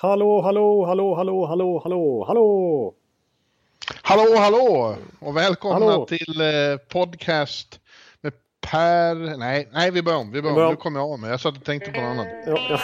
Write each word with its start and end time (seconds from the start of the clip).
Hallå, 0.00 0.42
hallå, 0.42 0.84
hallå, 0.86 1.14
hallå, 1.14 1.46
hallå, 1.46 1.80
hallå, 1.84 2.24
hallå! 2.28 2.94
Hallå, 4.02 4.36
hallå! 4.36 4.96
Och 5.20 5.36
välkomna 5.36 5.86
Hallå. 5.86 6.06
till 6.06 6.40
eh, 6.40 6.76
podcast 6.88 7.80
med 8.20 8.32
Per... 8.60 9.36
Nej, 9.36 9.68
nej 9.72 9.90
vi 9.90 10.02
börjar 10.02 10.18
om. 10.18 10.32
Vi 10.32 10.42
börjar 10.42 10.66
om. 10.66 10.70
Nu 10.70 10.76
kommer 10.76 11.00
jag 11.00 11.10
av 11.10 11.18
mig. 11.18 11.30
Jag 11.30 11.40
satt 11.40 11.56
och 11.56 11.64
tänkte 11.64 11.90
på 11.90 12.00
något 12.00 12.10
annat. 12.10 12.26
Ja, 12.46 12.58
ja. 12.70 12.78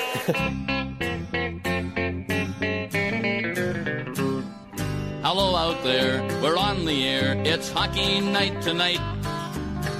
Hello 5.22 5.68
out 5.68 5.82
there, 5.82 6.20
we're 6.42 6.70
on 6.70 6.86
the 6.86 7.08
air. 7.08 7.36
It's 7.44 7.72
hockey 7.74 8.20
night 8.20 8.62
tonight. 8.62 9.00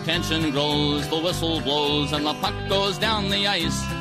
Tension 0.04 0.50
grows, 0.50 1.08
the 1.08 1.20
whistle 1.20 1.60
blows, 1.60 2.12
and 2.12 2.26
the 2.26 2.34
puck 2.34 2.68
goes 2.68 2.98
down 2.98 3.30
the 3.30 3.46
ice. 3.46 3.93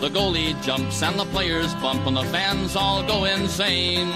The 0.00 0.10
goalie 0.10 0.60
jumps 0.62 1.02
and 1.02 1.18
the 1.18 1.24
players 1.26 1.72
bump, 1.74 2.06
and 2.06 2.16
the 2.16 2.24
fans 2.24 2.76
all 2.76 3.02
go 3.06 3.24
insane. 3.24 4.12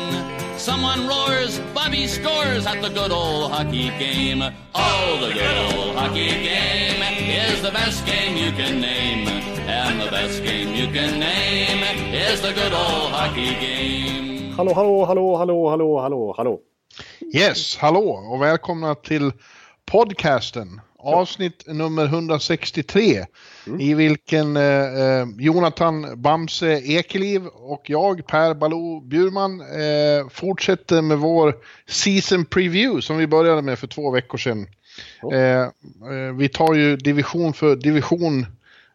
Someone 0.59 1.07
roars, 1.07 1.61
Bobby 1.75 2.07
scores 2.07 2.67
at 2.67 2.83
the 2.83 2.89
good 2.89 3.11
old 3.13 3.53
hockey 3.53 3.89
game. 3.99 4.43
Oh, 4.75 5.19
the 5.21 5.33
good 5.33 5.57
old 5.75 5.97
hockey 5.97 6.29
game 6.29 7.01
is 7.31 7.63
the 7.63 7.71
best 7.71 8.05
game 8.05 8.37
you 8.37 8.51
can 8.53 8.81
name. 8.81 9.29
And 9.69 10.01
the 10.01 10.11
best 10.11 10.43
game 10.43 10.75
you 10.75 10.87
can 10.93 11.21
name 11.21 11.83
is 12.13 12.41
the 12.43 12.53
good 12.53 12.73
old 12.73 13.13
hockey 13.13 13.55
game. 13.61 14.53
Hallå, 14.57 14.75
hallå, 14.75 15.05
hallå, 15.07 15.37
hallå, 15.37 15.69
hallå, 15.71 16.01
hallå, 16.01 16.35
hallå. 16.37 16.61
Yes, 17.35 17.77
hallå 17.77 18.11
och 18.33 18.43
välkomna 18.43 18.95
till 18.95 19.33
podcasten. 19.87 20.81
Avsnitt 21.15 21.65
nummer 21.67 22.05
163 22.05 23.25
i 23.79 23.95
vilken 23.95 24.57
eh, 24.57 24.63
eh, 24.63 25.27
Jonathan 25.39 26.23
Bamse 26.23 26.81
Ekeliv 26.85 27.47
och 27.47 27.91
jag, 27.91 28.27
Per 28.27 28.55
Baloo 28.55 29.01
Bjurman, 29.01 29.61
eh, 29.61 30.29
fortsätter 30.31 31.03
med 31.03 31.19
vår 31.19 31.55
season 31.87 32.45
preview 32.45 33.03
som 33.03 33.17
vi 33.17 33.27
började 33.27 33.63
med 33.63 33.79
för 33.79 33.87
två 33.87 34.11
veckor 34.11 34.39
sedan. 34.39 34.67
Eh, 35.33 35.63
eh, 36.13 36.35
vi 36.39 36.49
tar 36.49 36.75
ju 36.75 36.97
division 36.97 37.53
för 37.53 37.77
division 37.77 38.41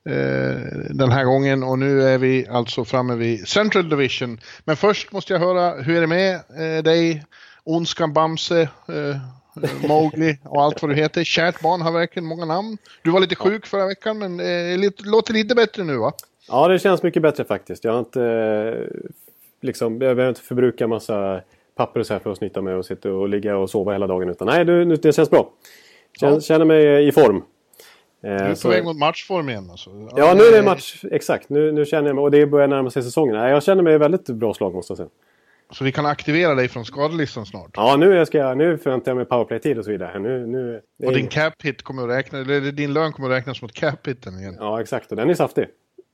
eh, 0.10 0.58
den 0.90 1.12
här 1.12 1.24
gången 1.24 1.64
och 1.64 1.80
nu 1.80 2.04
är 2.04 2.18
vi 2.18 2.48
alltså 2.48 2.86
framme 2.86 3.16
vid 3.16 3.48
Central 3.48 3.90
Division. 3.90 4.40
Men 4.66 4.76
först 4.76 5.12
måste 5.12 5.34
jag 5.34 5.40
höra, 5.40 5.82
hur 5.82 5.96
är 5.96 6.02
det 6.02 6.08
med 6.08 6.40
dig, 6.84 7.24
Ondskan 7.64 8.14
Bamse, 8.14 8.70
Mowgli 9.88 10.38
och 10.44 10.62
allt 10.64 10.82
vad 10.82 10.92
du 10.92 10.96
heter. 10.96 11.24
Kärt 11.24 11.62
barn 11.62 11.82
har 11.82 11.92
verkligen 11.92 12.26
många 12.28 12.46
namn. 12.46 12.78
Du 13.02 13.12
var 13.12 13.20
lite 13.20 13.36
sjuk 13.36 13.66
förra 13.66 13.86
veckan 13.88 14.18
men 14.18 14.40
eh, 14.40 14.92
låter 15.06 15.34
lite 15.34 15.56
bättre 15.56 15.84
nu 15.84 15.98
va? 15.98 16.12
Ja, 16.48 16.68
det 16.68 16.80
känns 16.80 17.04
mycket 17.04 17.22
bättre 17.22 17.46
faktiskt. 17.46 17.84
Jag 17.84 17.92
har 17.92 18.00
inte... 18.00 18.24
eh, 18.24 19.10
Liksom, 19.62 19.92
jag 19.94 20.00
behöver 20.00 20.30
inte 20.30 20.42
förbruka 20.42 20.88
massa 20.88 21.42
papper 21.76 22.00
och 22.00 22.06
så 22.06 22.14
här 22.14 22.20
för 22.20 22.32
att 22.32 22.38
snyta 22.38 22.62
mig 22.62 22.76
och 22.76 22.86
sitta 22.86 23.14
och 23.14 23.30
ligga 23.30 23.58
och 23.58 23.70
sova 23.70 23.92
hela 23.92 24.08
dagen. 24.08 24.30
Utan 24.30 24.48
nej, 24.48 24.66
nu- 24.66 24.86
det 24.96 25.14
känns 25.16 25.30
bra. 25.30 25.50
Känner, 26.20 26.34
Ja. 26.34 26.40
känner 26.42 26.66
mig 26.66 27.08
i 27.08 27.12
form. 27.12 27.36
Eh, 27.38 27.42
Du 28.22 28.30
är 28.30 28.56
så- 28.56 28.68
på 28.68 28.74
väg 28.74 28.84
mot 28.84 28.98
matchform 28.98 29.50
igen 29.50 29.68
alltså. 29.72 29.90
Ja, 30.16 30.34
nu 30.34 30.44
är 30.44 30.52
det 30.52 30.62
match. 30.64 31.04
Exakt. 31.12 31.50
Nu, 31.50 31.72
nu 31.72 31.86
känner 31.86 32.10
jag 32.10 32.16
mig... 32.16 32.22
Och 32.24 32.32
det 32.32 32.46
börjar 32.46 32.68
närma 32.68 32.90
sig 32.90 33.04
säsongen. 33.04 33.36
Jag 33.36 33.64
känner 33.64 33.84
mig 33.84 33.94
i 33.94 33.98
väldigt 33.98 34.26
bra 34.26 34.54
slag 34.54 34.74
måste 34.74 34.92
jag 34.92 34.98
säga. 34.98 35.10
Så 35.74 35.84
vi 35.84 35.92
kan 35.92 36.06
aktivera 36.06 36.56
dig 36.56 36.68
från 36.68 36.86
skadelistan 36.86 37.46
snart. 37.46 37.70
Ja, 37.74 37.96
nu, 38.00 38.26
ska 38.26 38.38
jag, 38.38 38.58
nu 38.58 38.78
förväntar 38.78 39.12
jag 39.12 39.16
mig 39.16 39.26
powerplay-tid 39.26 39.78
och 39.78 39.86
så 39.86 39.92
vidare. 39.92 40.20
Nu, 40.20 40.46
nu, 40.48 40.82
är- 41.00 41.08
Och 41.08 41.14
din 41.14 41.28
cap 41.28 41.54
hit 41.64 41.82
kommer 41.84 42.04
att 42.04 42.10
räkna, 42.10 42.40
eller 42.40 42.72
din 42.72 42.94
lön 42.94 43.12
kommer 43.14 43.30
att 43.30 43.36
räknas 43.36 43.62
mot 43.62 43.74
cap 43.74 44.08
hiten 44.08 44.40
igen. 44.40 44.56
Ja, 44.60 44.82
exakt. 44.82 45.12
Och 45.12 45.18
den 45.18 45.30
är 45.30 45.34
saftig. 45.34 45.68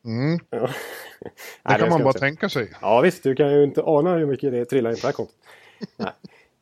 Mm. 0.05 0.39
Ja. 0.49 0.57
Det 0.59 0.69
Nej, 1.69 1.79
kan 1.79 1.89
man 1.89 2.03
bara 2.03 2.13
säga. 2.13 2.19
tänka 2.19 2.49
sig. 2.49 2.71
Ja, 2.81 3.01
visst. 3.01 3.23
Du 3.23 3.35
kan 3.35 3.51
ju 3.53 3.63
inte 3.63 3.81
ana 3.85 4.15
hur 4.15 4.25
mycket 4.25 4.51
det 4.51 4.65
trillar 4.65 4.89
in 4.89 4.95
på 4.95 5.01
det 5.01 5.07
här 5.07 5.13
kontot. 5.13 5.35
Nej, 5.97 6.11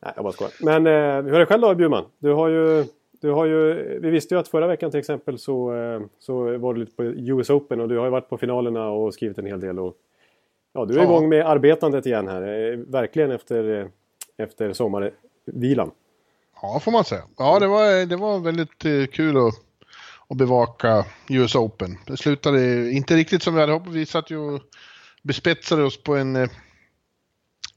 Nej 0.04 0.14
jag 0.16 0.24
bara 0.24 0.34
skojar. 0.34 0.54
Men 0.62 0.88
eh, 0.88 1.24
hur 1.24 1.34
är 1.36 1.40
det 1.40 1.46
själv 1.46 1.62
då, 1.62 1.76
Bjurman? 1.76 2.06
Du 2.20 2.34
har 2.34 2.48
ju... 2.48 2.86
Du 3.22 3.32
har 3.32 3.46
ju, 3.46 3.74
vi 4.00 4.10
visste 4.10 4.34
ju 4.36 4.40
att 4.40 4.48
förra 4.48 4.68
veckan 4.68 4.92
till 4.92 5.00
exempel 5.00 5.38
så, 5.40 5.76
eh, 5.76 6.02
så 6.20 6.58
var 6.58 6.74
du 6.74 6.80
lite 6.80 6.96
på 6.96 7.04
US 7.04 7.50
Open 7.50 7.82
och 7.82 7.90
du 7.90 7.98
har 7.98 8.06
ju 8.06 8.12
varit 8.12 8.30
på 8.30 8.38
finalerna 8.38 8.90
och 8.90 9.14
skrivit 9.14 9.38
en 9.38 9.46
hel 9.46 9.60
del. 9.60 9.80
Och, 9.80 9.94
ja, 10.78 10.86
du 10.86 10.94
är 10.94 10.98
Ja. 10.98 11.04
igång 11.04 11.30
med 11.30 11.46
arbetandet 11.46 12.06
igen 12.06 12.28
här. 12.28 12.42
eh, 12.42 12.78
Verkligen 12.78 13.32
efter, 13.32 13.82
eh, 13.82 13.88
efter 14.38 14.74
sommarvilan. 14.74 15.92
Ja, 16.62 16.80
får 16.80 16.92
man 16.92 17.04
säga. 17.06 17.22
Ja, 17.38 17.60
det 17.60 17.68
var, 17.68 18.06
det 18.06 18.16
var 18.16 18.40
väldigt 18.40 18.86
eh, 18.86 19.06
kul 19.06 19.38
att, 19.38 19.54
att 20.30 20.38
bevaka 20.38 21.06
US 21.30 21.56
Open. 21.56 21.98
Det 22.08 22.18
slutade 22.18 22.92
inte 22.92 23.16
riktigt 23.16 23.44
som 23.44 23.54
vi 23.54 23.60
hade 23.62 23.74
hoppats. 23.74 23.96
Vi 23.96 24.06
satt 24.06 24.32
ju 24.32 24.38
och 24.38 24.62
bespetsade 25.24 25.84
oss 25.84 26.04
på 26.04 26.16
en 26.16 26.36
eh, 26.36 26.50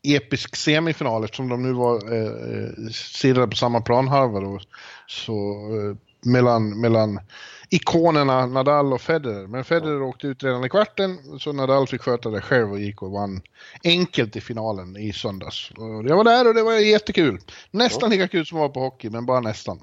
episk 0.02 0.56
semifinal 0.56 1.24
eftersom 1.24 1.48
de 1.48 1.62
nu 1.62 1.72
var 1.72 2.12
eh, 2.12 3.30
eh, 3.40 3.46
på 3.46 3.56
samma 3.56 3.80
planhalva. 3.80 4.40
Då. 4.40 4.60
Så 5.06 5.32
eh, 5.32 5.96
mellan, 6.30 6.80
mellan 6.80 7.20
ikonerna 7.70 8.46
Nadal 8.46 8.92
och 8.92 9.00
Federer. 9.00 9.46
Men 9.46 9.64
Federer 9.64 10.02
åkte 10.02 10.26
ut 10.26 10.44
redan 10.44 10.64
i 10.64 10.68
kvarten 10.68 11.38
så 11.38 11.52
Nadal 11.52 11.86
fick 11.86 12.02
sköta 12.02 12.30
det 12.30 12.40
själv 12.40 12.72
och 12.72 12.80
gick 12.80 13.02
och 13.02 13.10
vann 13.10 13.42
enkelt 13.84 14.36
i 14.36 14.40
finalen 14.40 14.96
i 14.96 15.12
söndags. 15.12 15.70
Och 15.70 16.04
jag 16.08 16.16
var 16.16 16.24
där 16.24 16.48
och 16.48 16.54
det 16.54 16.62
var 16.62 16.72
jättekul. 16.72 17.40
Nästan 17.70 18.10
lika 18.10 18.28
kul 18.28 18.46
som 18.46 18.58
att 18.58 18.60
vara 18.60 18.68
på 18.68 18.80
hockey, 18.80 19.10
men 19.10 19.26
bara 19.26 19.40
nästan. 19.40 19.80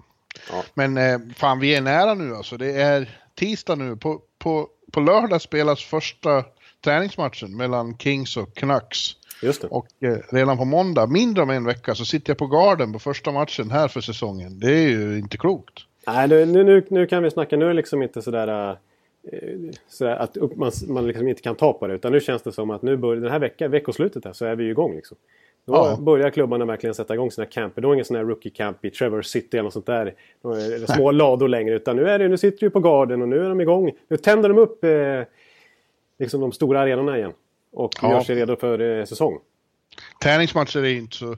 Ja. 0.49 0.63
Men 0.73 0.97
eh, 0.97 1.19
fan, 1.35 1.59
vi 1.59 1.75
är 1.75 1.81
nära 1.81 2.13
nu 2.13 2.35
alltså. 2.35 2.57
Det 2.57 2.71
är 2.71 3.19
tisdag 3.35 3.75
nu. 3.75 3.95
På, 3.95 4.21
på, 4.39 4.67
på 4.91 4.99
lördag 4.99 5.41
spelas 5.41 5.83
första 5.83 6.43
träningsmatchen 6.83 7.57
mellan 7.57 7.97
Kings 7.97 8.37
och 8.37 8.55
Canucks. 8.55 9.15
Och 9.69 9.87
eh, 10.03 10.17
redan 10.31 10.57
på 10.57 10.65
måndag, 10.65 11.07
mindre 11.07 11.43
om 11.43 11.49
en 11.49 11.63
vecka, 11.63 11.95
så 11.95 12.05
sitter 12.05 12.29
jag 12.29 12.37
på 12.37 12.47
Garden 12.47 12.93
på 12.93 12.99
första 12.99 13.31
matchen 13.31 13.71
här 13.71 13.87
för 13.87 14.01
säsongen. 14.01 14.59
Det 14.59 14.71
är 14.71 14.89
ju 14.89 15.19
inte 15.19 15.37
klokt. 15.37 15.86
Nej, 16.07 16.27
nu, 16.27 16.45
nu, 16.63 16.83
nu, 16.89 17.05
kan 17.05 17.23
vi 17.23 17.31
snacka. 17.31 17.57
Nu 17.57 17.65
är 17.65 17.69
det 17.69 17.73
liksom 17.75 18.03
inte 18.03 18.21
sådär, 18.21 18.69
eh, 19.31 19.37
sådär 19.87 20.15
att 20.15 20.37
upp, 20.37 20.55
man, 20.55 20.71
man 20.87 21.07
liksom 21.07 21.27
inte 21.27 21.41
kan 21.41 21.55
ta 21.55 21.73
på 21.73 21.87
det. 21.87 21.93
Utan 21.93 22.11
nu 22.11 22.19
känns 22.19 22.41
det 22.41 22.51
som 22.51 22.69
att 22.69 22.81
nu 22.81 22.97
börjar, 22.97 23.21
den 23.21 23.31
här 23.31 23.39
veckan, 23.39 23.71
veckoslutet 23.71 24.25
här, 24.25 24.33
så 24.33 24.45
är 24.45 24.55
vi 24.55 24.63
ju 24.63 24.71
igång. 24.71 24.95
Liksom. 24.95 25.17
Då 25.65 25.73
Ja. 25.73 25.97
börjar 25.99 26.29
klubbarna 26.29 26.65
verkligen 26.65 26.93
sätta 26.93 27.13
igång 27.13 27.31
sina 27.31 27.45
camper. 27.45 27.81
Då 27.81 27.87
är 27.87 27.91
det 27.91 27.95
ingen 27.95 28.05
sån 28.05 28.15
här 28.17 28.23
rookie 28.23 28.51
camp 28.51 28.85
i 28.85 28.89
Trevor 28.89 29.21
City 29.21 29.57
eller 29.57 29.63
något 29.63 29.73
sånt 29.73 29.85
där. 29.85 30.13
Det 30.79 30.87
små 30.93 31.11
lador 31.11 31.47
längre. 31.47 31.75
Utan 31.75 31.95
nu, 31.95 32.09
är 32.09 32.19
det, 32.19 32.27
nu 32.27 32.37
sitter 32.37 32.59
du 32.59 32.69
på 32.69 32.79
Garden 32.79 33.21
och 33.21 33.27
nu 33.29 33.45
är 33.45 33.49
de 33.49 33.61
igång. 33.61 33.91
Nu 34.07 34.17
tänder 34.17 34.49
de 34.49 34.57
upp 34.57 34.83
eh, 34.83 34.89
liksom 36.19 36.41
de 36.41 36.51
stora 36.51 36.79
arenorna 36.81 37.17
igen. 37.17 37.31
Och 37.71 37.91
Ja. 38.01 38.11
gör 38.11 38.21
sig 38.21 38.35
redo 38.35 38.55
för 38.55 38.79
eh, 38.99 39.05
säsong. 39.05 39.39
Träningsmatcher 40.23 40.79
är 40.79 40.97
inte 40.97 41.15
så 41.17 41.35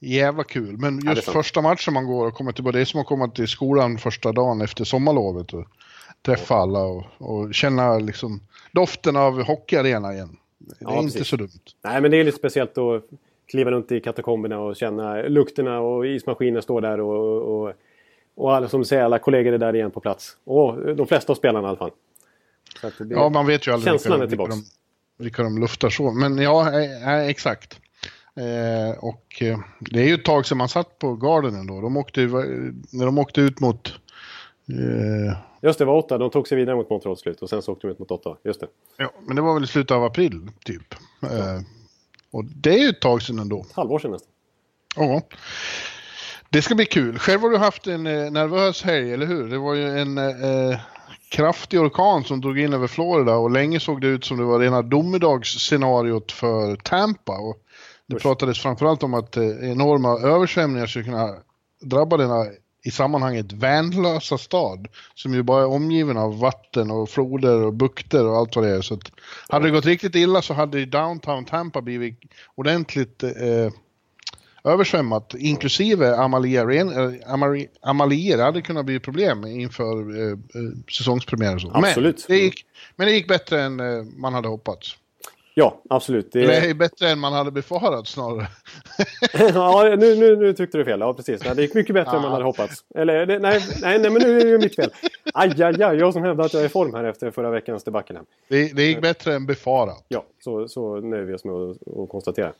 jävla 0.00 0.44
kul, 0.44 0.76
men 0.78 1.08
är 1.08 1.14
just 1.14 1.24
sant. 1.24 1.34
första 1.36 1.60
matchen 1.62 1.94
man 1.94 2.06
går 2.06 2.26
och 2.26 2.34
kommer 2.34 2.52
tillbaka, 2.52 2.76
det 2.76 2.80
är 2.80 2.84
som 2.84 3.00
att 3.00 3.06
komma 3.06 3.28
till 3.28 3.48
skolan 3.48 3.98
första 3.98 4.32
dagen 4.32 4.60
efter 4.60 4.84
sommarlovet 4.84 5.52
och 5.52 5.64
träffa 6.22 6.54
alla 6.54 6.78
och, 6.82 7.04
och 7.18 7.54
känna 7.54 7.98
liksom 7.98 8.40
doften 8.72 9.16
av 9.16 9.42
hockeyarena 9.42 10.12
igen. 10.14 10.36
Det 10.58 10.84
är 10.84 10.90
Ja, 10.90 10.98
inte 10.98 11.12
precis. 11.12 11.28
så 11.28 11.36
dumt. 11.36 11.48
Nej, 11.84 12.00
men 12.00 12.10
det 12.10 12.16
är 12.16 12.24
lite 12.24 12.38
speciellt 12.38 12.78
att 12.78 13.02
kliva 13.50 13.70
runt 13.70 13.92
i 13.92 14.00
katakomberna 14.00 14.58
och 14.60 14.76
känna 14.76 15.22
lukterna 15.22 15.80
och 15.80 16.06
ismaskinen 16.06 16.62
står 16.62 16.80
där 16.80 17.00
och, 17.00 17.42
och, 17.66 17.72
och 18.34 18.54
alla, 18.54 18.68
som 18.68 18.84
säger, 18.84 19.02
alla 19.04 19.18
kollegor 19.18 19.52
är 19.52 19.58
där 19.58 19.74
igen 19.76 19.90
på 19.90 20.00
plats. 20.00 20.36
Och 20.44 20.96
de 20.96 21.06
flesta 21.06 21.32
av 21.32 21.36
spelarna 21.36 21.66
i 21.66 21.68
alla 21.68 21.78
fall. 21.78 21.90
Ja, 23.10 23.28
man 23.28 23.46
vet 23.46 23.66
ju 23.66 23.72
aldrig 23.72 23.92
Känslan 23.92 24.20
vilka, 24.20 24.24
är 24.24 24.36
vilka, 24.36 24.44
tillbaks. 24.44 24.70
de, 25.18 25.24
vilka 25.24 25.42
de 25.42 25.58
luftar 25.58 25.90
så. 25.90 26.10
Men 26.12 26.38
ja, 26.38 26.80
eh, 26.80 27.08
eh, 27.08 27.28
exakt. 27.28 27.80
Eh, 28.36 28.98
och 28.98 29.42
eh, 29.42 29.58
det 29.80 30.00
är 30.00 30.06
ju 30.06 30.14
ett 30.14 30.24
tag 30.24 30.46
sedan 30.46 30.58
man 30.58 30.68
satt 30.68 30.98
på 30.98 31.14
Garden 31.14 31.54
ändå. 31.54 31.80
De 31.80 31.96
åkte, 31.96 32.20
när 32.20 33.06
de 33.06 33.18
åkte 33.18 33.40
ut 33.40 33.60
mot... 33.60 33.88
Eh, 34.68 35.36
Just 35.62 35.78
det, 35.78 35.84
var 35.84 35.94
åtta. 35.96 36.18
De 36.18 36.30
tog 36.30 36.48
sig 36.48 36.58
vidare 36.58 36.76
mot 36.76 36.90
Montreal 36.90 37.16
slut 37.16 37.42
och 37.42 37.48
sen 37.50 37.62
så 37.62 37.72
åkte 37.72 37.86
de 37.86 37.92
ut 37.92 37.98
mot 37.98 38.10
åtta. 38.10 38.36
Just 38.44 38.60
det. 38.60 38.66
ja, 38.96 39.12
men 39.26 39.36
det 39.36 39.42
var 39.42 39.54
väl 39.54 39.64
i 39.64 39.66
slutet 39.66 39.90
av 39.96 40.04
april, 40.04 40.50
typ. 40.64 40.94
Eh, 41.22 41.60
och 42.30 42.44
det 42.44 42.70
är 42.74 42.78
ju 42.78 42.88
ett 42.88 43.00
tag 43.00 43.22
sedan 43.22 43.38
ändå. 43.38 43.60
Ett 43.60 43.76
halvår 43.76 43.98
sedan 43.98 44.10
nästan. 44.10 44.32
Ja. 44.96 45.22
Det 46.50 46.62
ska 46.62 46.74
bli 46.74 46.86
kul. 46.86 47.18
Själv 47.18 47.40
har 47.40 47.50
du 47.50 47.56
haft 47.56 47.86
en 47.86 48.06
eh, 48.06 48.30
nervös 48.30 48.82
helg, 48.82 49.12
eller 49.12 49.26
hur? 49.26 49.48
Det 49.48 49.58
var 49.58 49.74
ju 49.74 49.98
en 49.98 50.18
eh, 50.18 50.80
kraftig 51.30 51.80
orkan 51.80 52.24
som 52.24 52.40
drog 52.40 52.58
in 52.58 52.72
över 52.72 52.86
Florida 52.86 53.34
och 53.34 53.50
länge 53.50 53.80
såg 53.80 54.00
det 54.00 54.06
ut 54.06 54.24
som 54.24 54.38
det 54.38 54.44
var 54.44 54.60
rena 54.60 54.82
domedagsscenariot 54.82 56.32
för 56.32 56.76
Tampa. 56.76 57.32
Och 57.32 57.56
det 58.10 58.20
pratades 58.20 58.58
framförallt 58.58 59.02
om 59.02 59.14
att 59.14 59.36
eh, 59.36 59.70
enorma 59.70 60.08
översvämningar 60.08 60.86
skulle 60.86 61.04
kunna 61.04 61.34
drabba 61.80 62.16
denna 62.16 62.46
i 62.84 62.90
sammanhanget 62.90 63.52
vänlösa 63.52 64.38
stad 64.38 64.88
som 65.14 65.34
ju 65.34 65.42
bara 65.42 65.62
är 65.62 65.66
omgiven 65.66 66.16
av 66.16 66.38
vatten 66.38 66.90
och 66.90 67.10
floder 67.10 67.62
och 67.62 67.74
bukter 67.74 68.26
och 68.26 68.36
allt 68.36 68.56
vad 68.56 68.64
det 68.64 68.70
är. 68.70 68.80
Så 68.80 68.94
att, 68.94 69.12
hade 69.48 69.66
det 69.66 69.70
gått 69.70 69.86
riktigt 69.86 70.14
illa 70.14 70.42
så 70.42 70.54
hade 70.54 70.86
downtown 70.86 71.44
Tampa 71.44 71.82
blivit 71.82 72.20
ordentligt 72.54 73.22
eh, 73.22 73.72
översvämmat, 74.64 75.34
inklusive 75.38 76.16
Amalia, 76.16 76.72
eh, 76.72 77.12
Amalia. 77.82 78.36
Det 78.36 78.42
hade 78.42 78.62
kunnat 78.62 78.86
bli 78.86 79.00
problem 79.00 79.44
inför 79.44 80.20
eh, 80.20 80.30
eh, 80.30 80.36
säsongspremiär 80.96 81.54
och 81.54 81.60
så. 81.60 81.70
Absolut. 81.74 82.26
Men 82.28 82.38
det, 82.38 82.42
gick, 82.42 82.66
men 82.96 83.06
det 83.06 83.12
gick 83.12 83.28
bättre 83.28 83.62
än 83.62 83.80
eh, 83.80 84.02
man 84.16 84.34
hade 84.34 84.48
hoppats. 84.48 84.96
Ja, 85.60 85.82
absolut. 85.90 86.32
Det 86.32 86.56
är 86.56 86.74
bättre 86.74 87.08
än 87.08 87.18
man 87.18 87.32
hade 87.32 87.50
befarat 87.50 88.08
snarare. 88.08 88.46
ja, 89.54 89.96
nu, 89.98 90.16
nu, 90.16 90.36
nu 90.36 90.52
tyckte 90.52 90.78
du 90.78 90.84
fel. 90.84 91.00
Ja, 91.00 91.14
precis. 91.14 91.40
det 91.40 91.62
gick 91.62 91.74
mycket 91.74 91.94
bättre 91.94 92.10
ja. 92.12 92.16
än 92.16 92.22
man 92.22 92.32
hade 92.32 92.44
hoppats. 92.44 92.84
Eller, 92.94 93.26
nej, 93.26 93.38
nej, 93.40 93.98
nej, 93.98 94.10
men 94.10 94.22
nu 94.22 94.40
är 94.40 94.44
det 94.44 94.58
mitt 94.58 94.76
fel. 94.76 94.90
Aj, 95.34 95.62
aj, 95.62 95.82
aj. 95.82 95.96
Jag 95.96 96.12
som 96.12 96.22
hävdar 96.22 96.44
att 96.44 96.52
jag 96.54 96.62
är 96.62 96.66
i 96.66 96.68
form 96.68 96.94
här 96.94 97.04
efter 97.04 97.30
förra 97.30 97.50
veckans 97.50 97.84
debacle. 97.84 98.20
Det, 98.48 98.76
det 98.76 98.82
gick 98.82 99.02
bättre 99.02 99.34
än 99.34 99.46
befarat. 99.46 100.04
Ja, 100.08 100.24
så, 100.44 100.68
så 100.68 101.00
nöjer 101.00 101.24
vi 101.24 101.34
oss 101.34 101.44
med 101.44 101.54
att, 101.54 102.08
konstatera. 102.08 102.52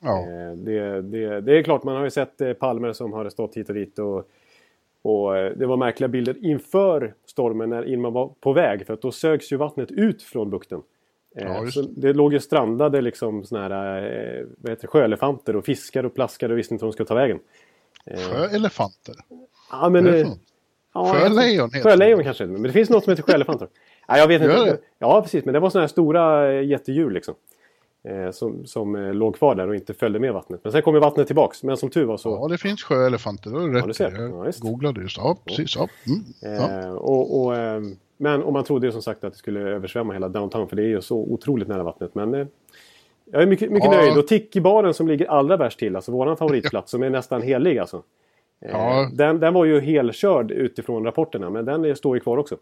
Ja. 0.00 0.18
Eh, 0.20 0.56
det, 0.56 1.02
det, 1.02 1.40
det 1.40 1.58
är 1.58 1.62
klart, 1.62 1.84
man 1.84 1.96
har 1.96 2.04
ju 2.04 2.10
sett 2.10 2.40
eh, 2.40 2.52
palmer 2.52 2.92
som 2.92 3.12
har 3.12 3.30
stått 3.30 3.56
hit 3.56 3.68
och 3.68 3.74
dit. 3.74 3.98
Och, 3.98 4.28
och 5.02 5.36
eh, 5.36 5.52
det 5.56 5.66
var 5.66 5.76
märkliga 5.76 6.08
bilder 6.08 6.46
inför 6.46 7.14
stormen 7.26 7.70
när 7.70 7.88
Irma 7.88 8.10
var 8.10 8.30
på 8.40 8.52
väg. 8.52 8.86
För 8.86 8.94
att 8.94 9.02
då 9.02 9.12
sögs 9.12 9.52
ju 9.52 9.56
vattnet 9.56 9.90
ut 9.90 10.22
från 10.22 10.50
bukten. 10.50 10.82
Ja, 11.34 11.70
så 11.70 11.82
det 11.82 12.12
låg 12.12 12.32
ju 12.32 12.40
strandade 12.40 13.00
liksom 13.00 13.44
såna 13.44 13.62
här, 13.62 14.46
vad 14.58 14.70
heter 14.70 14.82
det, 14.82 14.88
sjöelefanter 14.88 15.56
och 15.56 15.64
fiskar 15.64 16.04
och 16.04 16.14
plaskade 16.14 16.54
och 16.54 16.58
visste 16.58 16.74
inte 16.74 16.84
var 16.84 16.90
de 16.90 16.92
skulle 16.92 17.06
ta 17.06 17.14
vägen. 17.14 17.38
Sjöelefanter? 18.06 19.14
Ja, 19.70 19.88
men... 19.88 20.26
Ja, 20.94 21.14
sjölejon 21.14 21.70
heter 21.72 21.90
Sjölejon 21.90 22.24
kanske 22.24 22.46
men 22.46 22.62
det 22.62 22.72
finns 22.72 22.90
något 22.90 23.04
som 23.04 23.10
heter 23.10 23.22
sjöelefanter. 23.22 23.68
Ja, 24.06 24.18
jag 24.18 24.28
vet 24.28 24.42
inte. 24.42 24.78
Ja, 24.98 25.22
precis. 25.22 25.44
Men 25.44 25.54
det 25.54 25.60
var 25.60 25.70
sådana 25.70 25.82
här 25.82 25.88
stora 25.88 26.52
jättedjur 26.62 27.10
liksom. 27.10 27.34
Eh, 28.08 28.30
som, 28.30 28.66
som 28.66 28.96
eh, 28.96 29.14
låg 29.14 29.36
kvar 29.36 29.54
där 29.54 29.68
och 29.68 29.74
inte 29.74 29.94
följde 29.94 30.18
med 30.18 30.32
vattnet. 30.32 30.60
Men 30.62 30.72
sen 30.72 30.82
kom 30.82 30.94
ju 30.94 31.00
vattnet 31.00 31.26
tillbaks. 31.26 31.62
Men 31.62 31.76
som 31.76 31.90
tur 31.90 32.04
var 32.04 32.16
så... 32.16 32.30
Ja, 32.30 32.48
det 32.48 32.58
finns 32.58 32.82
sjöelefanter. 32.82 33.50
Det 33.50 33.58
har 33.58 33.68
du 33.68 33.80
rätt 33.80 34.00
ja, 34.00 34.10
Jag 34.10 34.46
ja, 34.46 34.52
googlade 34.58 35.00
just. 35.00 35.16
Ja, 35.16 35.36
precis. 35.44 35.76
Ja. 35.76 35.88
Mm. 36.06 36.22
ja. 36.40 36.80
Eh, 36.80 36.92
och, 36.92 37.42
och, 37.42 37.56
eh, 37.56 37.80
men 38.22 38.42
och 38.42 38.52
man 38.52 38.64
trodde 38.64 38.86
ju 38.86 38.92
som 38.92 39.02
sagt 39.02 39.24
att 39.24 39.32
det 39.32 39.38
skulle 39.38 39.60
översvämma 39.60 40.12
hela 40.12 40.28
downtown. 40.28 40.68
För 40.68 40.76
det 40.76 40.82
är 40.82 40.86
ju 40.86 41.00
så 41.00 41.16
otroligt 41.16 41.68
nära 41.68 41.82
vattnet. 41.82 42.14
Men 42.14 42.34
eh, 42.34 42.46
jag 43.32 43.42
är 43.42 43.46
mycket, 43.46 43.70
mycket 43.70 43.92
ja. 43.92 44.00
nöjd. 44.00 44.18
Och 44.18 44.26
Tiki-baren 44.26 44.94
som 44.94 45.08
ligger 45.08 45.26
allra 45.26 45.56
värst 45.56 45.78
till. 45.78 45.96
Alltså 45.96 46.12
våran 46.12 46.36
favoritplats 46.36 46.90
som 46.90 47.02
är 47.02 47.10
nästan 47.10 47.42
helig 47.42 47.78
alltså. 47.78 48.02
Eh, 48.64 48.70
ja. 48.70 49.10
Den, 49.12 49.40
den 49.40 49.54
var 49.54 49.64
ju 49.64 49.80
helkörd 49.80 50.50
utifrån 50.50 51.04
rapporterna. 51.04 51.50
Men 51.50 51.64
den 51.64 51.96
står 51.96 52.16
ju 52.16 52.20
kvar 52.20 52.36
också. 52.36 52.56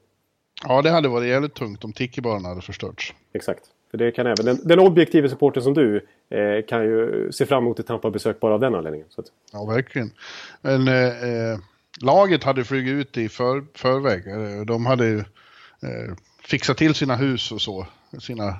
Ja, 0.69 0.83
det 0.83 0.91
hade 0.91 1.09
varit 1.09 1.29
jävligt 1.29 1.55
tungt 1.55 1.85
om 1.85 1.93
Tiki-baren 1.93 2.45
hade 2.45 2.61
förstörts. 2.61 3.15
Exakt. 3.33 3.62
För 3.91 3.99
det 3.99 4.11
kan 4.11 4.27
även 4.27 4.47
den, 4.47 4.59
den 4.65 4.79
objektiva 4.79 5.29
supporten 5.29 5.62
som 5.62 5.75
du 5.75 5.97
eh, 6.31 6.65
kan 6.69 6.85
ju 6.85 7.29
se 7.33 7.47
fram 7.47 7.65
emot 7.65 7.79
ett 7.79 7.87
Tampa-besök 7.87 8.41
bara 8.41 8.55
av 8.55 8.61
den 8.61 8.75
anledningen. 8.75 9.07
Så 9.11 9.21
att... 9.21 9.27
Ja, 9.53 9.65
verkligen. 9.65 10.11
Men 10.62 10.89
eh, 10.89 11.05
eh 11.05 11.59
laget 12.03 12.45
hade 12.45 12.65
flugit 12.65 12.93
ut 12.93 13.19
i 13.19 13.29
för, 13.29 13.65
förväg. 13.75 14.27
Eh, 14.27 14.65
de 14.67 14.87
hade 14.87 15.25
eh, 15.82 16.15
fixat 16.44 16.77
till 16.77 16.94
sina 16.94 17.17
hus 17.17 17.53
och 17.53 17.61
så. 17.61 17.87
Sina 18.19 18.56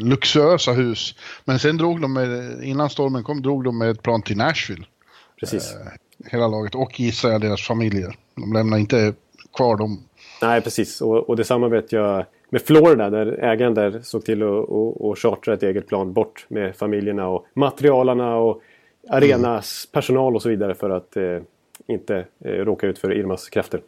luxuösa 0.00 0.72
hus. 0.72 1.14
Men 1.44 1.58
sen 1.58 1.76
drog 1.76 2.00
de 2.00 2.12
med, 2.12 2.62
innan 2.64 2.90
stormen 2.90 3.22
kom, 3.22 3.42
drog 3.42 3.64
de 3.64 3.78
med 3.78 3.90
ett 3.90 4.02
plan 4.02 4.22
till 4.22 4.36
Nashville. 4.36 4.84
Precis. 5.40 5.76
hela 6.30 6.48
laget 6.48 6.74
och 6.74 7.00
gissar 7.00 7.30
jag 7.30 7.40
deras 7.40 7.62
familjer. 7.62 8.14
De 8.34 8.52
lämnar 8.52 8.78
inte 8.78 9.14
kvar 9.56 9.76
dem. 9.76 10.04
Nej, 10.42 10.60
precis. 10.60 11.00
Och, 11.00 11.28
och 11.28 11.36
detsamma 11.36 11.68
vet 11.68 11.92
jag 11.92 12.24
med 12.50 12.62
Florida 12.62 13.10
där 13.10 13.26
ägaren 13.26 13.74
där 13.74 14.00
såg 14.02 14.24
till 14.24 14.42
att 14.42 15.18
chartra 15.18 15.54
ett 15.54 15.62
eget 15.62 15.86
plan 15.86 16.12
bort 16.12 16.46
med 16.48 16.76
familjerna 16.76 17.28
och 17.28 17.46
materialarna 17.54 18.36
och 18.36 18.62
arenas 19.08 19.86
mm. 19.86 19.92
personal 19.92 20.36
och 20.36 20.42
så 20.42 20.48
vidare 20.48 20.74
för 20.74 20.90
att 20.90 21.16
eh, 21.16 21.38
inte 21.86 22.24
eh, 22.44 22.50
råka 22.50 22.86
ut 22.86 22.98
för 22.98 23.12
Irmas 23.12 23.48
krafter. 23.48 23.80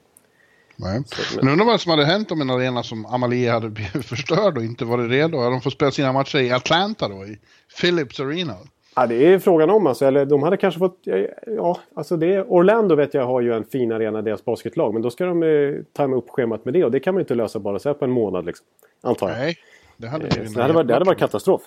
Nej. 0.77 1.03
Men... 1.37 1.49
undrar 1.49 1.67
vad 1.67 1.81
som 1.81 1.91
hade 1.91 2.05
hänt 2.05 2.31
om 2.33 2.41
en 2.41 2.51
arena 2.51 2.83
som 2.83 3.07
Amalie 3.07 3.51
hade 3.51 3.69
blivit 3.69 4.05
förstörd 4.09 4.57
och 4.57 4.65
inte 4.65 4.85
varit 4.85 5.11
redo. 5.11 5.39
Hade 5.39 5.51
de 5.51 5.61
fått 5.61 5.73
spela 5.73 5.91
sina 5.91 6.13
matcher 6.13 6.39
i 6.39 6.53
Atlanta 6.53 7.09
då? 7.09 7.25
I 7.25 7.39
Philips 7.81 8.21
Arena? 8.21 8.57
Ja, 8.97 9.07
det 9.07 9.27
är 9.27 9.39
frågan 9.39 9.71
om 9.71 9.87
alltså. 9.87 10.05
Eller 10.05 10.27
de 10.27 10.43
hade 10.43 10.57
kanske 10.57 10.79
fått... 10.79 10.99
Ja, 11.47 11.79
alltså 11.95 12.17
det, 12.17 12.43
Orlando 12.43 12.95
vet 12.95 13.15
jag 13.15 13.27
har 13.27 13.41
ju 13.41 13.53
en 13.53 13.65
fin 13.65 13.93
arena, 13.93 14.23
deras 14.23 14.45
basketlag. 14.45 14.93
Men 14.93 15.03
då 15.03 15.11
ska 15.11 15.25
de 15.25 15.43
eh, 15.43 15.83
tajma 15.93 16.17
upp 16.17 16.31
schemat 16.31 16.65
med 16.65 16.75
det. 16.75 16.85
Och 16.85 16.91
det 16.91 17.01
kan 17.01 17.15
man 17.15 17.21
inte 17.21 17.35
lösa 17.35 17.59
bara 17.59 17.79
så 17.79 17.89
här 17.89 17.95
på 17.95 18.05
en 18.05 18.11
månad 18.11 18.47
liksom. 18.47 18.67
Antar 19.01 19.29
jag. 19.29 19.39
Nej, 19.39 19.57
det 19.97 20.09
hade, 20.09 20.27
eh, 20.27 20.51
det 20.55 20.63
hade, 20.63 20.75
varit, 20.75 20.89
det 20.89 20.95
hade 20.95 21.05
varit 21.05 21.19
katastrof. 21.19 21.63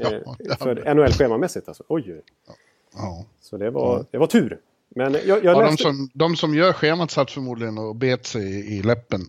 Ja, 0.00 0.12
eh, 0.12 0.56
för 0.58 0.94
NHL-schemamässigt 0.94 1.68
alltså. 1.68 1.84
Oj, 1.88 2.04
oj. 2.06 2.22
Ja. 2.94 3.24
Så 3.40 3.56
det 3.56 3.70
var, 3.70 4.04
det 4.10 4.18
var 4.18 4.26
tur. 4.26 4.58
Men 4.94 5.12
jag, 5.12 5.22
jag 5.24 5.44
ja, 5.44 5.60
läste... 5.60 5.84
de, 5.84 5.94
som, 5.94 6.10
de 6.14 6.36
som 6.36 6.54
gör 6.54 6.72
schemat 6.72 7.10
satt 7.10 7.30
förmodligen 7.30 7.78
och 7.78 7.96
bet 7.96 8.26
sig 8.26 8.42
i, 8.42 8.78
i 8.78 8.82
läppen 8.82 9.20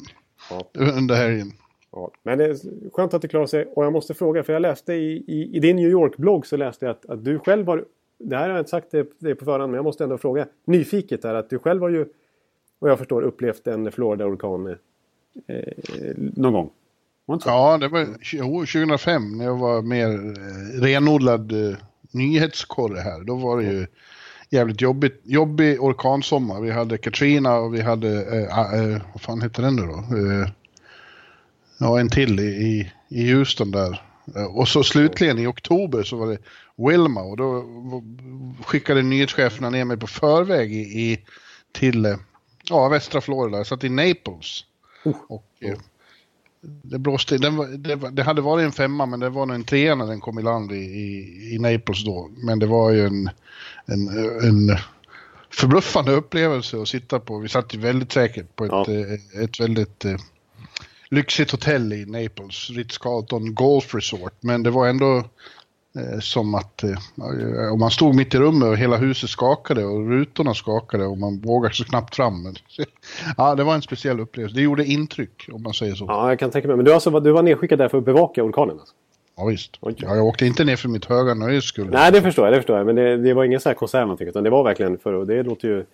ja. 0.49 0.65
under 0.73 1.15
helgen. 1.15 1.51
Ja, 1.91 2.11
men 2.23 2.37
det 2.37 2.45
är 2.45 2.57
skönt 2.93 3.13
att 3.13 3.21
det 3.21 3.27
klarar 3.27 3.45
sig. 3.45 3.65
Och 3.65 3.85
jag 3.85 3.93
måste 3.93 4.13
fråga, 4.13 4.43
för 4.43 4.53
jag 4.53 4.61
läste 4.61 4.93
i, 4.93 5.23
i, 5.27 5.55
i 5.57 5.59
din 5.59 5.75
New 5.75 5.89
York-blogg 5.89 6.45
så 6.47 6.57
läste 6.57 6.85
jag 6.85 6.91
att, 6.91 7.05
att 7.05 7.25
du 7.25 7.39
själv 7.39 7.67
har... 7.67 7.85
Det 8.17 8.37
här 8.37 8.43
har 8.43 8.49
jag 8.49 8.59
inte 8.59 8.69
sagt 8.69 8.91
det, 8.91 9.07
det 9.19 9.35
på 9.35 9.45
förhand, 9.45 9.71
men 9.71 9.75
jag 9.75 9.83
måste 9.83 10.03
ändå 10.03 10.17
fråga. 10.17 10.47
Nyfiket 10.65 11.25
är 11.25 11.33
att 11.33 11.49
du 11.49 11.59
själv 11.59 11.81
har 11.81 11.89
ju, 11.89 12.05
vad 12.79 12.91
jag 12.91 12.97
förstår, 12.97 13.21
upplevt 13.21 13.67
en 13.67 13.91
Florida-orkan 13.91 14.67
eh, 15.47 15.55
någon 16.17 16.53
gång. 16.53 16.69
Ja, 17.45 17.77
det 17.77 17.87
var 17.87 18.05
2005 18.05 19.37
när 19.37 19.45
jag 19.45 19.57
var 19.57 19.81
mer 19.81 20.07
eh, 20.07 20.81
renodlad 20.81 21.51
eh, 21.51 21.77
nyhetskorre 22.11 22.99
här. 22.99 23.23
Då 23.23 23.35
var 23.35 23.57
det 23.57 23.63
ju 23.63 23.87
jävligt 24.55 24.81
jobbigt, 24.81 25.21
jobbig 25.23 25.83
orkansommar. 25.83 26.61
Vi 26.61 26.71
hade 26.71 26.97
Katrina 26.97 27.55
och 27.55 27.75
vi 27.75 27.81
hade, 27.81 28.09
eh, 28.09 28.73
eh, 28.73 29.01
vad 29.13 29.21
fan 29.21 29.41
heter 29.41 29.63
den 29.63 29.75
nu 29.75 29.81
då? 29.81 29.97
Eh, 30.17 30.49
Ja, 31.77 31.99
en 31.99 32.09
till 32.09 32.39
i, 32.39 32.91
i 33.09 33.33
Houston 33.33 33.71
där. 33.71 34.01
Eh, 34.35 34.45
och 34.45 34.67
så 34.67 34.83
slutligen 34.83 35.39
i 35.39 35.47
oktober 35.47 36.03
så 36.03 36.17
var 36.17 36.27
det 36.27 36.37
Wilma 36.75 37.21
och 37.21 37.37
då 37.37 37.65
skickade 38.65 39.01
nyhetscheferna 39.01 39.69
ner 39.69 39.85
mig 39.85 39.97
på 39.97 40.07
förväg 40.07 40.73
i, 40.73 40.79
i 40.79 41.19
till 41.71 42.05
eh, 42.05 42.17
ja, 42.69 42.89
västra 42.89 43.21
Florida. 43.21 43.57
Jag 43.57 43.67
satt 43.67 43.83
i 43.83 43.89
Naples. 43.89 44.65
Oh. 45.05 45.15
Och, 45.27 45.45
oh. 45.61 45.79
Det 46.61 46.99
blåste, 46.99 47.37
den, 47.37 47.83
det, 47.83 47.95
det, 47.95 48.23
hade 48.23 48.41
varit 48.41 48.65
en 48.65 48.71
femma 48.71 49.05
men 49.05 49.19
det 49.19 49.29
var 49.29 49.45
nog 49.45 49.55
en 49.55 49.63
trea 49.63 49.95
när 49.95 50.05
den 50.05 50.19
kom 50.19 50.39
i 50.39 50.41
land 50.41 50.71
i, 50.71 50.75
i, 50.75 51.55
i 51.55 51.59
Naples 51.59 52.03
då. 52.03 52.29
Men 52.37 52.59
det 52.59 52.65
var 52.65 52.91
ju 52.91 53.05
en, 53.05 53.29
en, 53.85 54.07
en 54.47 54.77
förbluffande 55.49 56.11
upplevelse 56.11 56.81
att 56.81 56.87
sitta 56.87 57.19
på. 57.19 57.39
Vi 57.39 57.49
satt 57.49 57.75
ju 57.75 57.79
väldigt 57.79 58.11
säkert 58.11 58.55
på 58.55 58.65
ett, 58.65 58.71
ja. 58.71 58.85
ett 59.43 59.59
väldigt 59.59 60.05
lyxigt 61.09 61.51
hotell 61.51 61.93
i 61.93 62.05
Naples, 62.05 62.69
Ritz-Carlton 62.69 63.53
Golf 63.53 63.95
Resort. 63.95 64.33
Men 64.39 64.63
det 64.63 64.69
var 64.69 64.87
ändå 64.87 65.17
eh, 65.97 66.19
som 66.19 66.55
att 66.55 66.83
eh, 66.83 66.97
om 67.73 67.79
man 67.79 67.91
stod 67.91 68.15
mitt 68.15 68.35
i 68.35 68.37
rummet 68.37 68.67
och 68.67 68.77
hela 68.77 68.97
huset 68.97 69.29
skakade 69.29 69.85
och 69.85 70.09
rutorna 70.09 70.53
skakade 70.53 71.05
och 71.05 71.17
man 71.17 71.39
vågade 71.39 71.75
så 71.75 71.83
knappt 71.83 72.15
fram. 72.15 72.55
ja, 73.37 73.55
det 73.55 73.63
var 73.63 73.75
en 73.75 73.81
speciell 73.81 74.19
upplevelse. 74.19 74.55
Det 74.55 74.61
gjorde 74.61 74.85
intryck 74.85 75.49
om 75.51 75.63
man 75.63 75.73
säger 75.73 75.95
så. 75.95 76.05
Ja, 76.05 76.29
jag 76.29 76.39
kan 76.39 76.51
tänka 76.51 76.67
mig. 76.67 76.77
Men 76.77 76.85
du, 76.85 76.93
alltså, 76.93 77.19
du 77.19 77.31
var 77.31 77.43
nedskickad 77.43 77.79
där 77.79 77.89
för 77.89 77.97
att 77.97 78.05
bevaka 78.05 78.43
orkanen? 78.43 78.79
Alltså. 78.79 78.95
Ja, 79.37 79.45
visst. 79.45 79.77
Ja, 79.81 80.15
jag 80.15 80.25
åkte 80.25 80.45
inte 80.45 80.63
ner 80.63 80.75
för 80.75 80.89
mitt 80.89 81.05
höga 81.05 81.33
nöjes 81.33 81.63
skull. 81.63 81.89
Nej, 81.91 82.11
det 82.11 82.21
förstår 82.21 82.45
jag. 82.45 82.53
Det 82.53 82.57
förstår 82.57 82.77
jag. 82.77 82.85
Men 82.85 82.95
det, 82.95 83.17
det 83.17 83.33
var 83.33 83.43
ingen 83.43 83.59
så 83.59 83.69
här 83.69 83.73
konsert 83.73 84.01
någonting, 84.01 84.27
utan 84.27 84.43
det 84.43 84.49
var 84.49 84.63
verkligen 84.63 84.97
för... 84.97 85.13
Och 85.13 85.27
det 85.27 85.43
låter 85.43 85.67
ju 85.67 85.85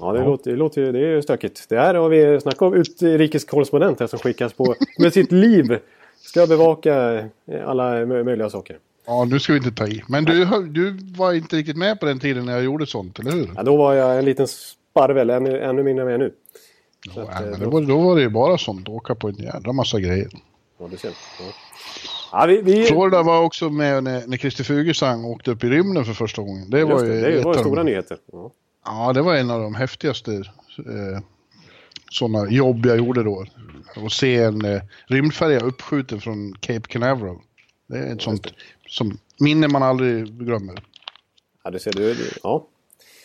Ja, 0.00 0.12
det, 0.12 0.18
ja. 0.18 0.24
Låter, 0.24 0.50
det, 0.50 0.56
låter, 0.56 0.92
det 0.92 1.06
är 1.06 1.20
stökigt. 1.20 1.66
Det 1.68 1.76
här 1.76 1.94
har 1.94 2.08
vi 2.08 2.40
snackat 2.40 2.62
om 2.62 2.74
utrikeskorrespondent 2.74 4.00
här 4.00 4.06
som 4.06 4.18
skickas 4.18 4.52
på 4.52 4.74
med 4.98 5.12
sitt 5.12 5.32
liv. 5.32 5.78
Ska 6.20 6.46
bevaka 6.46 7.24
alla 7.66 8.06
möjliga 8.06 8.50
saker. 8.50 8.78
Ja, 9.06 9.24
nu 9.24 9.38
ska 9.38 9.52
vi 9.52 9.56
inte 9.56 9.72
ta 9.72 9.86
i. 9.86 10.02
Men 10.08 10.24
du, 10.24 10.44
du 10.68 10.98
var 11.16 11.32
inte 11.32 11.56
riktigt 11.56 11.76
med 11.76 12.00
på 12.00 12.06
den 12.06 12.20
tiden 12.20 12.46
när 12.46 12.52
jag 12.52 12.64
gjorde 12.64 12.86
sånt, 12.86 13.18
eller 13.18 13.30
hur? 13.30 13.50
Ja, 13.56 13.62
då 13.62 13.76
var 13.76 13.94
jag 13.94 14.18
en 14.18 14.24
liten 14.24 14.48
sparvel, 14.48 15.30
ännu, 15.30 15.60
ännu 15.60 15.82
mindre 15.82 16.04
än 16.04 16.10
jag 16.10 16.14
är 16.14 16.18
nu. 16.18 16.32
Ja, 17.16 17.22
att, 17.22 17.50
men 17.50 17.60
då... 17.60 17.70
Var, 17.70 17.80
då 17.80 17.98
var 17.98 18.16
det 18.16 18.22
ju 18.22 18.28
bara 18.28 18.58
sånt, 18.58 18.88
åka 18.88 19.14
på 19.14 19.28
en 19.28 19.34
jävla 19.34 19.72
massa 19.72 20.00
grejer. 20.00 20.28
Ja, 20.78 20.88
du 20.90 20.96
ser. 20.96 21.08
Ja. 21.08 21.44
Ja, 22.32 22.46
vi, 22.46 22.62
vi... 22.62 22.84
Florida 22.84 23.22
var 23.22 23.42
också 23.42 23.70
med 23.70 24.04
när, 24.04 24.26
när 24.26 24.36
Christer 24.36 24.64
Fuglesang 24.64 25.24
åkte 25.24 25.50
upp 25.50 25.64
i 25.64 25.68
rymden 25.68 26.04
för 26.04 26.12
första 26.12 26.42
gången. 26.42 26.70
Det 26.70 26.84
var 26.84 27.04
ju 27.04 27.20
det 27.20 27.44
var 27.44 27.54
stora 27.54 27.82
nyheter. 27.82 28.18
Ja. 28.32 28.52
Ja, 28.84 29.12
det 29.12 29.22
var 29.22 29.34
en 29.34 29.50
av 29.50 29.60
de 29.60 29.74
häftigaste 29.74 30.32
eh, 30.32 31.22
sådana 32.10 32.50
jobb 32.50 32.86
jag 32.86 32.98
gjorde 32.98 33.22
då. 33.22 33.46
Att 33.96 34.12
se 34.12 34.36
en 34.36 34.64
eh, 34.64 34.82
rymdfärja 35.06 35.60
uppskjuten 35.60 36.20
från 36.20 36.52
Cape 36.60 36.88
Canaveral. 36.88 37.36
Det 37.86 37.98
är 37.98 38.12
ett 38.12 38.22
sånt 38.22 38.54
som 38.88 39.18
minne 39.40 39.68
man 39.68 39.82
aldrig 39.82 40.26
glömmer. 40.26 40.74
Ja, 41.64 41.70
det 41.70 41.78
ser 41.78 41.92
du. 41.92 42.16
Ja. 42.42 42.66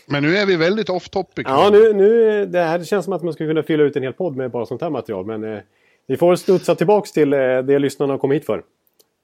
Men 0.06 0.24
nu 0.24 0.38
är 0.38 0.46
vi 0.46 0.56
väldigt 0.56 0.90
off 0.90 1.10
topic. 1.10 1.46
Ja, 1.50 1.70
nu, 1.72 1.94
nu, 1.94 2.46
det 2.46 2.60
här 2.60 2.84
känns 2.84 3.06
som 3.06 3.14
att 3.14 3.24
man 3.24 3.34
skulle 3.34 3.50
kunna 3.50 3.64
fylla 3.64 3.84
ut 3.84 3.96
en 3.96 4.04
hel 4.04 4.14
podd 4.14 4.36
med 4.36 4.52
bara 4.52 4.66
sånt 4.66 4.82
här 4.82 4.90
material. 4.90 5.26
Men 5.26 5.44
eh, 5.44 5.60
vi 6.08 6.18
får 6.18 6.36
studsa 6.36 6.76
tillbaks 6.76 7.12
till 7.12 7.34
eh, 7.34 7.40
det 7.40 7.80
lyssnarna 7.80 8.14
har 8.14 8.18
kommit 8.18 8.36
hit 8.36 8.46
för. 8.46 8.64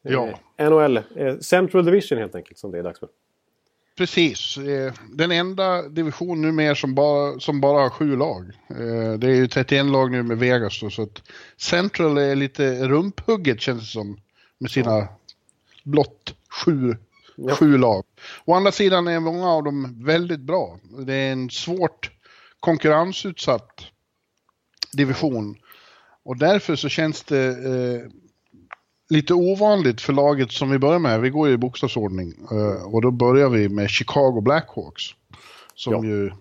Ja. 0.02 0.40
Eh, 0.58 0.70
NHL, 0.70 0.98
eh, 0.98 1.38
Central 1.38 1.86
Division 1.86 2.18
helt 2.18 2.36
enkelt, 2.36 2.58
som 2.58 2.72
det 2.72 2.80
är 2.80 2.84
dags 2.84 3.00
för. 3.00 3.10
Precis. 3.98 4.58
Eh, 4.58 4.94
den 5.14 5.32
enda 5.32 5.90
division 5.90 6.42
numera 6.42 6.76
som 6.76 6.96
bara, 6.96 7.40
som 7.40 7.62
bara 7.62 7.82
har 7.82 7.90
sju 7.90 8.16
lag. 8.16 8.52
Det 9.20 9.28
är 9.28 9.36
ju 9.36 9.48
31 9.48 9.86
lag 9.86 10.12
nu 10.12 10.24
med 10.24 10.38
Vegas 10.38 10.80
då, 10.82 10.90
så 10.90 11.02
att 11.04 11.22
Central 11.58 12.18
är 12.18 12.36
lite 12.36 12.88
rumphugget 12.88 13.62
känns 13.62 13.80
det 13.82 13.86
som. 13.88 14.18
Med 14.58 14.72
sina 14.72 15.08
blott 15.84 16.36
sju, 16.50 16.96
Ja. 17.36 17.56
sju 17.56 17.78
lag. 17.78 18.04
Å 18.46 18.54
andra 18.54 18.72
sidan 18.72 19.08
är 19.08 19.20
många 19.20 19.50
av 19.50 19.64
dem 19.64 20.06
väldigt 20.06 20.40
bra. 20.40 20.80
Det 21.06 21.14
är 21.14 21.32
en 21.32 21.50
svårt 21.50 22.12
konkurrensutsatt 22.60 23.82
division. 24.94 25.56
Och 26.24 26.38
därför 26.38 26.76
så 26.76 26.90
känns 26.90 27.24
det 27.24 27.46
eh, 27.48 28.10
lite 29.12 29.34
ovanligt 29.34 30.02
för 30.02 30.14
laget 30.14 30.52
som 30.52 30.70
vi 30.70 30.80
börjar 30.80 31.00
med. 31.00 31.22
Vi 31.22 31.30
går 31.30 31.48
ju 31.48 31.54
i 31.54 31.58
bokstavsordning. 31.58 32.34
Eh, 32.52 32.84
och 32.94 33.02
då 33.02 33.12
börjar 33.12 33.50
vi 33.50 33.70
med 33.70 33.90
Chicago 33.90 34.42
Blackhawks. 34.42 35.04
Som 35.76 35.94
Ja. 35.94 36.04
ju 36.04 36.32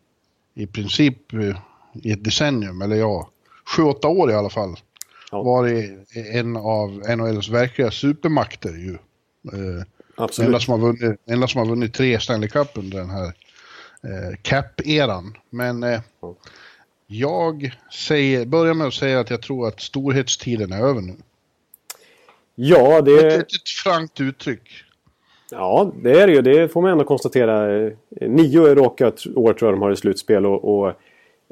i 0.54 0.66
princip 0.66 1.32
eh, 1.32 1.56
i 2.02 2.12
ett 2.12 2.24
decennium, 2.24 2.82
eller 2.82 2.96
ja, 2.96 3.30
sju, 3.76 3.82
åtta 3.82 4.08
år 4.08 4.30
i 4.30 4.34
alla 4.34 4.50
fall, 4.50 4.76
Ja. 5.32 5.42
varit 5.42 5.90
en 6.34 6.56
av 6.56 6.90
NHLs 7.16 7.48
verkliga 7.48 7.90
supermakter 7.90 8.70
ju. 8.72 8.92
Eh, 9.52 9.84
Absolut. 10.16 10.46
enda, 10.46 10.60
som 10.60 10.72
har 10.72 10.78
vunnit, 10.92 11.20
enda 11.26 11.48
som 11.48 11.58
har 11.58 11.66
vunnit 11.66 11.94
tre 11.94 12.20
Stanley 12.20 12.48
Cup 12.48 12.68
under 12.74 12.98
den 12.98 13.10
här 13.10 13.26
eh, 14.02 14.36
cap-eran. 14.42 15.36
Men 15.50 15.82
eh, 15.82 16.00
Ja. 16.20 16.34
jag 17.06 17.74
säger, 17.92 18.46
börjar 18.46 18.74
med 18.74 18.86
att 18.86 18.94
säga 18.94 19.20
att 19.20 19.30
jag 19.30 19.42
tror 19.42 19.68
att 19.68 19.80
storhetstiden 19.80 20.72
är 20.72 20.80
över 20.82 21.00
nu. 21.00 21.16
Ja, 22.62 22.98
Ett, 22.98 23.04
det, 23.04 23.26
ett, 23.26 23.40
ett 23.40 23.68
frankt 23.84 24.20
uttryck. 24.20 24.84
ja, 25.50 25.92
det 26.02 26.20
är 26.20 26.26
det 26.26 26.32
ju. 26.32 26.42
Det 26.42 26.68
får 26.68 26.82
man 26.82 26.90
ändå 26.90 27.04
konstatera. 27.04 27.90
Nio 28.20 28.74
raka 28.74 29.06
år 29.34 29.52
tror 29.52 29.70
jag 29.70 29.74
de 29.74 29.82
har 29.82 29.92
i 29.92 29.96
slutspel 29.96 30.46
och, 30.46 30.78
och 30.78 30.88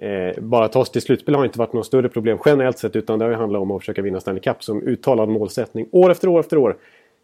eh, 0.05 0.41
bara 0.41 0.69
ta 0.69 0.85
sig 0.85 0.93
till 0.93 1.03
slutspel 1.03 1.35
har 1.35 1.45
inte 1.45 1.59
varit 1.59 1.73
något 1.73 1.87
större 1.87 2.09
problem 2.09 2.39
generellt 2.45 2.79
sett 2.79 2.97
utan 2.97 3.19
det 3.19 3.25
har 3.25 3.33
ju 3.33 3.37
handlat 3.37 3.63
om 3.63 3.71
att 3.71 3.83
försöka 3.83 4.03
vinna 4.03 4.21
Stanley 4.21 4.43
Cup 4.43 4.65
som 4.65 4.83
uttalad 4.83 5.29
målsättning 5.29 5.89
år 5.93 6.11
efter 6.11 6.29
år 6.29 6.41
efter 6.41 6.57
år. 6.59 6.77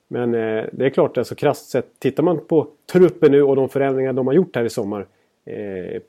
Men 0.09 0.35
eh, 0.35 0.65
det 0.73 0.87
är 0.87 0.91
klart, 0.91 1.19
alltså 1.19 1.35
krasst 1.35 1.71
sett, 1.71 1.87
tittar 1.99 2.23
man 2.23 2.41
på 2.47 2.67
truppen 2.93 3.33
nu 3.33 3.43
och 3.43 3.57
de 3.57 3.69
förändringar 3.69 4.13
de 4.13 4.27
har 4.27 4.35
gjort 4.35 4.57
här 4.57 4.65
i 4.65 4.71
sommar. 4.71 5.07
Eh, 5.47 6.01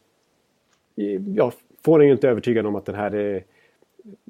jag 1.35 1.53
får 1.85 1.99
en 1.99 2.05
ju 2.07 2.11
inte 2.11 2.29
övertygad 2.29 2.65
om 2.65 2.75
att 2.75 2.85
den 2.85 2.95
här 2.95 3.15
eh, 3.15 3.41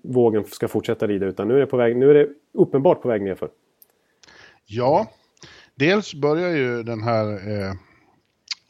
vågen 0.03 0.45
ska 0.45 0.67
fortsätta 0.67 1.07
rida 1.07 1.25
utan 1.25 1.47
nu 1.47 1.55
är 1.55 1.59
det, 1.59 1.65
på 1.65 1.77
väg, 1.77 1.97
nu 1.97 2.09
är 2.09 2.13
det 2.13 2.27
uppenbart 2.53 3.01
på 3.01 3.07
väg 3.07 3.21
nerför. 3.21 3.49
Ja, 4.65 5.07
dels 5.75 6.13
börjar 6.13 6.49
ju 6.49 6.83
den 6.83 7.03
här 7.03 7.31
eh, 7.33 7.73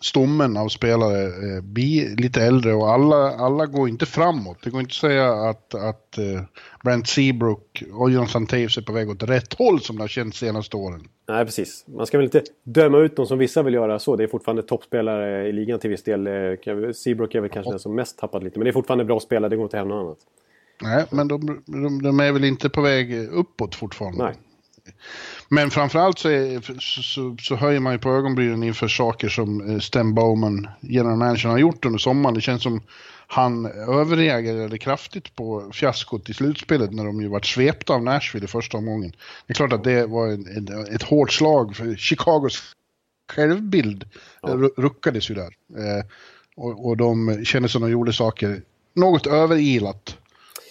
stommen 0.01 0.57
av 0.57 0.67
spelare 0.67 1.23
eh, 1.23 1.61
bli 1.63 2.15
lite 2.17 2.41
äldre 2.41 2.73
och 2.73 2.89
alla, 2.89 3.31
alla 3.31 3.65
går 3.65 3.89
inte 3.89 4.05
framåt. 4.05 4.57
Det 4.63 4.69
går 4.69 4.81
inte 4.81 4.91
att 4.91 5.11
säga 5.11 5.33
att, 5.33 5.75
att 5.75 6.17
eh, 6.17 6.41
Brent 6.83 7.07
Seabrook 7.07 7.83
och 7.93 8.11
Jonathan 8.11 8.47
Taves 8.47 8.77
är 8.77 8.81
på 8.81 8.93
väg 8.93 9.09
åt 9.09 9.23
rätt 9.23 9.53
håll 9.53 9.79
som 9.79 9.95
det 9.95 10.03
har 10.03 10.07
känts 10.07 10.37
senaste 10.37 10.77
åren. 10.77 11.07
Nej, 11.27 11.45
precis. 11.45 11.85
Man 11.87 12.05
ska 12.05 12.17
väl 12.17 12.25
inte 12.25 12.43
döma 12.63 12.97
ut 12.97 13.15
dem 13.15 13.25
som 13.25 13.37
vissa 13.37 13.63
vill 13.63 13.73
göra 13.73 13.99
så. 13.99 14.15
Det 14.15 14.23
är 14.23 14.27
fortfarande 14.27 14.63
toppspelare 14.63 15.47
i 15.47 15.51
ligan 15.51 15.79
till 15.79 15.89
viss 15.89 16.03
del. 16.03 16.27
Eh, 16.27 16.91
Seabrook 16.93 17.35
är 17.35 17.41
väl 17.41 17.49
kanske 17.49 17.71
den 17.71 17.79
som 17.79 17.95
mest 17.95 18.17
tappat 18.17 18.43
lite. 18.43 18.59
Men 18.59 18.63
det 18.63 18.69
är 18.69 18.73
fortfarande 18.73 19.05
bra 19.05 19.19
spelare, 19.19 19.49
det 19.49 19.55
går 19.55 19.63
inte 19.63 19.77
hem 19.77 19.87
något 19.87 20.05
annat. 20.05 20.17
Nej, 20.81 21.05
men 21.11 21.27
de, 21.27 21.63
de, 21.65 22.01
de 22.01 22.19
är 22.19 22.31
väl 22.31 22.43
inte 22.43 22.69
på 22.69 22.81
väg 22.81 23.13
uppåt 23.29 23.75
fortfarande. 23.75 24.23
Nej. 24.23 24.33
Men 25.49 25.71
framförallt 25.71 26.19
så, 26.19 26.29
är, 26.29 26.61
så, 26.79 27.01
så, 27.03 27.37
så 27.41 27.55
höjer 27.55 27.79
man 27.79 27.93
ju 27.93 27.99
på 27.99 28.09
ögonbrynen 28.09 28.63
inför 28.63 28.87
saker 28.87 29.29
som 29.29 29.69
eh, 29.69 29.79
Stem 29.79 30.13
Bowman, 30.13 30.67
general 30.81 31.17
manager, 31.17 31.49
har 31.49 31.57
gjort 31.57 31.85
under 31.85 31.99
sommaren. 31.99 32.35
Det 32.35 32.41
känns 32.41 32.63
som 32.63 32.81
han 33.27 33.65
överreagerade 33.65 34.77
kraftigt 34.77 35.35
på 35.35 35.71
fiaskot 35.73 36.29
i 36.29 36.33
slutspelet 36.33 36.91
när 36.93 37.05
de 37.05 37.21
ju 37.21 37.27
vart 37.27 37.45
svepta 37.45 37.93
av 37.93 38.03
Nashville 38.03 38.45
i 38.45 38.47
första 38.47 38.77
omgången. 38.77 39.11
Det 39.47 39.53
är 39.53 39.55
klart 39.55 39.73
att 39.73 39.83
det 39.83 40.05
var 40.05 40.27
en, 40.27 40.47
en, 40.47 40.95
ett 40.95 41.03
hårt 41.03 41.31
slag 41.31 41.75
för 41.75 41.95
Chicagos 41.95 42.63
självbild 43.33 44.05
Ja. 44.41 44.49
ru- 44.49 44.73
ruckades 44.77 45.29
ju 45.29 45.35
där. 45.35 45.53
Eh, 45.77 46.05
och, 46.55 46.85
och 46.87 46.97
de 46.97 47.45
kände 47.45 47.69
som 47.69 47.81
de 47.81 47.91
gjorde 47.91 48.13
saker 48.13 48.61
något 48.95 49.27
överilat. 49.27 50.17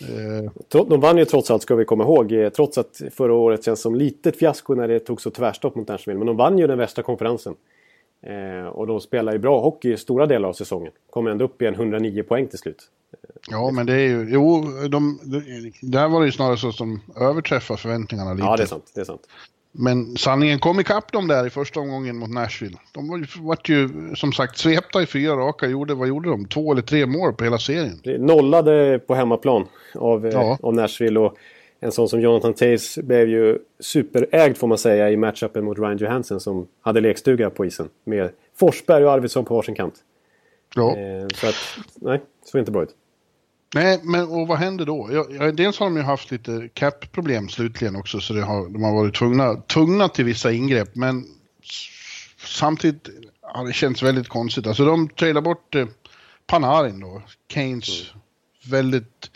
Eh, 0.01 0.85
De 0.87 1.01
vann 1.01 1.19
ju 1.19 1.25
trots 1.25 1.51
allt, 1.51 1.63
ska 1.63 1.75
vi 1.75 1.85
komma 1.85 2.05
ihåg. 2.05 2.33
eh, 2.33 2.49
Trots 2.49 2.79
att 2.79 3.01
förra 3.13 3.35
året 3.35 3.65
känns 3.65 3.81
som 3.81 3.95
litet 3.95 4.37
fiasko 4.37 4.75
när 4.75 4.89
det 4.89 4.99
tog 4.99 5.21
så 5.21 5.31
tvärstopp 5.31 5.75
mot 5.75 5.89
Nashville. 5.89 6.19
Men 6.19 6.27
de 6.27 6.37
vann 6.37 6.59
ju 6.59 6.67
den 6.67 6.79
västra 6.79 7.03
konferensen. 7.03 7.55
Eh, 8.23 8.67
och 8.67 8.87
de 8.87 9.01
spelar 9.01 9.33
ju 9.33 9.39
bra 9.39 9.61
hockey 9.61 9.93
i 9.93 9.97
stora 9.97 10.27
delar 10.27 10.49
av 10.49 10.53
säsongen. 10.53 10.93
Kom 11.11 11.27
ändå 11.27 11.45
upp 11.45 11.63
i 11.63 11.67
en 11.67 11.75
109 11.75 12.23
poäng 12.23 12.47
till 12.47 12.59
slut. 12.59 12.91
Ja, 13.51 13.71
men 13.71 13.87
det 13.87 13.93
är 13.95 14.07
ju, 14.09 14.27
jo, 14.31 14.63
de, 14.89 15.19
de, 15.25 15.73
där 15.83 16.09
var 16.09 16.21
det 16.21 16.27
ju 16.27 16.33
snarare 16.33 16.57
så 16.57 16.73
som 16.73 17.01
överträffar 17.21 17.77
förväntningarna 17.77 18.33
lite. 18.35 18.47
Ja, 18.47 18.57
det 18.57 18.63
är 18.63 18.67
sant. 18.67 18.91
Det 18.95 19.01
är 19.01 19.05
sant. 19.05 19.29
Men 19.77 20.17
sanningen 20.17 20.59
kom 20.59 20.81
ikapp 20.81 21.13
dem 21.13 21.29
där 21.29 21.47
i 21.47 21.51
första 21.51 21.81
omgången 21.81 22.17
mot 22.17 22.31
Nashville. 22.31 22.77
De 22.93 23.09
var 23.09 23.19
ju, 23.19 23.27
vart 23.39 23.69
ju 23.69 23.89
som 24.17 24.33
sagt 24.33 24.59
svepta 24.59 25.03
i 25.03 25.07
fyra 25.07 25.33
raka. 25.37 25.67
Gjorde, 25.67 25.95
vad 25.95 26.09
gjorde 26.09 26.31
de? 26.31 26.45
Två 26.49 26.73
eller 26.73 26.83
tre 26.83 27.07
mål 27.07 27.33
på 27.33 27.45
hela 27.45 27.59
serien. 27.59 28.01
Det 28.05 28.19
Nollade 28.19 28.99
på 29.07 29.15
hemmaplan 29.15 29.67
av, 29.95 30.27
eh, 30.27 30.33
Ja. 30.33 30.59
av 30.63 30.75
Nashville. 30.75 31.21
Och 31.21 31.37
en 31.81 31.93
sån 31.93 32.09
som 32.09 32.21
Jonathan 32.21 32.55
Taves 32.55 32.99
blev 32.99 33.29
ju 33.29 33.59
superägd 33.81 34.57
får 34.57 34.67
man 34.67 34.79
säga 34.79 35.11
i 35.11 35.17
matchupen 35.17 35.65
mot 35.65 35.79
Ryan 35.79 35.97
Johansson 35.97 36.41
som 36.41 36.67
hade 36.81 37.01
lekstuga 37.01 37.51
på 37.51 37.65
isen. 37.67 37.89
Med 38.05 38.31
Forsberg 38.59 39.05
och 39.05 39.13
Arvidsson 39.13 39.45
på 39.45 39.55
varsin 39.55 39.75
kant. 39.75 39.95
Ja. 40.75 40.97
Eh, 40.97 41.27
så 41.35 41.47
att, 41.47 41.55
nej, 41.95 42.21
såg 42.45 42.59
inte 42.59 42.71
bra 42.73 42.83
ut. 42.83 42.91
Nej, 43.75 44.01
men 44.03 44.29
och 44.29 44.49
vad 44.49 44.59
händer 44.59 44.87
då? 44.87 45.09
Ja, 45.13 45.27
ja, 45.31 45.53
dels 45.53 45.79
har 45.79 45.87
de 45.87 45.97
ju 45.97 46.03
haft 46.03 46.31
lite 46.31 46.69
cap-problem 46.75 47.49
slutligen 47.49 47.97
också, 47.97 48.21
så 48.21 48.33
det 48.35 48.43
har, 48.43 48.69
de 48.69 48.83
har 48.83 48.93
varit 48.93 49.15
tvungna, 49.15 49.55
tvungna 49.55 50.09
till 50.09 50.25
vissa 50.25 50.53
ingrepp. 50.53 50.95
Men 50.95 51.25
samtidigt 52.47 53.09
har 53.43 53.67
det 53.67 53.73
känts 53.73 54.03
väldigt 54.03 54.29
konstigt. 54.29 54.67
Alltså 54.67 54.85
de 54.85 55.09
tradar 55.09 55.41
bort 55.41 55.75
eh, 55.75 55.87
Panarin 56.47 57.01
då, 57.01 57.23
Keynes 57.53 58.03
väldigt 58.67 59.31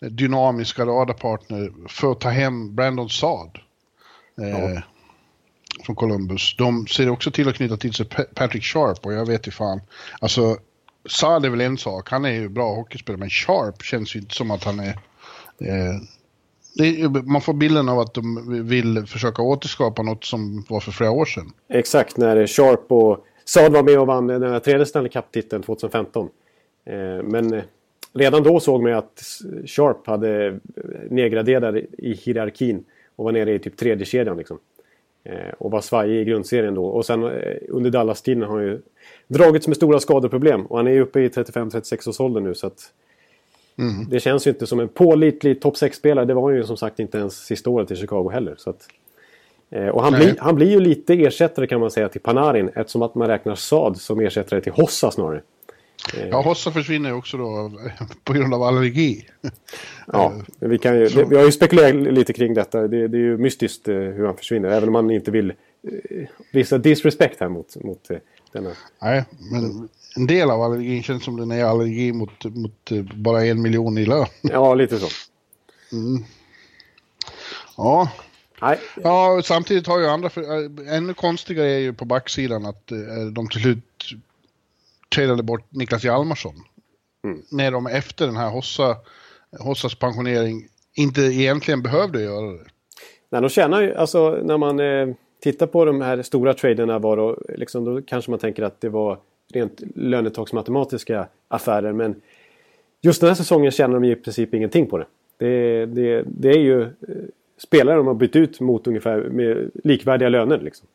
eh, 0.00 0.08
dynamiska 0.08 0.86
radarpartner 0.86 1.72
för 1.88 2.12
att 2.12 2.20
ta 2.20 2.28
hem 2.28 2.74
Brandon 2.74 3.10
Saad. 3.10 3.58
Eh, 4.42 4.48
Ja. 4.74 4.82
Från 5.86 5.96
Columbus. 5.96 6.56
De 6.56 6.86
ser 6.86 7.08
också 7.08 7.30
till 7.30 7.48
att 7.48 7.54
knyta 7.54 7.76
till 7.76 7.92
sig 7.94 8.06
Pa- 8.06 8.24
Patrick 8.34 8.64
Sharp 8.64 9.06
och 9.06 9.12
jag 9.12 9.26
vet 9.26 9.46
ju 9.46 9.50
fan. 9.50 9.80
Alltså 10.20 10.56
Saad 11.08 11.44
är 11.44 11.50
väl 11.50 11.60
en 11.60 11.78
sak, 11.78 12.10
han 12.10 12.24
är 12.24 12.30
ju 12.30 12.48
bra 12.48 12.74
hockeyspelare, 12.74 13.20
men 13.20 13.30
Sharp 13.30 13.82
känns 13.82 14.16
ju 14.16 14.20
inte 14.20 14.34
som 14.34 14.50
att 14.50 14.64
han 14.64 14.80
är... 14.80 14.88
Eh, 15.58 16.00
det 16.74 17.00
är 17.00 17.08
man 17.08 17.40
får 17.40 17.54
bilden 17.54 17.88
av 17.88 17.98
att 17.98 18.14
de 18.14 18.62
vill 18.68 19.06
försöka 19.06 19.42
återskapa 19.42 20.02
något 20.02 20.24
som 20.24 20.64
var 20.68 20.80
för 20.80 20.92
flera 20.92 21.10
år 21.10 21.24
sedan. 21.24 21.52
Exakt, 21.68 22.16
när 22.16 22.46
Sharp 22.46 22.92
och 22.92 23.26
Saad 23.44 23.72
var 23.72 23.82
med 23.82 24.00
och 24.00 24.06
vann 24.06 24.26
den 24.26 24.42
här 24.42 24.58
tredje 24.58 24.86
Stanley 24.86 25.10
Cup-titeln 25.10 25.62
2015. 25.62 26.28
Eh, 26.84 27.22
Men 27.22 27.52
eh, 27.52 27.62
redan 28.12 28.42
då 28.42 28.60
såg 28.60 28.82
man 28.82 28.90
ju 28.90 28.98
att 28.98 29.22
Sharp 29.66 30.06
hade 30.06 30.46
eh, 30.46 30.54
nedgraderat 31.10 31.74
i 31.98 32.12
hierarkin 32.12 32.84
och 33.16 33.24
var 33.24 33.32
nere 33.32 33.54
i 33.54 33.58
typ 33.58 33.76
tredje 33.76 34.06
kedjan 34.06 34.36
liksom. 34.36 34.58
Eh, 35.24 35.52
Och 35.58 35.70
var 35.70 35.80
svajig 35.80 36.20
i 36.20 36.24
grundserien 36.24 36.74
då. 36.74 36.84
Och 36.84 37.06
sen 37.06 37.24
eh, 37.24 37.56
under 37.68 37.90
Dallas-tiden 37.90 38.42
har 38.42 38.56
han 38.56 38.66
ju 38.66 38.80
dragits 39.28 39.68
med 39.68 39.76
stora 39.76 40.00
skadeproblem. 40.00 40.66
Och 40.66 40.76
han 40.76 40.86
är 40.86 40.90
ju 40.92 41.00
uppe 41.00 41.20
i 41.20 41.28
35-36 41.28 42.08
års 42.08 42.20
ålder 42.20 42.40
nu 42.40 42.54
så 42.54 42.66
att 42.66 42.92
det 44.10 44.20
känns 44.20 44.46
ju 44.46 44.50
inte 44.50 44.66
som 44.66 44.80
en 44.80 44.88
pålitlig 44.88 45.60
topp 45.60 45.74
6-spelare. 45.74 46.24
Det 46.24 46.34
var 46.34 46.42
han 46.42 46.54
ju 46.54 46.64
som 46.64 46.76
sagt 46.76 46.98
inte 46.98 47.18
ens 47.18 47.36
sista 47.44 47.70
året 47.70 47.90
i 47.90 47.96
Chicago 47.96 48.30
heller. 48.32 48.54
Så 48.58 48.70
att, 48.70 48.88
eh, 49.70 49.86
och 49.88 50.02
han, 50.02 50.12
blir, 50.12 50.36
han 50.38 50.54
blir 50.54 50.70
ju 50.70 50.80
lite 50.80 51.14
ersättare 51.14 51.66
kan 51.66 51.80
man 51.80 51.90
säga 51.90 52.08
till 52.08 52.20
Panarin 52.20 52.68
eftersom 52.74 53.02
att 53.02 53.14
man 53.14 53.28
räknar 53.28 53.54
Saad 53.54 53.96
som 53.96 54.20
ersättare 54.20 54.60
till 54.60 54.72
Hossa 54.72 55.10
snarare. 55.10 55.42
Ja, 56.30 56.40
Hossa 56.40 56.72
försvinner 56.72 57.14
också 57.14 57.36
då 57.36 57.72
på 58.24 58.32
grund 58.32 58.54
av 58.54 58.62
allergi. 58.62 59.28
Ja, 60.06 60.32
men 60.58 60.70
vi, 60.70 60.78
kan 60.78 60.98
ju, 60.98 61.24
vi 61.28 61.36
har 61.36 61.44
ju 61.44 61.52
spekulerat 61.52 61.94
lite 61.94 62.32
kring 62.32 62.54
detta. 62.54 62.88
Det, 62.88 63.08
det 63.08 63.16
är 63.16 63.20
ju 63.20 63.36
mystiskt 63.36 63.88
eh, 63.88 63.94
hur 63.94 64.26
han 64.26 64.36
försvinner. 64.36 64.68
Även 64.68 64.88
om 64.88 64.92
man 64.92 65.10
inte 65.10 65.30
vill 65.30 65.50
eh, 65.50 66.28
visa 66.52 66.78
disrespect 66.78 67.40
här 67.40 67.48
mot, 67.48 67.76
mot 67.84 68.10
eh, 68.10 68.16
denna. 68.52 68.70
Nej, 69.02 69.24
men 69.50 69.88
en 70.16 70.26
del 70.26 70.50
av 70.50 70.62
allergin 70.62 71.02
känns 71.02 71.24
som 71.24 71.36
den 71.36 71.50
är 71.50 71.64
allergi 71.64 72.12
mot, 72.12 72.44
mot 72.44 72.92
eh, 72.92 73.02
bara 73.14 73.44
en 73.44 73.62
miljon 73.62 73.98
i 73.98 74.06
lön. 74.06 74.26
Ja, 74.42 74.74
lite 74.74 74.98
så. 74.98 75.08
Ja, 77.76 78.10
Nej, 78.62 78.78
Ja, 79.02 79.42
samtidigt 79.44 79.86
har 79.86 79.98
ju 79.98 80.06
andra... 80.06 80.30
För, 80.30 80.42
ännu 80.88 81.14
konstigare 81.14 81.68
är 81.68 81.78
ju 81.78 81.92
på 81.92 82.04
backsidan 82.04 82.66
att 82.66 82.92
de 83.32 83.48
till 83.48 83.60
slut 83.60 84.14
tradade 85.14 85.42
bort 85.42 85.66
Niklas 85.70 86.04
Hjalmarsson. 86.04 86.54
När 87.50 87.70
de 87.70 87.86
efter 87.86 88.26
den 88.26 88.36
här 88.36 88.50
Hossa, 88.50 88.96
Hossas 89.58 89.94
pensionering 89.94 90.68
inte 90.96 91.20
egentligen 91.20 91.82
behövde 91.82 92.22
göra 92.22 92.52
det. 92.52 92.64
Nej, 93.30 93.40
de 93.40 93.48
tjänar 93.48 93.82
ju, 93.82 93.94
alltså 93.94 94.30
när 94.30 94.58
man 94.58 94.80
eh, 94.80 95.14
tittar 95.42 95.66
på 95.66 95.84
de 95.84 96.00
här 96.00 96.22
stora 96.22 96.54
traderna 96.54 96.98
var 96.98 97.16
då, 97.16 97.38
liksom, 97.48 97.84
då 97.84 98.02
kanske 98.02 98.30
man 98.30 98.40
tänker 98.40 98.62
att 98.62 98.80
det 98.80 98.88
var 98.88 99.18
rent 99.52 99.82
lönetagsmatematiska 99.94 101.28
affärer. 101.48 101.92
Men 101.92 102.20
just 103.00 103.20
den 103.20 103.28
här 103.28 103.34
säsongen 103.34 103.70
tjänar 103.70 103.94
de 103.94 104.04
ju 104.04 104.12
i 104.12 104.16
princip 104.16 104.54
ingenting 104.54 104.86
på 104.86 104.98
det. 104.98 105.06
Det, 105.38 105.86
det, 105.86 106.24
det 106.26 106.48
är 106.48 106.58
ju 106.58 106.82
eh, 106.82 106.88
spelare 107.58 107.96
de 107.96 108.06
har 108.06 108.14
bytt 108.14 108.36
ut 108.36 108.60
mot 108.60 108.86
ungefär 108.86 109.20
med 109.20 109.70
likvärdiga 109.84 110.28
löner. 110.28 110.60
Liksom. 110.60 110.88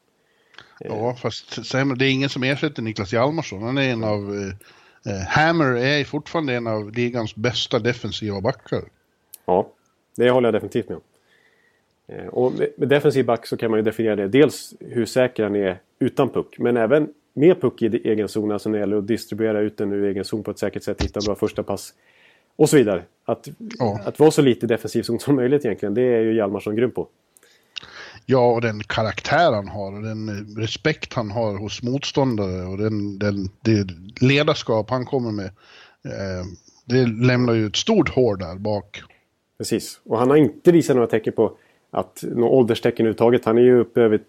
Ja, 0.79 1.15
fast 1.15 1.71
det 1.71 2.05
är 2.05 2.11
ingen 2.11 2.29
som 2.29 2.43
ersätter 2.43 2.81
Niklas 2.81 3.13
Hjalmarsson. 3.13 3.61
Han 3.61 3.77
är 3.77 3.89
en 3.91 4.03
av... 4.03 4.35
Eh, 5.05 5.13
eh, 5.13 5.27
Hammer 5.27 5.75
är 5.75 6.03
fortfarande 6.03 6.53
en 6.53 6.67
av 6.67 6.91
ligans 6.91 7.35
bästa 7.35 7.79
defensiva 7.79 8.41
backar. 8.41 8.83
Ja, 9.45 9.69
det 10.15 10.29
håller 10.29 10.47
jag 10.47 10.53
definitivt 10.53 10.89
med 10.89 10.95
om. 10.97 11.03
Eh, 12.07 12.27
och 12.27 12.53
med 12.77 12.89
defensiv 12.89 13.25
back 13.25 13.47
så 13.47 13.57
kan 13.57 13.71
man 13.71 13.79
ju 13.79 13.83
definiera 13.83 14.15
det. 14.15 14.27
Dels 14.27 14.73
hur 14.79 15.05
säker 15.05 15.43
han 15.43 15.55
är 15.55 15.79
utan 15.99 16.29
puck. 16.29 16.55
Men 16.59 16.77
även 16.77 17.13
med 17.33 17.61
puck 17.61 17.81
i 17.81 17.85
egen 17.85 18.27
zon. 18.27 18.51
Alltså 18.51 18.69
när 18.69 18.77
det 18.77 18.79
gäller 18.79 18.97
att 18.97 19.07
distribuera 19.07 19.59
ut 19.59 19.77
den 19.77 19.93
ur 19.93 20.03
egen 20.03 20.25
zon 20.25 20.43
på 20.43 20.51
ett 20.51 20.59
säkert 20.59 20.83
sätt. 20.83 21.01
Hitta 21.01 21.19
bra 21.25 21.35
första 21.35 21.63
pass. 21.63 21.93
Och 22.55 22.69
så 22.69 22.77
vidare. 22.77 23.03
Att, 23.25 23.47
ja. 23.79 23.99
att 24.05 24.19
vara 24.19 24.31
så 24.31 24.41
lite 24.41 24.67
defensiv 24.67 25.03
zon 25.03 25.19
som 25.19 25.35
möjligt 25.35 25.65
egentligen. 25.65 25.93
Det 25.93 26.01
är 26.01 26.21
ju 26.21 26.33
Hjalmarsson 26.33 26.75
grym 26.75 26.91
på. 26.91 27.07
Ja, 28.29 28.51
och 28.51 28.61
den 28.61 28.83
karaktär 28.83 29.51
han 29.51 29.67
har 29.67 29.95
och 29.95 30.01
den 30.01 30.55
respekt 30.57 31.13
han 31.13 31.31
har 31.31 31.57
hos 31.57 31.83
motståndare 31.83 32.65
och 32.65 32.77
den, 32.77 33.19
den, 33.19 33.49
det 33.61 33.87
ledarskap 34.21 34.89
han 34.89 35.05
kommer 35.05 35.31
med. 35.31 35.45
Eh, 36.05 36.45
det 36.85 37.05
lämnar 37.05 37.53
ju 37.53 37.67
ett 37.67 37.75
stort 37.75 38.09
hår 38.09 38.35
där 38.35 38.55
bak. 38.55 39.01
Precis, 39.57 40.01
och 40.03 40.19
han 40.19 40.29
har 40.29 40.37
inte 40.37 40.71
visat 40.71 40.95
några 40.95 41.07
tecken 41.07 41.33
på 41.33 41.57
att 41.91 42.23
något 42.23 42.51
ålderstecken 42.51 43.05
överhuvudtaget. 43.05 43.45
Han 43.45 43.57
är 43.57 43.61
ju 43.61 43.79
uppe 43.79 44.01
över 44.01 44.19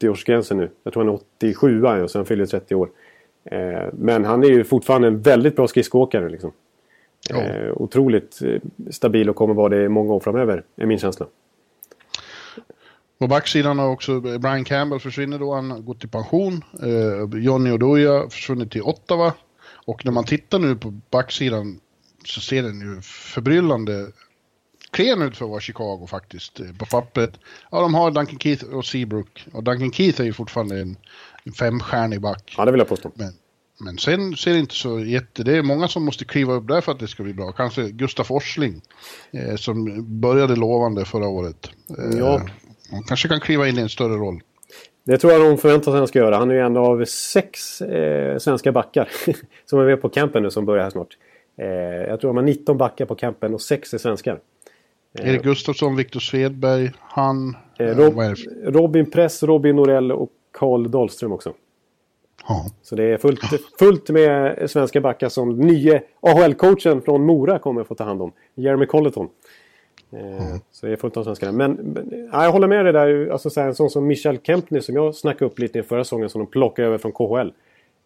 30-årsgränsen 0.00 0.54
nu. 0.54 0.70
Jag 0.82 0.92
tror 0.92 1.04
han 1.04 1.14
är 1.14 1.20
87 1.38 1.84
och 1.84 2.10
så 2.10 2.18
han 2.18 2.26
fyller 2.26 2.46
30 2.46 2.74
år. 2.74 2.88
Eh, 3.44 3.88
men 3.92 4.24
han 4.24 4.44
är 4.44 4.48
ju 4.48 4.64
fortfarande 4.64 5.08
en 5.08 5.22
väldigt 5.22 5.56
bra 5.56 5.68
skridskoåkare. 5.68 6.28
Liksom. 6.28 6.52
Eh, 7.30 7.72
otroligt 7.72 8.42
eh, 8.42 8.60
stabil 8.90 9.30
och 9.30 9.36
kommer 9.36 9.54
vara 9.54 9.68
det 9.68 9.88
många 9.88 10.12
år 10.12 10.20
framöver, 10.20 10.62
är 10.76 10.86
min 10.86 10.98
känsla. 10.98 11.26
På 13.18 13.26
backsidan 13.26 13.78
har 13.78 13.88
också 13.88 14.20
Brian 14.20 14.64
Campbell 14.64 15.00
försvinner 15.00 15.38
då, 15.38 15.54
han 15.54 15.70
har 15.70 15.78
gått 15.78 16.04
i 16.04 16.08
pension. 16.08 16.64
Eh, 16.82 17.40
Johnny 17.40 17.70
Oduya 17.70 18.30
försvunnit 18.30 18.70
till 18.70 18.82
Ottawa. 18.82 19.32
Och 19.86 20.04
när 20.04 20.12
man 20.12 20.24
tittar 20.24 20.58
nu 20.58 20.76
på 20.76 20.90
backsidan 20.90 21.80
så 22.24 22.40
ser 22.40 22.62
den 22.62 22.80
ju 22.80 23.00
förbryllande 23.02 24.12
klen 24.90 25.22
ut 25.22 25.36
för 25.36 25.44
att 25.44 25.50
vara 25.50 25.60
Chicago 25.60 26.06
faktiskt, 26.10 26.60
eh, 26.60 26.66
på 26.78 26.86
pappret. 26.86 27.32
Ja, 27.70 27.80
de 27.80 27.94
har 27.94 28.10
Duncan 28.10 28.38
Keith 28.38 28.64
och 28.64 28.84
Seabrook. 28.84 29.46
Och 29.52 29.64
Duncan 29.64 29.92
Keith 29.92 30.20
är 30.20 30.24
ju 30.24 30.32
fortfarande 30.32 30.80
en, 30.80 30.96
en 31.44 31.52
femstjärnig 31.52 32.20
back. 32.20 32.54
Ja, 32.58 32.64
det 32.64 32.70
vill 32.72 32.78
jag 32.78 32.88
påstå. 32.88 33.10
Men, 33.14 33.32
men 33.80 33.98
sen 33.98 34.36
ser 34.36 34.52
det 34.52 34.58
inte 34.58 34.74
så 34.74 35.00
jätte... 35.00 35.42
Det 35.42 35.56
är 35.56 35.62
många 35.62 35.88
som 35.88 36.04
måste 36.04 36.24
kliva 36.24 36.52
upp 36.52 36.68
där 36.68 36.80
för 36.80 36.92
att 36.92 36.98
det 36.98 37.08
ska 37.08 37.22
bli 37.22 37.34
bra. 37.34 37.52
Kanske 37.52 37.90
Gustaf 37.90 38.26
Forsling, 38.26 38.82
eh, 39.32 39.56
som 39.56 40.04
började 40.20 40.56
lovande 40.56 41.04
förra 41.04 41.28
året. 41.28 41.70
Eh, 41.98 42.18
ja. 42.18 42.46
Han 42.90 43.02
kanske 43.02 43.28
kan 43.28 43.40
kliva 43.40 43.68
in 43.68 43.78
i 43.78 43.80
en 43.80 43.88
större 43.88 44.14
roll. 44.14 44.40
Det 45.04 45.18
tror 45.18 45.32
jag 45.32 45.42
de 45.42 45.58
förväntar 45.58 45.84
sig 45.84 45.92
att 45.92 45.98
han 45.98 46.08
ska 46.08 46.18
göra. 46.18 46.36
Han 46.36 46.50
är 46.50 46.54
ju 46.54 46.60
en 46.60 46.76
av 46.76 47.04
sex 47.04 47.80
eh, 47.80 48.38
svenska 48.38 48.72
backar 48.72 49.08
som 49.64 49.78
är 49.80 49.84
med 49.84 50.02
på 50.02 50.08
campen 50.08 50.42
nu 50.42 50.50
som 50.50 50.64
börjar 50.64 50.82
här 50.82 50.90
snart. 50.90 51.16
Eh, 51.56 51.66
jag 52.08 52.20
tror 52.20 52.28
de 52.28 52.36
har 52.36 52.44
19 52.44 52.78
backar 52.78 53.06
på 53.06 53.14
campen 53.14 53.54
och 53.54 53.62
sex 53.62 53.94
är 53.94 53.98
svenskar. 53.98 54.40
Eh, 55.18 55.28
Erik 55.28 55.42
Gustafsson, 55.42 55.96
Viktor 55.96 56.20
Svedberg, 56.20 56.90
han... 57.00 57.56
Eh, 57.78 57.86
Rob 57.86 58.36
Robin 58.64 59.10
Press, 59.10 59.42
Robin 59.42 59.76
Norell 59.76 60.12
och 60.12 60.30
Karl 60.52 60.90
Dahlström 60.90 61.32
också. 61.32 61.54
Ja. 62.48 62.66
Så 62.82 62.96
det 62.96 63.04
är 63.04 63.18
fullt, 63.18 63.40
fullt 63.78 64.10
med 64.10 64.70
svenska 64.70 65.00
backar 65.00 65.28
som 65.28 65.60
nye 65.60 66.02
AHL-coachen 66.20 67.00
från 67.00 67.26
Mora 67.26 67.58
kommer 67.58 67.80
att 67.80 67.86
få 67.86 67.94
ta 67.94 68.04
hand 68.04 68.22
om. 68.22 68.32
Jeremy 68.54 68.86
Colleton. 68.86 69.28
Mm. 70.14 70.60
Så 70.70 70.86
det 70.86 70.92
är 70.92 70.96
fullt 70.96 71.16
av 71.16 71.24
svenskar. 71.24 71.52
Men, 71.52 71.72
men 71.72 72.28
ja, 72.32 72.44
jag 72.44 72.52
håller 72.52 72.68
med 72.68 72.84
dig 72.86 72.92
där. 72.92 73.28
Alltså, 73.28 73.50
så 73.50 73.60
här, 73.60 73.68
en 73.68 73.74
sån 73.74 73.90
som 73.90 74.06
Michel 74.06 74.38
Kempney 74.42 74.80
som 74.80 74.94
jag 74.94 75.14
snackade 75.14 75.44
upp 75.44 75.58
lite 75.58 75.78
i 75.78 75.82
förra 75.82 76.04
säsongen 76.04 76.28
som 76.28 76.38
de 76.38 76.46
plockade 76.46 76.88
över 76.88 76.98
från 76.98 77.12
KHL. 77.12 77.52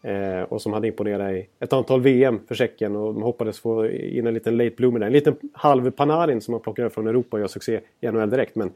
Eh, 0.02 0.42
och 0.42 0.62
som 0.62 0.72
hade 0.72 0.86
imponerat 0.88 1.32
i 1.32 1.46
ett 1.60 1.72
antal 1.72 2.00
VM 2.00 2.40
för 2.48 2.54
Tjeckien 2.54 2.96
och 2.96 3.14
de 3.14 3.22
hoppades 3.22 3.60
få 3.60 3.86
in 3.88 4.26
en 4.26 4.34
liten 4.34 4.56
late 4.56 4.74
bloomer 4.76 5.00
där. 5.00 5.06
En 5.06 5.12
liten 5.12 5.36
halv 5.52 5.90
Panarin 5.90 6.40
som 6.40 6.52
man 6.52 6.60
plockar 6.60 6.82
över 6.82 6.90
från 6.90 7.06
Europa 7.06 7.36
och 7.36 7.40
gör 7.40 7.48
succé 7.48 7.80
i 8.00 8.10
NHL 8.10 8.30
direkt. 8.30 8.54
Men 8.54 8.70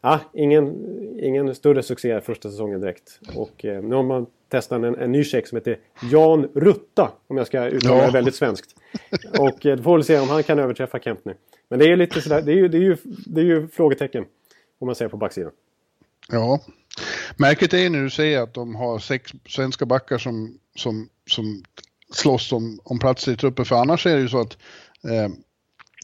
ja, 0.00 0.20
ingen, 0.32 0.74
ingen 1.20 1.54
större 1.54 1.82
succé 1.82 2.20
första 2.20 2.50
säsongen 2.50 2.80
direkt. 2.80 3.20
Och 3.36 3.64
eh, 3.64 3.82
nu 3.82 3.94
har 3.94 4.02
man 4.02 4.26
testat 4.54 4.82
en, 4.82 4.94
en 4.94 5.12
ny 5.12 5.24
tjeck 5.24 5.46
som 5.46 5.56
heter 5.56 5.78
Jan 6.10 6.48
Rutta. 6.54 7.12
Om 7.26 7.36
jag 7.36 7.46
ska 7.46 7.64
uttala 7.64 7.96
ja. 7.96 8.06
det 8.06 8.12
väldigt 8.12 8.34
svenskt. 8.34 8.74
Och 9.38 9.66
eh, 9.66 9.76
då 9.76 9.82
får 9.82 9.96
vi 9.96 10.04
se 10.04 10.18
om 10.18 10.28
han 10.28 10.42
kan 10.42 10.58
överträffa 10.58 10.98
Kempner. 10.98 11.36
Men 11.68 11.78
det 11.78 11.84
är 11.84 11.96
lite 11.96 12.20
sådär, 12.20 12.42
det 12.42 12.52
är 12.52 12.56
ju, 12.56 12.68
det 12.68 12.76
är 12.76 12.82
ju, 12.82 12.96
det 13.04 13.40
är 13.40 13.44
ju 13.44 13.68
frågetecken. 13.68 14.24
Om 14.78 14.86
man 14.86 14.94
ser 14.94 15.08
på 15.08 15.16
backsidan. 15.16 15.52
Ja. 16.28 16.60
Märket 17.36 17.74
är 17.74 17.90
nu 17.90 18.10
säger 18.10 18.42
att 18.42 18.54
de 18.54 18.74
har 18.74 18.98
sex 18.98 19.32
svenska 19.48 19.86
backar 19.86 20.18
som, 20.18 20.58
som, 20.76 21.08
som 21.30 21.62
slåss 22.12 22.52
om, 22.52 22.80
om 22.84 22.98
platser 22.98 23.32
i 23.32 23.36
truppen. 23.36 23.64
För 23.64 23.76
annars 23.76 24.06
är 24.06 24.14
det 24.14 24.22
ju 24.22 24.28
så 24.28 24.40
att 24.40 24.58
eh, 25.04 25.28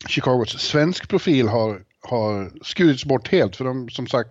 Chicagos 0.09 0.61
svensk 0.61 1.09
profil 1.09 1.49
har, 1.49 1.83
har 2.01 2.53
skurits 2.63 3.05
bort 3.05 3.29
helt. 3.29 3.57
För 3.57 3.65
de, 3.65 3.89
som 3.89 4.07
sagt, 4.07 4.31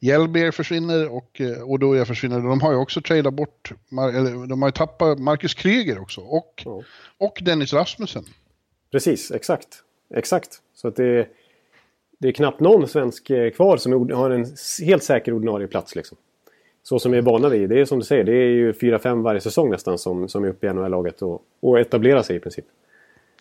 Hjelber 0.00 0.50
försvinner 0.50 1.08
och 1.08 1.40
eh, 1.40 1.62
Odoja 1.64 2.04
försvinner. 2.04 2.40
De 2.40 2.60
har 2.60 2.72
ju 2.72 2.78
också 2.78 3.00
tradat 3.00 3.34
bort, 3.34 3.72
eller 3.90 4.46
de 4.46 4.62
har 4.62 4.68
ju 4.68 4.72
tappat 4.72 5.18
Marcus 5.18 5.54
Kryger 5.54 5.98
också 6.02 6.20
och, 6.20 6.62
ja. 6.64 6.82
och 7.18 7.38
Dennis 7.42 7.72
Rasmussen. 7.72 8.24
Precis, 8.90 9.30
exakt. 9.30 9.82
Exakt. 10.14 10.60
Så 10.74 10.88
att 10.88 10.96
det, 10.96 11.28
det 12.18 12.28
är 12.28 12.32
knappt 12.32 12.60
någon 12.60 12.88
svensk 12.88 13.30
eh, 13.30 13.50
kvar 13.50 13.76
som 13.76 14.10
har 14.10 14.30
en 14.30 14.46
helt 14.86 15.04
säker 15.04 15.32
ordinarie 15.32 15.66
plats. 15.66 15.96
Liksom. 15.96 16.18
Så 16.82 16.98
som 16.98 17.12
vi 17.12 17.18
är 17.18 17.22
vana 17.22 17.48
vid. 17.48 17.68
Det 17.68 17.80
är 17.80 17.84
som 17.84 17.98
du 17.98 18.04
säger, 18.04 18.24
det 18.24 18.32
är 18.32 18.50
ju 18.50 18.72
4-5 18.72 19.22
varje 19.22 19.40
säsong 19.40 19.70
nästan 19.70 19.98
som, 19.98 20.28
som 20.28 20.44
är 20.44 20.48
uppe 20.48 20.66
i 20.66 20.72
NHL-laget 20.72 21.22
och, 21.22 21.42
och 21.60 21.80
etablerar 21.80 22.22
sig 22.22 22.36
i 22.36 22.40
princip. 22.40 22.64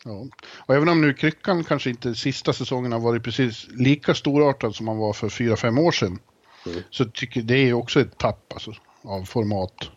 Ja. 0.04 0.28
Och 0.68 0.76
även 0.76 0.90
om 0.90 1.02
nu 1.02 1.14
Kryckan 1.14 1.64
kanske 1.64 1.90
inte 1.90 2.16
sista 2.16 2.54
säsongen 2.54 2.92
har 2.92 3.00
varit 3.00 3.24
precis 3.24 3.68
lika 3.72 4.14
storartad 4.14 4.76
som 4.76 4.88
han 4.88 4.98
var 4.98 5.14
för 5.14 5.28
4-5 5.28 5.80
år 5.82 5.92
sedan. 5.92 6.20
Mm. 6.70 6.84
Så 6.90 7.06
tycker 7.06 7.42
det 7.42 7.70
är 7.70 7.74
också 7.74 8.00
ett 8.00 8.18
tapp 8.18 8.54
alltså, 8.54 8.72
av 9.02 9.24
format. 9.24 9.92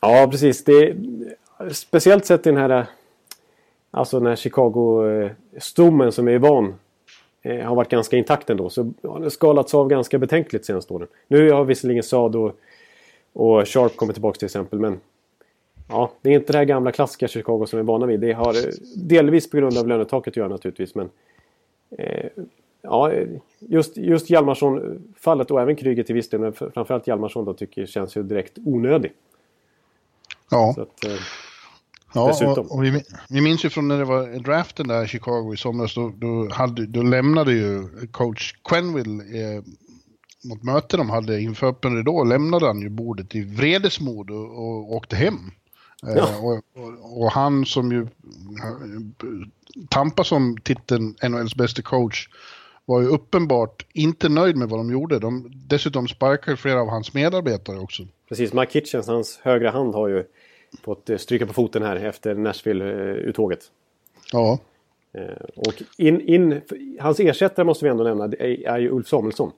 Ja, 0.00 0.28
precis. 0.30 0.64
Det, 0.64 0.96
speciellt 1.72 2.26
sett 2.26 2.46
i 2.46 2.50
den 2.50 2.58
här 2.58 2.86
Alltså 3.90 4.18
den 4.18 4.26
här 4.26 4.36
Chicago-stommen 4.36 6.12
som 6.12 6.28
är 6.28 6.38
van 6.38 6.74
eh, 7.42 7.60
har 7.60 7.76
varit 7.76 7.88
ganska 7.88 8.16
intakt 8.16 8.50
ändå. 8.50 8.70
Så 8.70 8.92
har 9.02 9.20
den 9.20 9.30
skalats 9.30 9.74
av 9.74 9.88
ganska 9.88 10.18
betänkligt 10.18 10.66
senaste 10.66 10.92
åren. 10.92 11.08
Nu 11.28 11.50
har 11.50 11.64
visserligen 11.64 12.02
Saad 12.02 12.36
och, 12.36 12.56
och 13.32 13.68
Sharp 13.68 13.96
kommit 13.96 14.14
tillbaka 14.14 14.38
till 14.38 14.46
exempel. 14.46 14.78
Men 14.78 15.00
ja, 15.88 16.12
det 16.20 16.30
är 16.30 16.34
inte 16.34 16.52
det 16.52 16.58
här 16.58 16.64
gamla 16.64 16.92
klassiska 16.92 17.28
Chicago 17.28 17.66
som 17.66 17.76
vi 17.76 17.80
är 17.80 17.86
vana 17.86 18.06
vid. 18.06 18.20
Det 18.20 18.32
har 18.32 18.54
eh, 18.54 18.72
delvis 18.96 19.50
på 19.50 19.56
grund 19.56 19.78
av 19.78 19.88
lönetaket 19.88 20.32
att 20.32 20.36
göra 20.36 20.48
naturligtvis. 20.48 20.94
Men 20.94 21.10
eh, 21.98 22.30
ja, 22.82 23.12
just, 23.58 23.96
just 23.96 24.30
Hjalmarsson-fallet 24.30 25.50
och 25.50 25.60
även 25.60 25.76
Kryger 25.76 26.02
till 26.02 26.14
viss 26.14 26.28
del. 26.28 26.40
Men 26.40 26.52
framförallt 26.52 27.06
Hjalmarsson 27.06 27.44
då 27.44 27.54
tycker 27.54 27.86
känns 27.86 28.16
ju 28.16 28.22
direkt 28.22 28.58
onödig. 28.64 29.12
Ja. 30.50 30.70
Att, 30.70 31.04
eh, 31.04 31.12
Ja, 32.12 32.46
och, 32.46 32.72
och 32.72 32.84
vi, 32.84 33.02
vi, 33.28 33.40
minns 33.40 33.64
ju 33.64 33.70
från 33.70 33.88
när 33.88 33.98
det 33.98 34.04
var 34.04 34.38
draften 34.38 34.88
där 34.88 35.04
i 35.04 35.08
Chicago 35.08 35.54
i 35.54 35.56
somras, 35.56 35.94
då, 35.94 36.12
då, 36.16 36.48
hade, 36.52 36.86
då 36.86 37.02
lämnade 37.02 37.52
ju 37.52 37.88
coach 38.10 38.52
Quenville 38.64 39.22
eh, 39.22 39.62
mot 40.44 40.62
möte 40.62 40.96
de 40.96 41.10
hade 41.10 41.40
inför 41.40 41.66
öppen 41.66 41.96
ridå, 41.96 42.24
lämnade 42.24 42.66
han 42.66 42.80
ju 42.80 42.88
bordet 42.88 43.34
i 43.34 43.44
vredesmod 43.44 44.30
och, 44.30 44.44
och 44.44 44.92
åkte 44.92 45.16
hem. 45.16 45.50
Eh, 46.06 46.14
ja. 46.16 46.28
Eh, 46.28 46.44
och, 46.44 46.52
och, 46.52 47.22
och, 47.22 47.32
han 47.32 47.66
som 47.66 47.92
ju 47.92 48.06
tampas 49.88 50.28
som 50.28 50.56
titeln 50.64 51.14
NHLs 51.28 51.54
bästa 51.54 51.82
coach 51.82 52.28
var 52.90 53.00
ju 53.00 53.06
uppenbart 53.06 53.86
inte 53.92 54.28
nöjd 54.28 54.56
med 54.56 54.68
vad 54.68 54.80
de 54.80 54.92
gjorde. 54.92 55.18
De, 55.18 55.50
dessutom 55.54 56.08
sparkade 56.08 56.56
flera 56.56 56.80
av 56.80 56.88
hans 56.88 57.14
medarbetare 57.14 57.78
också. 57.78 58.02
Precis, 58.28 58.52
Mike 58.52 58.72
Kitchens, 58.72 59.06
hans 59.06 59.40
högra 59.42 59.70
hand 59.70 59.94
har 59.94 60.08
ju 60.08 60.24
fått 60.82 61.10
eh, 61.10 61.16
stryka 61.16 61.46
på 61.46 61.52
foten 61.52 61.82
här 61.82 61.96
efter 61.96 62.34
Nashville-uttåget. 62.34 63.60
Ja. 64.32 64.58
Eh, 65.12 65.46
och 65.56 65.74
in, 65.98 66.20
in, 66.20 66.60
hans 67.00 67.20
ersättare 67.20 67.66
måste 67.66 67.84
vi 67.84 67.90
ändå 67.90 68.04
nämna, 68.04 68.24
är, 68.24 68.68
är 68.68 68.78
ju 68.78 68.90
Ulf 68.90 69.08
Samuelsson. 69.08 69.52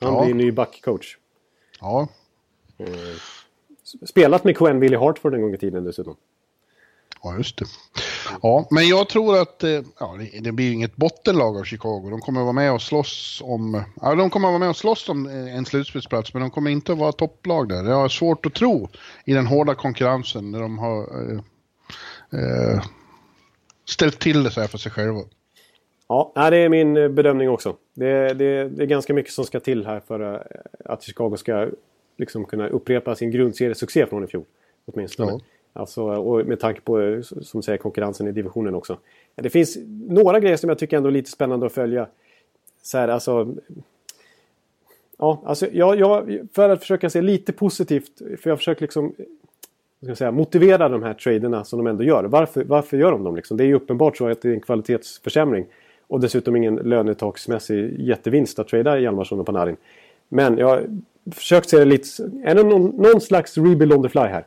Han 0.00 0.14
ja. 0.14 0.24
blir 0.24 0.34
ny 0.34 0.52
backcoach. 0.52 1.16
Ja. 1.80 2.08
Eh, 2.78 2.86
spelat 4.06 4.44
med 4.44 4.56
Quen 4.56 4.80
Willie 4.80 4.98
Hartford 4.98 5.34
en 5.34 5.42
gång 5.42 5.54
i 5.54 5.58
tiden 5.58 5.84
dessutom. 5.84 6.16
Ja, 7.22 7.36
just 7.36 7.58
det. 7.58 7.66
Ja, 8.42 8.66
men 8.70 8.88
jag 8.88 9.08
tror 9.08 9.40
att 9.42 9.62
eh, 9.62 9.70
ja, 10.00 10.18
det 10.40 10.52
blir 10.52 10.72
inget 10.72 10.96
bottenlag 10.96 11.56
av 11.56 11.64
Chicago. 11.64 12.10
De 12.10 12.20
kommer 12.20 12.40
att 12.40 12.44
vara 12.44 12.52
med 12.52 12.72
och 12.72 12.82
slåss 12.82 13.42
om... 13.44 13.82
Ja, 14.00 14.14
de 14.14 14.30
kommer 14.30 14.48
att 14.48 14.52
vara 14.52 14.58
med 14.58 14.68
och 14.68 14.76
slåss 14.76 15.08
om 15.08 15.26
eh, 15.26 15.56
en 15.56 15.64
slutspelsplats, 15.64 16.34
men 16.34 16.40
de 16.40 16.50
kommer 16.50 16.70
inte 16.70 16.92
att 16.92 16.98
vara 16.98 17.12
topplag 17.12 17.68
där. 17.68 17.84
Jag 17.84 17.96
har 17.96 18.08
svårt 18.08 18.46
att 18.46 18.54
tro 18.54 18.88
i 19.24 19.32
den 19.32 19.46
hårda 19.46 19.74
konkurrensen 19.74 20.50
när 20.50 20.60
de 20.60 20.78
har 20.78 21.00
eh, 21.00 21.38
eh, 22.40 22.82
ställt 23.88 24.18
till 24.18 24.42
det 24.42 24.50
så 24.50 24.60
här 24.60 24.68
för 24.68 24.78
sig 24.78 24.92
själva. 24.92 25.20
Ja, 26.08 26.32
det 26.50 26.56
är 26.56 26.68
min 26.68 26.94
bedömning 27.14 27.50
också. 27.50 27.76
Det, 27.94 28.34
det, 28.34 28.68
det 28.68 28.82
är 28.82 28.86
ganska 28.86 29.14
mycket 29.14 29.32
som 29.32 29.44
ska 29.44 29.60
till 29.60 29.86
här 29.86 30.00
för 30.00 30.46
att 30.84 31.02
Chicago 31.02 31.36
ska 31.36 31.68
liksom 32.18 32.44
kunna 32.44 32.68
upprepa 32.68 33.14
sin 33.14 33.30
grundseriesuccé 33.30 34.06
från 34.06 34.24
i 34.24 34.26
fjol. 34.26 34.44
Åtminstone. 34.86 35.32
Ja. 35.32 35.40
Alltså, 35.76 36.02
och 36.02 36.46
med 36.46 36.60
tanke 36.60 36.80
på 36.80 37.22
som 37.22 37.62
säger, 37.62 37.78
konkurrensen 37.78 38.28
i 38.28 38.32
divisionen 38.32 38.74
också. 38.74 38.98
Det 39.34 39.50
finns 39.50 39.78
några 40.08 40.40
grejer 40.40 40.56
som 40.56 40.68
jag 40.68 40.78
tycker 40.78 40.96
ändå 40.96 41.08
är 41.08 41.12
lite 41.12 41.30
spännande 41.30 41.66
att 41.66 41.72
följa. 41.72 42.06
Så 42.82 42.98
här, 42.98 43.08
alltså, 43.08 43.54
ja, 45.18 45.42
alltså, 45.44 45.66
jag, 45.72 45.98
jag, 45.98 46.38
för 46.52 46.68
att 46.68 46.80
försöka 46.80 47.10
se 47.10 47.22
lite 47.22 47.52
positivt, 47.52 48.18
för 48.40 48.50
jag 48.50 48.58
försöker 48.58 48.82
liksom 48.82 49.14
ska 50.04 50.14
säga, 50.14 50.30
motivera 50.30 50.88
de 50.88 51.02
här 51.02 51.14
traderna 51.14 51.64
som 51.64 51.78
de 51.78 51.86
ändå 51.86 52.04
gör. 52.04 52.24
Varför, 52.24 52.64
varför 52.64 52.96
gör 52.96 53.12
de 53.12 53.24
dem? 53.24 53.36
Liksom? 53.36 53.56
Det 53.56 53.64
är 53.64 53.66
ju 53.66 53.74
uppenbart 53.74 54.16
så 54.16 54.28
att 54.28 54.42
det 54.42 54.48
är 54.48 54.52
en 54.52 54.60
kvalitetsförsämring. 54.60 55.66
Och 56.06 56.20
dessutom 56.20 56.56
ingen 56.56 56.74
lönetaksmässig 56.74 58.00
jättevinst 58.00 58.58
att 58.58 58.68
trada 58.68 58.98
Hjalmarsson 58.98 59.40
och 59.40 59.46
Panarin. 59.46 59.76
Men 60.28 60.58
jag 60.58 60.68
har 60.68 60.86
försökt 61.32 61.68
se 61.68 61.78
det 61.78 61.84
lite... 61.84 62.22
Är 62.44 62.54
det 62.54 62.62
någon, 62.62 62.86
någon 62.86 63.20
slags 63.20 63.58
rebuild 63.58 63.92
on 63.92 64.02
the 64.02 64.08
fly 64.08 64.20
här? 64.20 64.44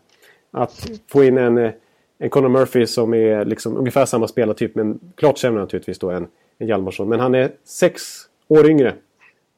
Att 0.51 0.89
få 1.07 1.23
in 1.23 1.37
en, 1.37 1.57
eh, 1.57 1.71
en 2.17 2.29
Conor 2.29 2.49
Murphy 2.49 2.85
som 2.85 3.13
är 3.13 3.45
liksom 3.45 3.77
ungefär 3.77 4.05
samma 4.05 4.27
spelartyp 4.27 4.75
men 4.75 4.99
klart 5.15 5.37
sämre 5.37 5.61
naturligtvis 5.61 5.99
då 5.99 6.09
än, 6.09 6.27
än 6.59 6.67
Hjalmarsson. 6.67 7.09
Men 7.09 7.19
han 7.19 7.35
är 7.35 7.51
sex 7.63 8.03
år 8.47 8.69
yngre. 8.69 8.93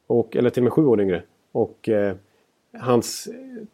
Och, 0.06 0.36
eller 0.36 0.50
till 0.50 0.62
och 0.62 0.64
med 0.64 0.72
sju 0.72 0.86
år 0.86 1.00
yngre. 1.00 1.22
Och 1.52 1.88
eh, 1.88 2.14
hans 2.78 3.28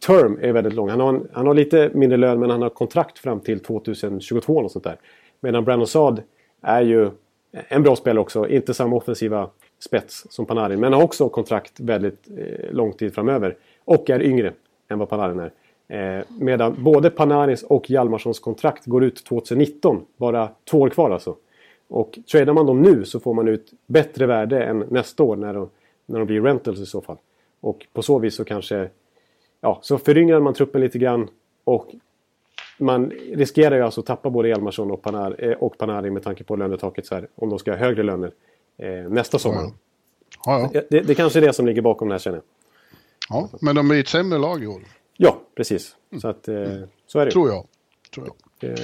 term 0.07 0.39
är 0.43 0.53
väldigt 0.53 0.75
lång. 0.75 0.89
Han 0.89 1.01
har, 1.01 1.09
en, 1.09 1.29
han 1.33 1.47
har 1.47 1.55
lite 1.55 1.91
mindre 1.95 2.17
lön 2.17 2.41
men 2.41 2.51
han 2.51 2.63
har 2.63 2.69
kontrakt 2.69 3.19
fram 3.19 3.41
till 3.41 3.61
2022 3.61 4.57
och 4.57 4.71
sånt 4.71 4.85
där. 4.85 4.97
Medan 5.41 5.65
Brandon 5.65 5.87
Saad 5.87 6.23
är 6.63 6.83
ju 6.83 7.11
en 7.53 7.83
bra 7.83 7.97
spelare 7.97 8.21
också. 8.21 8.49
Inte 8.49 8.75
samma 8.75 8.97
offensiva 8.97 9.51
spets 9.79 10.27
som 10.31 10.47
Panarin. 10.47 10.81
Men 10.81 10.93
har 10.93 11.03
också 11.03 11.29
kontrakt 11.29 11.81
väldigt 11.81 12.29
eh, 12.39 12.73
lång 12.73 12.93
tid 12.93 13.15
framöver. 13.15 13.57
Och 13.85 14.11
är 14.11 14.23
yngre 14.23 14.53
än 14.89 14.99
vad 14.99 15.09
Panarin 15.09 15.41
är. 15.41 15.53
Eh, 15.89 16.25
medan 16.39 16.85
både 16.85 17.11
Panarins 17.11 17.63
och 17.63 17.91
Hjalmarssons 17.91 18.41
kontrakt 18.41 18.87
går 18.87 19.05
ut 19.05 19.25
2019. 19.25 20.05
Bara 20.17 20.51
två 20.71 20.81
år 20.81 20.89
kvar 20.89 21.11
alltså. 21.11 21.37
Och 21.89 22.19
tradar 22.33 22.53
man 22.53 22.67
dem 22.67 22.83
nu 22.83 23.05
så 23.05 23.21
får 23.21 23.35
man 23.35 23.49
ut 23.49 23.73
bättre 23.87 24.27
värde 24.27 24.65
än 24.65 24.79
nästa 24.79 25.23
år 25.23 25.37
när 25.37 25.55
de, 25.55 25.71
när 26.07 26.19
de 26.19 26.27
blir 26.27 26.41
rentals 26.41 26.81
i 26.81 26.87
så 26.87 27.01
fall. 27.01 27.17
Och 27.61 27.87
på 27.93 28.03
så 28.03 28.19
vis 28.19 28.35
så 28.35 28.45
kanske... 28.45 28.89
Ja, 29.61 29.79
så 29.83 29.99
föryngrar 29.99 30.41
man 30.41 30.55
truppen 30.55 30.81
lite 30.81 30.99
grann 30.99 31.29
och 31.65 31.95
man 32.79 33.11
riskerar 33.33 33.77
ju 33.77 33.83
alltså 33.83 34.01
att 34.01 34.07
tappa 34.07 34.31
både 34.31 34.49
Hjalmarsson 34.49 34.91
och, 34.91 35.03
Panar, 35.03 35.37
eh, 35.39 35.53
och 35.53 35.79
Panarin 35.79 36.15
med 36.15 36.23
tanke 36.23 36.45
på 36.45 36.57
lönetaket 36.57 37.07
så 37.07 37.15
här, 37.15 37.29
om 37.35 37.49
de 37.49 37.59
ska 37.59 37.71
ha 37.71 37.79
högre 37.79 38.03
löner 38.03 38.33
eh, 38.79 38.89
nästa 38.89 39.39
sommar. 39.39 39.63
Ja, 39.63 39.71
ja. 40.45 40.71
ja. 40.73 40.83
Det, 40.91 41.01
det 41.01 41.15
kanske 41.15 41.39
är 41.39 41.41
det 41.41 41.53
som 41.53 41.67
ligger 41.67 41.83
bakom 41.83 42.09
det 42.09 42.15
här 42.15 42.19
känner 42.19 42.37
jag. 42.37 42.45
Ja, 43.29 43.49
men 43.61 43.77
de 43.77 43.91
är 43.91 44.01
ett 44.01 44.09
sämre 44.09 44.39
lag 44.39 44.63
i 44.63 44.67
år. 44.67 44.83
Ja, 45.17 45.43
precis. 45.57 45.97
Så, 46.21 46.29
att, 46.29 46.49
eh, 46.49 46.57
så 47.07 47.19
är 47.19 47.25
det 47.25 47.31
Tror 47.31 47.49
jag. 47.49 47.67
Tror 48.15 48.27
jag. 48.27 48.71
Eh, 48.71 48.79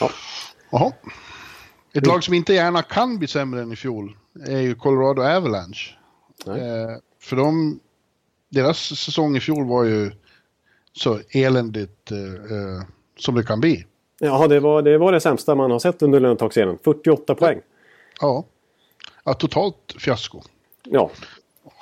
ja. 0.00 0.10
Jaha. 0.70 0.92
Ett 1.94 2.06
lag 2.06 2.24
som 2.24 2.34
inte 2.34 2.54
gärna 2.54 2.82
kan 2.82 3.18
bli 3.18 3.28
sämre 3.28 3.62
än 3.62 3.72
i 3.72 3.76
fjol 3.76 4.16
är 4.46 4.60
ju 4.60 4.74
Colorado 4.74 5.22
Avalanche. 5.22 5.96
Eh, 6.46 6.96
för 7.20 7.36
de, 7.36 7.80
deras 8.48 8.78
säsong 8.78 9.36
i 9.36 9.40
fjol 9.40 9.66
var 9.66 9.84
ju 9.84 10.12
så 10.92 11.20
eländigt 11.30 12.10
eh, 12.10 12.18
eh 12.18 12.82
som 13.18 13.34
det 13.34 13.42
kan 13.42 13.60
bli. 13.60 13.86
Ja, 14.18 14.48
det 14.48 14.60
var, 14.60 14.82
det 14.82 14.98
var 14.98 15.12
det 15.12 15.20
sämsta 15.20 15.54
man 15.54 15.70
har 15.70 15.78
sett 15.78 16.02
under 16.02 16.20
lönetaksserien. 16.20 16.78
48 16.84 17.34
poäng. 17.34 17.60
Ja. 18.20 18.44
ja, 19.24 19.34
totalt 19.34 19.94
fiasko. 19.98 20.42
Ja. 20.84 21.10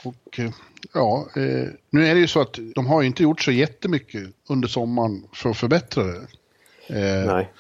Och 0.05 0.39
eh, 0.39 0.51
ja, 0.95 1.27
eh, 1.37 1.69
nu 1.91 2.07
är 2.07 2.15
det 2.15 2.21
ju 2.21 2.27
så 2.27 2.41
att 2.41 2.59
de 2.75 2.87
har 2.87 3.03
inte 3.03 3.23
gjort 3.23 3.41
så 3.41 3.51
jättemycket 3.51 4.23
under 4.49 4.69
sommaren 4.69 5.25
för 5.33 5.51
att 5.51 5.57
förbättra 5.57 6.05
det. 6.05 6.27
Eh, 6.87 7.35
Nej. 7.35 7.53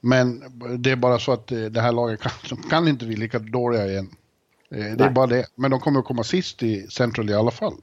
Men 0.00 0.42
det 0.78 0.90
är 0.90 0.96
bara 0.96 1.18
så 1.18 1.32
att 1.32 1.46
det 1.46 1.80
här 1.80 1.92
laget 1.92 2.20
kan, 2.20 2.32
de 2.48 2.56
kan 2.68 2.88
inte 2.88 3.06
bli 3.06 3.16
lika 3.16 3.38
dåliga 3.38 3.86
igen. 3.86 4.08
Det 4.68 4.76
Nej. 4.76 4.96
är 5.06 5.10
bara 5.10 5.26
det. 5.26 5.46
Men 5.54 5.70
de 5.70 5.80
kommer 5.80 6.00
att 6.00 6.06
komma 6.06 6.24
sist 6.24 6.62
i 6.62 6.86
Central 6.86 7.30
i 7.30 7.34
alla 7.34 7.50
fall. 7.50 7.74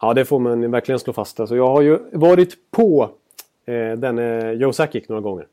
Ja, 0.00 0.14
det 0.14 0.24
får 0.24 0.38
man 0.38 0.70
verkligen 0.70 0.98
slå 0.98 1.12
fast. 1.12 1.40
Alltså, 1.40 1.56
jag 1.56 1.68
har 1.68 1.82
ju 1.82 1.98
varit 2.12 2.56
på 2.70 3.10
eh, 3.66 3.98
denne 3.98 4.52
Joe 4.52 4.72
Sakic 4.72 5.08
några 5.08 5.22
gånger. 5.22 5.46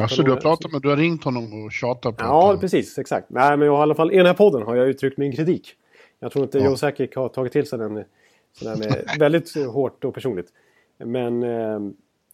Alltså 0.00 0.22
du 0.22 0.30
har 0.30 0.40
pratat 0.40 0.72
med, 0.72 0.82
du 0.82 0.88
har 0.88 0.96
ringt 0.96 1.24
honom 1.24 1.64
och 1.64 1.72
tjatat 1.72 2.16
på 2.16 2.24
Ja, 2.24 2.56
precis, 2.60 2.98
exakt. 2.98 3.30
Nej, 3.30 3.56
men 3.56 3.66
jag 3.66 3.72
har 3.72 3.80
i 3.80 3.82
alla 3.82 3.94
fall 3.94 4.12
i 4.12 4.16
den 4.16 4.26
här 4.26 4.34
podden 4.34 4.62
har 4.62 4.76
jag 4.76 4.88
uttryckt 4.88 5.18
min 5.18 5.36
kritik. 5.36 5.74
Jag 6.22 6.32
tror 6.32 6.44
inte 6.44 6.58
ja. 6.58 6.64
Joe 6.64 6.76
Sakic 6.76 7.14
har 7.14 7.28
tagit 7.28 7.52
till 7.52 7.66
sig 7.66 7.78
den 7.78 8.04
sådär 8.52 9.04
väldigt 9.18 9.54
hårt 9.66 10.04
och 10.04 10.14
personligt. 10.14 10.52
Men 10.98 11.42
eh, 11.42 11.80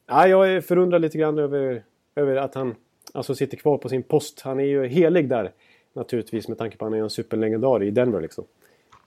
jag 0.07 0.53
är 0.53 0.61
förundrad 0.61 1.03
lite 1.03 1.19
grann 1.19 1.39
över, 1.39 1.83
över 2.15 2.37
att 2.37 2.55
han 2.55 2.75
alltså 3.13 3.35
sitter 3.35 3.57
kvar 3.57 3.79
på 3.79 3.89
sin 3.89 4.03
post. 4.03 4.41
Han 4.41 4.61
är 4.61 4.65
ju 4.65 4.87
helig 4.87 5.29
där 5.29 5.53
naturligtvis 5.93 6.49
med 6.49 6.59
tanke 6.59 6.77
på 6.77 6.85
att 6.85 6.91
han 6.91 6.99
är 6.99 7.03
en 7.03 7.11
superlegendar 7.11 7.83
i 7.83 7.91
Denver 7.91 8.21
liksom. 8.21 8.45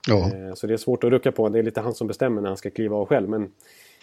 Ja. 0.08 0.30
Eh, 0.34 0.54
så 0.54 0.66
det 0.66 0.72
är 0.72 0.76
svårt 0.76 1.04
att 1.04 1.10
rucka 1.10 1.32
på. 1.32 1.48
Det 1.48 1.58
är 1.58 1.62
lite 1.62 1.80
han 1.80 1.94
som 1.94 2.06
bestämmer 2.06 2.42
när 2.42 2.48
han 2.48 2.56
ska 2.56 2.70
kliva 2.70 2.96
av 2.96 3.06
själv. 3.06 3.28
Men 3.28 3.52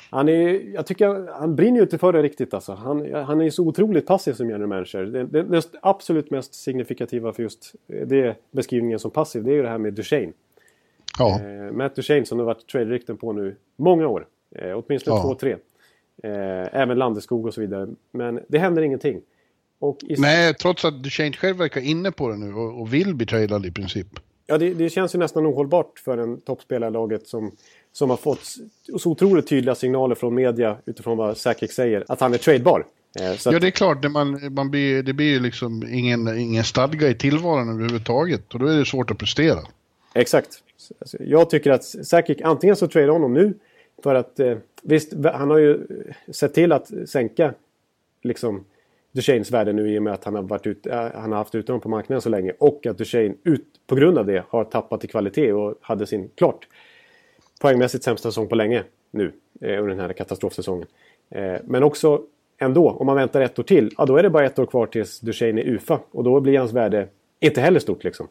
han 0.09 0.29
är, 0.29 0.73
jag 0.73 0.85
tycker 0.85 1.31
han 1.31 1.55
brinner 1.55 1.77
ju 1.77 1.83
inte 1.83 1.97
för 1.97 2.13
det 2.13 2.21
riktigt 2.21 2.53
alltså. 2.53 2.73
Han, 2.73 3.13
han 3.13 3.41
är 3.41 3.49
så 3.49 3.67
otroligt 3.67 4.05
passiv 4.05 4.33
som 4.33 4.49
general 4.49 4.67
manager. 4.67 5.05
Det, 5.05 5.23
det, 5.23 5.43
det 5.43 5.63
absolut 5.81 6.31
mest 6.31 6.53
signifikativa 6.53 7.33
för 7.33 7.43
just 7.43 7.75
det 7.87 8.35
beskrivningen 8.51 8.99
som 8.99 9.11
passiv, 9.11 9.43
det 9.43 9.51
är 9.51 9.55
ju 9.55 9.61
det 9.61 9.69
här 9.69 9.77
med 9.77 9.93
Duchene. 9.93 10.31
Ja. 11.19 11.39
Eh, 11.39 11.71
Matt 11.71 11.95
Duchene 11.95 12.25
som 12.25 12.37
det 12.37 12.43
har 12.43 12.45
varit 12.45 12.67
trade-rykten 12.67 13.17
på 13.17 13.33
nu 13.33 13.55
många 13.75 14.07
år. 14.07 14.27
Eh, 14.55 14.83
åtminstone 14.85 15.17
ja. 15.17 15.23
två, 15.23 15.35
tre. 15.35 15.55
Eh, 16.23 16.81
även 16.81 16.97
Landeskog 16.97 17.45
och 17.45 17.53
så 17.53 17.61
vidare. 17.61 17.87
Men 18.11 18.39
det 18.47 18.59
händer 18.59 18.81
ingenting. 18.81 19.21
I... 20.07 20.15
Nej, 20.17 20.53
trots 20.53 20.85
att 20.85 21.03
Duchene 21.03 21.33
själv 21.33 21.57
verkar 21.57 21.81
inne 21.81 22.11
på 22.11 22.29
det 22.29 22.37
nu 22.37 22.53
och, 22.53 22.81
och 22.81 22.93
vill 22.93 23.15
bli 23.15 23.25
tradad 23.25 23.65
i 23.65 23.71
princip. 23.71 24.07
Ja, 24.47 24.57
det, 24.57 24.73
det, 24.73 24.89
känns 24.89 25.15
ju 25.15 25.19
nästan 25.19 25.47
ohållbart 25.47 25.99
för 25.99 26.17
en 26.17 26.41
toppspelarlaget 26.41 27.27
som, 27.27 27.51
som 27.91 28.09
har 28.09 28.17
fått 28.17 28.55
så 28.99 29.11
otroligt 29.11 29.47
tydliga 29.47 29.75
signaler 29.75 30.15
från 30.15 30.35
media 30.35 30.77
utifrån 30.85 31.17
vad 31.17 31.37
Sakic 31.37 31.71
säger, 31.71 32.05
att 32.07 32.21
han 32.21 32.33
är 32.33 32.37
tradebar. 32.37 32.85
Eh, 33.19 33.31
att... 33.31 33.45
Ja, 33.45 33.59
det 33.59 33.67
är 33.67 33.71
klart. 33.71 34.01
Det, 34.01 34.09
man, 34.09 34.53
man 34.53 34.71
blir, 34.71 35.03
det 35.03 35.13
blir 35.13 35.29
ju 35.29 35.39
liksom 35.39 35.83
ingen, 35.89 36.39
ingen 36.39 36.63
stadga 36.63 37.07
i 37.07 37.15
tillvaron 37.15 37.69
överhuvudtaget 37.69 38.53
och 38.53 38.59
då 38.59 38.67
är 38.67 38.77
det 38.77 38.85
svårt 38.85 39.11
att 39.11 39.17
prestera. 39.17 39.59
Exakt. 40.13 40.63
Alltså, 40.99 41.17
jag 41.19 41.49
tycker 41.49 41.71
att 41.71 41.83
Sakic 41.83 42.37
antingen 42.43 42.75
så 42.75 42.87
tradar 42.87 43.09
honom 43.09 43.33
nu 43.33 43.53
för 44.03 44.15
att 44.15 44.39
eh, 44.39 44.57
visst, 44.81 45.13
han 45.23 45.49
har 45.49 45.57
ju 45.57 45.73
eh, 45.73 46.31
sett 46.33 46.53
till 46.53 46.71
att 46.71 46.91
sänka 47.09 47.53
liksom 48.21 48.65
Duchanes 49.11 49.51
värde 49.51 49.73
nu 49.73 49.93
i 49.93 49.99
och 49.99 50.03
med 50.03 50.13
att 50.13 50.23
han 50.23 50.35
har, 50.35 50.41
varit 50.41 50.67
ut, 50.67 50.85
äh, 50.85 51.11
han 51.13 51.31
har 51.31 51.37
haft 51.37 51.55
ut 51.55 51.67
honom 51.67 51.81
på 51.81 51.89
marknaden 51.89 52.21
så 52.21 52.29
länge. 52.29 52.53
Och 52.57 52.85
att 52.85 52.97
Duchene 52.97 53.35
ut, 53.43 53.65
på 53.87 53.95
grund 53.95 54.17
av 54.17 54.25
det 54.25 54.43
har 54.49 54.63
tappat 54.63 55.03
i 55.03 55.07
kvalitet 55.07 55.53
och 55.53 55.75
hade 55.81 56.05
sin 56.05 56.29
klart 56.35 56.67
poängmässigt 57.61 58.03
sämsta 58.03 58.29
säsong 58.29 58.47
på 58.47 58.55
länge 58.55 58.83
nu 59.11 59.31
eh, 59.61 59.79
under 59.81 59.87
den 59.89 59.99
här 59.99 60.13
katastrofsäsongen. 60.13 60.87
Eh, 61.29 61.55
men 61.63 61.83
också 61.83 62.21
ändå, 62.57 62.89
om 62.89 63.05
man 63.05 63.15
väntar 63.15 63.41
ett 63.41 63.59
år 63.59 63.63
till, 63.63 63.93
ja 63.97 64.05
då 64.05 64.17
är 64.17 64.23
det 64.23 64.29
bara 64.29 64.45
ett 64.45 64.59
år 64.59 64.65
kvar 64.65 64.85
tills 64.85 65.19
Duchene 65.19 65.61
är 65.61 65.65
UFA. 65.65 65.99
Och 66.11 66.23
då 66.23 66.39
blir 66.39 66.59
hans 66.59 66.73
värde 66.73 67.07
inte 67.39 67.61
heller 67.61 67.79
stort 67.79 68.03
liksom. 68.03 68.27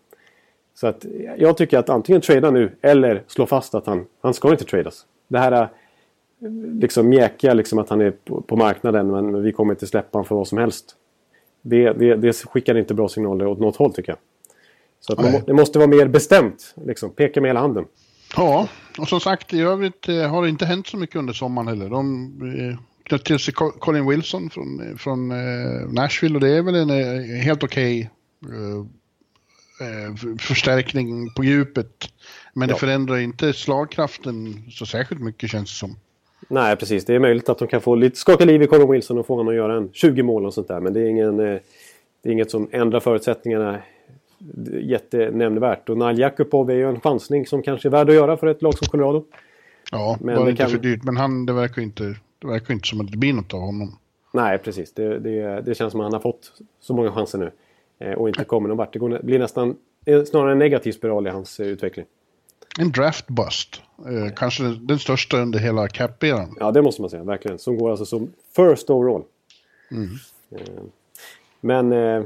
Så 0.81 0.87
att 0.87 1.07
jag 1.39 1.57
tycker 1.57 1.79
att 1.79 1.89
antingen 1.89 2.21
trada 2.21 2.51
nu 2.51 2.77
eller 2.83 3.23
slå 3.27 3.47
fast 3.47 3.75
att 3.75 3.87
han, 3.87 4.07
han 4.21 4.35
ska 4.35 4.51
inte 4.51 4.65
tradas. 4.65 5.07
Det 5.29 5.39
här 5.39 5.69
liksom 6.81 7.09
mjäkiga 7.09 7.55
liksom 7.55 7.79
att 7.79 7.89
han 7.89 8.01
är 8.01 8.11
på, 8.11 8.41
på, 8.41 8.57
marknaden 8.57 9.11
men 9.11 9.43
vi 9.43 9.53
kommer 9.53 9.73
inte 9.73 9.87
släppa 9.87 10.19
honom 10.19 10.25
för 10.25 10.35
vad 10.35 10.49
som 10.49 10.59
helst. 10.59 10.97
Det, 11.63 11.93
det, 11.93 12.15
det 12.17 12.37
skickar 12.37 12.79
inte 12.79 12.95
bra 12.95 13.09
signaler 13.09 13.47
åt 13.47 13.59
något 13.59 13.77
håll 13.77 13.95
tycker 13.95 14.13
jag. 14.13 14.19
Så 15.01 15.13
att 15.13 15.23
man, 15.23 15.43
det 15.47 15.53
måste 15.53 15.79
vara 15.79 15.89
mer 15.89 16.09
bestämt. 16.09 16.75
Liksom, 16.87 17.11
peka 17.11 17.41
med 17.41 17.49
hela 17.49 17.61
handen. 17.61 17.85
Ja, 18.37 18.69
och 18.99 19.09
som 19.09 19.21
sagt 19.21 19.55
i 19.55 19.61
övrigt 19.61 20.09
eh, 20.09 20.31
har 20.31 20.43
det 20.43 20.49
inte 20.49 20.67
hänt 20.67 20.87
så 20.87 20.97
mycket 20.97 21.17
under 21.17 21.33
sommaren 21.33 21.69
heller. 21.69 21.89
De 21.89 22.25
eh, 22.43 22.79
knöt 23.03 23.25
till 23.25 23.39
sig 23.39 23.55
Colin 23.55 24.09
Wilson 24.09 24.51
från, 24.51 24.89
eh, 24.89 24.97
från 24.97 25.31
eh, 25.31 25.89
Nashville 25.93 26.35
och 26.35 26.41
det 26.41 26.51
är 26.51 26.63
väl 26.63 26.75
en 26.75 26.91
eh, 26.91 27.43
helt 27.43 27.63
okej 27.63 28.11
okay, 28.41 28.57
eh, 28.57 28.85
förstärkning 30.41 31.31
på 31.37 31.45
djupet. 31.45 31.93
Men 32.55 32.69
ja. 32.69 32.75
det 32.75 32.81
förändrar 32.81 33.19
inte 33.19 33.53
slagkraften 33.53 34.65
så 34.71 34.87
särskilt 34.87 35.21
mycket 35.21 35.51
känns 35.51 35.71
det 35.71 35.77
som. 35.77 35.97
Nej, 36.49 36.77
precis. 36.77 37.05
Det 37.05 37.15
är 37.15 37.19
möjligt 37.19 37.49
att 37.49 37.59
de 37.59 37.69
kan 37.69 37.81
få 37.81 37.95
lite 37.95 38.17
skaka 38.17 38.45
liv 38.45 38.63
i 38.63 38.67
Colin 38.67 38.91
Wilson 38.91 39.19
och 39.19 39.27
få 39.27 39.33
honom 39.33 39.49
att 39.49 39.55
göra 39.55 39.77
en 39.77 39.91
20 39.93 40.23
mål 40.23 40.47
och 40.47 40.55
sånt 40.55 40.69
där. 40.69 40.81
Men 40.81 40.93
det 40.93 41.01
är, 41.01 41.07
ingen, 41.07 41.41
eh, 41.41 41.61
det 42.23 42.29
är 42.29 42.33
inget 42.33 42.51
som 42.51 42.69
ändrar 42.73 43.01
förutsättningarna 43.01 43.81
jättenämnvärt. 44.83 45.89
Och 45.89 45.99
Nile 45.99 46.21
Jakubov 46.21 46.71
är 46.71 46.75
ju 46.75 46.89
en 46.89 47.01
chansning 47.01 47.47
som 47.47 47.63
kanske 47.63 47.89
är 47.89 47.91
värd 47.91 48.09
att 48.09 48.15
göra 48.15 48.37
för 48.37 48.47
ett 48.47 48.63
lag 48.63 48.79
som 48.79 48.89
Colorado. 48.89 49.25
Ja, 49.93 50.19
men 50.21 50.37
bara 50.37 50.51
inte 50.51 50.63
kan... 50.63 50.71
för 50.71 50.79
dyrt. 50.79 51.05
Men 51.05 51.17
han, 51.17 51.47
det 51.47 51.53
verkar 51.53 51.83
inte, 51.83 52.15
det 52.39 52.47
verkar 52.47 52.75
inte 52.75 52.89
som 52.89 53.01
att 53.01 53.11
det 53.11 53.17
blir 53.19 53.33
något 53.33 53.55
av 53.55 53.61
honom. 53.61 53.99
Nej, 54.33 54.59
precis. 54.59 54.93
Det, 54.93 55.19
det, 55.19 55.61
det 55.61 55.75
känns 55.75 55.91
som 55.91 56.01
att 56.01 56.05
han 56.05 56.13
har 56.13 56.21
fått 56.21 56.53
så 56.81 56.95
många 56.95 57.13
chanser 57.13 57.39
nu. 57.39 57.51
Eh, 57.99 58.13
och 58.13 58.29
inte 58.29 58.45
kommer 58.45 58.69
någon 58.69 58.79
vart. 58.79 58.93
Det 58.93 59.23
blir 59.23 59.39
nästan 59.39 59.77
är 60.05 60.25
snarare 60.25 60.53
en 60.53 60.59
negativ 60.59 60.93
spiral 60.93 61.27
i 61.27 61.31
hans 61.31 61.61
eh, 61.61 61.67
utveckling. 61.67 62.07
En 62.79 62.93
draft 62.93 63.27
bust. 63.29 63.83
Eh, 63.99 64.35
kanske 64.37 64.63
den, 64.63 64.87
den 64.87 64.99
största 64.99 65.39
under 65.39 65.59
hela 65.59 65.89
cap-eran. 65.89 66.57
Ja, 66.61 66.71
det 66.71 66.83
måste 66.83 67.03
man 67.03 67.11
säga, 67.11 67.25
verkligen. 67.25 67.59
Som 67.59 67.77
går 67.77 67.91
alltså 67.91 68.05
som 68.05 68.33
first 68.57 68.91
overall. 68.91 69.23
Eh, 69.91 70.59
Men, 71.61 71.93
eh, 71.93 72.25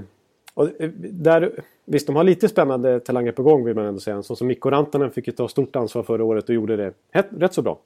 och 0.55 0.81
eh, 0.81 0.91
där, 0.99 1.53
visst 1.85 2.07
de 2.07 2.17
har 2.17 2.25
lite 2.25 2.49
spännande 2.49 3.01
talanger 3.01 3.33
på 3.33 3.43
gång 3.43 3.65
vill 3.65 3.75
man 3.75 3.85
ändå 3.87 4.01
säga. 4.01 4.23
Så 4.23 4.37
som 4.37 4.47
Mikko 4.47 4.71
Rantanen 4.71 5.11
fick 5.11 5.27
ju 5.27 5.33
ta 5.33 5.49
stort 5.49 5.77
ansvar 5.77 6.03
förra 6.03 6.25
året 6.25 6.49
och 6.49 6.55
gjorde 6.55 6.77
det 6.77 6.93
rätt, 7.13 7.29
rätt 7.39 7.55
så 7.55 7.63
bra. 7.63 7.79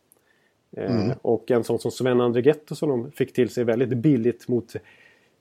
Eh, 0.76 1.10
Och 1.22 1.50
en 1.50 1.64
sån 1.64 1.78
som 1.78 1.90
Sven 1.90 2.20
Andregetto 2.20 2.74
som 2.74 2.88
de 2.88 3.10
fick 3.10 3.32
till 3.32 3.48
sig 3.50 3.64
väldigt 3.64 3.88
billigt 3.98 4.48
mot 4.48 4.76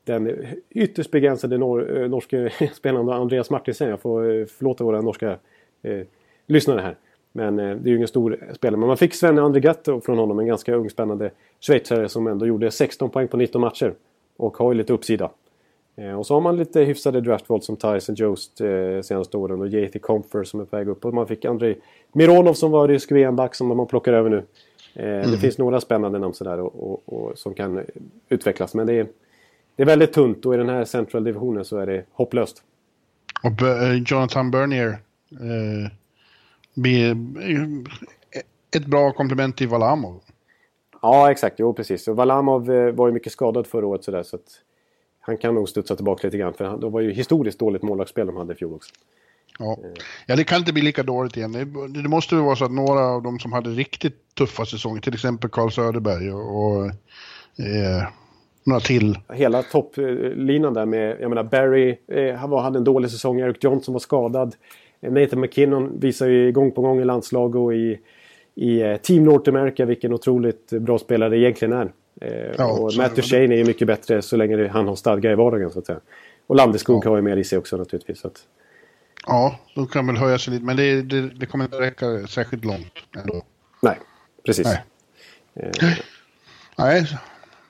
den 0.06 0.46
ytterst 0.70 1.10
begränsade 1.10 1.58
nor 1.58 2.02
eh, 2.02 2.08
norske 2.08 2.50
spelaren 2.74 3.08
Andreas 3.08 3.50
Martinsen. 3.50 3.88
Jag 3.88 4.00
får 4.00 4.40
eh, 4.40 4.46
förlåta 4.46 4.84
våra 4.84 5.00
norska 5.00 5.38
eh, 5.82 6.06
lyssnare 6.46 6.80
här. 6.80 6.96
Men 7.32 7.58
eh, 7.58 7.76
det 7.76 7.88
är 7.88 7.90
ju 7.90 7.96
ingen 7.96 8.08
stor 8.08 8.38
spelare. 8.54 8.78
Men 8.78 8.86
man 8.86 8.96
fick 8.96 9.14
Sven 9.14 9.38
Andregetto 9.38 10.00
från 10.00 10.18
honom, 10.18 10.38
en 10.38 10.46
ganska 10.46 10.74
ung 10.74 10.90
spännande 10.90 11.30
schweizare 11.60 12.08
som 12.08 12.26
ändå 12.26 12.46
gjorde 12.46 12.70
16 12.70 13.10
poäng 13.10 13.28
på 13.28 13.36
19 13.36 13.60
matcher. 13.60 13.94
Och 14.36 14.56
har 14.56 14.72
ju 14.72 14.78
lite 14.78 14.92
uppsida. 14.92 15.30
Eh, 15.96 16.18
och 16.18 16.26
så 16.26 16.34
har 16.34 16.40
man 16.40 16.56
lite 16.56 16.80
hyfsade 16.80 17.20
draftval 17.20 17.62
som 17.62 17.76
Tyson 17.76 18.14
Jost 18.14 18.60
eh, 18.60 19.00
senaste 19.02 19.36
åren 19.36 19.60
och 19.60 19.68
Jathy 19.68 19.98
Comfer 19.98 20.44
som 20.44 20.60
är 20.60 20.64
på 20.64 20.76
väg 20.76 20.88
upp. 20.88 21.04
Och 21.04 21.14
man 21.14 21.26
fick 21.26 21.44
Andrei 21.44 21.76
Mironov 22.12 22.54
som 22.54 22.70
var 22.70 22.88
rysk 22.88 23.12
VM-back 23.12 23.54
som 23.54 23.76
man 23.76 23.86
plockar 23.86 24.12
över 24.12 24.30
nu. 24.30 24.42
Eh, 24.94 25.30
Det 25.30 25.38
finns 25.40 25.58
några 25.58 25.80
spännande 25.80 26.18
namn 26.18 26.34
sådär 26.34 26.60
och, 26.60 26.92
och, 26.92 27.02
och, 27.06 27.38
som 27.38 27.54
kan 27.54 27.80
utvecklas. 28.28 28.74
Men 28.74 28.86
det 28.86 28.94
är, 28.94 29.06
det 29.76 29.82
är 29.82 29.86
väldigt 29.86 30.12
tunt 30.12 30.46
och 30.46 30.54
i 30.54 30.56
den 30.56 30.68
här 30.68 30.84
central 30.84 31.24
divisionen 31.24 31.64
så 31.64 31.78
är 31.78 31.86
det 31.86 32.04
hopplöst. 32.12 32.62
Och 33.42 33.62
eh, 33.62 34.02
Jonathan 34.06 34.50
Bernier 34.50 34.98
eh, 35.30 35.90
blir 36.74 37.10
eh, 37.10 38.40
ett 38.76 38.86
bra 38.86 39.12
komplement 39.12 39.56
till 39.56 39.68
Valamov. 39.68 40.20
Ja, 41.02 41.30
exakt. 41.30 41.56
Jo, 41.58 41.74
precis. 41.74 42.08
Och 42.08 42.16
Valamov 42.16 42.66
var 42.94 43.06
ju 43.06 43.12
mycket 43.12 43.32
skadad 43.32 43.66
förra 43.66 43.86
året 43.86 44.04
sådär 44.04 44.22
så 44.22 44.36
att 44.36 44.60
han 45.20 45.36
kan 45.36 45.54
nog 45.54 45.68
studsa 45.68 45.96
tillbaka 45.96 46.26
lite 46.26 46.38
grann. 46.38 46.54
För 46.54 46.64
han, 46.64 46.80
det 46.80 46.88
var 46.88 47.00
ju 47.00 47.12
historiskt 47.12 47.58
dåligt 47.58 47.82
målvaktsspel 47.82 48.26
de 48.26 48.36
hade 48.36 48.52
i 48.52 48.56
fjol 48.56 48.74
också. 48.74 48.94
Ja. 49.58 49.78
ja, 50.26 50.36
det 50.36 50.44
kan 50.44 50.58
inte 50.58 50.72
bli 50.72 50.82
lika 50.82 51.02
dåligt 51.02 51.36
igen. 51.36 51.52
Det, 51.52 51.64
det 52.02 52.08
måste 52.08 52.34
väl 52.34 52.44
vara 52.44 52.56
så 52.56 52.64
att 52.64 52.72
några 52.72 53.00
av 53.00 53.22
de 53.22 53.38
som 53.38 53.52
hade 53.52 53.70
riktigt 53.70 54.34
tuffa 54.34 54.64
säsonger, 54.64 55.00
till 55.00 55.14
exempel 55.14 55.50
Carl 55.50 55.70
Söderberg 55.70 56.32
och, 56.32 56.66
och 56.66 56.86
eh, 57.64 58.08
några 58.66 58.80
till. 58.80 59.18
Hela 59.32 59.62
topplinan 59.62 60.74
där 60.74 60.86
med, 60.86 61.16
jag 61.20 61.28
menar 61.28 61.42
Barry, 61.42 61.96
eh, 62.08 62.34
han 62.34 62.50
var, 62.50 62.62
hade 62.62 62.78
en 62.78 62.84
dålig 62.84 63.10
säsong. 63.10 63.40
Eric 63.40 63.56
Johnson 63.64 63.92
var 63.92 64.00
skadad. 64.00 64.54
Eh, 65.00 65.12
Nathan 65.12 65.40
McKinnon 65.40 66.00
visar 66.00 66.26
ju 66.28 66.52
gång 66.52 66.72
på 66.72 66.82
gång 66.82 67.00
i 67.00 67.04
landslag 67.04 67.54
och 67.56 67.74
i, 67.74 67.98
i 68.54 68.80
eh, 68.82 68.96
Team 68.96 69.24
North 69.24 69.48
America 69.50 69.84
vilken 69.84 70.12
otroligt 70.12 70.70
bra 70.70 70.98
spelare 70.98 71.30
det 71.30 71.38
egentligen 71.38 71.72
är. 71.72 71.92
Eh, 72.20 72.54
Ja, 72.58 72.72
och 72.72 72.92
Matt. 72.96 73.16
Duchene 73.16 73.54
är 73.54 73.58
ju 73.58 73.64
mycket 73.64 73.86
bättre 73.86 74.22
så 74.22 74.36
länge 74.36 74.68
han 74.68 74.88
har 74.88 74.96
stadga 74.96 75.32
i 75.32 75.34
vardagen 75.34 75.70
så 75.70 75.78
att 75.78 75.86
säga. 75.86 76.00
Och 76.46 76.56
Landeskog 76.56 77.04
Ja. 77.06 77.10
har 77.10 77.16
ju 77.16 77.22
mer 77.22 77.36
i 77.36 77.44
sig 77.44 77.58
också 77.58 77.76
naturligtvis. 77.76 78.20
Så 78.20 78.26
att, 78.26 78.38
Ja, 79.26 79.58
de 79.74 79.86
kan 79.86 80.06
väl 80.06 80.16
höja 80.16 80.38
sig 80.38 80.52
lite, 80.54 80.64
men 80.64 80.76
det, 80.76 81.02
det, 81.02 81.20
det 81.20 81.46
kommer 81.46 81.64
inte 81.64 81.80
räcka 81.80 82.26
särskilt 82.26 82.64
långt 82.64 82.92
ändå. 83.20 83.42
nej, 83.82 83.98
precis. 84.46 84.66
Nej. 84.66 84.82
Eh, 85.54 85.88
Nej, 86.78 87.06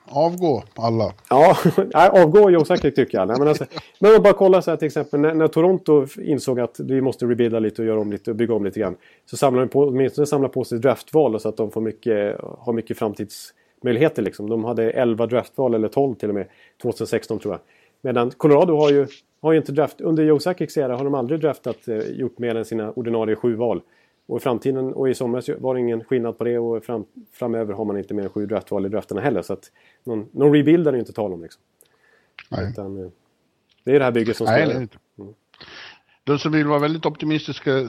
avgå 0.09 0.63
alla. 0.75 1.13
Ja, 1.31 1.57
nej, 1.95 2.11
avgå 2.23 2.51
Joe 2.51 2.61
osäkert 2.61 2.95
tycker 2.95 3.19
jag. 3.19 3.29
Nej, 3.29 3.37
men, 3.39 3.49
alltså, 3.49 3.65
men 3.99 4.17
om 4.17 4.23
bara 4.23 4.33
kolla 4.33 4.63
så 4.63 4.71
här 4.71 4.77
till 4.77 4.87
exempel 4.87 5.21
när, 5.21 5.35
när 5.35 5.49
Toronto 5.49 6.07
insåg 6.21 6.61
att 6.61 6.81
vi 6.81 7.01
måste 7.01 7.27
rebuilda 7.27 7.59
lite 7.59 7.83
och 7.83 7.89
göra 7.89 8.01
om 8.01 8.13
lite 8.13 8.31
och 8.31 8.37
bygga 8.37 8.55
om 8.55 8.65
lite 8.65 8.81
grann. 8.81 8.97
Så 9.25 9.37
samlar 9.37 9.61
de 9.61 9.69
på, 9.69 9.81
åtminstone 9.81 10.27
samlar 10.27 10.49
på 10.49 10.65
sig 10.65 10.79
draftval 10.79 11.41
så 11.41 11.49
att 11.49 11.57
de 11.57 11.71
får 11.71 11.81
mycket, 11.81 12.41
har 12.59 12.73
mycket 12.73 12.99
framtidsmöjligheter. 12.99 14.23
Liksom. 14.23 14.51
De 14.51 14.65
hade 14.65 14.91
11 14.91 15.27
draftval 15.27 15.75
eller 15.75 15.89
12 15.89 16.15
till 16.15 16.29
och 16.29 16.35
med 16.35 16.47
2016 16.83 17.39
tror 17.39 17.55
jag. 17.55 17.61
Medan 18.01 18.31
Colorado 18.31 18.77
har 18.77 18.91
ju, 18.91 19.07
har 19.43 19.53
ju 19.53 19.59
inte 19.59 19.73
draft, 19.73 20.01
under 20.01 20.25
Joe 20.25 20.39
Sakics 20.39 20.77
era 20.77 20.97
har 20.97 21.05
de 21.05 21.15
aldrig 21.15 21.41
draftat 21.41 21.89
eh, 21.89 21.99
gjort 21.99 22.39
mer 22.39 22.55
än 22.55 22.65
sina 22.65 22.93
ordinarie 22.93 23.37
sju 23.37 23.55
val. 23.55 23.81
Och 24.27 24.39
i 24.39 24.41
framtiden 24.41 24.95
och 24.95 25.09
i 25.09 25.15
somras 25.15 25.49
var 25.59 25.75
det 25.75 25.81
ingen 25.81 26.05
skillnad 26.05 26.39
på 26.39 26.45
det 26.45 26.59
och 26.59 26.85
fram, 26.85 27.05
framöver 27.33 27.75
har 27.75 27.85
man 27.85 27.99
inte 27.99 28.15
mer 28.15 28.23
än 28.23 28.29
sju 28.29 28.47
draftval 28.47 28.87
i 28.87 28.89
drafterna 28.89 29.21
heller. 29.21 29.43
Så 29.43 29.53
att 29.53 29.71
någon, 30.05 30.29
någon 30.33 30.53
rebuild 30.53 30.89
är 30.89 30.93
det 30.93 30.99
inte 30.99 31.13
tal 31.13 31.33
om. 31.33 31.43
Liksom. 31.43 31.63
Nej. 32.51 32.71
Utan, 32.71 33.05
eh, 33.05 33.11
det 33.85 33.95
är 33.95 33.99
det 33.99 34.05
här 34.05 34.13
bygget 34.13 34.37
som 34.37 34.47
ska... 34.47 34.57
Nej, 34.57 34.77
inte. 34.77 34.99
De 36.25 36.39
som 36.39 36.53
vill 36.53 36.67
vara 36.67 36.79
väldigt 36.79 37.07
optimistiska 37.07 37.89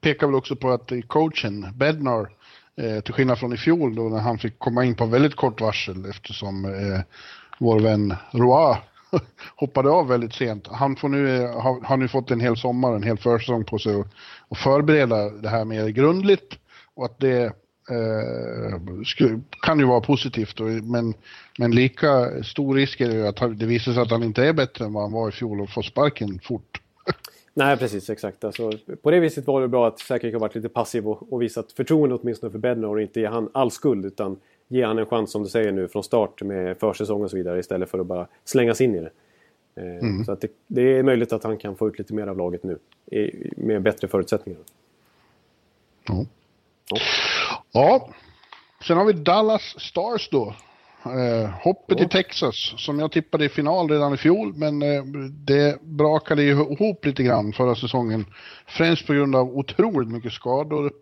pekar 0.00 0.26
väl 0.26 0.34
också 0.34 0.56
på 0.56 0.70
att 0.70 0.92
coachen, 1.06 1.66
Bednar, 1.74 2.28
eh, 2.76 3.00
till 3.00 3.14
skillnad 3.14 3.38
från 3.38 3.52
i 3.52 3.56
fjol 3.56 3.94
då 3.94 4.02
när 4.02 4.18
han 4.18 4.38
fick 4.38 4.58
komma 4.58 4.84
in 4.84 4.94
på 4.94 5.06
väldigt 5.06 5.34
kort 5.34 5.60
varsel 5.60 6.06
eftersom 6.10 6.64
eh, 6.64 7.00
vår 7.58 7.80
vän 7.80 8.14
Roy 8.30 8.76
hoppade 9.56 9.90
av 9.90 10.08
väldigt 10.08 10.34
sent. 10.34 10.66
Han 10.66 10.96
får 10.96 11.08
nu, 11.08 11.36
eh, 11.36 11.60
har, 11.60 11.80
har 11.80 11.96
nu 11.96 12.08
fått 12.08 12.30
en 12.30 12.40
hel 12.40 12.56
sommar, 12.56 12.94
en 12.94 13.02
hel 13.02 13.18
försäsong 13.18 13.64
på 13.64 13.78
sig 13.78 14.00
att 14.48 14.58
förbereda 14.58 15.30
det 15.30 15.48
här 15.48 15.64
mer 15.64 15.88
grundligt 15.88 16.58
och 16.94 17.04
att 17.04 17.20
det 17.20 17.44
eh, 17.90 19.02
sku, 19.04 19.38
kan 19.62 19.78
ju 19.78 19.84
vara 19.84 20.00
positivt 20.00 20.60
och, 20.60 20.66
men, 20.66 21.14
men 21.58 21.70
lika 21.70 22.42
stor 22.44 22.74
risk 22.74 23.00
är 23.00 23.08
det 23.08 23.14
ju 23.14 23.26
att 23.26 23.58
det 23.58 23.66
visar 23.66 23.92
sig 23.92 24.02
att 24.02 24.10
han 24.10 24.22
inte 24.22 24.44
är 24.44 24.52
bättre 24.52 24.84
än 24.84 24.92
vad 24.92 25.02
han 25.02 25.12
var 25.12 25.28
i 25.28 25.32
fjol 25.32 25.60
och 25.60 25.70
får 25.70 25.82
sparken 25.82 26.40
fort. 26.42 26.80
Nej, 27.54 27.76
precis. 27.76 28.10
Exakt. 28.10 28.44
Alltså, 28.44 28.72
på 29.02 29.10
det 29.10 29.20
viset 29.20 29.46
var 29.46 29.60
det 29.60 29.68
bra 29.68 29.88
att 29.88 29.98
Säkert 29.98 30.32
har 30.32 30.40
varit 30.40 30.54
lite 30.54 30.68
passiv 30.68 31.08
och, 31.08 31.32
och 31.32 31.42
visat 31.42 31.72
förtroende 31.72 32.14
åtminstone 32.14 32.52
för 32.52 32.58
Bednar 32.58 32.88
och 32.88 33.02
inte 33.02 33.20
ge 33.20 33.26
han 33.26 33.50
all 33.54 33.70
skuld 33.70 34.04
utan 34.04 34.36
ge 34.68 34.84
han 34.84 34.98
en 34.98 35.06
chans 35.06 35.30
som 35.30 35.42
du 35.42 35.48
säger 35.48 35.72
nu 35.72 35.88
från 35.88 36.04
start 36.04 36.42
med 36.42 36.78
försäsong 36.78 37.22
och 37.22 37.30
så 37.30 37.36
vidare 37.36 37.58
istället 37.60 37.90
för 37.90 37.98
att 37.98 38.06
bara 38.06 38.26
slängas 38.44 38.80
in 38.80 38.94
i 38.94 39.00
det. 39.00 39.10
Eh, 39.76 40.24
Så 40.26 40.32
att 40.32 40.40
det, 40.40 40.48
det 40.66 40.98
är 40.98 41.02
möjligt 41.02 41.32
att 41.32 41.44
han 41.44 41.56
kan 41.58 41.76
få 41.76 41.88
ut 41.88 41.98
lite 41.98 42.14
mer 42.14 42.26
av 42.26 42.36
laget 42.38 42.62
nu 42.62 42.78
med 43.56 43.82
bättre 43.82 44.08
förutsättningar. 44.08 44.60
Ja. 46.08 46.24
Ja. 46.90 46.98
ja, 47.72 48.08
sen 48.86 48.96
har 48.96 49.04
vi 49.04 49.12
Dallas 49.12 49.74
Stars 49.78 50.28
då. 50.30 50.54
Eh, 51.04 51.50
hoppet 51.50 51.98
Ja. 52.00 52.06
i 52.06 52.08
Texas 52.08 52.74
som 52.76 52.98
jag 52.98 53.12
tippade 53.12 53.44
i 53.44 53.48
final 53.48 53.88
redan 53.90 54.14
i 54.14 54.16
fjol 54.16 54.52
men 54.56 54.82
eh, 54.82 55.04
det 55.30 55.82
brakade 55.82 56.42
ihop 56.42 57.04
lite 57.04 57.22
grann 57.22 57.52
förra 57.52 57.74
säsongen. 57.74 58.26
Främst 58.66 59.06
på 59.06 59.12
grund 59.12 59.36
av 59.36 59.58
otroligt 59.58 60.08
mycket 60.10 60.32
skador 60.32 60.92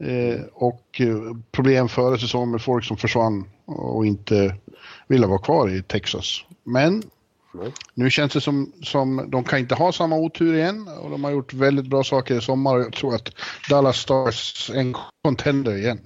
eh, 0.00 0.40
och 0.52 1.00
eh, 1.00 1.36
problem 1.50 1.88
före 1.88 2.18
säsongen 2.18 2.50
med 2.50 2.62
folk 2.62 2.84
som 2.84 2.96
försvann 2.96 3.44
och 3.66 4.06
inte 4.06 4.54
ville 5.08 5.26
vara 5.26 5.38
kvar 5.38 5.68
i 5.68 5.82
Texas. 5.82 6.44
Men 6.64 7.02
Nej. 7.54 7.72
nu 7.94 8.10
känns 8.10 8.32
det 8.32 8.40
som, 8.40 8.72
som 8.82 9.24
de 9.30 9.44
kan 9.44 9.58
inte 9.58 9.74
ha 9.74 9.92
samma 9.92 10.16
otur 10.16 10.54
igen 10.54 10.88
och 11.02 11.10
de 11.10 11.24
har 11.24 11.30
gjort 11.30 11.52
väldigt 11.54 11.86
bra 11.86 12.04
saker 12.04 12.34
i 12.34 12.40
sommar 12.40 12.74
och 12.74 12.80
jag 12.80 12.92
tror 12.92 13.14
att 13.14 13.28
Dallas 13.70 13.96
Stars 13.96 14.70
är 14.74 14.78
en 14.80 14.94
contender 15.24 15.76
igen. 15.76 15.98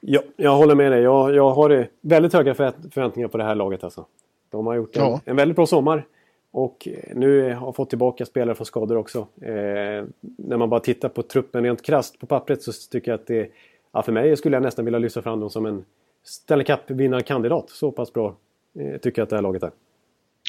Ja, 0.00 0.20
jag 0.36 0.56
håller 0.56 0.74
med 0.74 0.92
dig. 0.92 1.02
Jag, 1.02 1.34
jag 1.34 1.50
har 1.50 1.88
väldigt 2.02 2.32
höga 2.32 2.54
förvänt- 2.54 2.94
förväntningar 2.94 3.28
på 3.28 3.38
det 3.38 3.44
här 3.44 3.54
laget. 3.54 3.84
Alltså. 3.84 4.06
De 4.50 4.66
har 4.66 4.74
gjort 4.74 4.96
en, 4.96 5.02
Ja. 5.02 5.20
en 5.24 5.36
väldigt 5.36 5.56
bra 5.56 5.66
sommar. 5.66 6.06
Och 6.52 6.88
eh, 6.88 7.16
nu 7.16 7.54
har 7.54 7.72
fått 7.72 7.88
tillbaka 7.88 8.26
spelare 8.26 8.54
från 8.54 8.66
skador 8.66 8.96
också. 8.96 9.18
Eh, 9.40 10.04
när 10.20 10.56
man 10.56 10.70
bara 10.70 10.80
tittar 10.80 11.08
på 11.08 11.22
truppen 11.22 11.64
rent 11.64 11.82
krasst 11.82 12.18
på 12.18 12.26
pappret 12.26 12.62
så 12.62 12.72
tycker 12.90 13.10
jag 13.10 13.20
att 13.20 13.26
det... 13.26 13.50
Ja, 13.92 14.02
för 14.02 14.12
mig 14.12 14.36
skulle 14.36 14.56
jag 14.56 14.62
nästan 14.62 14.84
vilja 14.84 14.98
lyfta 14.98 15.22
fram 15.22 15.40
dem 15.40 15.50
som 15.50 15.66
en 15.66 15.84
Stanley 16.24 16.64
Cup-vinnarkandidat. 16.64 17.70
Så 17.70 17.92
pass 17.92 18.12
bra 18.12 18.36
eh, 18.78 19.00
tycker 19.00 19.20
jag 19.20 19.24
att 19.24 19.30
det 19.30 19.36
här 19.36 19.42
laget 19.42 19.62
är. 19.62 19.70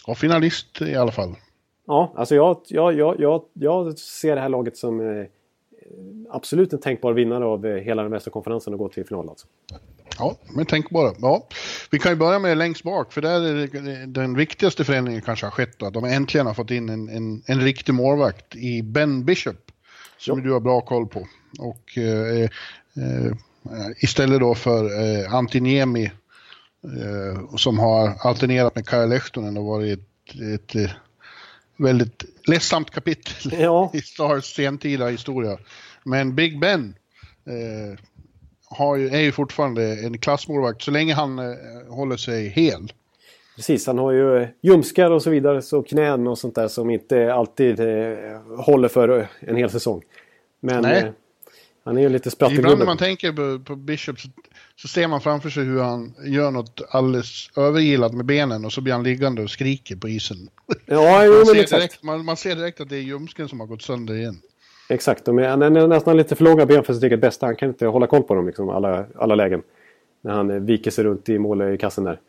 Och 0.07 0.17
finalist 0.17 0.81
i 0.81 0.95
alla 0.95 1.11
fall. 1.11 1.35
Ja, 1.87 2.13
alltså 2.15 2.35
jag, 2.35 2.57
jag, 2.67 2.93
jag, 2.93 3.19
jag, 3.19 3.43
jag 3.53 3.97
ser 3.97 4.35
det 4.35 4.41
här 4.41 4.49
laget 4.49 4.77
som 4.77 4.99
eh, 4.99 5.25
absolut 6.29 6.73
en 6.73 6.79
tänkbar 6.79 7.13
vinnare 7.13 7.45
av 7.45 7.65
eh, 7.65 7.75
hela 7.83 8.01
den 8.03 8.11
västra 8.11 8.31
konferensen 8.31 8.73
och 8.73 8.79
gå 8.79 8.89
till 8.89 9.05
final. 9.05 9.29
Alltså. 9.29 9.47
Ja, 10.17 10.35
men 10.55 10.65
tänk 10.65 10.89
bara. 10.89 11.13
Ja. 11.21 11.47
Vi 11.91 11.99
kan 11.99 12.11
ju 12.11 12.15
börja 12.15 12.39
med 12.39 12.57
längst 12.57 12.83
bak, 12.83 13.13
för 13.13 13.21
där 13.21 13.41
är 13.41 14.07
den 14.07 14.35
viktigaste 14.35 14.83
förändringen 14.83 15.21
kanske 15.21 15.45
har 15.45 15.51
skett. 15.51 15.79
Då, 15.79 15.89
de 15.89 16.03
äntligen 16.03 16.47
har 16.47 16.53
fått 16.53 16.71
in 16.71 16.89
en, 16.89 17.09
en, 17.09 17.43
en 17.45 17.61
riktig 17.61 17.93
målvakt 17.93 18.55
i 18.55 18.83
Ben 18.83 19.25
Bishop. 19.25 19.55
Som 20.17 20.39
Ja. 20.39 20.45
du 20.45 20.51
har 20.51 20.59
bra 20.59 20.81
koll 20.81 21.07
på. 21.07 21.27
Och 21.59 21.97
eh, 21.97 22.43
eh, 22.95 23.31
istället 23.97 24.39
då 24.39 24.55
för 24.55 24.83
eh, 24.85 25.33
Antiniemi 25.33 26.05
eh, 26.83 27.55
som 27.57 27.79
har 27.79 28.13
alternerat 28.27 28.75
med 28.75 28.89
Kyle 28.89 29.09
Lehtonen 29.09 29.57
och 29.57 29.65
varit 29.65 29.99
ett, 29.99 30.75
ett 30.75 30.91
väldigt 31.81 32.23
ledsamt 32.47 32.91
kapitel 32.91 33.53
Ja. 33.59 33.91
i 33.93 34.01
Stars 34.01 34.55
sentida 34.55 35.07
historia. 35.07 35.57
Men 36.03 36.35
Big 36.35 36.59
Ben 36.59 36.95
eh, 37.45 37.99
har 38.65 38.95
ju, 38.95 39.09
är 39.09 39.21
ju 39.21 39.31
fortfarande 39.31 39.83
en 39.83 40.17
klassmålvakt 40.17 40.81
så 40.81 40.91
länge 40.91 41.13
han 41.13 41.39
eh, 41.39 41.45
håller 41.89 42.17
sig 42.17 42.47
hel. 42.47 42.93
Precis, 43.55 43.87
han 43.87 43.97
har 43.97 44.11
ju 44.11 44.47
ljumskar 44.61 45.11
och 45.11 45.23
så 45.23 45.29
vidare, 45.29 45.61
så 45.61 45.83
knän 45.83 46.27
och 46.27 46.37
sånt 46.37 46.55
där 46.55 46.67
som 46.67 46.89
inte 46.89 47.33
alltid 47.33 47.79
eh, 47.79 48.41
håller 48.57 48.87
för 48.87 49.27
en 49.39 49.55
hel 49.55 49.69
säsong. 49.69 50.01
Men 50.59 50.81
Nej. 50.81 51.11
Eh, 51.83 51.85
han 51.85 51.97
är 51.97 52.01
ju 52.01 52.09
lite 52.09 52.31
spratt 52.31 52.51
i 52.51 52.55
Ibland 52.55 52.79
när 52.79 52.85
man 52.85 52.97
tänker 52.97 53.31
på, 53.31 53.63
på 53.63 53.75
Bishop 53.75 54.19
så, 54.19 54.27
så 54.75 54.87
ser 54.87 55.07
man 55.07 55.21
framför 55.21 55.49
sig 55.49 55.63
hur 55.63 55.79
han 55.81 56.13
gör 56.25 56.51
något 56.51 56.81
alldeles 56.89 57.49
övergilat 57.57 58.13
med 58.13 58.25
benen 58.25 58.65
och 58.65 58.73
så 58.73 58.81
blir 58.81 58.93
han 58.93 59.03
liggande 59.03 59.41
och 59.43 59.49
skriker 59.49 59.95
på 59.95 60.09
isen. 60.09 60.37
Ja, 60.85 61.25
jo, 61.25 61.31
Man 61.31 61.37
men 61.37 61.45
ser, 61.45 61.55
exakt. 61.61 61.81
direkt, 61.81 62.03
man, 62.03 62.25
man 62.25 62.37
ser 62.37 62.55
direkt 62.55 62.81
att 62.81 62.89
det 62.89 62.95
är 62.97 63.01
ljumsken 63.01 63.47
som 63.49 63.59
har 63.59 63.67
gått 63.67 63.81
sönder 63.81 64.13
igen. 64.13 64.41
Exakt, 64.89 65.25
de 65.25 65.39
är, 65.39 65.47
han 65.49 65.61
är 65.61 65.87
nästan 65.87 66.17
lite 66.17 66.35
för 66.35 66.43
långa 66.43 66.65
ben 66.65 66.83
för 66.83 66.93
sitt 66.93 67.03
eget 67.03 67.21
bästa. 67.21 67.45
Han 67.45 67.55
kan 67.55 67.69
inte 67.69 67.85
hålla 67.85 68.07
koll 68.07 68.23
på 68.23 68.35
dem 68.35 68.47
liksom, 68.47 68.69
alla, 68.69 69.05
alla 69.15 69.35
lägen. 69.35 69.61
När 70.21 70.31
han 70.33 70.49
eh, 70.51 70.57
viker 70.59 70.91
sig 70.91 71.03
runt 71.03 71.29
i 71.29 71.39
målkassen 71.39 72.03
där. 72.03 72.19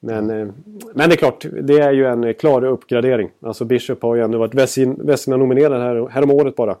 Men, 0.00 0.30
eh, 0.30 0.48
men 0.94 1.08
det 1.08 1.14
är 1.14 1.16
klart, 1.16 1.46
det 1.62 1.78
är 1.78 1.92
ju 1.92 2.06
en 2.06 2.24
eh, 2.24 2.32
klar 2.32 2.64
uppgradering. 2.64 3.30
Alltså 3.40 3.64
Bishop 3.64 4.02
har 4.02 4.14
ju 4.16 4.22
ändå 4.22 4.38
varit 4.38 4.54
Vessin- 4.54 5.06
Vesina-nominerad 5.06 5.82
här, 5.82 6.08
här 6.08 6.22
om 6.22 6.30
året 6.30 6.56
bara. 6.56 6.76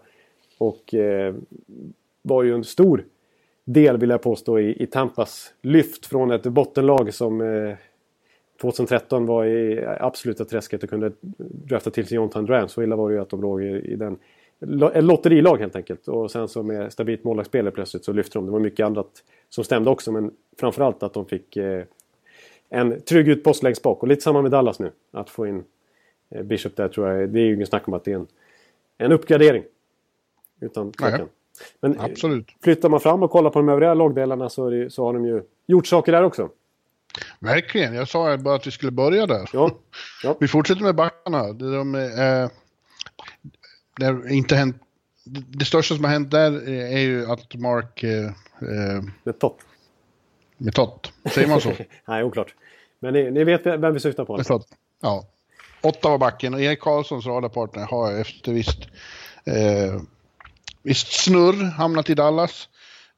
Och 0.58 0.94
eh, 0.94 1.34
var 2.22 2.42
ju 2.42 2.54
en 2.54 2.64
stor 2.64 3.04
del, 3.64 3.96
vill 3.96 4.10
jag 4.10 4.22
påstå, 4.22 4.58
i, 4.58 4.82
i 4.82 4.86
Tampas 4.86 5.52
lyft 5.62 6.06
från 6.06 6.30
ett 6.30 6.42
bottenlag 6.42 7.14
som 7.14 7.40
eh, 7.40 7.76
2013 8.60 9.26
var 9.26 9.44
i 9.44 9.86
absoluta 9.86 10.44
träsket 10.44 10.82
och 10.82 10.90
kunde 10.90 11.12
drafta 11.38 11.90
till 11.90 12.06
sig 12.06 12.16
John 12.16 12.30
Tandran. 12.30 12.68
Så 12.68 12.82
illa 12.82 12.96
var 12.96 13.08
det 13.08 13.14
ju 13.14 13.20
att 13.20 13.30
de 13.30 13.40
låg 13.40 13.62
i, 13.62 13.66
i 13.66 13.96
den... 13.96 14.18
Ett 14.94 15.04
lotterilag 15.04 15.58
helt 15.58 15.76
enkelt. 15.76 16.08
Och 16.08 16.30
sen 16.30 16.48
så 16.48 16.62
med 16.62 16.92
stabilt 16.92 17.24
målvaktsspel 17.24 17.70
plötsligt 17.70 18.04
så 18.04 18.12
lyfte 18.12 18.38
de. 18.38 18.46
Det 18.46 18.52
var 18.52 18.60
mycket 18.60 18.86
annat 18.86 19.24
som 19.48 19.64
stämde 19.64 19.90
också. 19.90 20.12
Men 20.12 20.30
framförallt 20.60 21.02
att 21.02 21.14
de 21.14 21.26
fick 21.26 21.56
eh, 21.56 21.84
en 22.68 23.00
trygg 23.00 23.28
utpost 23.28 23.62
längst 23.62 23.82
bak. 23.82 24.02
Och 24.02 24.08
lite 24.08 24.22
samma 24.22 24.42
med 24.42 24.50
Dallas 24.50 24.78
nu. 24.78 24.92
Att 25.10 25.30
få 25.30 25.46
in 25.46 25.64
eh, 26.30 26.42
Bishop 26.42 26.76
där 26.76 26.88
tror 26.88 27.08
jag. 27.08 27.28
Det 27.28 27.40
är 27.40 27.44
ju 27.44 27.54
ingen 27.54 27.66
snack 27.66 27.88
om 27.88 27.94
att 27.94 28.04
det 28.04 28.12
är 28.12 28.16
en, 28.16 28.26
en 28.98 29.12
uppgradering. 29.12 29.62
Utan 30.60 30.92
tvekan. 30.92 31.28
Men 31.80 32.00
Absolut. 32.00 32.46
flyttar 32.62 32.88
man 32.88 33.00
fram 33.00 33.22
och 33.22 33.30
kollar 33.30 33.50
på 33.50 33.58
de 33.58 33.68
övriga 33.68 33.94
lagdelarna 33.94 34.48
så, 34.48 34.70
det, 34.70 34.90
så 34.90 35.04
har 35.04 35.12
de 35.12 35.24
ju 35.24 35.42
gjort 35.66 35.86
saker 35.86 36.12
där 36.12 36.22
också. 36.22 36.50
Verkligen, 37.38 37.94
jag 37.94 38.08
sa 38.08 38.36
bara 38.36 38.54
att 38.54 38.66
vi 38.66 38.70
skulle 38.70 38.92
börja 38.92 39.26
där. 39.26 39.50
Ja, 39.52 39.70
ja. 40.22 40.36
Vi 40.40 40.48
fortsätter 40.48 40.82
med 40.82 40.94
backarna. 40.94 41.52
Det, 41.52 41.76
de, 41.76 41.94
eh, 41.94 42.50
det, 43.98 44.04
har 44.04 44.32
inte 44.32 44.56
hänt, 44.56 44.76
det, 45.24 45.64
största 45.64 45.94
som 45.94 46.04
har 46.04 46.10
hänt 46.10 46.30
där 46.30 46.68
är 46.68 46.98
ju 46.98 47.30
att 47.30 47.54
Mark 47.54 48.02
eh, 48.02 48.30
med 49.24 49.38
topp. 49.38 49.60
med 50.56 50.74
tott, 50.74 51.12
säger 51.34 51.48
man 51.48 51.60
så? 51.60 51.72
Nej, 52.08 52.24
oklart. 52.24 52.54
Men 53.00 53.14
ni, 53.14 53.30
ni 53.30 53.44
vet 53.44 53.66
vem 53.66 53.94
vi 53.94 54.00
syftar 54.00 54.24
på? 54.24 54.36
Med 54.36 54.46
tott. 54.46 54.68
Ja. 55.02 55.24
Åtta 55.82 56.08
var 56.08 56.18
backen 56.18 56.54
och 56.54 56.60
Erik 56.60 56.80
Karlssons 56.80 57.26
radarpartner 57.26 57.86
har 57.86 58.12
efter 58.12 58.52
visst, 58.52 58.88
eh, 59.44 60.00
snurr 60.94 61.64
hamnat 61.64 62.10
i 62.10 62.14
Dallas. 62.14 62.68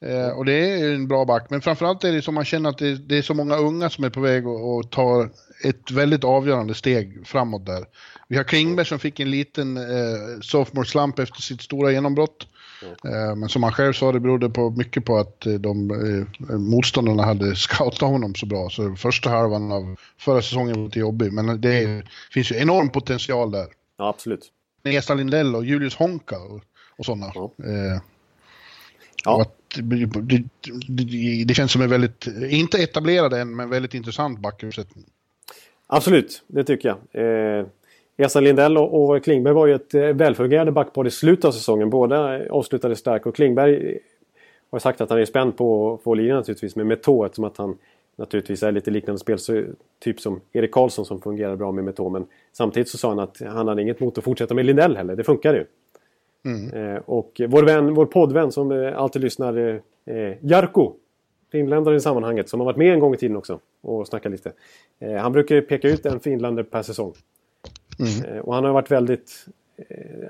Eh, 0.04 0.28
och 0.28 0.44
det 0.44 0.52
är 0.52 0.94
en 0.94 1.08
bra 1.08 1.24
back, 1.24 1.46
men 1.50 1.60
framförallt 1.60 2.04
är 2.04 2.12
det 2.12 2.22
som 2.22 2.34
man 2.34 2.44
känner 2.44 2.70
att 2.70 2.78
det, 2.78 2.94
det 2.94 3.18
är 3.18 3.22
så 3.22 3.34
många 3.34 3.56
unga 3.56 3.90
som 3.90 4.04
är 4.04 4.10
på 4.10 4.20
väg 4.20 4.46
och, 4.46 4.76
och 4.76 4.90
tar 4.90 5.30
ett 5.64 5.90
väldigt 5.90 6.24
avgörande 6.24 6.74
steg 6.74 7.26
framåt 7.26 7.66
där. 7.66 7.84
Vi 8.28 8.36
har 8.36 8.44
Klingberg 8.44 8.86
som 8.86 8.98
fick 8.98 9.20
en 9.20 9.30
liten 9.30 9.76
eh, 9.76 10.40
sophomore 10.42 10.86
slump 10.86 11.18
efter 11.18 11.42
sitt 11.42 11.62
stora 11.62 11.92
genombrott. 11.92 12.46
Eh, 13.04 13.36
men 13.36 13.48
som 13.48 13.62
han 13.62 13.72
själv 13.72 13.92
sa, 13.92 14.12
det 14.12 14.20
berodde 14.20 14.50
på, 14.50 14.70
mycket 14.70 15.04
på 15.04 15.18
att 15.18 15.46
eh, 15.46 15.54
de 15.54 15.90
eh, 15.90 16.56
motståndarna 16.58 17.22
hade 17.22 17.56
scoutat 17.56 18.08
honom 18.08 18.34
så 18.34 18.46
bra. 18.46 18.70
Så 18.70 18.96
första 18.96 19.30
halvan 19.30 19.72
av 19.72 19.96
förra 20.18 20.42
säsongen 20.42 20.76
var 20.76 20.84
lite 20.84 20.98
jobbig, 20.98 21.32
men 21.32 21.60
det 21.60 21.82
är, 21.82 22.10
finns 22.32 22.52
ju 22.52 22.56
enorm 22.56 22.90
potential 22.90 23.50
där. 23.50 23.66
Ja, 23.98 24.08
absolut. 24.08 24.52
Esa 24.84 25.14
Lindell 25.14 25.56
och 25.56 25.64
Julius 25.64 25.94
Honka 25.94 26.38
och, 26.38 26.60
och 27.00 27.06
sådana. 27.06 27.26
Eh, 27.26 28.00
Ja. 29.24 29.34
och 29.34 29.42
att 29.42 29.56
det, 29.76 30.06
det, 30.88 31.44
det, 31.44 31.54
känns 31.54 31.72
som 31.72 31.82
en 31.82 31.90
väldigt, 31.90 32.26
inte 32.50 32.78
etablerad 32.78 33.32
än, 33.32 33.56
men 33.56 33.70
väldigt 33.70 33.94
intressant 33.94 34.38
backuppsättning. 34.38 35.04
Absolut, 35.86 36.42
det 36.46 36.64
tycker 36.64 36.88
jag. 37.12 37.58
Eh, 37.58 37.66
Esa 38.16 38.40
Lindell 38.40 38.78
och, 38.78 39.10
och 39.10 39.24
Klingberg 39.24 39.54
var 39.54 39.66
ju 39.66 39.74
ett 39.74 39.94
eh, 39.94 40.02
välfungerande 40.02 40.72
backpar 40.72 41.06
i 41.06 41.10
slutet 41.10 41.44
av 41.44 41.52
säsongen. 41.52 41.90
Båda 41.90 42.40
avslutade 42.50 42.96
starkt 42.96 43.26
och 43.26 43.34
Klingberg 43.34 43.98
har 44.70 44.78
sagt 44.78 45.00
att 45.00 45.10
han 45.10 45.18
är 45.18 45.24
spänd 45.24 45.56
på 45.56 45.94
att 45.94 46.02
få 46.02 46.14
linan 46.14 46.36
naturligtvis 46.36 46.76
med 46.76 46.86
Metå 46.86 47.24
eftersom 47.24 47.44
att 47.44 47.56
han 47.56 47.78
naturligtvis 48.16 48.62
är 48.62 48.72
lite 48.72 48.90
liknande 48.90 49.18
speltyp 49.18 50.20
som 50.20 50.40
Erik 50.52 50.72
Karlsson 50.72 51.04
som 51.04 51.20
fungerar 51.20 51.56
bra 51.56 51.72
med 51.72 51.84
Metå. 51.84 52.08
Men 52.08 52.26
samtidigt 52.52 52.88
så 52.88 52.98
sa 52.98 53.08
han 53.08 53.18
att 53.18 53.40
han 53.40 53.68
hade 53.68 53.82
inget 53.82 54.00
emot 54.00 54.18
att 54.18 54.24
fortsätta 54.24 54.54
med 54.54 54.66
Lindell 54.66 54.96
heller. 54.96 55.16
Det 55.16 55.24
funkar 55.24 55.54
ju. 55.54 55.64
Eh, 56.72 57.02
och 57.06 57.40
vår, 57.48 57.62
vän, 57.62 57.94
vår 57.94 58.06
poddvän 58.06 58.52
som 58.52 58.72
eh, 58.72 58.98
alltid 58.98 59.22
lyssnar, 59.22 59.80
eh, 60.04 60.34
Jarko, 60.40 60.94
finländare 61.52 61.96
i 61.96 62.00
sammanhanget, 62.00 62.48
som 62.48 62.60
har 62.60 62.64
varit 62.64 62.76
med 62.76 62.92
en 62.92 63.00
gång 63.00 63.14
i 63.14 63.16
tiden 63.16 63.36
också 63.36 63.60
och 63.80 64.08
snackat 64.08 64.32
lite. 64.32 64.52
Han 65.20 65.32
brukar 65.32 65.60
peka 65.60 65.88
ut 65.88 66.06
en 66.06 66.20
finländare 66.20 66.64
per 66.64 66.82
säsong. 66.82 67.14
Eh, 68.26 68.38
och 68.38 68.54
han 68.54 68.64
har 68.64 68.72
varit 68.72 68.90
väldigt... 68.90 69.46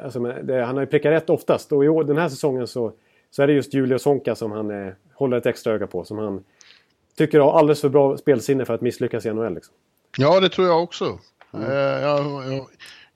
Alltså, 0.02 0.20
det, 0.20 0.64
han 0.64 0.74
har 0.74 0.82
ju 0.82 0.86
pekat 0.86 1.12
rätt 1.12 1.30
oftast. 1.30 1.72
Och 1.72 1.84
i 1.84 1.88
år, 1.88 2.04
den 2.04 2.16
här 2.16 2.28
säsongen 2.28 2.66
så, 2.66 2.92
så 3.30 3.42
är 3.42 3.46
det 3.46 3.52
just 3.52 3.74
Julius 3.74 4.04
Honka 4.04 4.34
som 4.34 4.52
han 4.52 4.92
håller 5.14 5.36
ett 5.36 5.46
extra 5.46 5.72
öga 5.72 5.86
på. 5.86 6.04
Som 6.04 6.18
han 6.18 6.44
tycker 7.16 7.40
har 7.40 7.58
alldeles 7.58 7.80
för 7.80 7.88
bra 7.88 8.16
spelsinne 8.16 8.64
för 8.64 8.74
att 8.74 8.80
misslyckas 8.80 9.26
i 9.26 9.32
NHL. 9.32 9.54
Liksom. 9.54 9.74
Ja, 10.18 10.40
det 10.40 10.48
tror 10.48 10.66
jag 10.66 10.82
också. 10.82 11.18
Eh, 11.54 11.72
jag, 12.02 12.18
jag, 12.52 12.66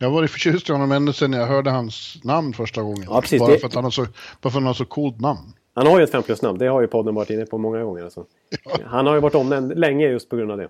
jag 0.04 0.10
var 0.10 0.26
förtjust 0.26 0.68
i 0.68 0.72
honom 0.72 0.92
ända 0.92 1.12
sedan 1.12 1.32
jag 1.32 1.46
hörde 1.46 1.70
hans 1.70 2.18
namn 2.24 2.52
första 2.52 2.82
gången. 2.82 3.04
Ja, 3.06 3.20
precis. 3.20 3.40
Bara 3.40 3.50
Det- 3.52 3.58
för 3.58 3.66
att 3.66 3.74
han 3.74 3.84
har 3.84 3.90
så, 3.90 4.02
bara 4.02 4.10
för 4.40 4.48
att 4.48 4.54
han 4.54 4.66
har 4.66 4.74
så 4.74 4.84
coolt 4.84 5.20
namn. 5.20 5.52
Han 5.74 5.86
har 5.86 5.98
ju 5.98 6.04
ett 6.04 6.10
5 6.10 6.22
plus-namn. 6.22 6.58
Det 6.58 6.66
har 6.66 6.80
ju 6.80 6.86
podden 6.86 7.14
varit 7.14 7.30
inne 7.30 7.46
på 7.46 7.58
många 7.58 7.82
gånger. 7.84 8.04
Alltså. 8.04 8.24
Han 8.84 9.06
har 9.06 9.14
ju 9.14 9.20
varit 9.20 9.34
omnämnd 9.34 9.78
länge 9.78 10.06
just 10.06 10.28
på 10.28 10.36
grund 10.36 10.50
av 10.50 10.58
det. 10.58 10.68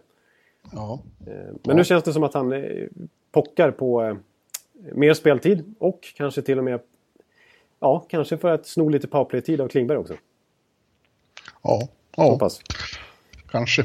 Ja. 0.73 0.99
Eh, 1.27 1.33
Men 1.65 1.77
nu 1.77 1.85
känns 1.85 2.05
det 2.05 2.13
som 2.13 2.23
att 2.23 2.35
han 2.35 2.53
eh, 2.53 2.61
pockar 3.33 3.71
på 3.71 4.03
eh, 4.03 4.15
mer 4.95 5.15
speltid 5.15 5.75
och 5.79 6.01
kanske 6.17 6.43
till 6.43 6.59
och 6.59 6.65
med 6.65 6.81
Ja, 7.81 8.07
kanske 8.09 8.37
för 8.37 8.49
att 8.49 8.67
sno 8.67 8.89
lite 8.89 9.07
powerplay-tid 9.09 9.61
av 9.61 9.69
Klingberg 9.69 9.99
också. 9.99 10.15
Ja, 11.63 11.89
ja 12.17 12.23
Hoppas. 12.31 12.61
Kanske. 13.51 13.85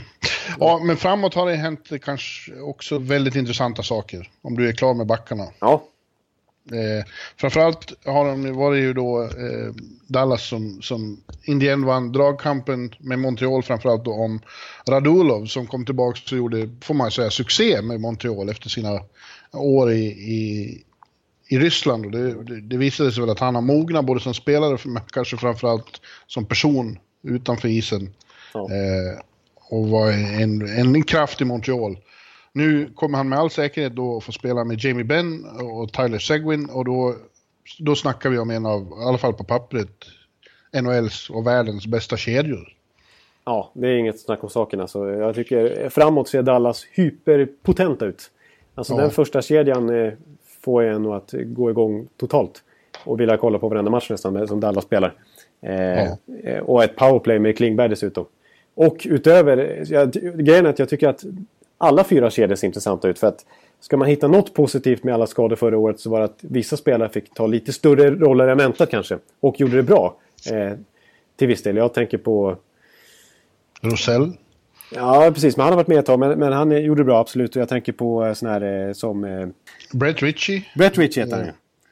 Ja, 0.60 0.82
men 0.84 0.98
framåt 0.98 1.34
har 1.34 1.50
det 1.50 1.56
hänt 1.56 1.90
kanske 2.02 2.60
också 2.62 3.00
väldigt 3.00 3.36
intressanta 3.36 3.84
saker. 3.84 4.30
Om 4.42 4.58
du 4.58 4.70
är 4.70 4.74
klar 4.74 4.94
med 4.94 5.08
backarna. 5.08 5.48
Ja, 5.60 5.84
Eh, 6.72 7.06
framförallt 7.38 8.06
har 8.06 8.26
de, 8.26 8.54
var 8.54 8.72
det 8.72 8.80
ju 8.80 8.94
då 8.94 9.24
eh, 9.24 9.74
Dallas 10.08 10.48
som, 10.48 10.82
som 10.82 11.24
Indien 11.44 11.86
vann 11.86 12.12
dragkampen 12.12 12.96
med 13.00 13.20
Montreal 13.20 13.64
framförallt 13.64 14.06
då 14.06 14.14
om 14.14 14.42
Radulov 14.90 15.46
som 15.46 15.68
kom 15.68 15.86
tillbaka 15.86 16.20
och 16.32 16.38
gjorde, 16.38 16.70
får 16.82 16.94
man 16.94 17.12
säga, 17.12 17.30
succé 17.30 17.82
med 17.82 18.02
Montreal 18.02 18.50
efter 18.50 18.70
sina 18.70 19.02
år 19.54 19.92
i, 19.92 20.06
i, 20.08 20.84
i 21.48 21.60
Ryssland. 21.60 22.06
Och 22.06 22.12
det, 22.12 22.44
det, 22.44 22.62
det 22.62 22.78
visade 22.78 23.12
sig 23.12 23.22
väl 23.22 23.30
att 23.30 23.40
han 23.40 23.56
har 23.56 23.62
mognat 23.62 24.06
både 24.06 24.20
som 24.20 24.34
spelare 24.34 24.78
men 24.86 25.04
kanske 25.12 25.38
framförallt 25.38 26.02
som 26.28 26.46
person 26.46 27.00
utanför 27.24 27.68
isen. 27.68 28.14
Ja. 28.54 28.60
Eh, 28.60 29.20
och 29.70 29.88
var 29.90 30.12
en, 30.42 30.62
en 30.96 31.04
kraft 31.04 31.42
i 31.42 31.46
Montreal. 31.46 31.98
Nu 32.54 32.90
kommer 32.96 33.18
han 33.18 33.30
med 33.30 33.40
all 33.40 33.50
säkerhet 33.50 33.96
då 33.96 34.18
att 34.18 34.24
få 34.24 34.32
spela 34.32 34.64
med 34.64 34.80
Jamie 34.80 35.04
Benn 35.04 35.46
och 35.46 35.94
Tyler 35.94 36.20
Seguin 36.20 36.70
och 36.70 36.86
då, 36.86 37.16
då 37.80 37.96
snackar 37.96 38.30
vi 38.30 38.38
om 38.38 38.50
en 38.50 38.66
av, 38.66 38.82
i 38.82 39.04
alla 39.08 39.18
fall 39.18 39.34
på 39.34 39.44
pappret, 39.44 39.90
NHLs 40.82 41.30
och 41.30 41.48
världens 41.48 41.88
bästa 41.88 42.18
kedjor. 42.18 42.68
ja, 43.46 43.72
det 43.74 43.88
är 43.88 43.98
inget 43.98 44.20
snack 44.20 44.44
om 44.44 44.50
saken. 44.50 44.80
Alltså, 44.82 45.10
jag 45.10 45.36
tycker 45.36 45.90
framåt 45.90 46.28
ser 46.30 46.42
Dallas 46.44 46.86
hyperpotenta 46.92 48.06
ut. 48.06 48.32
Alltså 48.76 48.94
Ja. 48.94 49.02
den 49.02 49.12
första 49.12 49.42
kedjan 49.42 49.90
eh, 50.06 50.14
får 50.64 50.84
en 50.84 51.04
nog 51.04 51.14
att 51.16 51.34
gå 51.46 51.70
igång 51.70 52.08
totalt. 52.18 52.64
Och 53.06 53.20
vilja 53.20 53.38
kolla 53.38 53.60
på 53.60 53.70
varenda 53.70 53.92
match 53.92 54.10
nästan 54.10 54.48
som 54.48 54.60
Dallas 54.60 54.84
spelar. 54.86 55.14
Eh, 55.62 55.74
Ja. 55.76 56.18
eh, 56.44 56.60
Och 56.60 56.84
ett 56.84 56.96
powerplay 56.96 57.40
med 57.40 57.58
Klingberg 57.58 57.90
dessutom. 57.90 58.26
Och 58.80 59.08
utöver, 59.10 59.84
jag, 59.90 60.12
grejen 60.12 60.66
är 60.66 60.70
att 60.70 60.80
jag 60.80 60.90
tycker 60.90 61.08
att 61.08 61.24
alla 61.78 62.04
fyra 62.04 62.30
kedjor 62.30 62.56
ser 62.56 62.68
intressanta 62.68 63.08
ut. 63.10 63.20
För 63.20 63.28
att 63.28 63.46
ska 63.80 63.98
man 63.98 64.08
hitta 64.08 64.28
något 64.28 64.54
positivt 64.54 65.04
med 65.04 65.14
alla 65.14 65.28
skador 65.28 65.56
förra 65.56 65.78
året 65.78 66.00
så 66.00 66.10
var 66.10 66.20
det 66.20 66.26
att 66.26 66.40
vissa 66.42 66.78
spelare 66.78 67.10
fick 67.10 67.34
ta 67.34 67.48
lite 67.48 67.74
större 67.74 68.10
roller 68.12 68.48
än 68.48 68.58
väntat 68.58 68.92
kanske. 68.92 69.18
Och 69.40 69.60
gjorde 69.60 69.76
det 69.76 69.84
bra. 69.84 70.16
Eh, 70.52 70.78
till 71.36 71.48
viss 71.48 71.64
del. 71.64 71.78
Jag 71.78 71.94
tänker 71.94 72.18
på 72.18 72.58
Rosell. 73.82 74.32
Ja, 74.96 75.32
precis. 75.34 75.58
Men 75.58 75.64
han 75.64 75.74
har 75.74 75.78
varit 75.78 75.88
med 75.88 76.00
ett 76.00 76.06
tag. 76.06 76.20
Men, 76.20 76.40
men 76.40 76.54
han 76.54 76.84
gjorde 76.84 77.02
det 77.02 77.06
bra, 77.06 77.20
absolut. 77.20 77.56
Och 77.56 77.62
jag 77.62 77.70
tänker 77.70 77.92
på 77.92 78.26
eh, 78.26 78.34
sån 78.34 78.50
här 78.50 78.88
eh, 78.88 78.94
som... 78.94 79.24
Eh, 79.24 79.48
Brett 79.94 80.22
Ritchie. 80.22 80.66
Brett 80.76 80.98
Rich 80.98 81.18
heter 81.18 81.36
han 81.36 81.46
ju. 81.46 81.52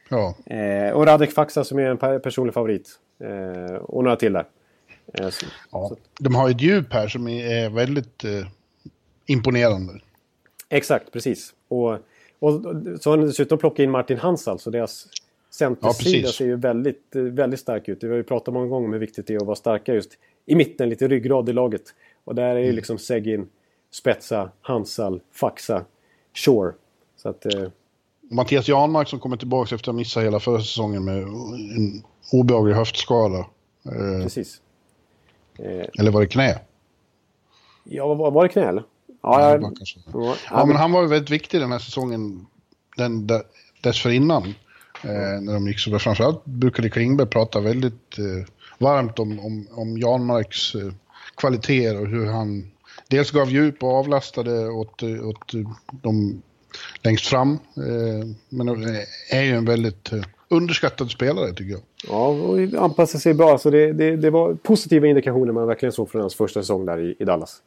Ja. 0.10 0.56
Eh, 0.56 0.94
och 0.94 1.06
Radek 1.06 1.32
Faxa 1.32 1.64
som 1.64 1.80
är 1.80 1.90
en 1.90 1.98
per- 1.98 2.20
personlig 2.20 2.54
favorit. 2.54 2.90
Eh, 3.24 3.76
och 3.76 4.04
några 4.04 4.16
till 4.16 4.34
där. 4.34 4.46
Eh, 5.14 5.30
så, 5.30 5.46
ja. 5.72 5.92
De 6.20 6.36
har 6.36 6.50
ett 6.50 6.62
djup 6.62 6.94
här 6.94 7.08
som 7.08 7.28
är 7.28 7.70
väldigt 7.70 8.24
eh, 8.24 8.48
imponerande. 9.26 10.00
Exakt, 10.70 11.12
precis. 11.12 11.54
Och, 11.68 11.92
och 12.40 12.62
så 13.00 13.10
har 13.10 13.18
de 13.18 13.26
dessutom 13.26 13.58
plockat 13.58 13.80
in 13.80 13.92
Martin 13.92 14.18
Hansal, 14.18 14.60
så 14.60 14.70
deras 14.70 15.08
centersida 15.50 16.28
Ja, 16.28 16.32
ser 16.32 16.46
ju 16.46 16.56
väldigt, 16.56 17.04
väldigt 17.12 17.60
stark 17.60 17.90
ut. 17.90 18.04
Vi 18.04 18.08
har 18.08 18.16
ju 18.16 18.24
pratat 18.24 18.54
många 18.54 18.68
gånger 18.68 18.88
om 18.88 18.94
hur 18.94 19.00
viktigt 19.00 19.28
det 19.28 19.34
är 19.34 19.38
att 19.38 19.46
vara 19.46 19.56
starka 19.56 19.94
just 19.94 20.12
i 20.46 20.56
mitten, 20.56 20.90
lite 20.90 21.08
ryggrad 21.08 21.50
i 21.50 21.54
laget. 21.54 21.84
Och 22.24 22.36
där 22.36 22.56
är 22.56 22.60
ju 22.60 22.72
liksom 22.72 22.98
Segin, 22.98 23.48
Spetsa, 23.92 24.52
Hansal, 24.62 25.22
Faxa, 25.32 25.86
Shore. 26.34 26.74
Så 27.16 27.30
att... 27.30 27.46
Eh, 27.46 27.70
Mattias 28.30 28.68
Janmark 28.68 29.08
som 29.08 29.20
kommer 29.20 29.38
tillbaka 29.38 29.76
efter 29.76 29.84
att 29.84 29.86
ha 29.86 29.94
missat 29.94 30.24
hela 30.24 30.40
förra 30.40 30.60
säsongen 30.60 31.06
med 31.06 31.18
en 31.18 32.04
obehaglig 32.32 32.74
höftskada. 32.74 33.40
Eh, 33.86 34.24
precis. 34.24 34.62
Eh, 35.60 35.86
eller 36.00 36.12
var 36.12 36.22
det 36.22 36.28
knä? 36.28 36.60
ja, 37.84 38.14
var, 38.14 38.32
var 38.32 38.44
det 38.44 38.50
knä 38.50 38.70
eller? 38.70 38.84
Ja, 39.24 39.42
Ja, 39.42 39.52
jag, 39.52 39.78
ja, 40.14 40.36
Ja, 40.52 40.66
men 40.66 40.76
han 40.76 40.92
var 40.92 41.02
ju 41.02 41.08
väldigt 41.08 41.30
viktig 41.30 41.62
den 41.62 41.72
här 41.72 41.80
säsongen 41.80 42.46
den 42.98 43.28
där- 43.28 43.44
dessförinnan. 43.82 44.44
Eh, 45.04 45.42
när 45.42 45.54
de 45.54 45.68
gick 45.68 45.80
så 45.80 45.90
bra. 45.90 46.00
Framförallt 46.00 46.46
brukade 46.46 46.90
Klingberg 46.90 47.28
prata 47.28 47.60
väldigt 47.60 48.18
eh, 48.18 48.48
varmt 48.78 49.20
om, 49.20 49.40
om, 49.40 49.68
om 49.72 49.98
Janmarks 49.98 50.76
eh, 50.76 50.92
kvaliteter 51.38 52.02
och 52.02 52.08
hur 52.08 52.26
han 52.26 52.72
dels 53.08 53.32
gav 53.32 53.50
djup 53.52 53.84
och 53.84 53.94
avlastade 53.94 54.70
åt, 54.70 55.04
eh, 55.04 55.28
åt 55.28 55.54
eh, 55.54 55.60
de 55.92 56.42
längst 57.04 57.28
fram. 57.28 57.52
Eh, 57.78 58.28
men 58.50 58.70
är 59.32 59.42
ju 59.44 59.52
en 59.52 59.66
väldigt 59.66 60.12
underskattad 60.50 61.12
spelare 61.12 61.54
tycker 61.54 61.72
jag. 61.72 61.82
Ja, 62.08 62.28
och 62.28 62.84
anpassade 62.84 63.22
sig 63.22 63.34
bra. 63.34 63.58
Så 63.58 63.70
det, 63.70 63.94
det, 63.94 64.16
det 64.16 64.30
var 64.30 64.54
positiva 64.54 65.08
indikationer 65.08 65.54
man 65.54 65.68
verkligen 65.68 65.94
såg 65.94 66.10
från 66.10 66.22
hans 66.22 66.36
första 66.36 66.62
säsong 66.62 66.86
där 66.86 67.00
i, 67.00 67.16
i 67.20 67.26
Dallas. 67.26 67.62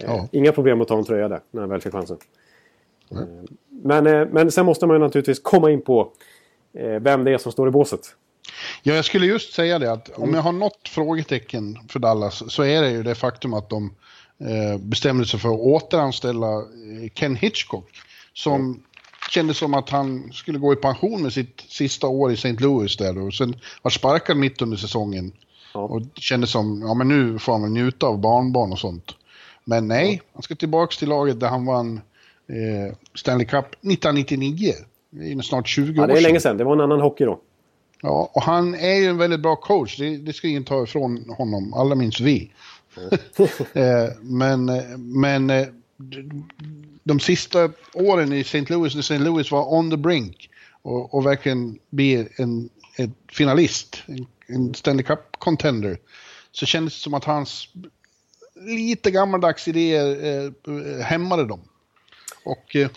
Eh, 0.00 0.04
Ja. 0.06 0.28
Inga 0.32 0.52
problem 0.52 0.80
att 0.80 0.88
ta 0.88 0.98
en 0.98 1.04
tröja 1.04 1.28
där, 1.28 1.40
när 1.50 1.60
han 1.60 1.70
väl 1.70 1.80
fick 1.80 1.92
chansen. 1.92 2.16
Eh, 3.10 3.18
Men, 3.82 4.06
eh, 4.06 4.26
men 4.32 4.50
sen 4.50 4.66
måste 4.66 4.86
man 4.86 4.96
ju 4.96 5.00
naturligtvis 5.00 5.38
komma 5.38 5.70
in 5.70 5.82
på 5.82 6.12
eh, 6.78 7.00
vem 7.00 7.24
det 7.24 7.32
är 7.32 7.38
som 7.38 7.52
står 7.52 7.68
i 7.68 7.70
båset. 7.70 8.00
Ja, 8.82 8.94
jag 8.94 9.04
skulle 9.04 9.26
just 9.26 9.52
säga 9.52 9.78
det 9.78 9.92
att 9.92 10.08
om 10.18 10.34
jag 10.34 10.42
har 10.42 10.52
något 10.52 10.88
frågetecken 10.88 11.78
för 11.88 11.98
Dallas 11.98 12.52
så 12.52 12.62
är 12.64 12.82
det 12.82 12.90
ju 12.90 13.02
det 13.02 13.14
faktum 13.14 13.54
att 13.54 13.70
de 13.70 13.94
bestämde 14.78 15.26
sig 15.26 15.40
för 15.40 15.48
att 15.48 15.60
återanställa 15.60 16.62
Ken 17.14 17.36
Hitchcock. 17.36 17.90
Som 18.32 18.82
kändes 19.30 19.58
som 19.58 19.74
att 19.74 19.90
han 19.90 20.32
skulle 20.32 20.58
gå 20.58 20.72
i 20.72 20.76
pension 20.76 21.22
med 21.22 21.32
sitt 21.32 21.64
sista 21.68 22.06
år 22.08 22.30
i 22.30 22.34
St. 22.34 22.52
Louis 22.52 22.96
där 22.96 23.18
och 23.18 23.34
sen 23.34 23.56
var 23.82 23.90
sparkad 23.90 24.36
mitt 24.36 24.62
under 24.62 24.76
säsongen. 24.76 25.32
Ja. 25.74 25.80
Och 25.80 26.02
kändes 26.14 26.50
som, 26.50 26.82
ja 26.86 26.94
men 26.94 27.08
nu 27.08 27.38
får 27.38 27.52
han 27.52 27.62
väl 27.62 27.70
njuta 27.70 28.06
av 28.06 28.18
barnbarn 28.18 28.72
och 28.72 28.78
sånt. 28.78 29.14
Men 29.64 29.88
nej, 29.88 30.22
han 30.32 30.42
ska 30.42 30.54
tillbaka 30.54 30.96
till 30.98 31.08
laget 31.08 31.40
där 31.40 31.48
han 31.48 31.66
vann 31.66 32.00
eh, 32.48 32.96
Stanley 33.14 33.46
Cup 33.46 33.66
1999. 33.66 34.72
Det 35.10 35.32
är 35.32 35.42
snart 35.42 35.68
20 35.68 35.92
Ja, 35.96 36.02
år 36.02 36.06
det 36.06 36.12
är 36.12 36.16
sedan. 36.16 36.22
länge 36.22 36.40
sedan. 36.40 36.56
Det 36.56 36.64
var 36.64 36.72
en 36.72 36.80
annan 36.80 37.00
hockey 37.00 37.24
då. 37.24 37.40
Ja, 38.02 38.30
och 38.34 38.42
han 38.42 38.74
är 38.74 38.94
ju 38.94 39.06
en 39.06 39.18
väldigt 39.18 39.40
bra 39.40 39.56
coach. 39.56 39.98
Det, 39.98 40.16
det 40.16 40.32
ska 40.32 40.48
ingen 40.48 40.64
ta 40.64 40.82
ifrån 40.82 41.34
honom, 41.38 41.74
alla 41.74 41.94
minns 41.94 42.20
vi. 42.20 42.50
Eh, 43.72 44.08
men 44.20 44.64
men 45.20 45.50
eh, 45.50 45.66
de 47.04 47.20
sista 47.20 47.70
åren 47.94 48.32
i 48.32 48.40
St. 48.40 48.64
Louis, 48.68 48.94
när 48.94 49.00
St. 49.00 49.18
Louis 49.18 49.50
var 49.50 49.74
on 49.74 49.90
the 49.90 49.96
brink 49.96 50.50
och, 50.82 51.14
och 51.14 51.26
verkligen 51.26 51.78
bli 51.90 52.28
en, 52.36 52.70
en 52.96 53.14
finalist, 53.32 54.02
en, 54.06 54.26
en 54.46 54.74
Stanley 54.74 55.04
Cup-contender, 55.04 55.98
så 56.52 56.66
kändes 56.66 56.94
det 56.94 57.00
som 57.00 57.14
att 57.14 57.24
hans 57.24 57.68
lite 58.66 59.10
gammaldags 59.10 59.68
idéer 59.68 60.26
eh, 60.66 61.04
hämmade 61.04 61.46
dem. 61.46 61.60
Och 62.44 62.76
eh, 62.76 62.88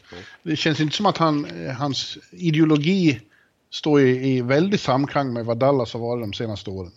det 0.43 0.55
känns 0.55 0.79
inte 0.79 0.95
som 0.95 1.05
att 1.05 1.17
han, 1.17 1.45
eh, 1.45 1.71
hans 1.71 2.17
ideologi 2.31 3.21
står 3.69 4.01
i, 4.01 4.37
i 4.37 4.41
väldigt 4.41 4.81
samklang 4.81 5.33
med 5.33 5.45
vad 5.45 5.57
Dallas 5.57 5.93
har 5.93 5.99
varit 5.99 6.23
de 6.23 6.33
senaste 6.33 6.69
åren. 6.69 6.91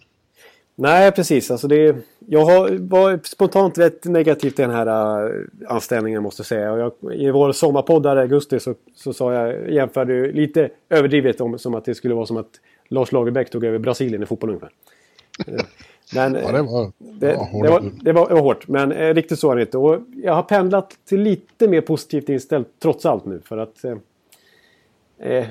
Nej, 0.81 1.13
precis. 1.13 1.51
Alltså 1.51 1.69
det, 1.69 1.97
jag 2.19 2.45
har, 2.45 2.71
var 2.79 3.21
spontant 3.25 3.79
rätt 3.79 4.05
negativ 4.05 4.51
till 4.51 4.63
den 4.63 4.71
här 4.71 5.29
uh, 5.29 5.47
anställningen 5.69 6.23
måste 6.23 6.41
jag 6.41 6.47
säga. 6.47 6.73
Och 6.73 6.79
jag, 6.79 7.15
I 7.15 7.31
vår 7.31 7.53
sommarpodd 7.53 8.03
där 8.03 8.17
i 8.17 8.21
augusti 8.21 8.61
så, 8.61 8.75
så 8.95 9.13
sa 9.13 9.33
jag, 9.35 9.71
jämförde 9.71 10.33
lite 10.33 10.71
överdrivet 10.89 11.41
om, 11.41 11.59
som 11.59 11.75
att 11.75 11.85
det 11.85 11.95
skulle 11.95 12.15
vara 12.15 12.27
som 12.27 12.37
att 12.37 12.51
Lars 12.89 13.13
Lagerbäck 13.13 13.51
tog 13.51 13.65
över 13.65 13.79
Brasilien 13.79 14.23
i 14.23 14.27
fotboll 14.27 14.51
ungefär. 14.51 14.71
Eh, 15.47 15.65
Men, 16.15 16.35
Ja, 16.35 16.53
det 16.53 16.63
var, 16.63 16.93
det, 16.99 17.27
ja, 17.27 17.33
det, 17.33 17.37
hårda 17.37 17.71
var, 17.71 17.79
ord. 17.81 17.93
det, 18.03 18.13
var, 18.13 18.29
det 18.29 18.35
var 18.35 18.41
hårt, 18.41 18.69
men 18.69 18.93
eh, 18.93 19.15
riktigt 19.15 19.39
så 19.39 19.51
är 19.51 19.57
det 19.57 19.63
inte. 19.63 19.79
Och 19.79 20.01
jag 20.25 20.35
har 20.35 20.43
pendlat 20.43 20.99
till 21.09 21.21
lite 21.21 21.69
mer 21.69 21.81
positivt 21.81 22.29
inställt 22.29 22.69
trots 22.83 23.07
allt 23.07 23.25
nu. 23.25 23.41
För 23.45 23.59
att... 23.59 23.85
Eh, 23.85 23.97
eh, 25.19 25.47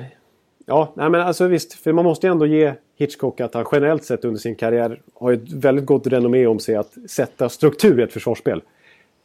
ja, 0.69 0.93
nej 0.95 1.09
men 1.09 1.21
alltså 1.21 1.47
visst. 1.47 1.73
För 1.73 1.93
man 1.93 2.05
måste 2.05 2.27
ju 2.27 2.31
ändå 2.31 2.45
ge 2.45 2.73
Hitchcock 2.97 3.41
att 3.41 3.53
han 3.53 3.65
generellt 3.71 4.03
sett 4.03 4.25
under 4.25 4.39
sin 4.39 4.55
karriär 4.55 5.01
har 5.13 5.33
ett 5.33 5.51
väldigt 5.51 5.85
gott 5.85 6.07
renommé 6.07 6.47
om 6.47 6.59
sig 6.59 6.75
att 6.75 6.93
sätta 7.09 7.49
struktur 7.49 7.99
i 7.99 8.03
ett 8.03 8.13
försvarsspel. 8.13 8.61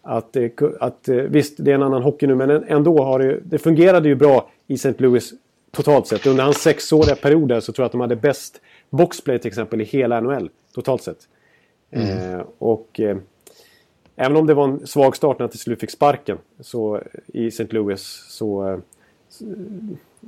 Att, 0.03 0.37
eh, 0.37 0.51
att 0.81 1.09
eh, 1.09 1.17
visst, 1.17 1.55
det 1.59 1.71
är 1.71 1.75
en 1.75 1.83
annan 1.83 2.03
hockey 2.03 2.27
nu, 2.27 2.35
men 2.35 2.51
ändå 2.51 3.05
har 3.05 3.19
det, 3.19 3.41
det 3.45 3.59
fungerade 3.59 4.09
ju 4.09 4.15
bra 4.15 4.51
i 4.67 4.75
St. 4.75 4.95
Louis 4.99 5.33
totalt 5.71 6.07
sett. 6.07 6.27
Under 6.27 6.45
hans 6.45 6.63
sexåriga 6.63 7.17
period 7.17 7.49
där 7.49 7.61
så 7.61 7.73
tror 7.73 7.83
jag 7.83 7.87
att 7.87 7.93
de 7.93 8.01
hade 8.01 8.17
bäst 8.17 8.61
boxplay 8.91 9.39
till 9.39 9.49
exempel 9.49 9.81
i 9.81 9.85
hela 9.85 10.21
NHL 10.21 10.51
totalt 10.75 11.03
sett. 11.03 11.29
Eh, 11.91 12.41
och 12.59 13.01
eh, 13.01 13.17
även 14.17 14.37
om 14.37 14.47
det 14.47 14.55
var 14.55 14.65
en 14.65 14.87
svag 14.87 15.17
start 15.17 15.39
när 15.39 15.45
han 15.45 15.51
till 15.51 15.59
slut 15.59 15.81
fick 15.81 15.91
sparken 15.91 16.39
så, 16.61 17.03
i 17.27 17.47
St. 17.47 17.67
Louis 17.71 18.03
så, 18.29 18.69
eh, 18.69 18.79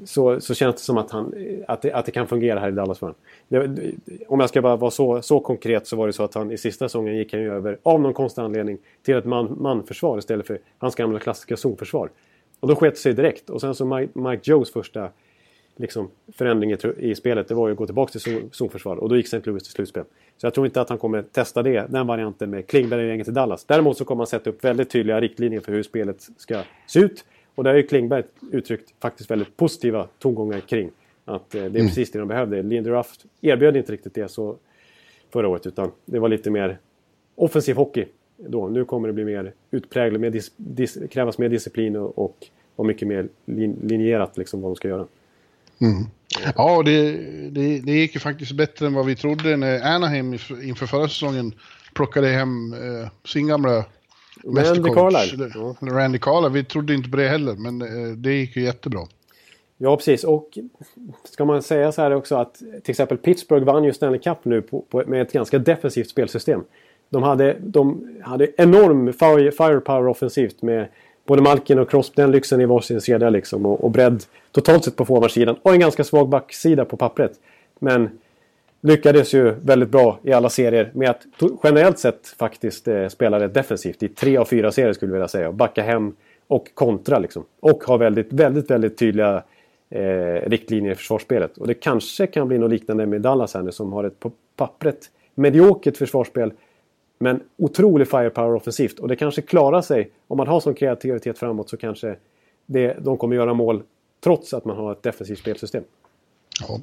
så, 0.05 0.40
så 0.40 0.55
känns 0.55 0.74
det 0.74 0.80
som 0.80 0.99
att, 0.99 1.11
han, 1.11 1.34
att, 1.68 1.82
det, 1.82 1.92
att 1.92 2.07
det 2.07 2.12
kan 2.12 2.26
fungera 2.26 2.61
här 2.61 2.68
i 2.68 2.72
Dallas 2.72 2.99
för 2.99 3.14
honom. 3.49 3.86
Om 4.28 4.40
jag 4.40 4.49
ska 4.49 4.62
bara 4.62 4.76
vara 4.76 4.90
så, 4.90 5.22
så 5.22 5.40
konkret 5.40 5.86
så 5.86 5.97
var 5.97 6.07
det 6.07 6.12
så 6.12 6.22
att 6.22 6.34
han 6.34 6.53
i 6.53 6.59
sista 6.59 6.88
säsongen 6.88 7.16
gick 7.16 7.32
han 7.32 7.42
ju 7.42 7.53
över, 7.53 7.78
av 7.82 8.01
någon 8.01 8.14
konstig 8.14 8.42
anledning, 8.42 8.78
till 9.03 9.14
ett 9.14 9.24
man, 9.24 9.57
manförsvar 9.61 10.18
istället 10.18 10.47
för 10.47 10.59
hans 10.78 10.94
gamla 10.94 11.18
klassiska 11.18 11.57
zonförsvar. 11.57 12.11
Och 12.61 12.68
då 12.68 12.76
sket 12.76 12.94
det 12.94 13.01
sig 13.01 13.12
direkt. 13.14 13.51
Och 13.51 13.61
sen 13.61 13.74
så 13.74 13.84
Mike, 13.84 14.18
Mike 14.18 14.51
Joes 14.51 14.72
första 14.72 15.09
liksom, 15.76 16.11
förändring 16.32 16.72
i, 16.72 16.76
i 16.99 17.14
spelet 17.14 17.49
det 17.49 17.55
var 17.55 17.68
ju 17.68 17.72
att 17.72 17.78
gå 17.78 17.86
tillbaka 17.86 18.11
till 18.11 18.20
zon- 18.20 18.49
zonförsvar. 18.53 18.97
Och 18.97 19.09
då 19.09 19.16
gick 19.16 19.26
St. 19.26 19.40
Louis 19.44 19.62
till 19.62 19.72
slutspel. 19.72 20.05
Så 20.36 20.47
jag 20.47 20.55
tror 20.55 20.66
inte 20.66 20.80
att 20.80 20.88
han 20.88 20.99
kommer 20.99 21.22
testa 21.22 21.62
det, 21.62 21.86
den 21.88 22.07
varianten 22.07 22.51
med 22.51 22.66
Klingberg 22.66 23.03
och 23.03 23.09
gänget 23.09 23.28
i 23.28 23.30
Dallas. 23.30 23.64
Däremot 23.64 23.97
så 23.97 24.05
kommer 24.05 24.20
han 24.20 24.26
sätta 24.26 24.51
upp 24.51 24.64
väldigt 24.64 24.90
tydliga 24.90 25.20
riktlinjer 25.20 25.61
för 25.61 25.72
hur 25.72 25.82
spelet 25.82 26.28
ska 26.36 26.62
se 26.86 27.01
ut. 27.01 27.24
Och 27.57 27.64
där 27.64 27.70
har 27.70 27.76
ju 27.76 27.86
Klingberg 27.86 28.24
uttryckt 28.52 28.92
faktiskt 29.00 29.30
väldigt 29.30 29.57
positiva 29.57 30.09
tongångar 30.18 30.61
kring. 30.61 30.90
Att 31.24 31.54
eh, 31.54 31.64
det 31.64 31.80
är 31.80 31.86
precis 31.86 32.11
det 32.11 32.18
de 32.18 32.28
behövde. 32.28 32.62
Linderuff 32.62 33.12
erbjöd 33.40 33.76
inte 33.76 33.92
riktigt 33.92 34.14
det 34.14 34.30
så 34.30 34.57
förra 35.32 35.48
året. 35.48 35.66
Utan 35.66 35.90
det 36.04 36.18
var 36.18 36.28
lite 36.28 36.50
mer 36.50 36.78
offensiv 37.34 37.76
hockey 37.76 38.04
då. 38.36 38.68
Nu 38.68 38.84
kommer 38.84 39.09
det 39.09 39.14
bli 39.14 39.24
mer 39.24 39.52
utpräglat, 39.70 40.20
mer 40.20 40.30
dis, 40.30 40.52
dis, 40.57 40.98
krävas 41.11 41.38
mer 41.38 41.48
disciplin 41.48 41.96
och, 41.96 42.18
och, 42.18 42.46
och 42.76 42.86
mycket 42.86 43.09
mer 43.09 43.28
lin, 43.44 43.76
linjerat 43.82 44.36
liksom 44.36 44.61
vad 44.61 44.70
de 44.70 44.76
ska 44.76 44.88
göra. 44.88 45.07
Ja, 46.57 46.82
det, 46.82 47.12
det, 47.50 47.80
det 47.80 47.92
gick 47.92 48.14
ju 48.14 48.20
faktiskt 48.20 48.52
bättre 48.52 48.86
än 48.86 48.94
vad 48.94 49.07
vi 49.07 49.16
trodde 49.16 49.57
när 49.57 49.94
Anaheim 49.94 50.34
inf- 50.34 50.62
inför 50.62 50.86
förra 50.86 51.09
säsongen 51.09 51.54
plockade 51.94 52.28
hem 52.28 52.72
eh, 52.72 53.09
sin 53.24 53.46
gamla 53.46 53.84
mästercoach. 54.45 54.95
Carlisle. 54.95 55.51
Ja. 55.55 55.76
Randy 55.80 56.18
Carlisle. 56.18 56.55
Vi 56.55 56.64
trodde 56.64 56.95
inte 56.95 57.11
på 57.11 57.16
det 57.16 57.28
heller, 57.28 57.55
men 57.55 57.82
eh, 57.82 58.16
det 58.16 58.32
gick 58.32 58.57
ju 58.57 58.62
jättebra. 58.62 59.01
Ja, 59.78 59.97
precis. 59.97 60.24
Och 60.24 60.59
ska 61.24 61.45
man 61.45 61.62
säga 61.62 61.93
så 61.93 62.03
här 62.03 62.14
också 62.14 62.37
att 62.37 62.55
till 62.55 62.91
exempel 62.91 63.18
Pittsburgh 63.18 63.66
vann 63.66 63.84
ju 63.84 63.93
Stanley 63.93 64.20
Cup 64.20 64.39
nu 64.43 64.62
på, 64.62 64.80
på, 64.80 65.03
med 65.07 65.22
ett 65.22 65.32
ganska 65.32 65.59
defensivt 65.59 66.11
spelsystem. 66.11 66.64
De 67.09 67.22
hade, 67.22 67.57
de 67.61 68.09
hade 68.22 68.49
enorm 68.57 69.12
fire, 69.12 69.53
firepower 69.53 70.07
offensivt 70.07 70.62
med 70.62 70.89
både 71.26 71.43
Malkin 71.43 71.78
och 71.78 71.91
Crosby, 71.91 72.22
den 72.22 72.30
lyxen 72.30 72.61
i 72.61 72.64
varsin 72.64 73.01
kedja 73.01 73.30
liksom. 73.30 73.66
Och, 73.66 73.84
och 73.84 73.91
bredd 73.91 74.24
totalt 74.53 74.84
sett 74.84 74.97
på 74.97 75.05
forwardsidan. 75.05 75.57
Och 75.62 75.72
en 75.72 75.80
ganska 75.80 76.05
svag 76.05 76.28
backsida 76.28 76.84
på 76.84 76.97
pappret. 76.97 77.32
Men 77.78 78.11
lyckades 78.87 79.34
ju 79.34 79.51
väldigt 79.51 79.89
bra 79.89 80.18
i 80.22 80.32
alla 80.32 80.49
serier 80.49 80.91
med 80.95 81.11
att 81.11 81.22
generellt 81.64 81.99
sett 81.99 82.28
faktiskt 82.28 82.89
eh, 82.89 83.09
spela 83.09 83.41
rätt 83.41 83.55
defensivt. 83.55 84.03
I 84.03 84.09
tre 84.09 84.37
av 84.37 84.45
fyra 84.45 84.72
serier 84.72 84.93
skulle 84.93 85.11
jag 85.11 85.14
vilja 85.14 85.28
säga. 85.28 85.49
Och 85.49 85.55
backa 85.55 85.82
hem 85.82 86.16
och 86.47 86.74
kontra 86.74 87.18
liksom. 87.18 87.45
Och 87.61 87.84
ha 87.84 87.97
väldigt, 87.97 88.32
väldigt, 88.32 88.70
väldigt 88.70 88.99
tydliga 88.99 89.43
eh, 89.91 90.49
riktlinjer 90.49 90.93
i 90.93 90.95
försvarsspelet. 90.95 91.59
Och 91.59 91.66
det 91.66 91.74
kanske 91.74 92.26
kan 92.26 92.49
bli 92.49 92.59
något 92.59 92.70
liknande 92.70 93.07
med 93.07 93.20
Dallas 93.20 93.55
här 93.55 93.62
nu 93.62 93.72
som 93.72 93.93
har 93.93 94.05
ett 94.05 94.20
på 94.20 94.32
pappret 94.57 95.11
mediokert 95.34 95.97
försvarsspel. 95.97 96.53
Men 97.18 97.41
otrolig 97.57 98.09
firepower 98.09 98.55
offensivt. 98.55 98.99
Och 98.99 99.09
det 99.09 99.16
kanske 99.16 99.43
klarar 99.43 99.82
sig. 99.82 100.11
Om 100.26 100.39
man 100.39 100.47
har 100.47 100.61
sån 100.61 100.74
kreativitet 100.74 101.39
framåt 101.39 101.70
så 101.70 101.76
kanske 101.76 102.16
det, 102.66 102.97
de 103.01 103.16
kommer 103.16 103.37
göra 103.37 103.55
mål 103.55 103.82
trots 104.24 104.55
att 104.55 104.64
man 104.64 104.76
har 104.76 104.93
ett 104.93 105.03
defensivt 105.03 105.39
spelsystem. 105.39 105.84
Ja, 106.68 106.80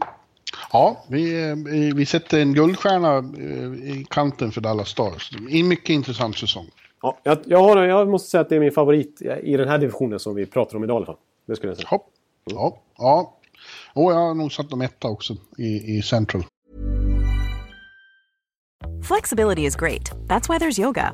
ja 0.73 1.03
vi, 1.07 1.49
eh, 1.49 1.55
vi 1.95 2.05
sätter 2.05 2.39
en 2.39 2.53
guldstjärna 2.53 3.17
eh, 3.17 3.91
i 3.91 4.05
kanten 4.09 4.51
för 4.51 4.61
Dallas 4.61 4.89
Stars. 4.89 5.31
En 5.49 5.67
mycket 5.67 5.89
intressant 5.89 6.37
säsong. 6.37 6.67
Ja, 7.01 7.17
jag, 7.23 7.37
jag, 7.45 7.59
har, 7.59 7.83
jag 7.83 8.07
måste 8.07 8.29
säga 8.29 8.41
att 8.41 8.49
det 8.49 8.55
är 8.55 8.59
min 8.59 8.71
favorit 8.71 9.21
i 9.43 9.57
den 9.57 9.67
här 9.67 9.77
divisionen 9.77 10.19
som 10.19 10.35
vi 10.35 10.45
pratar 10.45 10.77
om 10.77 10.83
idag 10.83 10.95
i 10.95 10.97
alla 10.97 11.05
fall. 11.05 11.17
Det 11.47 11.55
skulle 11.55 11.69
jag 11.69 11.77
säga. 11.77 11.87
Hopp. 11.89 12.05
Ja, 12.45 12.77
ja. 12.97 13.39
Och 13.93 14.11
jag 14.11 14.17
har 14.17 14.33
nog 14.33 14.51
satt 14.51 14.69
dem 14.69 14.81
etta 14.81 15.07
också 15.07 15.33
i, 15.57 15.97
i 15.97 16.01
Central. 16.01 16.43
Flexibility 19.03 19.65
is 19.65 19.75
great. 19.75 20.11
That's 20.27 20.49
why 20.49 20.57
there's 20.57 20.79
yoga. 20.79 21.13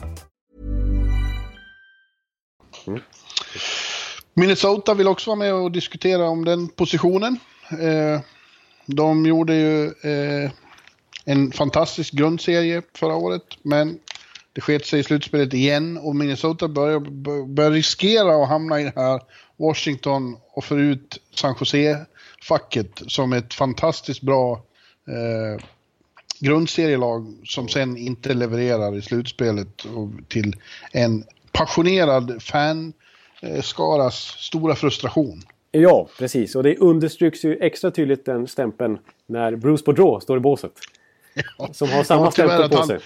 Mm. 2.87 2.99
Minnesota 4.33 4.93
vill 4.93 5.07
också 5.07 5.29
vara 5.29 5.39
med 5.39 5.53
och 5.53 5.71
diskutera 5.71 6.23
om 6.23 6.45
den 6.45 6.67
positionen. 6.67 7.39
Eh, 7.71 8.19
de 8.85 9.25
gjorde 9.25 9.55
ju 9.55 9.85
eh, 9.85 10.51
en 11.25 11.51
fantastisk 11.51 12.13
grundserie 12.13 12.81
förra 12.95 13.15
året, 13.15 13.43
men 13.61 13.99
det 14.53 14.61
sket 14.61 14.85
sig 14.85 14.99
i 14.99 15.03
slutspelet 15.03 15.53
igen 15.53 15.97
och 15.97 16.15
Minnesota 16.15 16.67
börjar, 16.67 16.99
börjar 17.45 17.71
riskera 17.71 18.43
att 18.43 18.49
hamna 18.49 18.81
i 18.81 18.83
det 18.83 18.93
här 18.95 19.21
Washington 19.57 20.37
och 20.53 20.65
få 20.65 20.79
ut 20.79 21.19
San 21.35 21.55
Jose-facket 21.59 23.01
som 23.07 23.33
ett 23.33 23.53
fantastiskt 23.53 24.21
bra 24.21 24.63
eh, 25.07 25.65
grundserielag 26.39 27.35
som 27.45 27.69
sen 27.69 27.97
inte 27.97 28.33
levererar 28.33 28.97
i 28.97 29.01
slutspelet 29.01 29.85
till 30.27 30.55
en 30.91 31.23
passionerad 31.51 32.43
fanskaras 32.43 34.15
stora 34.37 34.75
frustration. 34.75 35.41
Ja, 35.71 36.07
precis. 36.19 36.55
Och 36.55 36.63
det 36.63 36.77
understryks 36.77 37.45
ju 37.45 37.57
extra 37.57 37.91
tydligt 37.91 38.25
den 38.25 38.47
stämpeln 38.47 38.97
när 39.25 39.55
Bruce 39.55 39.83
Boudreau 39.85 40.19
står 40.19 40.37
i 40.37 40.39
båset. 40.39 40.71
Ja. 41.57 41.69
Som 41.73 41.89
har 41.89 42.03
samma 42.03 42.25
ja, 42.25 42.31
stämpel 42.31 42.69
på 42.69 42.77
han, 42.77 42.87
sig. 42.87 42.99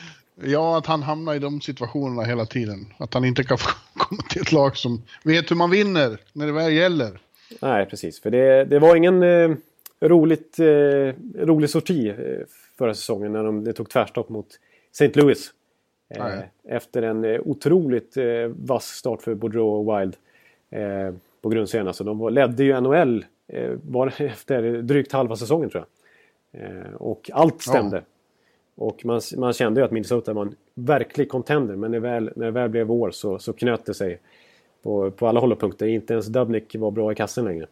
Ja, 0.44 0.78
att 0.78 0.86
han 0.86 1.04
hamnar 1.04 1.36
i 1.36 1.40
de 1.40 1.62
situationerna 1.62 2.24
hela 2.24 2.46
tiden. 2.46 2.94
Att 2.98 3.14
han 3.14 3.26
inte 3.26 3.44
kan 3.44 3.58
komma 3.94 4.22
till 4.30 4.42
ett 4.42 4.52
lag 4.52 4.78
som 4.78 5.02
vet 5.24 5.52
hur 5.52 5.56
man 5.56 5.70
vinner 5.70 6.18
när 6.34 6.46
det 6.46 6.52
väl 6.52 6.74
gäller. 6.74 7.20
Nej, 7.62 7.86
precis. 7.86 8.22
För 8.22 8.32
det, 8.32 8.66
det 8.66 8.80
var 8.80 8.96
ingen 8.96 9.24
eh, 9.24 9.52
roligt, 10.02 10.60
eh, 10.60 11.14
rolig 11.46 11.70
sorti 11.70 12.10
eh, 12.10 12.16
förra 12.78 12.94
säsongen 12.94 13.34
när 13.34 13.44
de, 13.44 13.64
det 13.64 13.74
tog 13.74 13.90
tvärstopp 13.90 14.30
mot 14.30 14.48
St. 14.92 15.12
Louis. 15.20 15.52
Eh, 16.10 16.40
efter 16.64 17.02
en 17.02 17.26
eh, 17.26 17.42
otroligt 17.46 18.18
eh, 18.18 18.26
vass 18.48 18.86
start 18.86 19.22
för 19.22 19.36
Boudreau 19.36 19.68
och 19.68 20.00
Wild 20.00 20.16
på 21.42 21.50
grundserien. 21.50 21.88
Alltså 21.88 22.04
de 22.04 22.30
ledde 22.30 22.64
ju 22.64 22.82
NHL 22.82 23.26
var 23.82 24.14
efter 24.22 24.82
drygt 24.82 25.12
halva 25.12 25.36
säsongen 25.36 25.70
tror 25.70 25.86
jag. 26.52 27.02
och 27.02 27.32
allt 27.34 27.62
stämde. 27.62 27.98
Ja. 27.98 28.04
Och 28.76 29.06
man, 29.06 29.22
man 29.38 29.54
kände 29.54 29.82
ju 29.82 29.86
att 29.86 29.92
Minnesota 29.92 30.34
var 30.34 30.42
en 30.42 30.56
verklig 30.74 31.30
contender. 31.30 31.76
Men 31.76 31.92
när, 31.92 32.00
väl, 32.00 32.32
när 32.36 32.46
det 32.46 32.52
väl 32.52 32.70
blev 32.70 32.88
vår 32.88 33.12
så, 33.12 33.40
så 33.40 33.54
knöt 33.54 33.86
det 33.86 33.94
sig 33.94 34.20
på, 34.84 35.12
på 35.12 35.28
alla 35.28 35.40
håll 35.40 35.52
och 35.52 35.60
punkter. 35.60 35.88
Inte 35.88 36.14
ens 36.14 36.26
Dubnik 36.26 36.76
var 36.76 36.92
bra 36.92 37.12
i 37.12 37.16
kassen 37.16 37.46
längre. 37.46 37.68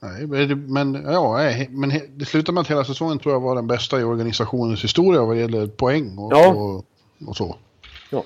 Nej, 0.00 0.26
men, 0.54 0.94
ja, 1.04 1.38
men 1.70 1.92
det 2.10 2.24
slutade 2.24 2.54
med 2.54 2.60
att 2.60 2.70
hela 2.70 2.84
säsongen 2.84 3.18
tror 3.18 3.34
jag 3.34 3.40
var 3.40 3.54
den 3.54 3.66
bästa 3.66 4.00
i 4.00 4.04
organisationens 4.04 4.84
historia 4.84 5.24
vad 5.24 5.36
gäller 5.36 5.66
poäng 5.66 6.18
och, 6.18 6.32
ja. 6.32 6.54
och, 6.54 6.84
och 7.26 7.36
så. 7.36 7.56
Ja. 8.10 8.24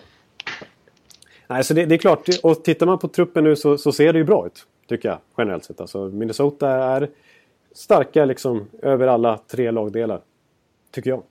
Nej, 1.47 1.65
så 1.65 1.75
det, 1.75 1.87
det, 1.87 1.95
är 1.95 1.99
klart, 1.99 2.29
och 2.43 2.65
tittar 2.65 2.87
man 2.87 2.99
på 2.99 3.09
truppen 3.09 3.45
nu 3.45 3.57
så, 3.57 3.79
så, 3.79 3.93
ser 3.93 4.13
det 4.13 4.19
ju 4.19 4.25
bra 4.25 4.47
ut. 4.47 4.67
Tycker 4.89 5.09
jag, 5.09 5.19
generellt 5.37 5.65
sett. 5.65 5.81
Alltså, 5.81 6.09
Minnesota 6.09 6.69
är 6.71 7.11
starka 7.75 8.25
liksom 8.25 8.69
över 8.83 9.07
alla 9.07 9.39
tre 9.39 9.71
lagdelar. 9.71 10.21
Tycker 10.91 11.11
jag. 11.11 11.23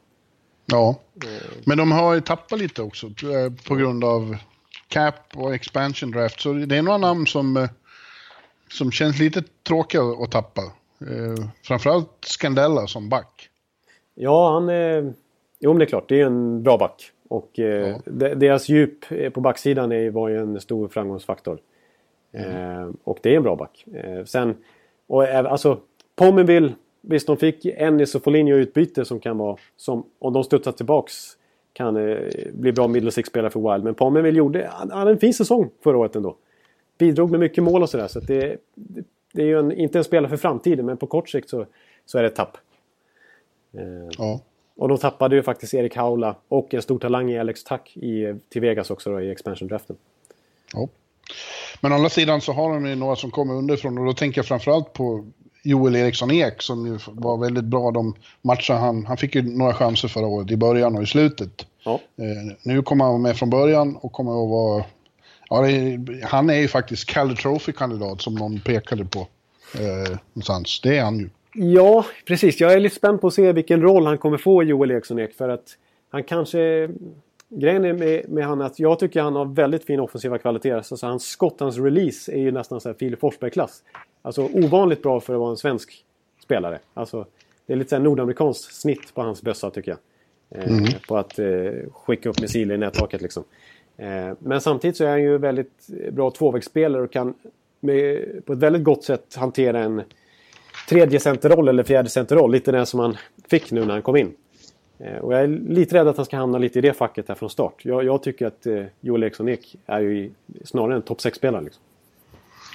Ja, 0.66 0.96
men 1.66 1.78
de 1.78 1.92
har 1.92 2.14
ju 2.14 2.22
tappat 2.22 2.60
lite 2.60 2.82
också 2.82 3.08
eh, 3.08 3.54
på 3.68 3.76
grund 3.76 4.04
av 4.04 4.38
cap 4.88 5.16
och 5.36 5.56
expansion 5.56 6.12
draft. 6.12 6.40
Så 6.40 6.54
det 6.54 6.78
är 6.78 6.82
några 6.82 6.98
namn 6.98 7.28
som, 7.28 7.58
eh, 7.58 7.70
som 8.72 8.92
känns 8.92 9.20
lite 9.20 9.44
tråkiga 9.68 10.02
att 10.02 10.32
tappa. 10.32 10.62
Eh, 11.02 11.46
framförallt 11.64 12.26
Scandella 12.26 12.88
som 12.88 13.10
back. 13.10 13.50
Ja, 14.16 14.54
han 14.54 14.70
är... 14.70 15.14
Jo, 15.60 15.72
men 15.74 15.80
det 15.80 15.86
är 15.86 15.90
klart. 15.90 16.10
Det 16.10 16.22
är 16.22 16.26
en 16.26 16.64
bra 16.64 16.78
back. 16.78 17.12
Och 17.30 17.50
ja. 17.54 18.00
deras 18.36 18.70
djup 18.70 19.06
på 19.34 19.42
backsidan 19.42 19.92
är, 19.92 20.10
var 20.10 20.30
ju 20.30 20.38
en 20.38 20.62
stor 20.62 20.88
framgångsfaktor. 20.88 21.60
Mm. 22.32 22.98
och 23.04 23.20
det 23.22 23.32
är 23.32 23.38
en 23.38 23.44
bra 23.44 23.56
back. 23.56 23.86
sen... 24.26 24.56
Och 25.08 25.24
alltså, 25.24 25.80
Pominville 26.16 26.74
Visst, 27.02 27.28
de 27.28 27.38
fick 27.38 27.66
Ennis 27.66 28.16
och 28.16 28.24
Foligno 28.24 28.56
utbyte 28.56 29.06
som 29.06 29.20
kan 29.20 29.38
vara, 29.38 29.58
som 29.78 30.06
om 30.20 30.34
de 30.34 30.44
studsar 30.44 30.72
tillbaks, 30.72 31.38
kan 31.74 31.98
eh, 31.98 32.18
bli 32.54 32.72
bra 32.72 32.88
middle 32.88 33.12
six-spelare 33.12 33.50
för 33.50 33.74
Wild. 33.74 33.84
Men 33.84 33.96
Pomerville 33.96 34.38
gjorde, 34.38 34.70
han 34.72 34.92
hade 34.92 35.12
en 35.12 35.20
fin 35.20 35.34
säsong 35.34 35.70
förra 35.84 35.98
året 35.98 36.16
ändå. 36.16 36.36
Bidrog 36.98 37.32
med 37.32 37.40
mycket 37.40 37.64
mål 37.64 37.82
och 37.82 37.90
sådär. 37.90 38.08
Så, 38.08 38.20
det, 38.20 38.58
det, 38.76 39.04
det, 39.34 39.42
är 39.42 39.46
ju 39.46 39.60
en, 39.60 39.72
inte 39.72 39.98
en 39.98 40.04
spelare 40.04 40.30
för 40.30 40.38
framtiden, 40.38 40.86
men 40.86 40.98
på 40.98 41.08
kort 41.08 41.30
sikt 41.30 41.50
så, 41.50 41.66
så 42.06 42.18
är 42.18 42.22
det 42.22 42.28
ett 42.28 42.36
tapp. 42.36 42.58
Eh, 43.74 44.10
ja. 44.18 44.42
Och 44.80 44.88
de 44.88 44.98
tappade 44.98 45.36
ju 45.36 45.44
faktiskt 45.44 45.74
Erik 45.74 45.96
Haula 45.96 46.36
och 46.48 46.74
en 46.74 46.82
stor 46.82 47.00
talang 47.00 47.32
i 47.32 47.40
Alex 47.40 47.64
Tuck 47.64 47.98
i, 47.98 48.40
till 48.50 48.62
Vegas 48.62 48.90
också 48.92 49.12
då, 49.12 49.22
i 49.22 49.32
expansion-draften. 49.32 49.96
Ja. 50.74 50.88
Men 51.82 51.92
å 51.92 51.96
andra 51.96 52.10
sidan 52.10 52.42
så 52.42 52.54
har 52.54 52.74
de 52.74 52.86
ju 52.86 52.96
några 52.96 53.16
som 53.16 53.32
kommer 53.32 53.54
underifrån 53.54 53.98
och 53.98 54.06
då 54.06 54.14
tänker 54.14 54.40
jag 54.40 54.46
framförallt 54.46 54.94
på 54.94 55.26
Joel 55.64 55.96
Eriksson 55.96 56.32
Ek 56.32 56.62
som 56.62 56.88
ju 56.88 57.00
var 57.08 57.38
väldigt 57.38 57.64
bra 57.64 57.92
de 57.92 58.16
matcher 58.42 58.74
han, 58.74 59.06
han 59.06 59.18
fick 59.18 59.36
ju 59.36 59.42
några 59.42 59.74
chanser 59.74 60.08
förra 60.08 60.28
året 60.28 60.52
i 60.52 60.58
början 60.58 60.96
och 60.96 61.04
i 61.04 61.06
slutet. 61.06 61.66
Ja. 61.84 61.94
Eh, 61.94 62.56
nu 62.64 62.82
kommer 62.82 63.06
han 63.06 63.22
med 63.22 63.38
från 63.38 63.50
början 63.50 63.96
och 63.96 64.12
kommer 64.12 64.32
att 64.32 64.50
vara, 64.50 64.86
ja 65.50 65.70
är, 65.70 66.26
han 66.26 66.50
är 66.50 66.60
ju 66.60 66.68
faktiskt 66.68 67.06
Calder 67.06 67.36
Trophy-kandidat 67.36 68.22
som 68.22 68.36
någon 68.36 68.60
pekade 68.60 69.06
på 69.06 69.20
eh, 69.80 70.18
någonstans. 70.34 70.82
Det 70.84 70.98
är 70.98 71.04
han 71.04 71.20
ju. 71.20 71.30
Ja, 71.54 72.06
precis. 72.26 72.60
Jag 72.60 72.74
är 72.74 72.80
lite 72.80 72.96
spänd 72.96 73.22
på 73.22 73.28
att 73.28 73.34
se 73.34 73.52
vilken 73.52 73.82
roll 73.82 74.06
han 74.06 74.18
kommer 74.18 74.38
få 74.38 74.64
Joel 74.64 74.92
Eriksson 74.92 75.20
Ek 75.20 75.34
för 75.34 75.50
att 75.50 75.78
han 76.10 76.24
kanske 76.24 76.90
Grejen 77.50 77.86
är 77.86 77.94
med, 77.94 78.30
med 78.30 78.46
han 78.46 78.62
att 78.62 78.80
jag 78.80 79.00
tycker 79.00 79.22
han 79.22 79.36
har 79.36 79.46
väldigt 79.46 79.86
fin 79.86 80.00
offensiva 80.00 80.38
kvaliteter. 80.38 80.78
Alltså 80.78 81.06
hans 81.06 81.26
skott, 81.26 81.60
hans 81.60 81.78
release 81.78 82.32
är 82.32 82.40
ju 82.40 82.52
nästan 82.52 82.82
så 82.82 82.90
här 82.90 82.94
Filip 82.94 83.20
Forsberg-klass. 83.20 83.84
Alltså 84.22 84.50
ovanligt 84.54 85.02
bra 85.02 85.20
för 85.20 85.34
att 85.34 85.40
vara 85.40 85.50
en 85.50 85.58
svensk 85.58 86.06
spelare. 86.44 86.80
Alltså, 86.94 87.26
det 87.66 87.74
är 87.74 87.78
lite 87.78 87.90
såhär 87.90 88.04
nordamerikanskt 88.04 88.76
snitt 88.76 89.14
på 89.14 89.22
hans 89.22 89.42
bössa 89.42 89.70
tycker 89.70 89.92
jag. 89.92 90.00
Eh, 90.62 90.72
mm. 90.72 90.86
På 91.08 91.18
att 91.18 91.40
eh, 91.40 91.72
skicka 91.92 92.30
upp 92.30 92.42
missiler 92.42 92.76
i 92.76 92.78
nättaket 92.78 93.22
liksom. 93.22 93.44
Eh, 93.98 94.34
men 94.40 94.62
samtidigt 94.62 94.98
så 94.98 95.04
är 95.04 95.10
han 95.10 95.22
ju 95.22 95.38
väldigt 95.38 95.88
bra 96.12 96.32
tvåvägsspelare 96.32 97.02
och 97.02 97.12
kan 97.12 97.34
med, 97.80 98.26
på 98.46 98.54
ett 98.54 98.60
väldigt 98.60 98.84
gott 98.84 99.04
sätt 99.04 99.36
hantera 99.36 99.80
en 99.80 100.02
tredje 100.90 101.20
centerroll 101.20 101.68
eller 101.68 101.84
fjärde 101.84 102.10
centerroll. 102.10 102.52
Lite 102.52 102.72
den 102.72 102.86
som 102.86 103.00
han 103.00 103.18
fick 103.48 103.72
nu 103.72 103.86
när 103.86 103.94
han 103.94 104.02
kom 104.02 104.16
in. 104.16 104.34
Eh, 105.00 105.18
och 105.18 105.34
jag 105.34 105.42
är 105.42 105.48
lite 105.48 105.96
rädd 105.96 106.08
att 106.08 106.18
han 106.18 106.26
ska 106.26 106.38
hamna 106.38 106.58
lite 106.58 106.80
i 106.80 106.82
det 106.82 106.94
facket 106.94 107.28
här 107.28 107.36
från 107.36 107.50
start. 107.50 107.74
Jag, 107.82 108.04
jag 108.04 108.24
tycker 108.24 108.48
att 108.48 108.66
eh, 108.66 108.84
Joel 109.02 109.24
Eriksson 109.24 109.50
Ek 109.50 109.76
är 109.86 110.00
ju 110.00 110.32
snarare 110.66 110.96
en 110.96 111.02
topp 111.02 111.20
6-spelare. 111.20 111.64
Liksom. 111.64 111.84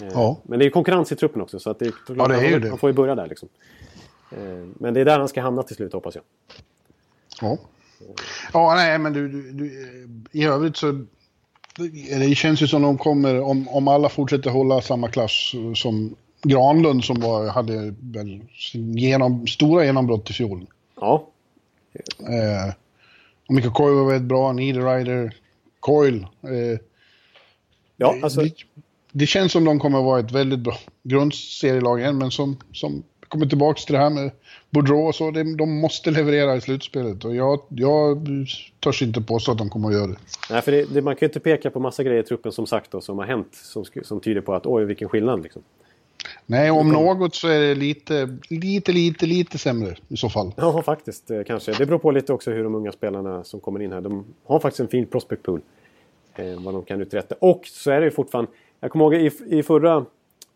Eh, 0.02 0.08
ja. 0.12 0.38
Men 0.42 0.58
det 0.58 0.64
är 0.64 0.70
konkurrens 0.70 1.12
i 1.12 1.16
truppen 1.16 1.42
också 1.42 1.58
så 1.58 1.70
att 1.70 1.78
det, 1.78 1.84
ja, 1.84 2.28
det 2.28 2.34
är 2.34 2.52
han, 2.52 2.60
det. 2.60 2.68
han 2.68 2.78
får 2.78 2.90
ju 2.90 2.94
börja 2.94 3.14
där. 3.14 3.26
Liksom. 3.26 3.48
Eh, 4.30 4.66
men 4.74 4.94
det 4.94 5.00
är 5.00 5.04
där 5.04 5.18
han 5.18 5.28
ska 5.28 5.40
hamna 5.40 5.62
till 5.62 5.76
slut 5.76 5.92
hoppas 5.92 6.14
jag. 6.14 6.24
Ja, 7.40 7.58
ja 8.52 8.74
nej 8.74 8.98
men 8.98 9.12
du, 9.12 9.28
du, 9.28 9.52
du 9.52 9.90
i 10.32 10.44
övrigt 10.44 10.76
så 10.76 11.04
det 12.18 12.34
känns 12.34 12.62
ju 12.62 12.66
som 12.66 12.82
de 12.82 12.98
kommer, 12.98 13.40
om, 13.40 13.68
om 13.68 13.88
alla 13.88 14.08
fortsätter 14.08 14.50
hålla 14.50 14.80
samma 14.80 15.08
klass 15.08 15.52
som 15.74 16.16
Granlund 16.44 17.04
som 17.04 17.20
var, 17.20 17.46
hade 17.46 17.94
väl 18.00 18.40
genom, 18.96 19.46
stora 19.46 19.84
genombrott 19.84 20.30
i 20.30 20.32
fjol. 20.32 20.66
Ja. 21.00 21.28
Eh, 22.18 22.74
Mikael 23.48 23.72
Coyle 23.72 23.94
var 23.94 24.10
väldigt 24.10 24.28
bra, 24.28 24.52
Niederreiter, 24.52 25.36
Coyle. 25.80 26.26
Eh, 26.42 26.78
ja, 27.96 28.16
alltså... 28.22 28.40
Det, 28.40 28.52
det, 29.12 29.26
känns 29.26 29.52
som 29.52 29.64
de 29.64 29.78
kommer 29.78 29.98
att 29.98 30.04
vara 30.04 30.20
ett 30.20 30.32
väldigt 30.32 30.58
bra 30.58 30.76
grundserielag 31.02 32.00
igen, 32.00 32.18
men 32.18 32.30
som, 32.30 32.56
som 32.72 33.02
kommer 33.28 33.46
tillbaka 33.46 33.80
till 33.80 33.92
det 33.92 34.00
här 34.00 34.10
med 34.10 34.30
Boudreau 34.70 35.06
och 35.08 35.14
så. 35.14 35.30
De, 35.30 35.56
de 35.56 35.80
måste 35.80 36.10
leverera 36.10 36.56
i 36.56 36.60
slutspelet 36.60 37.24
och 37.24 37.34
jag, 37.34 37.60
jag 37.68 38.28
törs 38.80 39.02
inte 39.02 39.20
påstå 39.20 39.52
att 39.52 39.58
de 39.58 39.70
kommer 39.70 39.88
att 39.88 39.94
göra 39.94 40.06
det. 40.06 40.18
Nej, 40.50 40.62
för 40.62 40.72
det, 40.72 40.84
det, 40.84 41.02
man 41.02 41.16
kan 41.16 41.26
ju 41.26 41.28
inte 41.28 41.40
peka 41.40 41.70
på 41.70 41.80
massa 41.80 42.02
grejer 42.02 42.22
i 42.22 42.26
truppen 42.26 42.52
som 42.52 42.66
sagt 42.66 42.90
då, 42.90 43.00
som 43.00 43.18
har 43.18 43.26
hänt 43.26 43.48
som, 43.52 43.84
som 44.02 44.20
tyder 44.20 44.40
på 44.40 44.54
att 44.54 44.66
oj 44.66 44.84
vilken 44.84 45.08
skillnad 45.08 45.42
liksom. 45.42 45.62
Nej, 46.46 46.70
om 46.70 46.88
något 46.88 47.34
så 47.34 47.48
är 47.48 47.60
det 47.60 47.74
lite, 47.74 48.38
lite, 48.48 48.92
lite, 48.92 49.26
lite 49.26 49.58
sämre 49.58 49.96
i 50.08 50.16
så 50.16 50.28
fall. 50.28 50.52
Ja, 50.56 50.82
faktiskt 50.82 51.30
eh, 51.30 51.42
kanske. 51.42 51.72
Det 51.72 51.86
beror 51.86 51.98
på 51.98 52.10
lite 52.10 52.32
också 52.32 52.50
hur 52.50 52.64
de 52.64 52.74
unga 52.74 52.92
spelarna 52.92 53.44
som 53.44 53.60
kommer 53.60 53.82
in 53.82 53.92
här. 53.92 54.00
De 54.00 54.24
har 54.44 54.60
faktiskt 54.60 54.80
en 54.80 54.88
fin 54.88 55.06
prospect 55.06 55.42
pool. 55.42 55.60
Eh, 56.34 56.62
vad 56.64 56.74
de 56.74 56.84
kan 56.84 57.00
uträtta. 57.00 57.34
Och 57.38 57.66
så 57.66 57.90
är 57.90 58.00
det 58.00 58.04
ju 58.04 58.10
fortfarande... 58.10 58.50
Jag 58.80 58.90
kommer 58.90 59.04
ihåg 59.04 59.14
i, 59.14 59.58
i, 59.58 59.62
förra, 59.62 60.04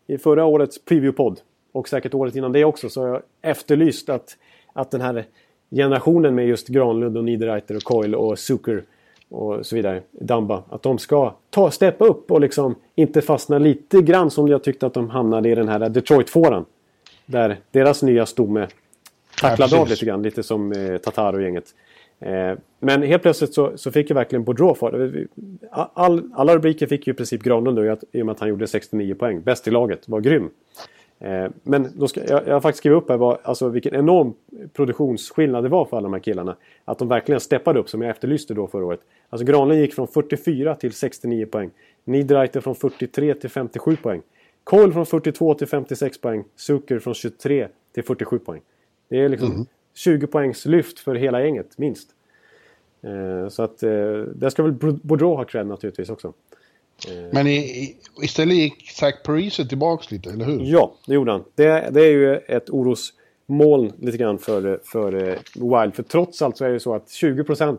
i 0.07 0.19
förra 0.19 0.45
årets 0.45 0.81
preview-podd 0.85 1.37
och 1.73 1.89
säkert 1.89 2.15
året 2.15 2.37
innan 2.37 2.53
det 2.53 2.65
också 2.65 2.89
så 2.89 3.01
har 3.01 3.09
jag 3.09 3.23
efterlyst 3.43 4.09
att, 4.09 4.37
att 4.73 4.91
den 4.91 5.01
här 5.01 5.25
generationen 5.71 6.35
med 6.35 6.47
just 6.47 6.69
Granlund 6.69 7.17
och 7.17 7.25
Niederreiter 7.25 7.77
och 7.77 7.83
Coil 7.83 8.15
och 8.15 8.39
Zucker 8.39 8.85
och 9.31 9.67
så 9.67 9.77
vidare, 9.77 10.03
Damba, 10.11 10.63
att 10.69 10.83
de 10.83 10.99
ska 10.99 11.35
ta, 11.51 11.71
steppa 11.71 12.05
upp 12.05 12.31
och 12.31 12.41
liksom 12.41 12.75
inte 12.95 13.23
fastna 13.23 13.59
lite 13.59 14.03
grann 14.03 14.31
som 14.31 14.49
jag 14.49 14.65
tyckte 14.65 14.87
att 14.87 14.95
de 14.95 15.11
hamnade 15.11 15.49
i 15.49 15.55
den 15.55 15.69
här 15.69 15.89
Detroit-fåran. 15.89 16.65
Där 17.27 17.57
deras 17.71 18.03
nya 18.03 18.27
stomme 18.27 18.67
tacklade 19.41 19.77
ja, 19.77 19.83
av 19.83 19.89
lite 19.89 20.05
grann, 20.05 20.23
lite 20.23 20.43
som 20.43 20.73
eh, 20.73 20.97
Tatar 20.97 21.33
och 21.33 21.43
gänget. 21.43 21.65
Eh, 22.21 22.53
men 22.81 23.03
helt 23.03 23.23
plötsligt 23.23 23.55
så, 23.55 23.73
så 23.77 23.91
fick 23.91 24.11
ju 24.11 24.15
verkligen 24.15 24.45
Boudreau 24.45 24.75
för 24.75 25.27
all, 25.71 26.31
Alla 26.35 26.57
rubriker 26.57 26.87
fick 26.87 27.07
ju 27.07 27.13
i 27.13 27.17
princip 27.17 27.43
Granlund 27.43 27.79
då, 27.79 27.97
i 28.13 28.23
och 28.23 28.27
med 28.27 28.33
att 28.33 28.41
han 28.41 28.49
gjorde 28.49 28.67
69 28.67 29.15
poäng. 29.15 29.41
Bäst 29.41 29.69
i 29.69 29.71
laget, 29.71 30.09
var 30.09 30.21
grym. 30.21 30.51
Eh, 31.21 31.51
men 31.63 31.89
då 31.95 32.09
ska, 32.09 32.21
jag, 32.25 32.47
jag 32.47 32.53
har 32.53 32.61
faktiskt 32.61 32.79
skrivit 32.79 33.03
upp 33.03 33.09
här 33.09 33.17
vad, 33.17 33.39
alltså 33.43 33.69
vilken 33.69 33.95
enorm 33.95 34.35
produktionsskillnad 34.73 35.65
det 35.65 35.69
var 35.69 35.85
för 35.85 35.97
alla 35.97 36.05
de 36.05 36.13
här 36.13 36.21
killarna. 36.21 36.57
Att 36.85 36.99
de 36.99 37.09
verkligen 37.09 37.41
steppade 37.41 37.79
upp 37.79 37.89
som 37.89 38.03
jag 38.03 38.11
efterlyste 38.11 38.55
då 38.55 38.67
förra 38.67 38.85
året. 38.85 39.01
Alltså 39.29 39.47
Granlund 39.47 39.81
gick 39.81 39.95
från 39.95 40.09
44 40.09 40.75
till 40.75 40.93
69 40.93 41.47
poäng. 41.47 41.71
Niederreiter 42.05 42.61
från 42.61 42.75
43 42.75 43.35
till 43.35 43.51
57 43.51 43.97
poäng. 43.97 44.23
Cole 44.65 44.93
från 44.93 45.07
42 45.07 45.55
till 45.55 45.67
56 45.67 46.21
poäng. 46.21 46.45
Zucker 46.57 46.99
från 46.99 47.15
23 47.15 47.69
till 47.95 48.05
47 48.05 48.39
poäng. 48.39 48.61
Det 49.09 49.21
är 49.21 49.29
liksom 49.29 49.53
mm. 49.53 49.67
20 49.95 50.27
poängs 50.27 50.67
lyft 50.67 50.99
för 50.99 51.15
hela 51.15 51.43
gänget, 51.43 51.79
minst. 51.79 52.09
Eh, 53.03 53.49
så 53.49 53.63
att 53.63 53.83
eh, 53.83 53.91
där 54.35 54.51
ska 54.51 54.63
väl 54.63 54.73
Boudreau 54.73 55.37
ha 55.37 55.45
cred 55.45 55.67
naturligtvis 55.67 56.11
också. 56.11 56.33
Eh. 57.07 57.29
Men 57.33 57.47
i, 57.47 57.57
i, 57.57 57.97
istället 58.23 58.57
gick 58.57 58.91
Zach 58.91 59.23
Parise 59.25 59.67
tillbaks 59.67 60.11
lite, 60.11 60.31
eller 60.31 60.45
hur? 60.45 60.61
Ja, 60.63 60.95
det 61.07 61.15
gjorde 61.15 61.33
han. 61.33 61.45
Det, 61.55 61.91
det 61.91 62.01
är 62.01 62.11
ju 62.11 62.37
ett 62.37 62.71
orosmoln 62.71 63.93
lite 63.99 64.19
grann 64.19 64.39
för, 64.39 64.81
för 64.85 65.13
Wild. 65.55 65.95
För 65.95 66.03
trots 66.03 66.43
allt 66.43 66.57
så 66.57 66.65
är 66.65 66.71
det 66.71 66.81
så 66.81 66.95
att 66.95 67.07
20% 67.07 67.79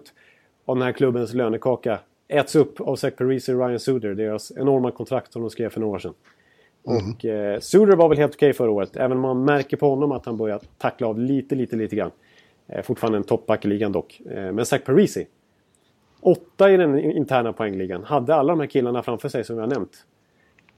av 0.66 0.76
den 0.76 0.82
här 0.82 0.92
klubbens 0.92 1.34
lönekaka 1.34 2.00
äts 2.28 2.56
upp 2.56 2.82
av 2.82 2.96
Zach 2.96 3.16
Parise 3.16 3.56
och 3.56 3.68
Ryan 3.68 3.80
Suder. 3.80 4.14
Deras 4.14 4.52
enorma 4.58 4.92
kontrakt 4.92 5.34
som 5.34 5.42
de 5.42 5.50
skrev 5.50 5.70
för 5.70 5.80
några 5.80 5.96
år 5.96 6.00
sedan. 6.00 6.14
Mm. 6.88 7.12
Och 7.12 7.26
eh, 7.26 7.60
Suder 7.60 7.96
var 7.96 8.10
väl 8.10 8.18
helt 8.18 8.36
okej 8.36 8.48
okay 8.48 8.58
förra 8.58 8.72
året. 8.72 8.96
Även 8.96 9.12
om 9.12 9.22
man 9.22 9.46
märker 9.46 9.78
på 9.78 9.90
honom 9.90 10.12
att 10.12 10.26
han 10.26 10.38
börjar 10.38 10.62
tackla 10.78 11.08
av 11.08 11.20
lite, 11.20 11.56
lite, 11.56 11.76
lite 11.76 11.96
grann. 11.96 12.12
Eh, 12.68 12.82
fortfarande 12.82 13.18
en 13.18 13.24
toppback 13.24 13.66
i 13.66 13.68
ligan 13.68 13.92
dock. 13.92 14.22
Eh, 14.32 14.52
men 14.52 14.66
Zach 14.66 14.84
Parisi. 14.84 15.28
Åtta 16.22 16.72
i 16.72 16.78
den 16.78 17.00
interna 17.00 17.54
poängligan. 17.54 18.04
Hade 18.04 18.36
alla 18.36 18.54
de 18.54 18.60
här 18.60 18.68
killarna 18.68 19.04
framför 19.04 19.30
sig 19.30 19.44
som 19.44 19.58
jag 19.58 19.70
nämnt. 19.70 20.06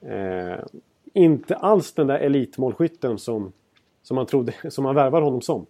Eh, 0.01 0.59
inte 1.13 1.55
alls 1.55 1.93
den 1.93 2.07
där 2.07 2.19
elitmålskytten 2.19 3.17
som, 3.17 3.51
som 4.03 4.15
man 4.15 4.25
trodde, 4.25 4.53
som 4.69 4.83
man 4.83 4.95
värvade 4.95 5.25
honom 5.25 5.41
som. 5.41 5.65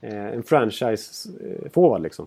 Eh, 0.00 0.26
en 0.26 0.42
franchise-forward 0.42 2.02
liksom. 2.02 2.26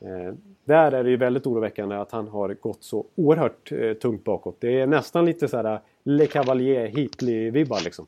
Eh, 0.00 0.34
där 0.64 0.92
är 0.92 1.04
det 1.04 1.10
ju 1.10 1.16
väldigt 1.16 1.46
oroväckande 1.46 1.96
att 1.96 2.12
han 2.12 2.28
har 2.28 2.54
gått 2.54 2.84
så 2.84 3.06
oerhört 3.14 3.72
eh, 3.72 3.92
tungt 3.92 4.24
bakåt. 4.24 4.56
Det 4.60 4.80
är 4.80 4.86
nästan 4.86 5.24
lite 5.24 5.48
så 5.48 5.56
här 5.56 5.80
Le 6.02 6.26
Cavalier 6.26 6.88
Heatley-vibbar 6.88 7.84
liksom. 7.84 8.06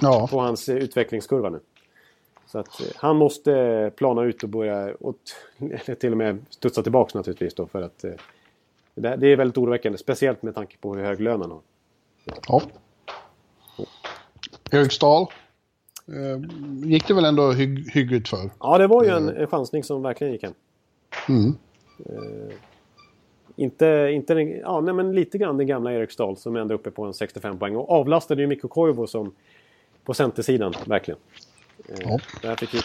Ja. 0.00 0.28
På 0.30 0.40
hans 0.40 0.68
eh, 0.68 0.76
utvecklingskurva 0.76 1.50
nu. 1.50 1.60
Så 2.52 2.58
att 2.58 2.80
eh, 2.80 2.86
han 2.96 3.16
måste 3.16 3.92
plana 3.96 4.22
ut 4.22 4.42
och 4.42 4.48
börja, 4.48 4.94
och 5.00 5.16
eller 5.58 5.94
till 5.94 6.12
och 6.12 6.18
med 6.18 6.44
studsa 6.50 6.82
tillbaks 6.82 7.14
naturligtvis 7.14 7.54
då 7.54 7.66
för 7.66 7.82
att 7.82 8.04
eh, 8.04 8.12
det, 8.94 9.08
är 9.08 9.36
väldigt 9.36 9.58
oroväckande. 9.58 9.98
Speciellt 9.98 10.42
med 10.42 10.54
tanke 10.54 10.76
på 10.80 10.94
hur 10.94 11.04
hög 11.04 11.20
lön 11.20 11.40
han 11.40 11.50
har. 11.50 11.60
Ja. 12.48 12.62
Högstal. 14.70 15.26
Eh, 16.08 16.40
gick 16.88 17.08
det 17.08 17.14
väl 17.14 17.24
ändå 17.24 17.52
hygg, 17.52 17.90
hyggligt 17.90 18.28
för? 18.28 18.50
Ja, 18.60 18.78
det 18.78 18.86
var 18.86 19.04
ju 19.04 19.10
en, 19.10 19.28
en 19.28 19.46
chansning 19.46 19.84
som 19.84 20.02
verkligen 20.02 20.32
gick 20.32 20.42
hem. 20.42 20.54
Mm. 21.28 21.54
Eh, 21.98 22.54
inte, 23.56 24.10
inte 24.12 24.34
den, 24.34 24.50
ja, 24.50 24.80
nej, 24.80 24.94
men 24.94 25.12
lite 25.12 25.38
grann 25.38 25.56
den 25.56 25.66
gamla 25.66 25.92
Eriksdal 25.92 26.36
som 26.36 26.56
är 26.56 26.60
ändå 26.60 26.74
uppe 26.74 26.90
på 26.90 27.04
en 27.04 27.14
65 27.14 27.58
poäng. 27.58 27.76
Och 27.76 27.90
avlastade 27.90 28.42
ju 28.42 28.46
Mikko 28.46 28.68
Koivu 28.68 29.06
som 29.06 29.34
på 30.04 30.14
centersidan, 30.14 30.74
verkligen. 30.86 31.20
Eh, 31.88 31.94
ja. 32.00 32.18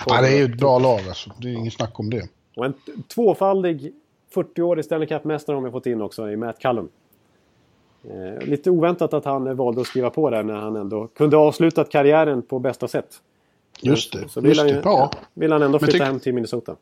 ja, 0.08 0.22
det 0.22 0.28
är 0.28 0.38
ju 0.38 0.44
ett 0.44 0.60
bra 0.60 0.80
lag 0.80 1.00
alltså. 1.08 1.32
Det 1.38 1.48
är 1.48 1.54
inget 1.54 1.74
snack 1.74 2.00
om 2.00 2.10
det. 2.10 2.30
Och 2.56 2.66
en 2.66 2.74
tvåfaldig 3.08 3.94
40-årig 4.34 4.86
Stanley 4.86 5.08
Cup-mästare 5.08 5.56
har 5.56 5.62
vi 5.62 5.72
fått 5.72 5.86
in 5.86 6.02
också 6.02 6.32
i 6.32 6.36
Matt 6.38 6.60
Callum. 6.60 6.90
Eh, 8.04 8.48
lite 8.48 8.70
oväntat 8.70 9.14
att 9.14 9.26
han 9.26 9.56
valde 9.56 9.82
att 9.82 9.88
skriva 9.88 10.10
på 10.10 10.30
där 10.30 10.44
när 10.44 10.54
han 10.54 10.76
ändå 10.76 11.08
kunde 11.08 11.38
avsluta 11.38 11.84
karriären 11.84 12.42
på 12.42 12.60
bästa 12.60 12.88
sätt. 12.88 13.22
Just 13.82 14.14
det. 14.14 14.30
Så 14.30 14.42
vill, 14.42 14.50
just 14.50 14.62
han, 14.62 14.68
det. 14.68 14.82
Ja. 14.84 15.12
vill 15.34 15.52
han 15.52 15.62
ändå 15.62 15.80
flytta 15.80 16.04
hem 16.04 16.20
till 16.20 16.34
Minnesota. 16.34 16.76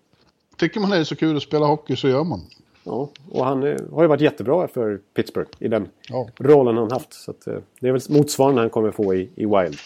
Tycker 0.57 0.79
man 0.79 0.89
det 0.89 0.97
är 0.97 1.03
så 1.03 1.15
kul 1.15 1.37
att 1.37 1.43
spela 1.43 1.65
hockey 1.65 1.95
så 1.95 2.07
gör 2.07 2.23
man. 2.23 2.41
Ja, 2.83 3.09
och 3.31 3.45
han 3.45 3.63
eh, 3.63 3.77
har 3.91 4.01
ju 4.01 4.07
varit 4.07 4.21
jättebra 4.21 4.67
för 4.67 4.99
Pittsburgh 5.13 5.49
i 5.59 5.67
den 5.67 5.87
ja. 6.09 6.27
rollen 6.37 6.77
han 6.77 6.91
haft. 6.91 7.13
Så 7.13 7.31
att, 7.31 7.47
eh, 7.47 7.57
det 7.79 7.87
är 7.87 7.91
väl 7.91 8.01
motsvarande 8.09 8.61
han 8.61 8.69
kommer 8.69 8.91
få 8.91 9.15
i, 9.15 9.29
i 9.35 9.45
Wild. 9.45 9.77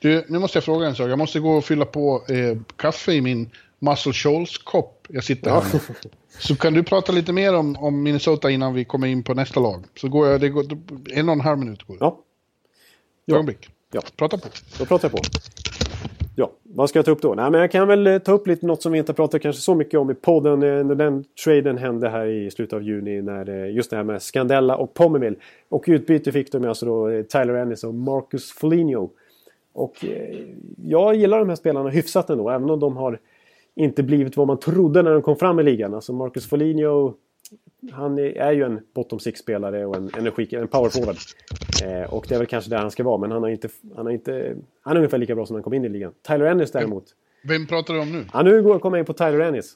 Du, 0.00 0.24
nu 0.28 0.38
måste 0.38 0.56
jag 0.56 0.64
fråga 0.64 0.86
en 0.86 0.94
sak. 0.94 1.10
Jag 1.10 1.18
måste 1.18 1.40
gå 1.40 1.50
och 1.50 1.64
fylla 1.64 1.84
på 1.84 2.22
eh, 2.28 2.58
kaffe 2.76 3.12
i 3.12 3.20
min 3.20 3.50
Muscle 3.78 4.12
Shoals-kopp 4.12 5.06
jag 5.08 5.24
sitter 5.24 5.50
här 5.50 5.62
med. 5.72 5.80
Så 6.38 6.56
kan 6.56 6.72
du 6.72 6.82
prata 6.82 7.12
lite 7.12 7.32
mer 7.32 7.54
om, 7.54 7.76
om 7.76 8.02
Minnesota 8.02 8.50
innan 8.50 8.74
vi 8.74 8.84
kommer 8.84 9.06
in 9.06 9.22
på 9.22 9.34
nästa 9.34 9.60
lag? 9.60 9.84
Så 9.96 10.08
går 10.08 10.28
jag, 10.28 10.40
det 10.40 10.48
går 10.48 10.64
en 11.10 11.28
och 11.28 11.32
en 11.32 11.40
halv 11.40 11.58
minut. 11.58 11.82
Går 11.82 11.94
det. 11.94 11.98
Ja. 12.00 12.20
Ögonblick. 13.34 13.68
Ja. 13.92 14.00
Prata 14.16 14.38
på. 14.38 14.48
Då 14.78 14.84
pratar 14.84 15.08
jag 15.08 15.12
på. 15.12 15.22
Ja, 16.36 16.50
vad 16.62 16.88
ska 16.88 16.98
jag 16.98 17.06
ta 17.06 17.10
upp 17.10 17.22
då? 17.22 17.34
Nej, 17.34 17.50
men 17.50 17.60
jag 17.60 17.70
kan 17.70 17.88
väl 17.88 18.06
eh, 18.06 18.18
ta 18.18 18.32
upp 18.32 18.46
lite 18.46 18.66
något 18.66 18.82
som 18.82 18.92
vi 18.92 18.98
inte 18.98 19.12
pratat 19.12 19.42
kanske 19.42 19.62
så 19.62 19.74
mycket 19.74 20.00
om 20.00 20.10
i 20.10 20.14
podden. 20.14 20.62
Eh, 20.62 20.84
när 20.84 20.94
den 20.94 21.24
traden 21.44 21.78
hände 21.78 22.08
här 22.08 22.26
i 22.26 22.50
slutet 22.50 22.72
av 22.72 22.82
juni. 22.82 23.22
När 23.22 23.48
eh, 23.48 23.74
just 23.74 23.90
det 23.90 23.96
här 23.96 24.04
med 24.04 24.22
Scandella 24.22 24.76
och 24.76 24.94
Pommerville. 24.94 25.36
Och 25.68 25.84
utbyte 25.86 26.32
fick 26.32 26.52
de 26.52 26.64
alltså 26.64 26.86
då 26.86 27.22
Tyler 27.22 27.54
Ennis 27.54 27.84
och 27.84 27.94
Marcus 27.94 28.52
Foligno. 28.52 29.10
Och 29.80 30.04
jag 30.84 31.14
gillar 31.14 31.38
de 31.38 31.48
här 31.48 31.56
spelarna 31.56 31.90
hyfsat 31.90 32.30
ändå. 32.30 32.50
Även 32.50 32.70
om 32.70 32.80
de 32.80 32.96
har 32.96 33.18
inte 33.74 34.02
blivit 34.02 34.36
vad 34.36 34.46
man 34.46 34.58
trodde 34.60 35.02
när 35.02 35.12
de 35.12 35.22
kom 35.22 35.36
fram 35.36 35.60
i 35.60 35.62
ligan. 35.62 35.94
Alltså 35.94 36.12
Marcus 36.12 36.48
Foligno 36.48 37.14
han 37.92 38.18
är 38.18 38.52
ju 38.52 38.64
en 38.64 38.80
bottom 38.94 39.18
six-spelare 39.18 39.86
och 39.86 39.96
en, 39.96 40.10
energi, 40.18 40.54
en 40.54 40.68
powerforward. 40.68 41.16
Eh, 41.84 42.14
och 42.14 42.26
det 42.28 42.34
är 42.34 42.38
väl 42.38 42.46
kanske 42.46 42.70
där 42.70 42.78
han 42.78 42.90
ska 42.90 43.04
vara, 43.04 43.18
men 43.18 43.30
han, 43.30 43.42
har 43.42 43.50
inte, 43.50 43.68
han, 43.96 44.06
har 44.06 44.12
inte, 44.12 44.56
han 44.82 44.92
är 44.92 44.96
ungefär 44.96 45.18
lika 45.18 45.34
bra 45.34 45.46
som 45.46 45.56
han 45.56 45.62
kom 45.62 45.74
in 45.74 45.84
i 45.84 45.88
ligan. 45.88 46.12
Tyler 46.26 46.46
Ennis 46.46 46.72
däremot. 46.72 47.04
Vem 47.44 47.66
pratar 47.66 47.94
du 47.94 48.00
om 48.00 48.12
nu? 48.12 48.24
Ja, 48.32 48.42
nu 48.42 48.62
kommer 48.62 48.96
jag 48.96 49.02
in 49.02 49.06
på 49.06 49.12
Tyler 49.12 49.40
Ennis. 49.40 49.74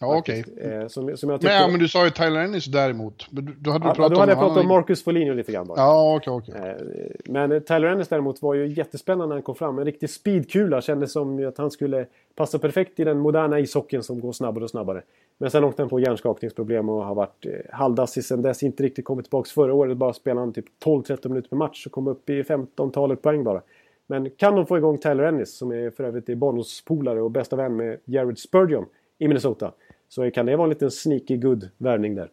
Ja, 0.00 0.18
okej. 0.18 0.44
Okay. 0.52 0.72
Eh, 0.72 0.88
som, 0.88 1.16
som 1.16 1.28
men, 1.28 1.38
ja, 1.42 1.68
men 1.70 1.80
du 1.80 1.88
sa 1.88 2.04
ju 2.04 2.10
Tyler 2.10 2.40
Ennis 2.40 2.66
däremot. 2.66 3.26
Då 3.30 3.70
hade 3.70 3.84
du 3.84 3.94
pratat 3.94 3.98
ja, 3.98 4.08
då 4.08 4.20
hade 4.20 4.32
jag 4.32 4.38
pratat 4.38 4.56
om, 4.56 4.68
Marcus 4.68 5.04
Foligno 5.04 5.34
lite 5.34 5.52
grann 5.52 5.66
bara. 5.66 5.78
Ja, 5.78 6.16
okej, 6.16 6.32
okay. 6.32 6.54
Okay. 6.54 6.70
Eh, 6.70 6.76
men 7.24 7.64
Tyler 7.64 7.88
Ennis 7.88 8.08
däremot 8.08 8.42
var 8.42 8.54
ju 8.54 8.66
jättespännande 8.66 9.26
när 9.26 9.34
han 9.34 9.42
kom 9.42 9.54
fram. 9.54 9.78
En 9.78 9.84
riktig 9.84 10.10
speedkula. 10.10 10.80
Kändes 10.80 11.12
som 11.12 11.48
att 11.48 11.58
han 11.58 11.70
skulle 11.70 12.06
passa 12.34 12.58
perfekt 12.58 13.00
i 13.00 13.04
den 13.04 13.18
moderna 13.18 13.60
ishockeyn 13.60 14.02
som 14.02 14.20
går 14.20 14.32
snabbare 14.32 14.64
och 14.64 14.70
snabbare. 14.70 15.02
Men 15.38 15.50
sen 15.50 15.64
åkte 15.64 15.82
han 15.82 15.88
på 15.88 16.00
hjärnskakningsproblem 16.00 16.88
och 16.88 17.04
har 17.04 17.14
varit 17.14 17.46
eh, 17.46 17.52
halvdassig 17.72 18.24
sen 18.24 18.42
dess. 18.42 18.62
Inte 18.62 18.82
riktigt 18.82 19.04
kommit 19.04 19.24
tillbaka. 19.24 19.48
Förra 19.54 19.74
året 19.74 19.96
bara 19.96 20.12
spelade 20.12 20.40
han 20.40 20.52
typ 20.52 20.66
12-13 20.84 21.28
minuter 21.28 21.48
per 21.48 21.56
match 21.56 21.86
och 21.86 21.92
kom 21.92 22.08
upp 22.08 22.30
i 22.30 22.42
15-talet 22.42 23.22
poäng 23.22 23.44
bara. 23.44 23.62
Men 24.06 24.30
kan 24.30 24.56
de 24.56 24.66
få 24.66 24.78
igång 24.78 24.98
Tyler 24.98 25.24
Ennis, 25.24 25.56
som 25.56 25.72
är 25.72 25.90
för 25.90 26.04
övrigt 26.04 26.38
Bonos-polare 26.38 27.20
och 27.20 27.30
bästa 27.30 27.56
vän 27.56 27.76
med 27.76 27.98
Jared 28.04 28.38
Spurgeon 28.38 28.86
i 29.18 29.28
Minnesota. 29.28 29.72
Så 30.08 30.30
kan 30.30 30.46
det 30.46 30.56
vara 30.56 30.64
en 30.64 30.70
liten 30.70 30.90
sneaky 30.90 31.36
good 31.36 31.68
värvning 31.78 32.14
där. 32.14 32.30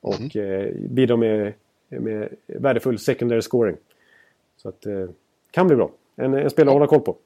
Och 0.00 0.36
mm. 0.36 0.60
eh, 0.60 0.74
bidra 0.90 1.16
med, 1.16 1.52
med 1.88 2.28
värdefull 2.46 2.98
secondary 2.98 3.42
scoring. 3.42 3.76
Så 4.56 4.68
att 4.68 4.86
eh, 4.86 5.08
kan 5.50 5.66
bli 5.66 5.76
bra. 5.76 5.90
En, 6.16 6.34
en 6.34 6.50
spelare 6.50 6.70
att 6.70 6.74
hålla 6.74 6.86
koll 6.86 7.00
på. 7.00 7.16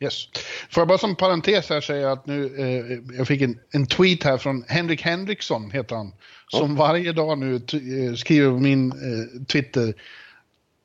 Yes. 0.00 0.28
Får 0.70 0.80
jag 0.80 0.88
bara 0.88 0.98
som 0.98 1.16
parentes 1.16 1.70
här 1.70 1.80
säga 1.80 2.12
att 2.12 2.26
nu, 2.26 2.54
eh, 2.58 3.16
jag 3.18 3.26
fick 3.26 3.42
en, 3.42 3.58
en 3.70 3.86
tweet 3.86 4.22
här 4.22 4.38
från 4.38 4.64
Henrik 4.68 5.02
Henriksson, 5.02 5.70
heter 5.70 5.96
han. 5.96 6.12
Som 6.48 6.70
ja. 6.70 6.76
varje 6.76 7.12
dag 7.12 7.38
nu 7.38 7.54
eh, 7.56 8.14
skriver 8.14 8.50
på 8.50 8.58
min 8.58 8.90
eh, 8.92 9.44
Twitter. 9.46 9.94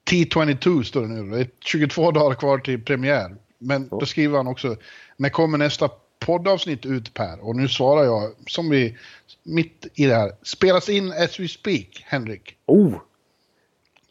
T22 0.09 0.83
står 0.83 1.01
det 1.01 1.07
nu. 1.07 1.29
Det 1.29 1.39
är 1.39 1.47
22 1.59 2.11
dagar 2.11 2.35
kvar 2.35 2.57
till 2.57 2.83
premiär. 2.83 3.35
Men 3.57 3.87
då 3.87 4.05
skriver 4.05 4.37
han 4.37 4.47
också, 4.47 4.75
när 5.17 5.29
kommer 5.29 5.57
nästa 5.57 5.89
poddavsnitt 6.25 6.85
ut 6.85 7.13
Per? 7.13 7.47
Och 7.47 7.55
nu 7.55 7.67
svarar 7.67 8.03
jag, 8.03 8.31
som 8.47 8.69
vi, 8.69 8.97
mitt 9.43 9.87
i 9.95 10.05
det 10.05 10.15
här, 10.15 10.31
spelas 10.43 10.89
in 10.89 11.11
as 11.11 11.39
we 11.39 11.47
speak, 11.47 12.03
Henrik. 12.05 12.55
Oh! 12.65 12.93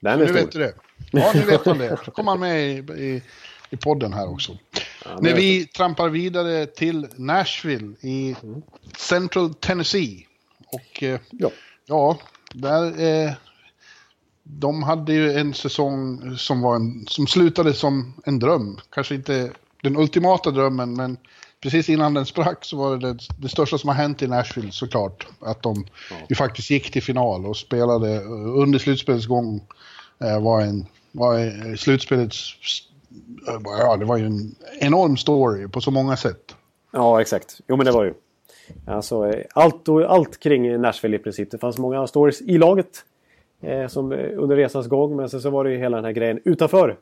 Den 0.01 0.19
Nu 0.19 0.25
stor. 0.25 0.35
vet 0.35 0.53
du 0.53 0.59
det. 0.59 0.75
Ja, 1.11 1.33
nu 1.35 1.41
vet 1.41 1.67
han 1.67 1.79
det. 1.79 1.99
Så 2.05 2.11
kommer 2.11 2.31
han 2.33 2.41
med 2.41 2.71
i, 2.71 3.03
i, 3.03 3.23
i 3.71 3.77
podden 3.77 4.13
här 4.13 4.31
också. 4.31 4.59
När 5.21 5.35
vi 5.35 5.67
trampar 5.67 6.09
vidare 6.09 6.67
till 6.67 7.07
Nashville 7.17 7.95
i 8.01 8.37
Central 8.97 9.55
Tennessee. 9.55 10.27
Och 10.67 11.03
eh, 11.03 11.21
Ja. 11.31 11.51
ja, 11.87 12.19
där... 12.55 13.03
Eh, 13.27 13.33
de 14.43 14.83
hade 14.83 15.13
ju 15.13 15.33
en 15.33 15.55
säsong 15.55 16.21
som, 16.39 16.61
var 16.61 16.77
en, 16.77 17.07
som 17.09 17.27
slutade 17.27 17.75
som 17.75 18.15
en 18.25 18.39
dröm. 18.39 18.81
Kanske 18.91 19.15
inte 19.15 19.51
den 19.83 19.97
ultimata 19.97 20.51
drömmen, 20.51 20.95
men 20.95 21.17
precis 21.61 21.89
innan 21.89 22.15
den 22.15 22.27
sprack 22.27 22.65
så 22.65 22.77
var 22.77 22.97
det 22.97 23.13
det, 23.13 23.19
det 23.39 23.49
största 23.49 23.79
som 23.79 23.89
har 23.89 23.97
hänt 23.97 24.23
i 24.23 24.27
Nashville 24.27 24.73
såklart. 24.73 25.27
Att 25.41 25.63
de 25.63 25.85
ju 26.29 26.37
faktiskt 26.37 26.71
gick 26.71 26.91
till 26.93 27.03
final 27.03 27.47
och 27.47 27.57
spelade 27.57 28.15
eh, 28.15 28.59
under 28.59 28.79
slutspelets 28.79 29.27
gång. 29.27 29.61
Eh, 30.19 30.43
var 30.43 30.61
en, 30.61 30.87
var 31.13 31.39
en, 31.39 31.79
slutspelets... 31.79 32.55
eh, 33.49 33.61
Ja, 33.65 33.97
det 33.97 34.05
var 34.05 34.17
ju 34.17 34.27
en 34.27 34.55
enorm 34.81 35.17
story 35.17 35.69
på 35.69 35.81
så 35.81 35.91
många 35.91 36.17
sätt. 36.17 36.55
Ja, 36.93 37.21
exakt. 37.21 37.61
Jo, 37.69 37.77
men 37.77 37.87
det 37.87 37.93
var 37.93 38.05
ju. 38.05 38.15
Alltså, 38.87 39.29
eh, 39.29 39.45
allt, 39.55 39.89
och, 39.89 40.03
allt 40.03 40.41
kring 40.41 40.81
Nashville 40.81 41.17
i 41.17 41.19
princip. 41.19 41.51
Det 41.51 41.59
fanns 41.59 41.79
många 41.79 42.07
stories 42.07 42.41
i 42.41 42.59
laget 42.59 43.05
eh, 43.61 43.87
som, 43.87 44.13
eh, 44.13 44.31
under 44.37 44.57
resans 44.57 44.87
gång. 44.87 45.17
Men 45.17 45.29
sen 45.29 45.41
så 45.41 45.51
var 45.51 45.65
det 45.65 45.71
ju 45.71 45.79
hela 45.79 45.97
den 45.97 46.05
här 46.05 46.13
grejen 46.13 46.41
utanför. 46.45 46.97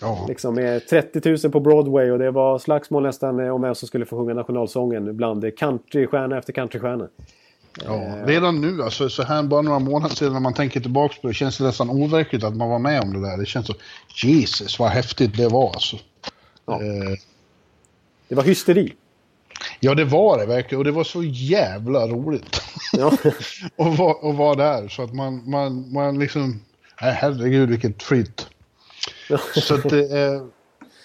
Ja, 0.00 0.24
Liksom 0.28 0.54
med 0.54 0.86
30 0.88 1.28
000 1.44 1.52
på 1.52 1.60
Broadway 1.60 2.10
och 2.10 2.18
det 2.18 2.30
var 2.30 2.58
slagsmål 2.58 3.02
nästan 3.02 3.40
eh, 3.40 3.54
om 3.54 3.62
vem 3.62 3.74
som 3.74 3.88
skulle 3.88 4.04
få 4.06 4.16
sjunga 4.18 4.34
nationalsången 4.34 5.16
bland 5.16 5.44
eh, 5.44 5.50
countrystjärna 5.50 6.38
efter 6.38 6.52
countrystjärna. 6.52 7.08
ja. 7.84 8.16
Redan 8.26 8.60
nu, 8.60 8.82
alltså, 8.82 9.08
så 9.08 9.22
här 9.22 9.42
bara 9.42 9.62
några 9.62 9.78
månader 9.78 10.14
sedan 10.14 10.32
när 10.32 10.40
man 10.40 10.54
tänker 10.54 10.80
tillbaka 10.80 11.14
på 11.22 11.28
det, 11.28 11.34
känns 11.34 11.58
det 11.58 11.64
nästan 11.64 11.90
overkligt 11.90 12.44
att 12.44 12.56
man 12.56 12.68
var 12.68 12.78
med 12.78 13.00
om 13.02 13.12
det 13.12 13.28
där. 13.30 13.36
Det 13.36 13.46
känns 13.46 13.66
så, 13.66 13.74
Jesus 14.24 14.78
vad 14.78 14.88
häftigt 14.90 15.36
det 15.36 15.48
var 15.48 15.68
alltså. 15.68 15.96
Ja. 16.66 16.74
Eh, 16.74 17.18
Det 18.28 18.34
var 18.34 18.42
hysteri. 18.42 18.94
Ja, 19.80 19.94
det 19.94 20.04
var 20.04 20.38
det 20.38 20.46
verkligen. 20.46 20.78
Och 20.78 20.84
det 20.84 20.90
var 20.92 21.04
så 21.04 21.22
jävla 21.24 22.06
roligt 22.08 22.60
Ja, 22.92 23.06
att 23.76 23.98
vara, 23.98 24.30
att 24.30 24.36
vara 24.36 24.54
där. 24.54 24.88
Så 24.88 25.02
att 25.02 25.14
man, 25.14 25.50
man, 25.50 25.92
man 25.92 26.18
liksom... 26.18 26.60
Nej, 27.02 27.12
herregud 27.12 27.68
vilket 27.68 28.02
skit. 28.02 28.46
Så 29.54 29.74
att 29.74 29.92
eh, 29.92 30.42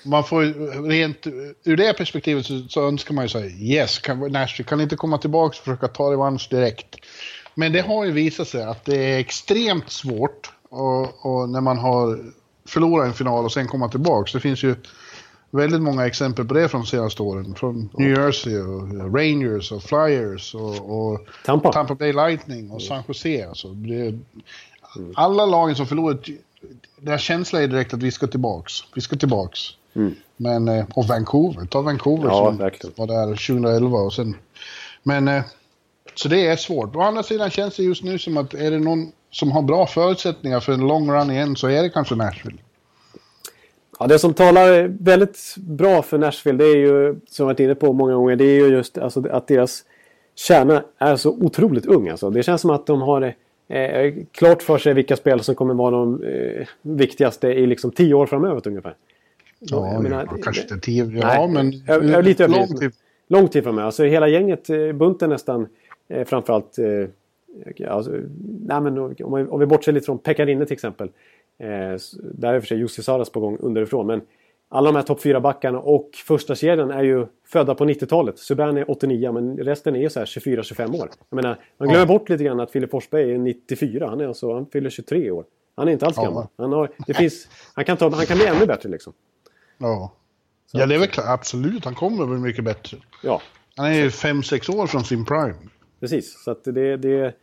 man 0.04 0.24
får 0.24 0.42
rent... 0.90 1.28
Ur 1.64 1.78
det 1.78 1.98
perspektivet 1.98 2.46
så, 2.46 2.66
så 2.70 2.88
önskar 2.88 3.14
man 3.14 3.26
ju 3.26 3.30
säga 3.30 3.46
yes, 3.46 4.00
kan, 4.00 4.20
Nashville 4.20 4.70
kan 4.70 4.82
inte 4.82 4.96
komma 4.96 5.18
tillbaka 5.18 5.58
och 5.58 5.64
försöka 5.64 5.88
ta 5.88 6.12
revansch 6.12 6.48
direkt. 6.50 6.96
Men 7.56 7.72
det 7.72 7.82
har 7.82 8.06
ju 8.06 8.12
visat 8.12 8.48
sig 8.48 8.64
att 8.64 8.86
det 8.86 9.14
är 9.14 9.20
extremt 9.20 9.90
svårt 9.90 10.52
och, 10.70 11.26
och 11.26 11.50
när 11.50 11.62
man 11.62 11.78
har 11.78 12.20
förlorat 12.68 13.08
en 13.08 13.14
final 13.14 13.46
och 13.46 13.52
sen 13.52 13.68
komma 13.68 13.90
tillbaka. 13.90 14.32
Så 14.32 14.38
det 14.38 14.42
finns 14.42 14.64
ju 14.64 14.76
väldigt 15.52 15.82
många 15.82 16.06
exempel 16.06 16.46
på 16.46 16.54
det 16.54 16.70
från 16.70 16.82
de 16.82 16.88
senaste 16.88 17.24
åren. 17.24 17.56
Från 17.56 17.90
New 17.98 18.10
Jersey 18.10 18.58
och 18.58 19.16
Rangers 19.16 19.72
och 19.72 19.84
Flyers 19.84 20.56
och, 20.56 21.10
och 21.10 21.28
Tampa. 21.46 21.72
Tampa 21.72 21.96
Bay 21.96 22.14
Lightning 22.14 22.72
och 22.72 22.82
San 22.82 23.04
Jose. 23.08 23.48
Alltså, 23.48 23.68
det, 23.68 24.20
alla 25.16 25.46
lagen 25.46 25.76
som 25.76 25.88
förlorat, 25.88 26.26
deras 27.00 27.22
känsla 27.22 27.62
är 27.62 27.68
direkt 27.68 27.94
att 27.94 28.04
vi 28.04 28.12
ska 28.12 28.28
tillbaks. 28.28 28.74
Vi 28.96 29.02
ska 29.02 29.16
tillbaks. 29.16 29.60
Men, 30.38 30.68
eh, 30.68 30.86
och 30.96 31.06
Vancouver, 31.06 31.66
ta 31.66 31.82
Vancouver 31.82 32.24
Mm. 32.24 32.36
Ja, 32.36 32.46
som 32.46 32.58
verkligen. 32.58 32.94
var 32.98 33.08
där 33.08 33.26
2011 33.26 33.98
och 33.98 34.14
sen... 34.14 34.36
Men, 35.04 35.28
eh, 35.28 35.44
så 36.16 36.28
det 36.28 36.48
är 36.48 36.56
svårt. 36.56 36.96
Å 36.96 37.02
andra 37.02 37.24
sidan 37.24 37.50
känns 37.50 37.76
det 37.76 37.84
just 37.84 38.04
nu 38.04 38.20
som 38.20 38.38
att 38.38 38.54
är 38.54 38.72
det 38.72 38.80
någon 38.80 39.12
som 39.32 39.52
har 39.52 39.62
bra 39.62 39.88
förutsättningar 39.88 40.60
för 40.60 40.74
en 40.74 40.88
lång 40.88 41.12
run 41.12 41.32
igen 41.32 41.56
så 41.56 41.68
är 41.68 41.84
det 41.84 41.90
kanske 41.90 42.16
Nashville. 42.16 42.58
Ja, 44.00 44.08
det 44.08 44.20
som 44.20 44.34
talar 44.34 44.88
väldigt 45.00 45.56
bra 45.58 46.02
för 46.02 46.18
Nashville 46.18 46.64
det 46.64 46.70
är 46.70 46.76
ju, 46.76 47.20
som 47.30 47.44
jag 47.44 47.46
varit 47.46 47.60
inne 47.60 47.76
på 47.76 47.94
många 47.94 48.14
gånger, 48.16 48.36
det 48.36 48.46
är 48.46 48.60
ju 48.66 48.68
just 48.68 48.98
alltså, 48.98 49.28
att 49.30 49.48
deras 49.48 49.84
kärna 50.36 50.84
är 50.98 51.16
så 51.16 51.30
otroligt 51.30 51.86
ung. 51.86 52.10
Alltså. 52.10 52.30
Det 52.30 52.44
känns 52.44 52.62
som 52.62 52.70
att 52.70 52.86
de 52.88 53.02
har 53.02 53.36
eh, 53.68 54.14
klart 54.32 54.62
för 54.64 54.78
sig 54.78 54.94
vilka 54.94 55.16
spel 55.16 55.40
som 55.40 55.56
kommer 55.56 55.74
vara 55.74 55.92
de 55.92 56.24
eh, 56.24 56.68
viktigaste 56.82 57.48
i 57.48 57.68
liksom 57.68 57.92
tio 57.92 58.14
år 58.14 58.26
framöver 58.26 58.62
ungefär. 58.68 58.96
Ja, 59.60 59.94
jag 59.94 60.04
menar, 60.04 60.26
ja, 60.30 60.36
det- 60.36 60.42
kanske 60.42 60.62
inte 60.62 60.78
tio, 60.78 61.06
ja 61.06 61.28
Nej, 61.28 61.48
men 61.50 61.72
jag- 61.88 62.06
jag 62.06 62.26
lite 62.26 62.48
lång 62.48 62.68
tid. 62.68 62.92
Lång 63.28 63.48
tid 63.48 63.64
framöver. 63.64 63.86
Alltså 63.86 64.04
hela 64.04 64.28
gänget, 64.28 64.70
eh, 64.70 64.92
bunten 64.92 65.30
nästan, 65.30 65.68
eh, 66.08 66.26
framförallt... 66.28 66.78
Eh, 66.78 67.08
alltså, 67.96 68.12
nej, 68.66 68.82
men 68.82 68.98
om, 68.98 69.14
vi, 69.18 69.24
om 69.24 69.60
vi 69.60 69.66
bortser 69.66 69.92
lite 69.92 70.06
från 70.06 70.18
Pekarinne 70.18 70.66
till 70.66 70.74
exempel. 70.74 71.08
Eh, 71.60 71.68
där 72.34 72.54
är 72.54 72.60
för 72.60 72.68
sig 72.68 72.78
Jussi 72.78 73.04
Saras 73.04 73.30
på 73.30 73.40
gång 73.40 73.58
underifrån. 73.62 74.08
Men 74.08 74.22
alla 74.76 74.92
de 74.92 74.96
här 74.96 75.04
topp 75.04 75.20
4-backarna 75.24 75.78
och 75.78 76.10
första 76.28 76.56
kedjan 76.56 76.92
är 76.92 77.04
ju 77.04 77.28
födda 77.48 77.76
på 77.76 77.86
90-talet. 77.86 78.40
Subban 78.40 78.78
är 78.78 78.92
89 78.92 79.32
men 79.32 79.58
resten 79.58 79.96
är 79.96 80.00
ju 80.00 80.10
så 80.10 80.20
här 80.20 80.26
24-25 80.26 81.02
år. 81.02 81.10
Jag 81.30 81.36
menar, 81.36 81.60
man 81.78 81.90
glömmer 81.90 82.06
bort 82.06 82.30
lite 82.30 82.44
grann 82.44 82.60
att 82.60 82.72
Filip 82.72 82.92
Forsberg 82.92 83.32
är 83.32 83.38
94. 83.38 84.08
Han, 84.10 84.22
är 84.22 84.28
alltså, 84.28 84.54
han 84.54 84.66
fyller 84.66 84.90
23 84.90 85.32
år. 85.32 85.46
Han 85.76 85.88
är 85.88 85.92
inte 85.92 86.06
alls 86.06 86.16
gammal. 86.16 86.48
Han, 86.58 86.72
har, 86.74 86.92
det 87.08 87.14
finns, 87.14 87.48
han, 87.74 87.86
kan 87.86 87.98
ta, 87.98 88.10
han 88.10 88.26
kan 88.26 88.38
bli 88.38 88.48
ännu 88.48 88.66
bättre 88.66 88.90
liksom. 88.90 89.14
Ja. 89.78 90.12
ja, 90.72 90.86
det 90.86 90.96
är 90.96 91.00
väl 91.00 91.08
klart. 91.08 91.26
Absolut, 91.28 91.86
han 91.86 91.96
kommer 91.96 92.26
bli 92.26 92.38
mycket 92.38 92.64
bättre. 92.64 92.98
Ja, 93.24 93.42
Han 93.76 93.86
är 93.86 93.94
ju 93.94 94.12
fem 94.12 94.44
sex 94.44 94.70
år 94.70 94.88
från 94.88 95.04
sin 95.04 95.26
prime. 95.26 95.56
Precis, 96.00 96.44
så 96.44 96.52
att 96.52 96.64
det, 96.64 96.98
det, 96.98 97.36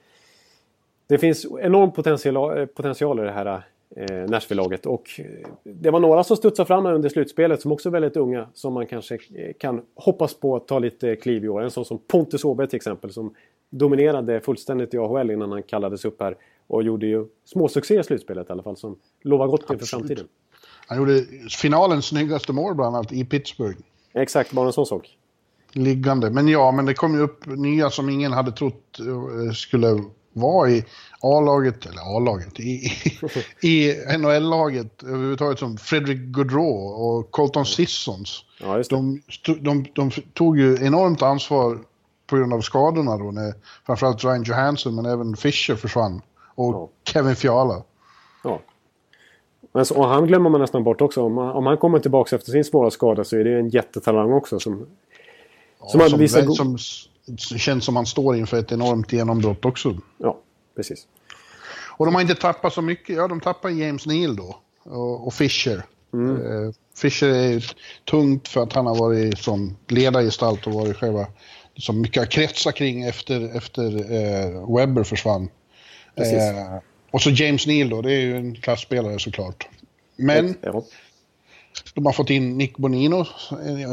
det 1.06 1.18
finns 1.18 1.46
enorm 1.60 1.92
potential, 1.92 2.66
potential 2.66 3.20
i 3.20 3.22
det 3.22 3.32
här 3.32 3.62
eh, 3.96 4.30
Nashville-laget. 4.30 4.86
Och 4.86 5.10
eh, 5.18 5.48
det 5.64 5.90
var 5.90 6.00
några 6.00 6.24
som 6.24 6.36
studsade 6.36 6.66
fram 6.66 6.84
här 6.84 6.92
under 6.92 7.08
slutspelet 7.08 7.60
som 7.60 7.72
också 7.72 7.88
är 7.88 7.90
väldigt 7.90 8.16
unga. 8.16 8.48
Som 8.54 8.74
man 8.74 8.86
kanske 8.86 9.14
eh, 9.14 9.52
kan 9.58 9.82
hoppas 9.94 10.34
på 10.34 10.56
att 10.56 10.68
ta 10.68 10.78
lite 10.78 11.16
kliv 11.16 11.44
i 11.44 11.48
år. 11.48 11.62
En 11.62 11.70
sån 11.70 11.84
som 11.84 11.98
Pontus 11.98 12.44
Åberg 12.44 12.68
till 12.68 12.76
exempel. 12.76 13.12
Som 13.12 13.34
dominerade 13.70 14.40
fullständigt 14.40 14.94
i 14.94 14.98
AHL 14.98 15.30
innan 15.30 15.52
han 15.52 15.62
kallades 15.62 16.04
upp 16.04 16.20
här. 16.20 16.36
Och 16.66 16.82
gjorde 16.82 17.06
ju 17.06 17.26
småsuccé 17.44 18.00
i 18.00 18.04
slutspelet 18.04 18.48
i 18.48 18.52
alla 18.52 18.62
fall. 18.62 18.76
Som 18.76 18.98
lovar 19.22 19.46
gott 19.46 19.70
inför 19.70 19.86
framtiden. 19.86 20.26
Han 20.86 20.98
gjorde 20.98 21.24
finalens 21.60 22.06
snyggaste 22.06 22.52
mål 22.52 22.74
bland 22.74 22.96
annat 22.96 23.12
i 23.12 23.24
Pittsburgh. 23.24 23.78
Exakt, 24.14 24.52
bara 24.52 24.66
en 24.66 24.72
sån 24.72 24.86
sak. 24.86 25.18
Liggande. 25.72 26.30
Men 26.30 26.48
ja, 26.48 26.72
men 26.72 26.86
det 26.86 26.94
kom 26.94 27.14
ju 27.14 27.20
upp 27.20 27.46
nya 27.46 27.90
som 27.90 28.08
ingen 28.08 28.32
hade 28.32 28.52
trott 28.52 28.98
eh, 29.00 29.52
skulle 29.52 30.04
vara 30.32 30.70
i 30.70 30.84
A-laget, 31.20 31.86
eller 31.86 32.16
A-laget, 32.16 32.60
i, 32.60 32.82
i 33.68 33.94
NHL-laget 34.18 35.02
överhuvudtaget 35.02 35.58
som 35.58 35.76
Fredrik 35.76 36.18
Gaudreau 36.18 36.86
och 36.86 37.30
Colton 37.30 37.66
Sissons. 37.66 38.44
Ja. 38.60 38.82
De, 38.90 39.22
de, 39.60 39.84
de 39.94 40.10
tog 40.34 40.58
ju 40.58 40.86
enormt 40.86 41.22
ansvar 41.22 41.78
på 42.26 42.36
grund 42.36 42.54
av 42.54 42.60
skadorna 42.60 43.16
då, 43.16 43.24
när 43.30 43.54
framförallt 43.86 44.24
Ryan 44.24 44.42
Johansson 44.42 44.94
men 44.94 45.06
även 45.06 45.36
Fischer 45.36 45.74
försvann. 45.74 46.22
Och 46.54 46.74
Ja. 46.74 46.88
Kevin 47.12 47.36
Fiala. 47.36 47.82
Ja. 48.44 48.60
Men 49.72 49.84
så, 49.86 49.96
och 49.96 50.08
han 50.08 50.26
glömmer 50.26 50.50
man 50.50 50.60
nästan 50.60 50.84
bort 50.84 51.00
också. 51.00 51.22
Om, 51.22 51.38
om 51.38 51.66
han 51.66 51.76
kommer 51.78 51.98
tillbaka 51.98 52.36
efter 52.36 52.52
sin 52.52 52.64
svåra 52.64 52.90
skada 52.90 53.24
så 53.24 53.36
är 53.36 53.44
det 53.44 53.58
en 53.58 53.68
jättetalang 53.68 54.32
också. 54.32 54.60
Som, 54.60 54.86
som 55.86 56.00
Ja, 56.00 56.08
som, 56.08 56.46
go- 56.46 56.54
som, 56.54 56.78
som 57.38 57.58
känns 57.58 57.84
som 57.84 57.96
han 57.96 58.06
står 58.06 58.36
inför 58.36 58.58
ett 58.58 58.72
enormt 58.72 59.12
genombrott 59.12 59.64
också. 59.64 59.98
Ja, 60.18 60.38
precis. 60.76 61.06
Och 61.96 62.06
de 62.06 62.14
har 62.14 62.22
inte 62.22 62.34
tappat 62.34 62.72
så 62.72 62.82
mycket. 62.82 63.16
Ja, 63.16 63.28
de 63.28 63.40
tappar 63.40 63.70
James 63.70 64.06
Neal 64.06 64.36
då. 64.36 64.56
Och, 64.84 65.26
och 65.26 65.34
Fischer. 65.34 65.82
Eh, 66.14 66.74
Fischer 66.96 67.28
är 67.28 67.74
tungt 68.10 68.48
för 68.48 68.62
att 68.62 68.72
han 68.72 68.86
har 68.86 68.96
varit 68.96 69.38
som 69.38 69.76
ledargestalt 69.88 70.66
och 70.66 70.72
varit 70.72 70.96
själva 70.96 71.26
som 71.76 72.00
mycket 72.00 72.22
har 72.22 72.26
kretsat 72.26 72.74
kring 72.74 73.02
efter, 73.02 73.56
efter 73.56 74.12
eh, 74.12 74.76
Webber 74.76 75.04
försvann. 75.04 75.48
Eh, 76.14 76.78
och 77.10 77.22
så 77.22 77.30
James 77.30 77.66
Neal 77.66 77.88
då, 77.88 78.02
det 78.02 78.12
är 78.12 78.20
ju 78.20 78.36
en 78.36 78.54
klassspelare 78.54 79.18
såklart. 79.18 79.68
Men 80.16 80.54
Ja, 80.60 80.84
de 81.94 82.06
har 82.06 82.12
fått 82.12 82.30
in 82.30 82.58
Nick 82.58 82.78
Bonino. 82.78 83.26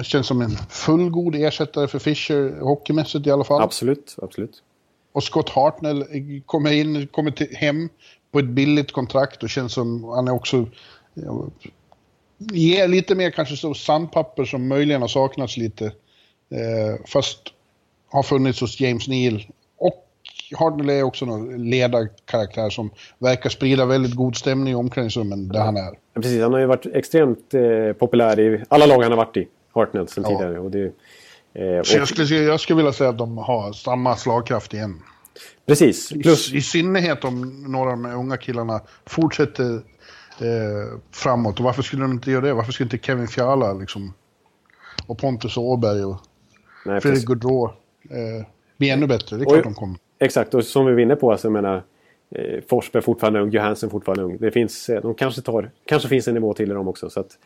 Känns 0.04 0.28
som 0.28 0.42
en 0.42 0.58
fullgod 0.70 1.36
ersättare 1.36 1.88
för 1.88 2.00
Fischer, 2.00 2.62
hockeymässigt 2.62 3.28
i 3.28 3.32
alla 3.32 3.44
fall. 3.44 3.62
absolut, 3.62 4.16
absolut. 4.22 4.64
Och 5.12 5.24
Scott 5.24 5.50
Hartnell 5.50 6.06
kommer 6.46 6.72
in, 6.72 7.08
kommer 7.08 7.32
till, 7.32 7.56
hem 7.56 7.90
på 8.32 8.40
ett 8.40 8.46
billigt 8.46 8.92
kontrakt 8.92 9.44
och 9.44 9.50
känns 9.50 9.74
som 9.74 10.04
han 10.04 10.28
är 10.28 10.32
också... 10.32 10.66
Ja, 11.14 11.50
ger 12.40 12.88
lite 12.88 13.16
mer 13.16 13.32
kanske 13.32 13.58
så 13.58 13.74
sandpapper 13.74 14.46
som 14.46 14.68
möjligen 14.68 15.02
har 15.02 15.08
saknats 15.08 15.58
lite. 15.58 15.86
Eh, 16.52 17.06
fast 17.06 17.40
har 18.10 18.24
funnits 18.24 18.62
hos 18.62 18.80
James 18.80 19.08
Neal. 19.08 19.46
Och 20.54 20.60
Hartnell 20.60 20.90
är 20.90 21.04
också 21.04 21.26
någon 21.26 21.70
ledarkaraktär 21.70 22.70
som 22.70 22.90
verkar 23.20 23.50
sprida 23.50 23.86
väldigt 23.86 24.16
god 24.16 24.36
stämning 24.36 24.74
i 24.74 24.76
omklädningsrummen 24.76 25.48
där 25.48 25.60
han 25.60 25.78
är. 25.78 25.92
Ja, 26.14 26.22
precis, 26.22 26.42
han 26.42 26.54
har 26.54 26.60
ju 26.60 26.66
varit 26.66 26.86
extremt 26.86 27.54
eh, 27.54 27.94
populär 27.94 28.40
i 28.40 28.64
alla 28.68 28.86
lag 28.86 29.02
han 29.02 29.12
har 29.12 29.18
varit 29.18 29.38
i, 29.38 29.48
Hartnell, 29.74 30.08
sen 30.08 30.24
ja. 30.24 30.30
tidigare. 30.30 30.60
Och 30.60 30.72
det, 30.72 30.84
eh, 31.54 31.80
och... 31.80 31.86
jag, 31.88 32.08
skulle, 32.08 32.36
jag 32.36 32.60
skulle 32.60 32.78
vilja 32.78 32.94
säga 32.94 33.10
att 33.10 33.18
de 33.18 33.38
har 33.38 33.74
samma 33.74 34.16
slagkraft 34.16 34.74
igen. 34.74 35.02
Precis. 35.66 36.10
Plus... 36.10 36.54
I, 36.54 36.58
I 36.58 36.62
synnerhet 36.62 37.24
om 37.24 37.64
några 37.68 37.92
av 37.92 37.98
de 37.98 38.06
unga 38.06 38.38
killarna 38.38 38.82
fortsätter 39.06 39.74
eh, 40.40 41.00
framåt. 41.12 41.60
Och 41.60 41.66
varför 41.66 41.82
skulle 41.82 42.02
de 42.02 42.12
inte 42.12 42.32
göra 42.32 42.42
det? 42.42 42.54
Varför 42.54 42.72
skulle 42.72 42.86
inte 42.86 43.08
Kevin 43.08 43.28
Fiala 43.28 43.74
liksom, 43.74 44.14
och 45.08 45.18
Pontus 45.18 45.58
Åberg 45.58 46.04
och 46.04 46.18
Nej, 46.86 47.02
Fredrik 47.02 47.26
Gaudreau 47.26 47.66
eh, 48.10 48.46
bli 48.78 48.90
ännu 48.90 49.08
bättre? 49.08 49.38
Det 49.38 49.44
är 49.44 49.46
klart 49.46 49.58
och, 49.58 49.64
de 49.64 49.74
kommer. 49.74 49.98
Exakt, 50.20 50.54
och 50.54 50.66
som 50.66 50.86
vi 50.86 50.94
var 50.94 51.00
inne 51.00 51.16
på, 51.16 51.32
alltså, 51.32 51.48
jag 51.48 51.54
menar, 51.54 51.84
eh, 52.32 52.64
Forsberg 52.68 53.04
fortfarande 53.04 53.40
ung, 53.40 53.50
Johansson 53.50 53.90
fortfarande 53.90 54.24
ung. 54.24 54.38
Det 54.38 54.52
finns, 54.52 54.90
eh, 54.90 55.02
de 55.02 55.16
kanske, 55.16 55.42
tar, 55.42 55.72
kanske 55.86 56.10
finns 56.10 56.28
en 56.28 56.34
nivå 56.34 56.54
till 56.54 56.72
i 56.72 56.74
dem 56.74 56.88
också. 56.88 57.10
Så 57.10 57.20
att... 57.20 57.38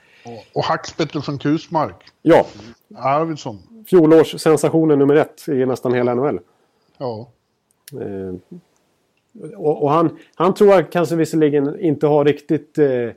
Och, 0.53 0.63
Hackspettel 0.63 1.21
från 1.21 1.39
Kusmark. 1.39 1.95
Ja. 2.21 2.45
Arvidsson. 2.95 3.59
Fjolårssensationen 3.87 4.99
nummer 4.99 5.15
ett 5.15 5.47
i 5.47 5.65
nästan 5.65 5.93
hela 5.93 6.15
NHL. 6.15 6.39
Ja. 6.97 7.29
Eh, 8.01 8.59
och, 9.55 9.83
och, 9.83 9.91
han, 9.91 10.17
han 10.35 10.53
tror 10.53 10.69
jag 10.69 10.91
kanske 10.91 11.15
visserligen 11.15 11.79
inte 11.79 12.07
har 12.07 12.25
riktigt 12.25 12.77
eh, 12.77 13.09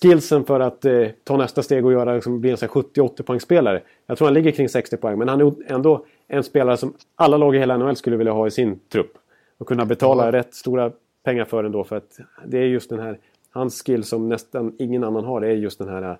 skillsen 0.00 0.44
för 0.44 0.60
att 0.60 0.84
eh, 0.84 1.08
ta 1.24 1.36
nästa 1.36 1.62
steg 1.62 1.86
och 1.86 1.92
göra, 1.92 2.14
liksom, 2.14 2.40
bli 2.40 2.50
en 2.50 2.56
70-80 2.56 3.22
poängspelare. 3.22 3.82
Jag 4.06 4.18
tror 4.18 4.26
han 4.26 4.34
ligger 4.34 4.50
kring 4.50 4.68
60 4.68 4.96
poäng, 4.96 5.18
men 5.18 5.28
han 5.28 5.40
är 5.40 5.72
ändå 5.72 6.06
en 6.28 6.44
spelare 6.44 6.76
som 6.76 6.94
alla 7.14 7.36
lag 7.36 7.56
i 7.56 7.58
hela 7.58 7.76
NHL 7.76 7.96
skulle 7.96 8.16
vilja 8.16 8.32
ha 8.32 8.46
i 8.46 8.50
sin 8.50 8.78
trupp. 8.88 9.12
Och 9.58 9.68
kunna 9.68 9.84
betala 9.84 10.24
ja. 10.24 10.32
rätt 10.32 10.54
stora 10.54 10.92
pengar 11.24 11.44
för 11.44 11.64
ändå, 11.64 11.84
för 11.84 11.96
att 11.96 12.18
det 12.46 12.58
är 12.58 12.62
just 12.62 12.90
den 12.90 12.98
här, 12.98 13.18
hans 13.50 13.82
skill 13.82 14.04
som 14.04 14.28
nästan 14.28 14.76
ingen 14.78 15.04
annan 15.04 15.24
har, 15.24 15.40
det 15.40 15.46
är 15.46 15.52
just 15.52 15.78
den 15.78 15.88
här 15.88 16.18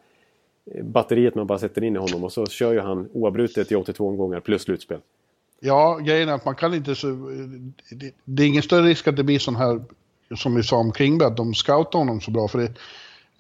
eh, 0.74 0.84
batteriet 0.84 1.34
man 1.34 1.46
bara 1.46 1.58
sätter 1.58 1.84
in 1.84 1.96
i 1.96 1.98
honom 1.98 2.24
och 2.24 2.32
så 2.32 2.46
kör 2.46 2.72
ju 2.72 2.80
han 2.80 3.08
oavbrutet 3.12 3.72
i 3.72 3.74
82 3.74 4.08
omgångar 4.08 4.40
plus 4.40 4.62
slutspel. 4.62 5.00
Ja, 5.60 5.98
grejen 5.98 6.28
är 6.28 6.32
att 6.32 6.44
man 6.44 6.54
kan 6.54 6.74
inte 6.74 6.94
så... 6.94 7.06
Det, 7.90 8.12
det 8.24 8.42
är 8.42 8.46
ingen 8.46 8.62
större 8.62 8.86
risk 8.86 9.08
att 9.08 9.16
det 9.16 9.24
blir 9.24 9.38
sån 9.38 9.56
här, 9.56 9.84
som 10.36 10.54
vi 10.54 10.62
sa 10.62 10.76
om 10.76 10.92
Klingberg, 10.92 11.28
att 11.28 11.36
de 11.36 11.54
scoutar 11.54 11.98
honom 11.98 12.20
så 12.20 12.30
bra. 12.30 12.48
För 12.48 12.58
det, 12.58 12.64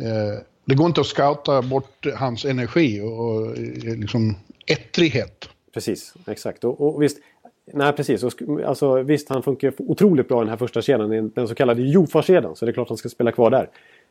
eh, 0.04 0.40
det 0.64 0.74
går 0.74 0.86
inte 0.86 1.00
att 1.00 1.06
scouta 1.06 1.62
bort 1.62 2.06
hans 2.16 2.44
energi 2.44 3.00
och, 3.00 3.18
och 3.20 3.58
liksom 3.82 4.36
ettrighet. 4.66 5.48
Precis, 5.76 6.14
exakt. 6.26 6.64
Och, 6.64 6.80
och 6.80 7.02
visst, 7.02 7.18
nej 7.72 7.92
precis. 7.92 8.22
Och, 8.22 8.32
alltså, 8.64 9.02
visst, 9.02 9.28
han 9.28 9.42
funkar 9.42 9.72
otroligt 9.78 10.28
bra 10.28 10.38
i 10.38 10.40
den 10.40 10.48
här 10.48 10.56
första 10.56 10.82
kedjan, 10.82 11.30
den 11.34 11.48
så 11.48 11.54
kallade 11.54 11.82
Jofa-kedjan. 11.82 12.56
Så 12.56 12.64
det 12.64 12.70
är 12.70 12.72
klart 12.72 12.88
han 12.88 12.96
ska 12.96 13.08
spela 13.08 13.32
kvar 13.32 13.50
där. 13.50 13.68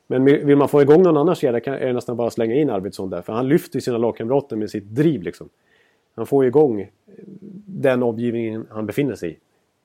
Men 0.07 0.25
vill 0.25 0.55
man 0.55 0.69
få 0.69 0.81
igång 0.81 1.03
någon 1.03 1.17
annan 1.17 1.35
kedja 1.35 1.75
är 1.75 1.87
det 1.87 1.93
nästan 1.93 2.17
bara 2.17 2.27
att 2.27 2.33
slänga 2.33 2.55
in 2.55 2.69
Arvidsson 2.69 3.09
där. 3.09 3.21
För 3.21 3.33
han 3.33 3.47
lyfter 3.47 3.79
sina 3.79 3.97
lagkamrater 3.97 4.55
med 4.55 4.69
sitt 4.69 4.83
driv 4.83 5.21
liksom. 5.21 5.49
Han 6.15 6.25
får 6.25 6.45
igång 6.45 6.91
den 7.65 8.03
omgivningen 8.03 8.67
han 8.69 8.85
befinner 8.85 9.15
sig 9.15 9.29
i. 9.29 9.37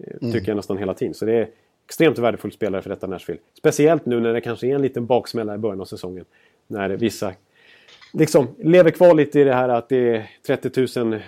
Eh, 0.04 0.16
mm. 0.20 0.32
Tycker 0.32 0.48
jag 0.48 0.56
nästan 0.56 0.78
hela 0.78 0.94
tiden. 0.94 1.14
Så 1.14 1.24
det 1.24 1.32
är 1.32 1.48
extremt 1.86 2.18
värdefullt 2.18 2.54
spelare 2.54 2.82
för 2.82 2.90
detta 2.90 3.06
Nashville. 3.06 3.40
Speciellt 3.58 4.06
nu 4.06 4.20
när 4.20 4.32
det 4.32 4.40
kanske 4.40 4.66
är 4.66 4.74
en 4.74 4.82
liten 4.82 5.06
baksmälla 5.06 5.54
i 5.54 5.58
början 5.58 5.80
av 5.80 5.84
säsongen. 5.84 6.24
När 6.66 6.88
vissa 6.88 7.32
liksom 8.12 8.48
lever 8.58 8.90
kvar 8.90 9.14
lite 9.14 9.40
i 9.40 9.44
det 9.44 9.54
här 9.54 9.68
att 9.68 9.88
det 9.88 10.16
är 10.16 10.30
30 10.46 11.00
000 11.00 11.12
eh, 11.12 11.20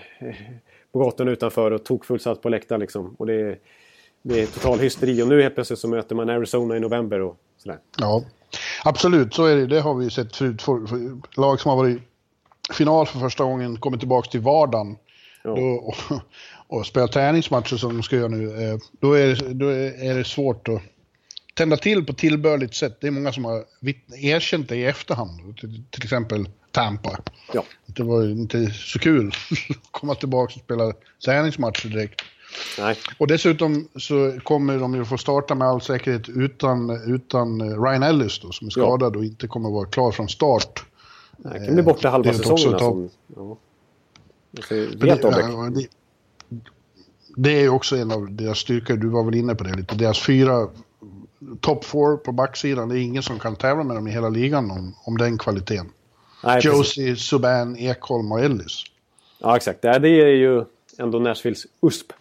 på 0.93 0.99
gatan 0.99 1.29
utanför 1.29 1.71
och 1.71 1.85
tokfullsatt 1.85 2.43
på 2.43 2.49
läktaren 2.49 2.81
liksom. 2.81 3.15
Och 3.19 3.27
det 3.27 3.35
är, 3.35 3.59
det 4.23 4.43
är 4.43 4.47
total 4.47 4.79
hysteri. 4.79 5.23
Och 5.23 5.29
nu 5.29 5.43
helt 5.43 5.55
plötsligt 5.55 5.79
så 5.79 5.89
möter 5.89 6.15
man 6.15 6.31
Arizona 6.31 6.77
i 6.77 6.81
november 6.81 7.21
och 7.21 7.37
sådär. 7.57 7.79
Ja, 7.99 8.25
absolut. 8.85 9.35
Så 9.35 9.45
är 9.45 9.57
det. 9.57 9.67
Det 9.67 9.81
har 9.81 9.95
vi 9.95 10.11
sett 10.11 10.37
förut. 10.37 10.63
För, 10.63 10.87
för 10.87 11.41
lag 11.41 11.61
som 11.61 11.69
har 11.69 11.77
varit 11.77 12.03
final 12.73 13.07
för 13.07 13.19
första 13.19 13.45
gången 13.45 13.77
kommer 13.77 13.99
tillbaka 13.99 14.31
till 14.31 14.41
vardagen. 14.41 14.97
Ja. 15.45 15.55
Då, 15.57 15.63
och, 15.63 15.97
och 16.79 16.87
spelar 16.87 17.07
träningsmatcher 17.07 17.77
som 17.77 17.93
de 17.93 18.03
ska 18.03 18.17
göra 18.17 18.29
nu. 18.29 18.45
Eh, 18.45 18.79
då 19.01 19.13
är, 19.13 19.55
då 19.55 19.69
är 19.69 20.15
det 20.19 20.25
svårt 20.25 20.69
att 20.69 20.83
tända 21.55 21.77
till 21.77 22.07
på 22.07 22.13
tillbörligt 22.13 22.75
sätt. 22.75 22.99
Det 23.01 23.07
är 23.07 23.11
många 23.11 23.33
som 23.33 23.45
har 23.45 23.65
erkänt 24.17 24.69
det 24.69 24.77
i 24.77 24.85
efterhand. 24.85 25.59
Till, 25.59 25.83
till 25.91 26.03
exempel 26.03 26.49
Tampa. 26.71 27.19
Ja. 27.53 27.65
Det 27.87 28.03
var 28.03 28.31
inte 28.31 28.67
så 28.67 28.99
kul 28.99 29.27
att 29.71 29.77
komma 29.91 30.15
tillbaka 30.15 30.55
och 30.55 30.61
spela 30.61 30.93
träningsmatcher 31.25 31.89
direkt. 31.89 32.23
Nej. 32.79 32.97
Och 33.19 33.27
dessutom 33.27 33.89
så 33.97 34.39
kommer 34.43 34.79
de 34.79 34.95
ju 34.95 35.05
få 35.05 35.19
starta 35.19 35.55
med 35.55 35.69
all 35.69 35.81
säkerhet 35.81 36.29
utan, 36.29 36.91
utan 37.15 37.61
Ryan 37.85 38.03
Ellis 38.03 38.41
då, 38.41 38.53
som 38.53 38.67
är 38.67 38.71
skadad 38.71 39.15
ja. 39.15 39.19
och 39.19 39.25
inte 39.25 39.47
kommer 39.47 39.71
vara 39.71 39.87
klar 39.87 40.13
från 40.13 40.29
start. 40.29 40.85
Han 41.45 41.67
kan 41.67 41.75
bli 41.75 41.83
borta 41.83 42.09
halva 42.11 42.33
säsongen. 42.33 42.79
Som, 42.79 43.11
ja. 43.37 43.59
Helt 44.71 45.03
det, 45.03 45.87
det 47.37 47.65
är 47.65 47.69
också 47.69 47.97
en 47.97 48.13
av 48.13 48.33
deras 48.33 48.59
styrkor, 48.59 48.97
du 48.97 49.09
var 49.09 49.25
väl 49.25 49.35
inne 49.35 49.55
på 49.55 49.65
det 49.65 49.77
lite. 49.77 49.95
Deras 49.95 50.27
fyra 50.27 50.69
top 51.61 51.85
four 51.85 52.17
på 52.17 52.33
backsidan, 52.33 52.89
det 52.89 52.99
är 52.99 53.03
ingen 53.03 53.23
som 53.23 53.39
kan 53.39 53.57
tävla 53.57 53.85
med 53.85 53.97
dem 53.97 54.09
i 54.09 54.11
hela 54.11 54.29
ligan 54.29 54.71
om, 54.71 54.95
om 55.05 55.19
den 55.19 55.39
kvaliteten. 55.39 55.87
Nej, 56.45 56.61
Josie, 56.63 57.17
Subban, 57.17 57.77
Ekholm 57.77 58.33
och 58.33 58.41
Ellis. 58.41 58.85
Ja, 59.41 59.57
exakt. 59.57 59.83
Det 59.83 59.89
är 59.89 60.27
ju 60.27 60.65
ändå 60.99 61.19
Nashvilles 61.19 61.67
USP. 61.81 62.13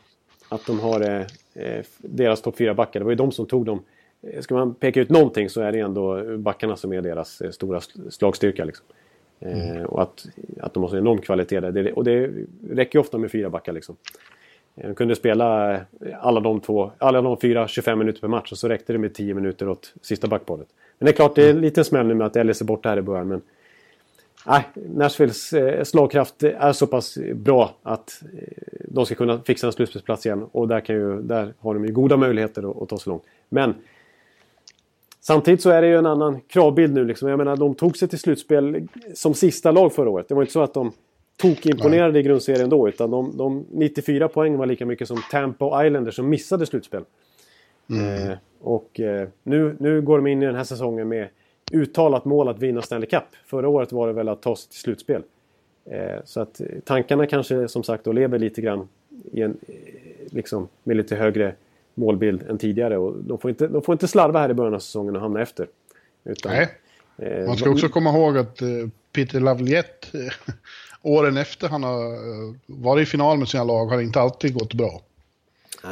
Att 0.49 0.65
de 0.65 0.79
har 0.79 1.01
eh, 1.01 1.25
eh, 1.53 1.85
deras 1.97 2.41
topp 2.41 2.57
fyra 2.57 2.73
backar. 2.73 2.99
Det 2.99 3.03
var 3.03 3.11
ju 3.11 3.15
de 3.15 3.31
som 3.31 3.45
tog 3.45 3.65
dem. 3.65 3.83
Eh, 4.21 4.41
ska 4.41 4.55
man 4.55 4.73
peka 4.73 5.01
ut 5.01 5.09
någonting 5.09 5.49
så 5.49 5.61
är 5.61 5.71
det 5.71 5.79
ändå 5.79 6.37
backarna 6.37 6.75
som 6.75 6.93
är 6.93 7.01
deras 7.01 7.41
eh, 7.41 7.51
stora 7.51 7.81
slagstyrka. 8.09 8.65
Liksom. 8.65 8.85
Mm. 9.39 9.77
Eh, 9.77 9.83
och 9.83 10.01
att, 10.01 10.25
att 10.61 10.73
de 10.73 10.83
har 10.83 10.89
så 10.89 10.97
enorm 10.97 11.21
kvalitet 11.21 11.59
där. 11.59 11.71
Det, 11.71 11.91
och 11.91 12.03
det 12.03 12.29
räcker 12.69 12.99
ju 12.99 13.01
ofta 13.01 13.17
med 13.17 13.31
fyra 13.31 13.49
backar 13.49 13.73
liksom. 13.73 13.95
De 14.75 14.95
kunde 14.95 15.15
spela 15.15 15.79
alla 16.19 16.39
de, 16.39 16.59
två, 16.59 16.91
alla 16.97 17.21
de 17.21 17.37
fyra 17.37 17.67
25 17.67 17.99
minuter 17.99 18.21
per 18.21 18.27
match 18.27 18.51
och 18.51 18.57
så 18.57 18.67
räckte 18.67 18.93
det 18.93 18.99
med 18.99 19.13
10 19.13 19.33
minuter 19.33 19.69
åt 19.69 19.93
sista 20.01 20.27
backparet. 20.27 20.67
Men 20.97 21.05
det 21.05 21.11
är 21.11 21.15
klart, 21.15 21.35
det 21.35 21.43
är 21.43 21.49
en 21.49 21.61
liten 21.61 21.85
smäll 21.85 22.07
nu 22.07 22.13
med 22.13 22.27
att 22.27 22.35
Ellis 22.35 22.61
är 22.61 22.65
borta 22.65 22.89
här 22.89 22.97
i 22.97 23.01
början. 23.01 23.27
Men 23.27 23.41
nej, 24.45 24.63
Nashvilles 24.73 25.53
eh, 25.53 25.83
slagkraft 25.83 26.43
är 26.43 26.73
så 26.73 26.87
pass 26.87 27.17
bra 27.33 27.75
att 27.83 28.21
eh, 28.33 28.47
de 28.87 29.05
ska 29.05 29.15
kunna 29.15 29.39
fixa 29.39 29.67
en 29.67 29.73
slutspelsplats 29.73 30.25
igen. 30.25 30.45
Och 30.51 30.67
där, 30.67 30.79
kan 30.79 30.95
ju, 30.95 31.21
där 31.21 31.53
har 31.59 31.73
de 31.73 31.85
ju 31.85 31.91
goda 31.91 32.17
möjligheter 32.17 32.71
att, 32.71 32.81
att 32.81 32.89
ta 32.89 32.97
sig 32.97 33.09
långt. 33.09 33.23
Men 33.49 33.73
Samtidigt 35.23 35.61
så 35.61 35.69
är 35.69 35.81
det 35.81 35.87
ju 35.87 35.97
en 35.97 36.05
annan 36.05 36.41
kravbild 36.41 36.93
nu. 36.93 37.05
Liksom. 37.05 37.29
Jag 37.29 37.37
menar, 37.37 37.57
de 37.57 37.75
tog 37.75 37.97
sig 37.97 38.07
till 38.07 38.19
slutspel 38.19 38.87
som 39.13 39.33
sista 39.33 39.71
lag 39.71 39.93
förra 39.93 40.09
året. 40.09 40.27
Det 40.27 40.35
var 40.35 40.41
inte 40.41 40.53
så 40.53 40.61
att 40.61 40.73
de 40.73 40.91
tokimponerade 41.41 42.19
i 42.19 42.23
grundserien 42.23 42.69
då. 42.69 42.89
Utan 42.89 43.11
de, 43.11 43.37
de 43.37 43.65
94 43.71 44.27
poäng 44.27 44.57
var 44.57 44.65
lika 44.65 44.85
mycket 44.85 45.07
som 45.07 45.21
Tampa 45.31 45.65
och 45.65 45.85
Islanders 45.85 46.15
som 46.15 46.29
missade 46.29 46.65
slutspel. 46.65 47.03
Mm. 47.89 48.29
Eh, 48.29 48.37
och 48.61 48.99
eh, 48.99 49.27
nu, 49.43 49.75
nu 49.79 50.01
går 50.01 50.17
de 50.17 50.27
in 50.27 50.43
i 50.43 50.45
den 50.45 50.55
här 50.55 50.63
säsongen 50.63 51.07
med 51.07 51.27
uttalat 51.71 52.25
mål 52.25 52.47
att 52.47 52.59
vinna 52.59 52.81
Stanley 52.81 53.09
Cup. 53.09 53.23
Förra 53.45 53.69
året 53.69 53.91
var 53.91 54.07
det 54.07 54.13
väl 54.13 54.29
att 54.29 54.41
ta 54.41 54.55
sig 54.55 54.69
till 54.69 54.79
slutspel. 54.79 55.23
Eh, 55.85 56.19
så 56.25 56.41
att 56.41 56.61
tankarna 56.85 57.27
kanske 57.27 57.67
som 57.67 57.83
sagt 57.83 58.03
då 58.03 58.11
lever 58.11 58.39
lite 58.39 58.61
grann 58.61 58.87
i 59.31 59.41
en, 59.41 59.57
eh, 59.67 59.75
liksom, 60.29 60.67
med 60.83 60.97
lite 60.97 61.15
högre 61.15 61.55
målbild 61.93 62.43
än 62.49 62.57
tidigare. 62.57 62.97
Och 62.97 63.15
de, 63.23 63.37
får 63.37 63.49
inte, 63.49 63.67
de 63.67 63.81
får 63.81 63.93
inte 63.93 64.07
slarva 64.07 64.39
här 64.39 64.49
i 64.49 64.53
början 64.53 64.73
av 64.73 64.79
säsongen 64.79 65.15
och 65.15 65.21
hamna 65.21 65.41
efter. 65.41 65.67
Utan, 66.23 66.51
Nej. 66.51 66.69
Eh, 67.17 67.47
Man 67.47 67.57
ska 67.57 67.69
också 67.69 67.89
komma 67.89 68.09
ihåg 68.09 68.37
att 68.37 68.61
eh, 68.61 68.67
Peter 69.11 69.39
Lavliette 69.39 70.17
eh, 70.17 70.53
åren 71.01 71.37
efter 71.37 71.67
han 71.67 71.83
har 71.83 72.03
eh, 72.03 72.55
varit 72.65 73.07
i 73.07 73.11
final 73.11 73.37
med 73.37 73.47
sina 73.47 73.63
lag 73.63 73.85
har 73.85 74.01
inte 74.01 74.21
alltid 74.21 74.53
gått 74.53 74.73
bra. 74.73 75.01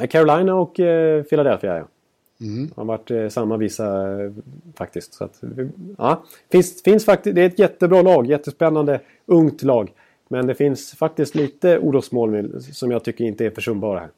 Carolina 0.09 0.55
och 0.55 0.79
eh, 0.79 1.23
Philadelphia 1.23 1.77
ja. 1.77 1.87
Mm. 2.41 2.71
har 2.75 2.85
varit 2.85 3.11
eh, 3.11 3.29
samma 3.29 3.57
visa 3.57 4.21
eh, 4.23 4.31
faktiskt. 4.75 5.13
Så 5.13 5.23
att, 5.23 5.41
ja, 5.97 6.23
finns, 6.51 6.83
finns 6.83 7.05
faktiskt, 7.05 7.35
det 7.35 7.41
är 7.41 7.45
ett 7.45 7.59
jättebra 7.59 8.01
lag, 8.01 8.25
jättespännande, 8.25 9.01
ungt 9.25 9.63
lag. 9.63 9.91
Men 10.29 10.47
det 10.47 10.55
finns 10.55 10.91
faktiskt 10.91 11.35
lite 11.35 11.79
orosmål 11.79 12.61
som 12.61 12.91
jag 12.91 13.03
tycker 13.03 13.23
inte 13.23 13.45
är 13.45 13.49
försumbara 13.49 13.99
här. 13.99 14.09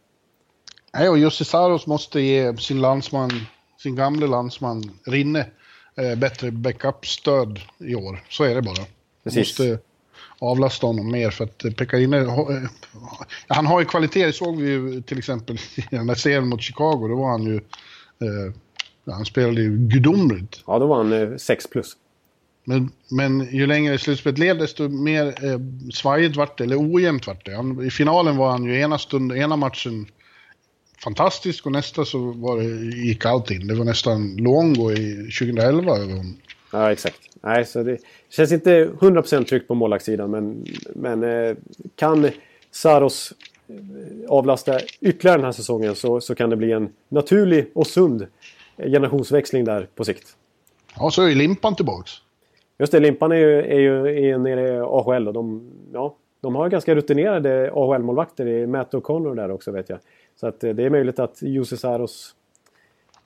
Nej, 0.94 1.10
och 1.10 1.18
Jussi 1.18 1.46
Saros 1.46 1.88
måste 1.88 2.22
ge 2.22 2.58
sin 2.58 2.82
landsman, 2.82 3.30
sin 3.78 3.96
gamle 3.96 4.28
landsman 4.28 4.84
Rinne, 5.06 5.46
eh, 5.96 6.20
bättre 6.20 6.52
backup-stöd 6.52 7.60
i 7.78 7.96
år. 7.96 8.24
Så 8.30 8.44
är 8.44 8.56
det 8.56 8.62
bara. 8.62 8.86
Precis. 9.24 9.60
Måste 9.60 9.80
avlasta 10.42 10.88
honom 10.88 11.12
mer 11.12 11.32
för 11.32 11.44
att 11.44 11.76
Pekka 11.78 11.98
Rinne, 11.98 12.18
eh, 12.18 12.70
han 13.48 13.66
har 13.66 13.80
ju 13.80 13.86
kvalitet, 13.86 14.26
det 14.26 14.34
såg 14.34 14.62
vi 14.62 14.70
ju 14.70 15.02
till 15.02 15.18
exempel 15.18 15.56
i 15.76 15.84
den 15.90 16.08
där 16.08 16.16
serien 16.16 16.48
mot 16.48 16.62
Chicago, 16.62 17.08
då 17.08 17.16
var 17.16 17.30
han 17.30 17.44
ju, 17.44 17.56
eh, 17.56 18.54
han 19.14 19.26
spelade 19.26 19.62
ju 19.62 19.78
gudomligt. 19.78 20.64
Ja, 20.68 20.80
då 20.80 20.88
var 20.88 21.04
han 21.04 21.40
6 21.40 21.66
eh, 21.66 21.70
plus. 21.72 21.98
Men, 22.64 22.92
men 23.10 23.56
ju 23.56 23.68
längre 23.68 23.98
slutspelet 23.98 24.40
led 24.40 24.60
desto 24.60 24.90
mer 24.90 25.46
eh, 25.46 25.60
svajigt 25.94 26.36
vart 26.36 26.58
det, 26.58 26.64
eller 26.64 26.94
ojämnt 26.94 27.28
vart 27.28 27.46
det. 27.46 27.56
Han, 27.56 27.86
I 27.86 27.90
finalen 27.90 28.38
var 28.38 28.52
han 28.52 28.64
ju 28.64 28.80
ena, 28.80 28.98
stund, 28.98 29.32
ena 29.32 29.56
matchen 29.56 30.08
fantastisk 31.04 31.66
och 31.66 31.72
nästa 31.72 32.06
så 32.06 32.32
var 32.32 32.58
det, 32.58 32.96
gick 32.96 33.26
allt 33.26 33.52
in. 33.52 33.68
Det 33.68 33.76
var 33.76 33.86
nästan 33.86 34.36
Luongo 34.38 34.92
i 34.92 35.16
2011. 35.40 35.92
Ja, 36.72 36.92
exakt. 36.92 37.20
Nej, 37.42 37.66
så 37.66 37.84
det 37.84 37.98
känns 38.30 38.52
inte 38.52 38.86
100% 38.86 39.44
tryck 39.44 39.68
på 39.68 39.76
målvaktssidan 39.76 40.32
men, 40.32 40.66
men 40.96 41.24
eh, 41.24 41.56
kan 41.96 42.30
Saros 42.72 43.34
eh, 43.68 43.76
avlasta 44.30 44.80
ytterligare 45.02 45.38
den 45.38 45.46
här 45.46 45.52
säsongen 45.52 45.96
så, 45.96 46.22
så 46.22 46.36
kan 46.36 46.50
det 46.50 46.56
bli 46.56 46.72
en 46.72 46.90
naturlig 47.10 47.72
och 47.76 47.88
sund 47.88 48.28
generationsväxling 48.78 49.66
där 49.66 49.88
på 49.96 50.04
sikt. 50.04 50.36
Ja, 50.96 51.12
så 51.12 51.24
är 51.24 51.36
Limpan 51.36 51.76
tillbaks. 51.76 52.12
Just 52.80 52.92
det, 52.92 53.00
Limpan 53.00 53.32
är 53.32 53.36
ju, 53.36 53.60
är 53.60 53.80
ju 53.80 54.30
är 54.30 54.38
nere 54.38 54.76
i 54.76 54.80
AHL 54.80 55.28
och 55.28 55.34
de, 55.34 55.72
ja, 55.94 56.16
de 56.42 56.56
har 56.56 56.70
ganska 56.70 56.96
rutinerade 56.96 57.72
AHL-målvakter 57.74 58.48
i 58.48 58.68
Matt 58.68 58.94
O'Connor 58.94 59.36
där 59.36 59.52
också 59.52 59.72
vet 59.72 59.90
jag. 59.90 60.00
Så 60.36 60.48
att 60.48 60.64
eh, 60.64 60.74
det 60.74 60.84
är 60.84 60.90
möjligt 60.90 61.20
att 61.20 61.42
Jussi 61.42 61.78
Saros... 61.78 62.36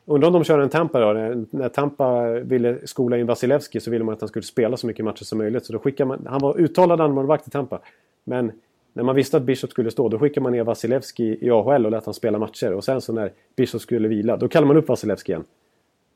Undrar 0.06 0.28
om 0.28 0.34
de 0.34 0.44
kör 0.44 0.60
en 0.60 0.70
Tampa 0.70 1.00
då? 1.00 1.14
När 1.50 1.70
Tampa 1.70 2.30
ville 2.40 2.88
skola 2.88 3.18
in 3.18 3.28
Vasilevski 3.28 3.80
så 3.80 3.92
ville 3.92 4.04
man 4.04 4.14
att 4.14 4.22
han 4.22 4.28
skulle 4.28 4.44
spela 4.44 4.78
så 4.78 4.88
mycket 4.88 5.06
matcher 5.06 5.24
som 5.24 5.38
möjligt. 5.38 5.66
Så 5.66 5.74
då 5.74 5.80
skickar 5.80 6.06
man... 6.06 6.28
Han 6.30 6.42
var 6.42 6.60
uttalad 6.60 7.02
andmålvakt 7.02 7.48
i 7.48 7.52
Tampa. 7.52 7.80
Men 8.24 8.52
när 8.94 9.04
man 9.04 9.16
visste 9.16 9.38
att 9.38 9.44
Bishop 9.44 9.72
skulle 9.72 9.92
stå 9.92 10.10
då 10.10 10.20
skickade 10.20 10.44
man 10.44 10.52
ner 10.52 10.64
Vasilevski 10.64 11.38
i 11.42 11.50
AHL 11.50 11.86
och 11.86 11.92
lät 11.92 12.06
han 12.06 12.14
spela 12.14 12.40
matcher. 12.40 12.74
Och 12.74 12.84
sen 12.84 13.02
så 13.02 13.14
när 13.14 13.32
Bishop 13.56 13.82
skulle 13.82 14.08
vila 14.08 14.38
då 14.38 14.48
kallade 14.48 14.68
man 14.68 14.78
upp 14.78 14.88
Vasilevski 14.88 15.32
igen. 15.32 15.44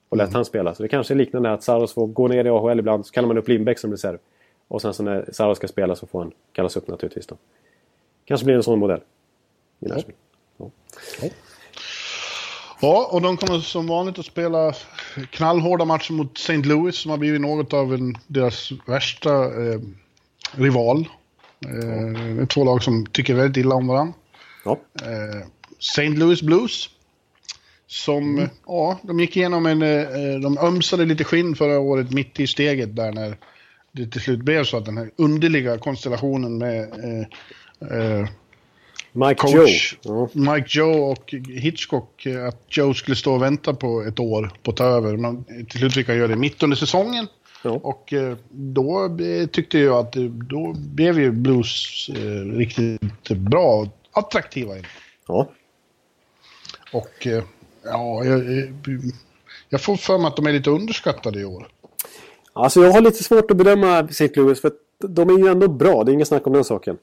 Och 0.09 0.17
lät 0.17 0.27
mm. 0.27 0.35
han 0.35 0.45
spela. 0.45 0.75
Så 0.75 0.83
det 0.83 0.89
kanske 0.89 1.13
är 1.13 1.15
liknande 1.15 1.53
att 1.53 1.63
Saros 1.63 1.93
får 1.93 2.07
gå 2.07 2.27
ner 2.27 2.45
i 2.45 2.49
AHL 2.49 2.79
ibland 2.79 3.05
så 3.05 3.11
kallar 3.11 3.27
man 3.27 3.37
upp 3.37 3.47
Lindbäck 3.47 3.79
som 3.79 3.91
reserv. 3.91 4.17
Och 4.67 4.81
sen 4.81 4.93
så 4.93 5.03
när 5.03 5.25
Saros 5.31 5.57
ska 5.57 5.67
spela 5.67 5.95
så 5.95 6.07
får 6.07 6.19
han 6.19 6.31
kallas 6.51 6.77
upp 6.77 6.87
naturligtvis 6.87 7.27
då. 7.27 7.35
Kanske 8.25 8.45
blir 8.45 8.55
en 8.55 8.63
sån 8.63 8.79
modell. 8.79 9.01
I 9.79 9.87
ja. 9.89 10.01
Ja. 10.57 10.69
Ja, 12.81 13.09
och 13.11 13.21
de 13.21 13.37
kommer 13.37 13.59
som 13.59 13.87
vanligt 13.87 14.19
att 14.19 14.25
spela 14.25 14.73
knallhårda 15.29 15.85
matcher 15.85 16.13
mot 16.13 16.37
St. 16.37 16.57
Louis 16.57 16.95
som 16.95 17.11
har 17.11 17.17
blivit 17.17 17.41
något 17.41 17.73
av 17.73 17.93
en, 17.93 18.17
deras 18.27 18.71
värsta 18.85 19.43
eh, 19.45 19.79
rival. 20.51 21.09
Eh, 21.65 22.11
det 22.35 22.41
är 22.41 22.45
två 22.45 22.63
lag 22.63 22.83
som 22.83 23.05
tycker 23.05 23.33
väldigt 23.33 23.57
illa 23.65 23.75
om 23.75 23.87
varandra. 23.87 24.13
Ja. 24.65 24.79
Eh, 25.01 25.47
St. 25.79 26.09
Louis 26.09 26.41
Blues. 26.41 26.89
Som, 27.87 28.37
mm. 28.37 28.49
ja, 28.65 28.99
de 29.03 29.19
gick 29.19 29.37
igenom 29.37 29.65
en, 29.65 29.81
eh, 29.81 30.39
de 30.41 30.57
ömsade 30.57 31.05
lite 31.05 31.23
skinn 31.23 31.55
förra 31.55 31.79
året 31.79 32.11
mitt 32.11 32.39
i 32.39 32.47
steget 32.47 32.95
där 32.95 33.11
när 33.11 33.37
det 33.91 34.07
till 34.07 34.21
slut 34.21 34.39
blev 34.39 34.63
så 34.63 34.77
att 34.77 34.85
den 34.85 34.97
här 34.97 35.11
underliga 35.15 35.77
konstellationen 35.77 36.57
med 36.57 36.81
eh, 36.81 37.25
eh, 37.97 38.27
Mike 39.11 39.35
coach, 39.35 39.97
Joe. 40.01 40.29
Ja. 40.33 40.53
Mike 40.53 40.67
Joe 40.69 41.11
och 41.11 41.33
Hitchcock, 41.47 42.25
eh, 42.25 42.47
att 42.47 42.65
Joe 42.69 42.93
skulle 42.93 43.15
stå 43.15 43.33
och 43.33 43.41
vänta 43.41 43.73
på 43.73 44.01
ett 44.01 44.19
år 44.19 44.51
på 44.63 44.71
att 44.71 44.77
ta 44.77 44.83
över. 44.83 45.17
Men 45.17 45.43
till 45.43 45.79
slut 45.79 45.93
fick 45.93 46.07
han 46.07 46.17
göra 46.17 46.27
det 46.27 46.35
mitt 46.35 46.63
under 46.63 46.77
säsongen. 46.77 47.27
Ja. 47.63 47.79
Och 47.83 48.13
eh, 48.13 48.37
då 48.51 49.17
tyckte 49.51 49.79
jag 49.79 49.97
att 49.97 50.13
då 50.49 50.73
blev 50.73 51.19
ju 51.19 51.31
Blues 51.31 52.09
eh, 52.09 52.57
riktigt 52.57 53.29
bra 53.29 53.75
och 53.75 53.87
attraktiva. 54.11 54.73
Ja. 55.27 55.49
Och 56.93 57.27
ja, 57.83 58.23
jag, 58.25 58.43
jag 59.69 59.81
får 59.81 59.95
för 59.95 60.17
mig 60.17 60.27
att 60.27 60.35
de 60.35 60.47
är 60.47 60.53
lite 60.53 60.69
underskattade 60.69 61.39
i 61.39 61.45
år. 61.45 61.67
Alltså 62.53 62.83
jag 62.83 62.91
har 62.91 63.01
lite 63.01 63.23
svårt 63.23 63.51
att 63.51 63.57
bedöma 63.57 63.99
St. 63.99 64.29
Louis 64.35 64.61
för 64.61 64.71
de 64.99 65.29
är 65.29 65.37
ju 65.37 65.47
ändå 65.47 65.67
bra, 65.67 66.03
det 66.03 66.11
är 66.11 66.13
inget 66.13 66.27
snack 66.27 66.47
om 66.47 66.53
den 66.53 66.63
saken. 66.63 66.97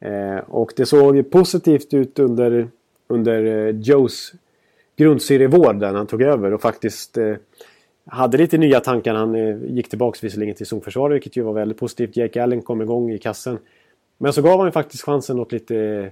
Eh, 0.00 0.38
och 0.38 0.72
det 0.76 0.86
såg 0.86 1.30
positivt 1.30 1.94
ut 1.94 2.18
under, 2.18 2.68
under 3.08 3.44
eh, 3.44 3.76
Joes 3.80 4.32
grundserievår 4.96 5.72
där 5.72 5.94
han 5.94 6.06
tog 6.06 6.22
över 6.22 6.54
och 6.54 6.60
faktiskt 6.60 7.18
eh, 7.18 7.34
hade 8.06 8.38
lite 8.38 8.58
nya 8.58 8.80
tankar. 8.80 9.14
Han 9.14 9.34
gick 9.76 9.88
tillbaks 9.88 10.24
visserligen 10.24 10.54
till 10.54 10.66
zonförsvar 10.66 11.10
vilket 11.10 11.36
ju 11.36 11.42
var 11.42 11.52
väldigt 11.52 11.78
positivt. 11.78 12.16
Jake 12.16 12.42
Allen 12.42 12.62
kom 12.62 12.82
igång 12.82 13.10
i 13.10 13.18
kassen. 13.18 13.58
Men 14.18 14.32
så 14.32 14.42
gav 14.42 14.58
han 14.58 14.68
ju 14.68 14.72
faktiskt 14.72 15.04
chansen 15.04 15.38
åt 15.38 15.52
lite, 15.52 16.10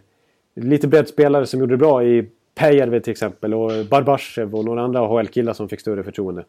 lite 0.54 0.88
breddspelare 0.88 1.46
som 1.46 1.60
gjorde 1.60 1.72
det 1.72 1.78
bra 1.78 2.04
i 2.04 2.28
Päijärvi 2.54 3.00
till 3.00 3.10
exempel 3.10 3.54
och 3.54 3.86
Barbashev 3.90 4.54
och 4.54 4.64
några 4.64 4.82
andra 4.82 5.00
AHL-killar 5.00 5.52
som 5.52 5.68
fick 5.68 5.80
större 5.80 6.02
förtroende. 6.02 6.44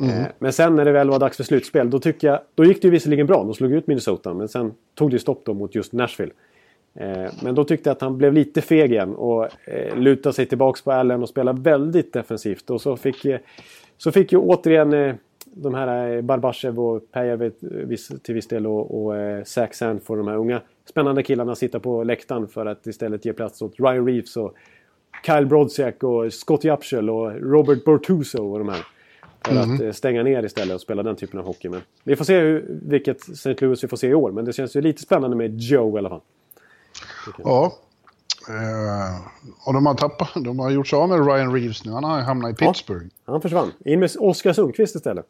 Mm. 0.00 0.24
Men 0.38 0.52
sen 0.52 0.76
när 0.76 0.84
det 0.84 0.92
väl 0.92 1.10
var 1.10 1.18
dags 1.18 1.36
för 1.36 1.44
slutspel, 1.44 1.90
då, 1.90 1.98
tycker 1.98 2.28
jag, 2.28 2.40
då 2.54 2.64
gick 2.64 2.82
det 2.82 2.88
ju 2.88 2.92
visserligen 2.92 3.26
bra. 3.26 3.44
De 3.44 3.54
slog 3.54 3.72
ut 3.72 3.86
Minnesota, 3.86 4.34
men 4.34 4.48
sen 4.48 4.72
tog 4.94 5.10
det 5.10 5.18
stopp 5.18 5.42
då 5.44 5.54
mot 5.54 5.74
just 5.74 5.92
Nashville. 5.92 6.32
Eh, 6.94 7.32
men 7.42 7.54
då 7.54 7.64
tyckte 7.64 7.90
jag 7.90 7.94
att 7.94 8.00
han 8.00 8.18
blev 8.18 8.32
lite 8.32 8.60
feg 8.60 8.92
igen 8.92 9.14
och 9.14 9.48
eh, 9.68 9.96
lutade 9.96 10.32
sig 10.32 10.46
tillbaks 10.46 10.82
på 10.82 10.92
Allen 10.92 11.22
och 11.22 11.28
spelade 11.28 11.60
väldigt 11.60 12.12
defensivt. 12.12 12.70
Och 12.70 12.80
så 12.80 12.96
fick, 12.96 13.26
så 13.96 14.12
fick 14.12 14.32
ju 14.32 14.38
återigen 14.38 15.14
de 15.44 15.74
här 15.74 16.22
Barbashev 16.22 16.80
och 16.80 17.12
Pejev 17.12 17.50
till 18.22 18.34
viss 18.34 18.48
del 18.48 18.66
och, 18.66 19.06
och 19.06 19.14
Zach 19.46 19.74
Sanford, 19.74 20.18
de 20.18 20.28
här 20.28 20.36
unga 20.36 20.60
spännande 20.88 21.22
killarna, 21.22 21.54
sitta 21.54 21.80
på 21.80 22.04
läktaren 22.04 22.48
för 22.48 22.66
att 22.66 22.86
istället 22.86 23.24
ge 23.24 23.32
plats 23.32 23.62
åt 23.62 23.74
Ryan 23.78 24.06
Reeves 24.06 24.36
och 24.36 24.54
Kyle 25.26 25.46
Brodziak 25.46 26.02
och 26.02 26.32
Scott 26.32 26.64
Japsel 26.64 27.10
och 27.10 27.32
Robert 27.32 27.84
Bortuso 27.84 28.52
och 28.52 28.58
de 28.58 28.68
här. 28.68 28.86
För 29.44 29.52
mm. 29.52 29.74
att 29.74 29.80
eh, 29.80 29.92
stänga 29.92 30.22
ner 30.22 30.42
istället 30.42 30.74
och 30.74 30.80
spela 30.80 31.02
den 31.02 31.16
typen 31.16 31.40
av 31.40 31.46
hockey. 31.46 31.68
Men 31.68 31.80
vi 32.04 32.16
får 32.16 32.24
se 32.24 32.40
hur, 32.40 32.64
vilket 32.82 33.28
St. 33.28 33.54
Louis 33.60 33.84
vi 33.84 33.88
får 33.88 33.96
se 33.96 34.08
i 34.08 34.14
år. 34.14 34.32
Men 34.32 34.44
det 34.44 34.52
känns 34.52 34.76
ju 34.76 34.80
lite 34.80 35.02
spännande 35.02 35.36
med 35.36 35.60
Joe 35.60 35.96
i 35.96 35.98
alla 35.98 36.08
fall. 36.08 36.20
Ja. 37.38 37.78
Uh, 38.48 39.20
och 39.66 39.74
de 39.74 39.86
har 39.86 39.94
tappat, 39.94 40.28
de 40.34 40.58
har 40.58 40.70
gjort 40.70 40.88
sig 40.88 40.96
av 40.96 41.08
med 41.08 41.26
Ryan 41.26 41.52
Reeves 41.54 41.84
nu. 41.84 41.92
Han 41.92 42.04
har 42.04 42.20
hamnat 42.20 42.50
i 42.50 42.54
Pittsburgh. 42.54 43.06
Ja, 43.26 43.32
han 43.32 43.40
försvann. 43.42 43.72
In 43.84 44.00
med 44.00 44.10
Oskar 44.18 44.52
Sundqvist 44.52 44.94
istället. 44.94 45.26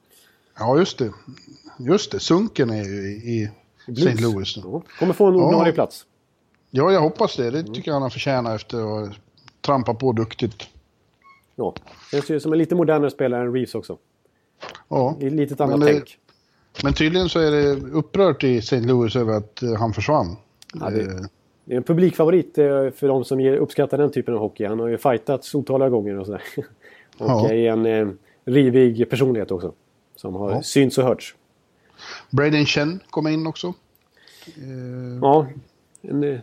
Ja, 0.59 0.79
just 0.79 0.99
det. 0.99 1.13
Just 1.79 2.13
det, 2.13 2.21
Sunken 2.21 2.71
är 2.71 2.85
ju 2.85 3.09
i, 3.09 3.51
i 3.87 3.93
St. 3.93 4.15
Louis 4.15 4.57
nu. 4.57 4.63
Ja. 4.67 4.83
Kommer 4.99 5.13
få 5.13 5.27
en 5.27 5.35
ordinarie 5.35 5.69
ja. 5.69 5.75
plats. 5.75 6.07
Ja, 6.71 6.93
jag 6.93 7.01
hoppas 7.01 7.37
det. 7.37 7.51
Det 7.51 7.63
tycker 7.63 7.89
jag 7.91 7.93
han 7.93 8.03
har 8.03 8.11
förtjänat 8.11 8.55
efter 8.55 9.05
att 9.05 9.11
trampa 9.61 9.95
på 9.95 10.13
duktigt. 10.13 10.69
Ja, 11.57 11.75
känns 12.11 12.31
ju 12.31 12.41
som 12.41 12.53
en 12.53 12.59
lite 12.59 12.75
modernare 12.75 13.11
spelare 13.11 13.43
än 13.43 13.53
Reeves 13.53 13.75
också. 13.75 13.99
Ja. 14.89 15.17
I 15.21 15.31
lite 15.31 15.65
annat 15.65 15.89
tänk. 15.89 16.19
Men 16.83 16.95
tydligen 16.95 17.29
så 17.29 17.41
är 17.41 17.51
det 17.51 17.73
upprört 17.93 18.45
i 18.45 18.59
St. 18.59 18.81
Louis 18.81 19.17
över 19.17 19.33
att 19.33 19.63
uh, 19.63 19.75
han 19.75 19.93
försvann. 19.93 20.37
Ja, 20.75 20.91
det, 20.91 21.03
eh. 21.03 21.21
Det, 21.71 21.75
är 21.75 21.77
en 21.77 21.83
publikfavorit 21.83 22.59
uh, 22.59 22.91
för 22.91 23.09
de 23.09 23.25
som 23.25 23.41
uppskattar 23.41 23.99
den 23.99 24.11
typen 24.11 24.35
av 24.35 24.41
hockey. 24.41 24.65
Han 24.65 24.81
har 24.81 24.89
ju 24.89 24.99
fightats 24.99 25.55
otaliga 25.55 25.89
gånger 25.89 26.19
och 26.19 26.27
sådär. 26.27 26.43
och 27.19 27.29
ja. 27.29 27.53
är 27.53 27.71
en 27.71 27.87
uh, 27.87 28.13
rivig 28.45 29.11
personlighet 29.11 29.51
också. 29.51 29.73
Som 30.17 30.35
har 30.35 30.51
ja. 30.51 30.63
synts 30.63 30.99
och 30.99 31.05
hörts. 31.05 31.35
Braden 32.31 32.67
Chen 32.67 33.01
kommer 33.11 33.31
in 33.31 33.47
också. 33.47 33.75
Ja, 35.23 35.47
en, 36.03 36.25
en, 36.25 36.41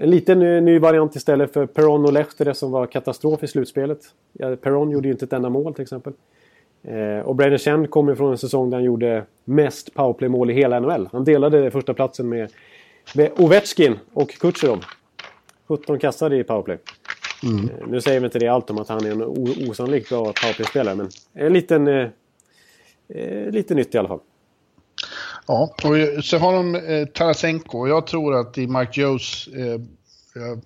en 0.00 0.10
liten 0.10 0.42
eh, 0.42 0.62
ny 0.62 0.78
variant 0.78 1.16
istället 1.16 1.52
för 1.52 1.66
Peron 1.66 2.04
och 2.04 2.12
Lehtere 2.12 2.54
som 2.54 2.70
var 2.70 2.86
katastrof 2.86 3.42
i 3.42 3.46
slutspelet. 3.46 4.00
Ja, 4.32 4.56
Peron 4.56 4.90
gjorde 4.90 5.08
ju 5.08 5.12
inte 5.12 5.24
ett 5.24 5.32
enda 5.32 5.48
mål 5.48 5.74
till 5.74 5.82
exempel. 5.82 6.12
Eh, 6.82 7.18
och 7.18 7.36
Brandon 7.36 7.58
Chen 7.58 7.88
kommer 7.88 8.14
från 8.14 8.30
en 8.30 8.38
säsong 8.38 8.70
där 8.70 8.76
han 8.76 8.84
gjorde 8.84 9.24
mest 9.44 9.94
powerplay-mål 9.94 10.50
i 10.50 10.54
hela 10.54 10.80
NHL. 10.80 11.08
Han 11.12 11.24
delade 11.24 11.70
första 11.70 11.94
platsen 11.94 12.28
med, 12.28 12.50
med 13.14 13.32
Ovechkin 13.36 13.98
och 14.12 14.30
Kutjerov. 14.30 14.84
17 15.68 15.98
kassade 15.98 16.36
i 16.36 16.44
powerplay. 16.44 16.78
Mm. 17.42 17.68
Eh, 17.68 17.86
nu 17.86 18.00
säger 18.00 18.20
vi 18.20 18.26
inte 18.26 18.38
det 18.38 18.48
allt 18.48 18.70
om 18.70 18.78
att 18.78 18.88
han 18.88 19.06
är 19.06 19.10
en 19.10 19.22
osannolikt 19.70 20.08
bra 20.08 20.24
powerplay-spelare 20.24 20.94
men 20.94 21.10
en 21.32 21.52
liten... 21.52 21.88
Eh, 21.88 22.08
eh, 23.08 23.50
lite 23.50 23.74
nytt 23.74 23.94
i 23.94 23.98
alla 23.98 24.08
fall. 24.08 24.20
Ja, 25.46 25.74
och 25.84 26.24
så 26.24 26.38
har 26.38 26.52
de 26.52 26.74
eh, 26.74 27.06
Tarasenko 27.06 27.88
jag 27.88 28.06
tror 28.06 28.40
att 28.40 28.58
i 28.58 28.66
Mike 28.66 29.00
Joes 29.00 29.48
eh, 29.48 29.72
eh, 29.72 30.58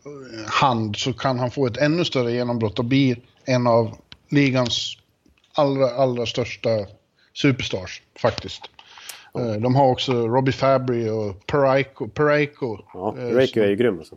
hand 0.47 0.97
så 0.97 1.13
kan 1.13 1.39
han 1.39 1.51
få 1.51 1.67
ett 1.67 1.77
ännu 1.77 2.05
större 2.05 2.33
genombrott 2.33 2.79
och 2.79 2.85
bli 2.85 3.17
en 3.45 3.67
av 3.67 3.97
ligans 4.29 4.97
allra, 5.55 5.91
allra 5.91 6.27
största 6.27 6.71
superstars 7.35 8.03
faktiskt. 8.19 8.63
Eh, 9.39 9.53
de 9.53 9.75
har 9.75 9.91
också 9.91 10.13
Robbie 10.13 10.53
Fabry 10.53 11.09
och 11.09 11.47
Paraiko. 11.47 12.09
Paraiko 12.09 12.79
ja, 12.95 13.13
Paraiko 13.13 13.61
är 13.61 13.69
ju 13.69 13.77
grym 13.77 13.99
alltså. 13.99 14.17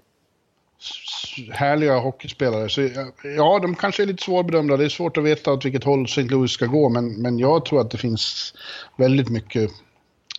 Härliga 1.52 2.00
hockeyspelare. 2.00 2.70
Så, 2.70 2.90
ja, 3.38 3.60
de 3.60 3.76
kanske 3.76 4.04
är 4.04 4.08
lite 4.08 4.24
svårbedömda. 4.24 4.78
Det 4.78 4.86
är 4.86 4.90
svårt 4.90 5.18
att 5.18 5.24
veta 5.24 5.54
åt 5.54 5.66
vilket 5.66 5.84
håll 5.84 6.06
St. 6.06 6.22
Louis 6.22 6.52
ska 6.52 6.66
gå, 6.66 6.90
men, 6.90 7.22
men 7.22 7.40
jag 7.40 7.66
tror 7.66 7.82
att 7.82 7.92
det 7.92 7.98
finns 7.98 8.54
väldigt 8.98 9.30
mycket 9.30 9.72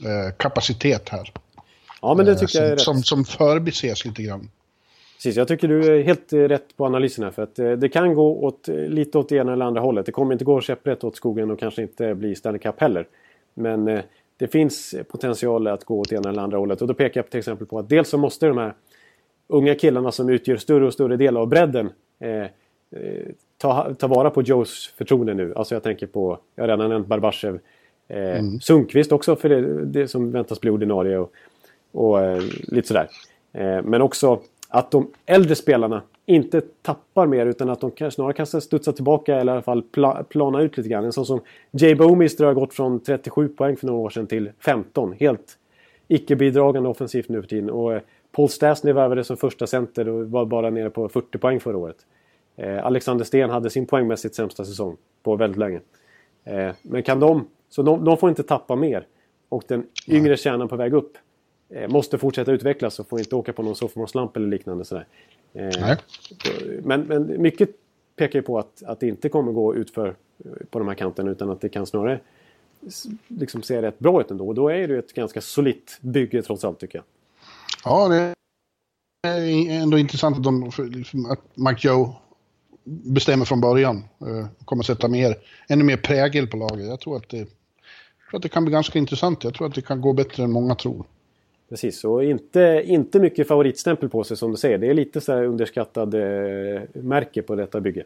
Eh, 0.05 0.33
kapacitet 0.37 1.09
här. 1.09 1.33
Ja, 2.03 2.15
men 2.15 2.27
det 2.27 2.35
tycker 2.35 2.47
som, 2.47 2.63
jag 2.63 2.71
är 2.71 2.73
rätt. 2.73 2.81
Som, 2.81 3.03
som 3.03 3.25
förbises 3.25 4.05
lite 4.05 4.23
grann. 4.23 4.51
Precis, 5.17 5.37
jag 5.37 5.49
tycker 5.49 5.69
du 5.69 5.99
är 5.99 6.03
helt 6.03 6.33
eh, 6.33 6.39
rätt 6.39 6.77
på 6.77 6.87
analysen 6.87 7.25
här. 7.25 7.31
För 7.31 7.43
att 7.43 7.59
eh, 7.59 7.73
det 7.73 7.89
kan 7.89 8.15
gå 8.15 8.45
åt, 8.45 8.69
lite 8.69 9.19
åt 9.19 9.29
det 9.29 9.37
ena 9.37 9.53
eller 9.53 9.65
andra 9.65 9.81
hållet. 9.81 10.07
Det 10.07 10.13
kommer 10.13 10.33
inte 10.33 10.45
gå 10.45 10.61
käpprätt 10.61 11.05
åt 11.05 11.17
skogen 11.17 11.51
och 11.51 11.59
kanske 11.59 11.83
inte 11.83 12.15
bli 12.15 12.35
Stanley 12.35 12.59
Cup 12.59 12.81
heller. 12.81 13.07
Men 13.55 14.03
det 14.39 14.49
finns 14.49 14.95
potential 15.09 15.67
att 15.67 15.85
gå 15.85 16.01
åt 16.01 16.13
ena 16.13 16.29
eller 16.29 16.43
andra 16.43 16.59
hållet. 16.59 16.83
Och 16.83 16.89
då 16.89 16.95
pekar 16.95 17.21
jag 17.21 17.31
till 17.31 17.39
exempel 17.39 17.67
på 17.67 17.79
att 17.79 17.89
dels 17.89 18.09
så 18.09 18.19
måste 18.19 18.47
de 18.47 18.59
här 18.59 18.75
unga 19.49 19.75
killarna 19.75 20.13
som 20.13 20.29
utgör 20.29 20.57
större 20.57 20.87
och 20.87 20.93
större 20.93 21.17
del 21.17 21.37
av 21.37 21.49
bredden 21.49 21.91
eh, 22.21 22.43
eh, 22.43 22.49
ta, 23.59 23.95
ta 23.95 24.07
vara 24.07 24.31
på 24.31 24.43
Joes 24.43 24.87
förtroende 24.87 25.35
nu. 25.35 25.53
Alltså 25.57 25.75
jag 25.75 25.83
tänker 25.83 26.07
på, 26.07 26.39
jag 26.55 26.63
har 26.63 26.69
redan 26.69 26.89
nämnt 26.89 27.07
Barbashev. 27.07 27.59
Eh, 28.09 28.39
mm. 28.39 28.61
Sundqvist 28.61 29.13
också 29.13 29.37
för 29.37 29.49
det, 29.49 29.85
det, 29.85 30.09
som 30.09 30.33
väntas 30.33 30.61
bli 30.61 30.71
ordinarie 30.71 31.19
och, 31.19 31.33
och 31.93 32.21
eh, 32.21 32.43
lite 32.63 32.89
sådär. 32.89 33.09
Eh, 33.53 33.83
men 33.83 34.03
också 34.03 34.41
att 34.69 34.91
de 34.91 35.11
äldre 35.27 35.55
spelarna 35.55 36.03
inte 36.29 36.61
tappar 36.61 37.27
mer 37.27 37.47
utan 37.47 37.71
att 37.71 37.81
de 37.81 38.11
snarare 38.11 38.33
kan 38.33 38.47
studsa 38.47 38.93
tillbaka 38.93 39.37
eller 39.37 39.53
i 39.53 39.55
alla 39.55 39.63
fall 39.63 39.83
pla, 39.83 40.25
plana 40.25 40.63
ut 40.63 40.77
lite 40.77 40.89
grann. 40.89 41.05
En 41.05 41.13
sån 41.13 41.27
som 41.27 41.41
Jay 41.71 41.95
Bowmister 41.95 42.45
har 42.45 42.55
gått 42.55 42.75
från 42.75 43.01
37 43.01 43.49
poäng 43.49 43.77
för 43.77 43.87
några 43.87 44.01
år 44.01 44.11
sedan 44.11 44.27
till 44.27 44.51
15. 44.59 45.13
Helt 45.13 45.59
icke-bidragande 46.09 46.89
offensivt 46.89 47.29
nu 47.29 47.43
för 47.43 47.49
tiden. 47.49 47.71
Och 47.71 47.95
eh, 47.95 48.03
Paul 48.33 48.49
Stastny 48.49 48.93
värvade 48.93 49.25
som 49.25 49.37
första 49.37 49.67
center 49.67 50.09
och 50.09 50.31
var 50.31 50.45
bara 50.45 50.71
nere 50.71 50.91
på 50.91 51.09
40 51.09 51.39
poäng 51.39 51.61
förra 51.61 51.77
året. 51.77 51.97
Eh, 52.57 52.87
Alexander 52.87 53.25
Sten 53.25 53.51
hade 53.51 53.71
sin 53.71 53.87
poängmässigt 53.87 54.35
sämsta 54.35 54.65
säsong 54.65 54.97
på 55.23 55.37
väldigt 55.37 55.59
länge. 55.59 55.81
Eh, 56.45 56.71
men 56.83 57.03
kan 57.03 57.21
de... 57.21 57.47
Så 57.69 57.83
de, 57.83 58.05
de, 58.05 58.17
får 58.17 58.29
inte 58.29 58.43
tappa 58.43 58.77
mer. 58.77 59.07
Och 59.49 59.65
den 59.67 59.87
yngre 60.09 60.37
kärnan 60.37 60.69
på 60.69 60.77
väg 60.77 60.95
upp 60.95 61.19
eh, 61.69 61.89
måste 61.89 62.19
fortsätta 62.19 62.53
utvecklas 62.53 63.01
och 63.01 63.09
får 63.09 63.19
inte 63.19 63.37
åka 63.37 63.53
på 63.53 63.63
någon 63.63 63.75
sophomore-slump 63.75 64.37
eller 64.37 64.49
liknande. 64.49 64.85
Sådär. 64.85 65.07
Eh, 65.59 65.99
men, 66.83 67.01
men 67.01 67.43
mycket 67.43 67.71
pekar 68.17 68.39
ju 68.39 68.43
på 68.43 68.59
att, 68.59 68.83
att 68.83 69.01
det 69.01 69.09
inte 69.09 69.29
kommer 69.29 69.53
gå 69.53 69.75
ut 69.75 69.91
för 69.91 70.17
på 70.71 70.79
de 70.79 70.89
här 70.89 70.95
kanterna 70.95 71.31
utan 71.31 71.51
att 71.51 71.61
det 71.61 71.69
kan 71.69 71.87
snarare 71.87 72.21
liksom 73.29 73.63
se 73.63 73.83
rätt 73.83 73.99
bra 73.99 74.21
ut 74.21 74.31
ändå. 74.31 74.49
Och 74.49 74.55
då 74.55 74.69
är 74.69 74.89
det 74.89 74.99
ett 74.99 75.13
ganska 75.13 75.41
solitt 75.41 75.99
bygge 76.01 76.43
trots 76.43 76.65
allt 76.65 76.81
tycker 76.81 76.99
jag. 76.99 77.05
Ja, 77.85 78.09
det 78.09 78.35
är 79.29 79.83
ändå 79.83 79.99
intressant 79.99 80.37
att, 80.37 80.45
de, 80.45 80.71
att 81.31 81.41
Mike 81.55 81.89
Joe 81.89 82.15
bestämmer 82.85 83.45
från 83.45 83.61
början. 83.61 84.05
Uh, 84.27 84.47
kommer 84.65 84.83
sätta 84.83 85.09
mer, 85.09 85.37
ännu 85.69 85.85
mer 85.85 85.97
prägel 85.97 86.47
på 86.47 86.57
laget. 86.57 86.87
Jag 86.87 87.01
tror, 87.01 87.17
att 87.17 87.29
det, 87.29 87.39
jag 87.39 87.49
tror 88.31 88.39
att 88.39 88.43
det 88.43 88.49
kan 88.49 88.65
bli 88.65 88.73
ganska 88.73 88.99
intressant. 88.99 89.45
Jag 89.45 89.55
tror 89.55 89.67
att 89.67 89.75
det 89.75 89.83
kan 89.83 90.01
gå 90.01 90.13
bättre 90.13 90.43
än 90.43 90.53
många 90.53 90.75
tror. 90.75 91.07
Precis, 91.69 92.05
och 92.05 92.25
inte, 92.25 92.83
inte 92.85 93.21
mycket 93.21 93.49
favoritstämpel 93.49 94.09
på 94.09 94.25
sig 94.25 94.37
som 94.37 94.51
du 94.51 94.57
säger. 94.57 94.79
Det 94.79 94.87
är 94.87 94.95
lite 94.95 95.21
så 95.21 95.33
här 95.33 95.45
underskattad 95.45 96.15
eh, 96.15 96.81
märke 96.93 97.43
på 97.43 97.55
detta 97.55 97.81
bygge. 97.81 98.05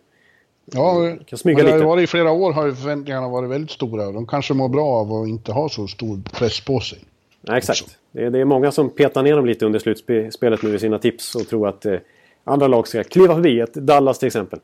Ja, 0.65 1.17
kan 1.27 1.39
smyga 1.39 1.57
men 1.57 1.67
det 1.67 1.73
har 1.73 1.85
varit 1.85 2.05
i 2.05 2.07
flera 2.07 2.31
år 2.31 2.53
har 2.53 2.73
förväntningarna 2.73 3.29
varit 3.29 3.51
väldigt 3.51 3.71
stora. 3.71 4.13
De 4.13 4.27
kanske 4.27 4.55
mår 4.55 4.69
bra 4.69 4.87
av 4.87 5.13
att 5.13 5.29
inte 5.29 5.53
ha 5.53 5.69
så 5.69 5.87
stor 5.87 6.21
press 6.39 6.61
på 6.61 6.81
sig. 6.81 6.99
Ja, 7.41 7.57
exakt. 7.57 7.99
Det 8.13 8.25
är, 8.25 8.31
det 8.31 8.39
är 8.39 8.45
många 8.45 8.73
som 8.73 8.91
petar 8.91 9.23
ner 9.23 9.37
dem 9.37 9.47
lite 9.47 9.67
under 9.67 9.79
slutspelet 9.79 10.63
nu 10.63 10.75
i 10.75 10.79
sina 10.79 10.99
tips 10.99 11.35
och 11.35 11.49
tror 11.49 11.69
att 11.69 11.87
eh, 11.87 11.99
andra 12.45 12.67
lag 12.67 12.89
ska 12.89 13.05
kliva 13.05 13.35
förbi. 13.35 13.61
Ett 13.61 13.75
Dallas 13.75 14.19
till 14.19 14.27
exempel. 14.27 14.59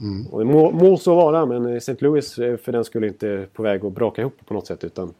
Mm. 0.00 0.26
Och 0.26 0.38
det 0.38 0.44
må, 0.44 0.70
må 0.70 0.96
så 0.96 1.14
vara, 1.14 1.46
men 1.46 1.76
St. 1.76 1.96
Louis 1.98 2.38
är 2.38 2.56
för 2.56 2.72
den 2.72 2.84
skulle 2.84 3.06
inte 3.06 3.46
på 3.52 3.62
väg 3.62 3.84
att 3.84 3.92
braka 3.92 4.20
ihop 4.20 4.36
på 4.46 4.54
något 4.54 4.66
sätt. 4.66 4.84
Utan 4.84 5.14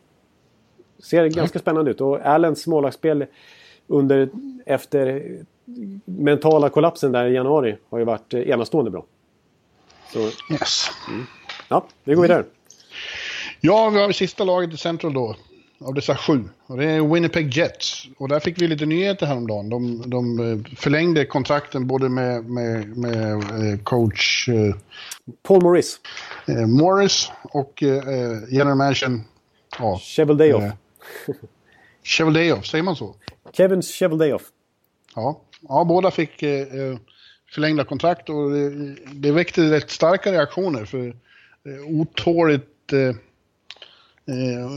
ser 1.04 1.26
ganska 1.28 1.58
spännande 1.58 1.90
ut. 1.90 2.00
Och 2.00 2.20
Allens 2.26 2.66
målvaktsspel 2.66 3.26
under, 3.86 4.28
efter 4.66 5.22
mentala 6.04 6.68
kollapsen 6.68 7.12
där 7.12 7.26
i 7.26 7.34
januari 7.34 7.76
har 7.90 7.98
ju 7.98 8.04
varit 8.04 8.34
enastående 8.34 8.90
bra. 8.90 9.04
Så, 10.12 10.18
yes. 10.52 10.90
Mm. 11.08 11.26
Ja, 11.68 11.86
vi 12.04 12.14
går 12.14 12.22
vidare. 12.22 12.44
Ja, 13.60 13.90
vi 13.90 14.00
har 14.00 14.08
det 14.08 14.14
sista 14.14 14.44
laget 14.44 14.74
i 14.74 14.76
Central 14.76 15.12
då. 15.12 15.36
Av 15.80 15.94
dessa 15.94 16.16
sju. 16.16 16.44
Och 16.66 16.76
det 16.76 16.84
är 16.84 17.14
Winnipeg 17.14 17.56
Jets. 17.56 18.08
Och 18.18 18.28
där 18.28 18.40
fick 18.40 18.62
vi 18.62 18.68
lite 18.68 18.86
nyheter 18.86 19.26
häromdagen. 19.26 19.68
De, 19.68 20.10
de 20.10 20.38
eh, 20.38 20.76
förlängde 20.76 21.26
kontrakten 21.26 21.86
både 21.86 22.08
med, 22.08 22.50
med, 22.50 22.96
med 22.96 23.32
eh, 23.32 23.78
coach... 23.82 24.48
Eh, 24.48 24.74
Paul 25.42 25.62
Morris. 25.62 26.00
Morris 26.66 27.30
och 27.42 27.82
general 28.48 28.76
manager... 28.76 29.20
Ja, 29.78 29.98
Cheveldayoff. 30.02 30.62
Cheveldayoff, 32.02 32.66
säger 32.66 32.84
man 32.84 32.96
så? 32.96 33.14
Kevin 33.52 33.82
Cheveldayoff. 33.82 34.42
Ja. 35.14 35.40
ja, 35.60 35.84
båda 35.84 36.10
fick 36.10 36.42
eh, 36.42 36.66
förlängda 37.54 37.84
kontrakt 37.84 38.28
och 38.28 38.50
det, 38.50 38.94
det 39.12 39.32
väckte 39.32 39.70
rätt 39.70 39.90
starka 39.90 40.32
reaktioner 40.32 40.84
för 40.84 41.06
eh, 41.06 42.00
otåligt... 42.00 42.92
Eh, 42.92 43.16
eh, 44.34 44.70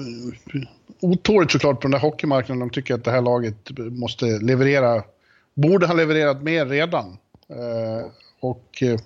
otåligt 1.00 1.52
såklart 1.52 1.76
på 1.76 1.82
den 1.82 1.92
där 1.92 2.00
hockeymarknaden. 2.00 2.60
De 2.60 2.70
tycker 2.70 2.94
att 2.94 3.04
det 3.04 3.12
här 3.12 3.22
laget 3.22 3.56
måste 3.78 4.26
leverera, 4.26 5.04
borde 5.54 5.88
ha 5.88 5.94
levererat 5.94 6.42
mer 6.42 6.66
redan. 6.66 7.18
Eh, 7.50 8.12
och 8.40 8.84
eh, 8.84 9.00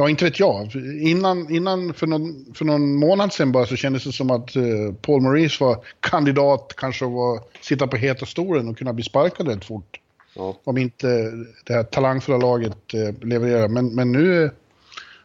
Ja, 0.00 0.08
inte 0.08 0.24
vet 0.24 0.40
jag. 0.40 0.74
Innan, 1.00 1.54
innan 1.54 1.94
för, 1.94 2.06
någon, 2.06 2.44
för 2.54 2.64
någon 2.64 2.96
månad 2.96 3.32
sedan 3.32 3.52
bara 3.52 3.66
så 3.66 3.76
kändes 3.76 4.04
det 4.04 4.12
som 4.12 4.30
att 4.30 4.56
uh, 4.56 4.94
Paul 4.94 5.22
Maurice 5.22 5.64
var 5.64 5.84
kandidat 6.00 6.74
kanske 6.76 7.04
att 7.04 7.12
vara, 7.12 7.40
sitta 7.60 7.86
på 7.86 7.96
heta 7.96 8.26
stolen 8.26 8.68
och 8.68 8.78
kunna 8.78 8.92
bli 8.92 9.04
sparkad 9.04 9.48
rätt 9.48 9.64
fort. 9.64 10.00
Ja. 10.36 10.56
Om 10.64 10.78
inte 10.78 11.06
det 11.64 11.72
här 11.72 11.82
talangfulla 11.82 12.38
laget 12.38 12.94
uh, 12.94 13.28
levererar. 13.28 13.68
Men, 13.68 13.94
men 13.94 14.12
nu, 14.12 14.50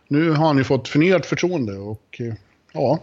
nu 0.08 0.30
har 0.30 0.48
han 0.48 0.58
ju 0.58 0.64
fått 0.64 0.88
förnyat 0.88 1.26
förtroende 1.26 1.78
och 1.78 2.22
uh, 2.22 2.34
ja. 2.74 3.00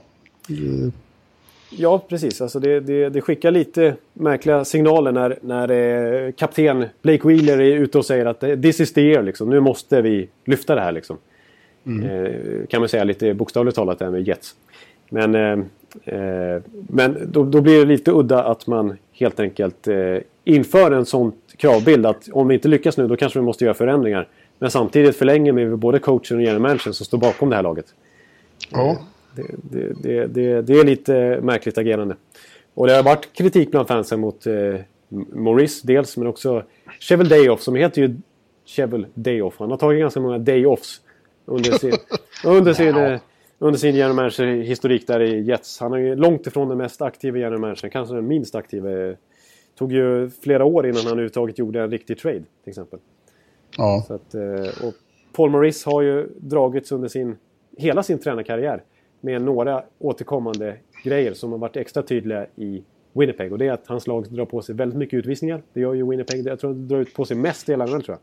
Ja, 1.70 2.04
precis. 2.08 2.40
Alltså 2.40 2.60
det, 2.60 2.80
det, 2.80 3.08
det, 3.08 3.20
skickar 3.20 3.50
lite 3.50 3.96
märkliga 4.12 4.64
signaler 4.64 5.12
när, 5.12 5.38
när 5.42 5.70
eh, 5.70 6.32
kapten 6.32 6.84
Blake 7.02 7.28
Wheeler 7.28 7.60
är 7.60 7.76
ute 7.76 7.98
och 7.98 8.06
säger 8.06 8.26
att 8.26 8.40
this 8.40 8.80
is 8.80 8.92
the 8.92 9.00
year. 9.00 9.22
Liksom. 9.22 9.50
Nu 9.50 9.60
måste 9.60 10.02
vi 10.02 10.28
lyfta 10.44 10.74
det 10.74 10.80
här. 10.80 10.92
Liksom. 10.92 11.18
Mm. 11.86 12.10
Eh, 12.10 12.66
kan 12.66 12.80
man 12.80 12.88
säga 12.88 13.04
lite 13.04 13.34
bokstavligt 13.34 13.76
talat 13.76 13.98
det 13.98 14.04
här 14.04 14.12
med 14.12 14.28
Jets. 14.28 14.54
Men, 15.08 15.34
eh, 15.34 15.58
eh, 16.04 16.62
men 16.88 17.28
då, 17.32 17.44
då, 17.44 17.60
blir 17.60 17.78
det 17.78 17.84
lite 17.84 18.10
udda 18.10 18.44
att 18.44 18.66
man 18.66 18.96
helt 19.12 19.40
enkelt 19.40 19.88
eh, 19.88 20.16
inför 20.44 20.90
en 20.90 21.06
sån 21.06 21.32
kravbild 21.56 22.06
att 22.06 22.28
om 22.32 22.48
vi 22.48 22.54
inte 22.54 22.68
lyckas 22.68 22.96
nu 22.96 23.08
då 23.08 23.16
kanske 23.16 23.38
vi 23.38 23.44
måste 23.44 23.64
göra 23.64 23.74
förändringar. 23.74 24.28
Men 24.58 24.70
samtidigt 24.70 25.16
förlänger 25.16 25.52
vi 25.52 25.76
både 25.76 25.98
coachen 25.98 26.36
och 26.36 26.42
general 26.42 26.60
managern 26.60 26.92
som 26.92 27.06
står 27.06 27.18
bakom 27.18 27.50
det 27.50 27.56
här 27.56 27.62
laget. 27.62 27.86
Ja. 28.70 28.98
Det, 29.34 29.46
det, 30.02 30.26
det, 30.26 30.62
det, 30.62 30.72
är 30.72 30.84
lite 30.84 31.40
märkligt 31.42 31.78
agerande. 31.78 32.16
Och 32.74 32.86
det 32.86 32.96
har 32.96 33.02
varit 33.02 33.32
kritik 33.32 33.70
bland 33.70 33.88
fansen 33.88 34.20
mot 34.20 34.46
eh, 34.46 34.74
Maurice 35.32 35.86
dels, 35.86 36.16
men 36.16 36.26
också 36.26 36.62
Chevel 37.00 37.28
Dayoff 37.28 37.62
som 37.62 37.74
heter 37.74 38.02
ju 38.02 38.16
Chevel 38.64 39.06
Dayoff. 39.14 39.54
Han 39.58 39.70
har 39.70 39.78
tagit 39.78 40.00
ganska 40.00 40.20
många 40.20 40.38
day-offs 40.38 41.00
under 41.44 41.78
sin, 41.78 41.92
under 42.44 42.72
sin, 42.72 42.96
ja. 42.96 43.18
under 43.58 43.78
sin 43.78 43.94
general 43.94 44.14
manager-historik 44.16 45.06
där 45.06 45.20
i 45.20 45.40
Jets. 45.40 45.80
Han 45.80 45.92
är 45.92 46.16
långt 46.16 46.46
ifrån 46.46 46.68
den 46.68 46.78
mest 46.78 47.02
aktiva 47.02 47.38
general 47.38 47.58
managern, 47.58 47.90
kanske 47.90 48.14
den 48.14 48.26
minst 48.26 48.54
aktiva. 48.54 48.90
Det 48.90 49.16
tog 49.78 49.92
ju 49.92 50.30
flera 50.30 50.64
år 50.64 50.86
innan 50.86 51.02
han 51.02 51.06
överhuvudtaget 51.06 51.58
gjorde 51.58 51.82
en 51.82 51.90
riktig 51.90 52.18
trade, 52.18 52.42
till 52.62 52.70
exempel. 52.70 52.98
Ja. 53.76 54.04
Så 54.06 54.14
att, 54.14 54.34
eh, 54.34 54.86
och 54.86 54.94
Paul 55.32 55.50
Maurice 55.50 55.90
har 55.90 56.02
ju 56.02 56.28
dragits 56.36 56.92
under 56.92 57.08
sin, 57.08 57.36
hela 57.76 58.02
sin 58.02 58.18
tränarkarriär 58.18 58.82
med 59.20 59.42
några 59.42 59.84
återkommande 59.98 60.76
grejer 61.04 61.34
som 61.34 61.52
har 61.52 61.58
varit 61.58 61.76
extra 61.76 62.02
tydliga 62.02 62.46
i 62.56 62.82
Winnipeg. 63.12 63.52
Och 63.52 63.58
det 63.58 63.66
är 63.66 63.72
att 63.72 63.86
hans 63.86 64.06
lag 64.06 64.28
drar 64.30 64.44
på 64.44 64.62
sig 64.62 64.74
väldigt 64.74 64.98
mycket 64.98 65.16
utvisningar. 65.16 65.62
Det 65.72 65.80
gör 65.80 65.94
ju 65.94 66.10
Winnipeg. 66.10 66.46
Jag 66.46 66.60
tror 66.60 66.70
att 66.70 66.76
de 66.76 66.88
drar 66.88 67.00
ut 67.00 67.14
på 67.14 67.24
sig 67.24 67.36
mest 67.36 67.68
i 67.68 67.72
hela 67.72 67.86
tror 67.86 68.04
jag. 68.06 68.18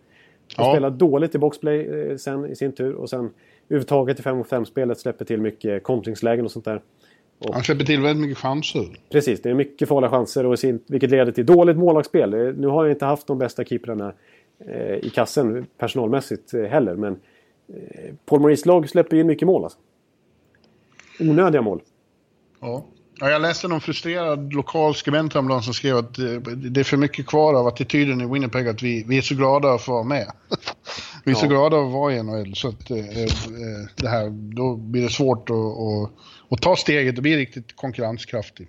De 0.56 0.64
ja. 0.64 0.74
spelar 0.74 0.90
dåligt 0.90 1.36
i 1.36 1.38
boxplay 1.38 1.80
eh, 1.80 2.18
sen 2.18 2.46
i 2.46 2.56
sin 2.56 2.72
tur 2.72 2.94
och 2.94 3.10
sen 3.10 3.30
överhuvudtaget 3.70 4.20
i 4.20 4.24
5 4.24 4.44
5 4.44 4.66
spelet 4.66 5.00
släpper 5.00 5.26
till 5.26 5.42
mycket 5.42 5.84
kontringslägen 5.84 6.46
och 6.46 6.52
sånt 6.52 6.66
där. 6.66 6.82
Och, 7.40 7.54
Han 7.54 7.64
släpper 7.64 7.86
till 7.86 8.02
väldigt 8.02 8.22
mycket 8.22 8.38
chanser. 8.38 9.00
Precis, 9.12 9.42
det 9.42 9.50
är 9.50 9.54
mycket 9.54 9.88
farliga 9.88 10.12
chanser 10.12 10.46
och 10.46 10.60
sin, 10.60 10.80
vilket 10.88 11.10
leder 11.10 11.32
till 11.32 11.46
dåligt 11.46 11.78
målvaktsspel. 11.78 12.34
Eh, 12.34 12.40
nu 12.40 12.68
har 12.68 12.86
jag 12.86 12.94
inte 12.94 13.06
haft 13.06 13.28
de 13.28 13.38
bästa 13.38 13.64
keeprarna 13.64 14.14
eh, 14.68 14.96
i 14.96 15.12
kassen 15.16 15.66
personalmässigt 15.78 16.54
eh, 16.54 16.64
heller 16.64 16.96
men 16.96 17.20
eh, 17.68 18.14
Paul 18.26 18.40
Maurice 18.40 18.68
lag 18.68 18.90
släpper 18.90 19.18
in 19.18 19.28
mycket 19.28 19.46
mål 19.46 19.64
alltså. 19.64 19.80
Onödiga 21.20 21.62
mål. 21.62 21.82
Ja. 22.60 22.86
Ja, 23.22 23.30
jag 23.30 23.42
läste 23.42 23.68
någon 23.68 23.82
frustrerad 23.82 24.54
lokal 24.54 24.96
skribent 24.96 25.34
häromdagen 25.34 25.64
som 25.64 25.74
skrev 25.74 25.98
att 25.98 26.16
det 26.56 26.80
är 26.80 26.84
för 26.84 26.98
mycket 26.98 27.28
kvar 27.28 27.54
av 27.54 27.68
attityden 27.68 28.22
i 28.22 28.26
Winnipeg 28.26 28.68
att 28.68 28.84
vi, 28.84 29.04
vi 29.08 29.18
är 29.18 29.22
så 29.22 29.36
glada 29.36 29.74
att 29.74 29.82
få 29.82 29.92
vara 29.92 30.04
med. 30.04 30.32
vi 31.24 31.32
är 31.32 31.36
ja. 31.36 31.42
så 31.42 31.48
glada 31.48 31.78
att 31.78 31.92
vara 31.92 32.14
i 32.14 32.24
NHL 32.24 32.56
så 32.56 32.68
att 32.68 32.92
eh, 32.92 32.98
eh, 32.98 33.30
det 33.96 34.08
här, 34.08 34.30
då 34.56 34.76
blir 34.76 35.02
det 35.02 35.10
svårt 35.10 35.50
att, 35.50 35.56
att, 35.56 36.12
att 36.50 36.62
ta 36.62 36.76
steget 36.76 37.18
och 37.18 37.24
bli 37.24 37.38
riktigt 37.38 37.76
konkurrenskraftig. 37.76 38.68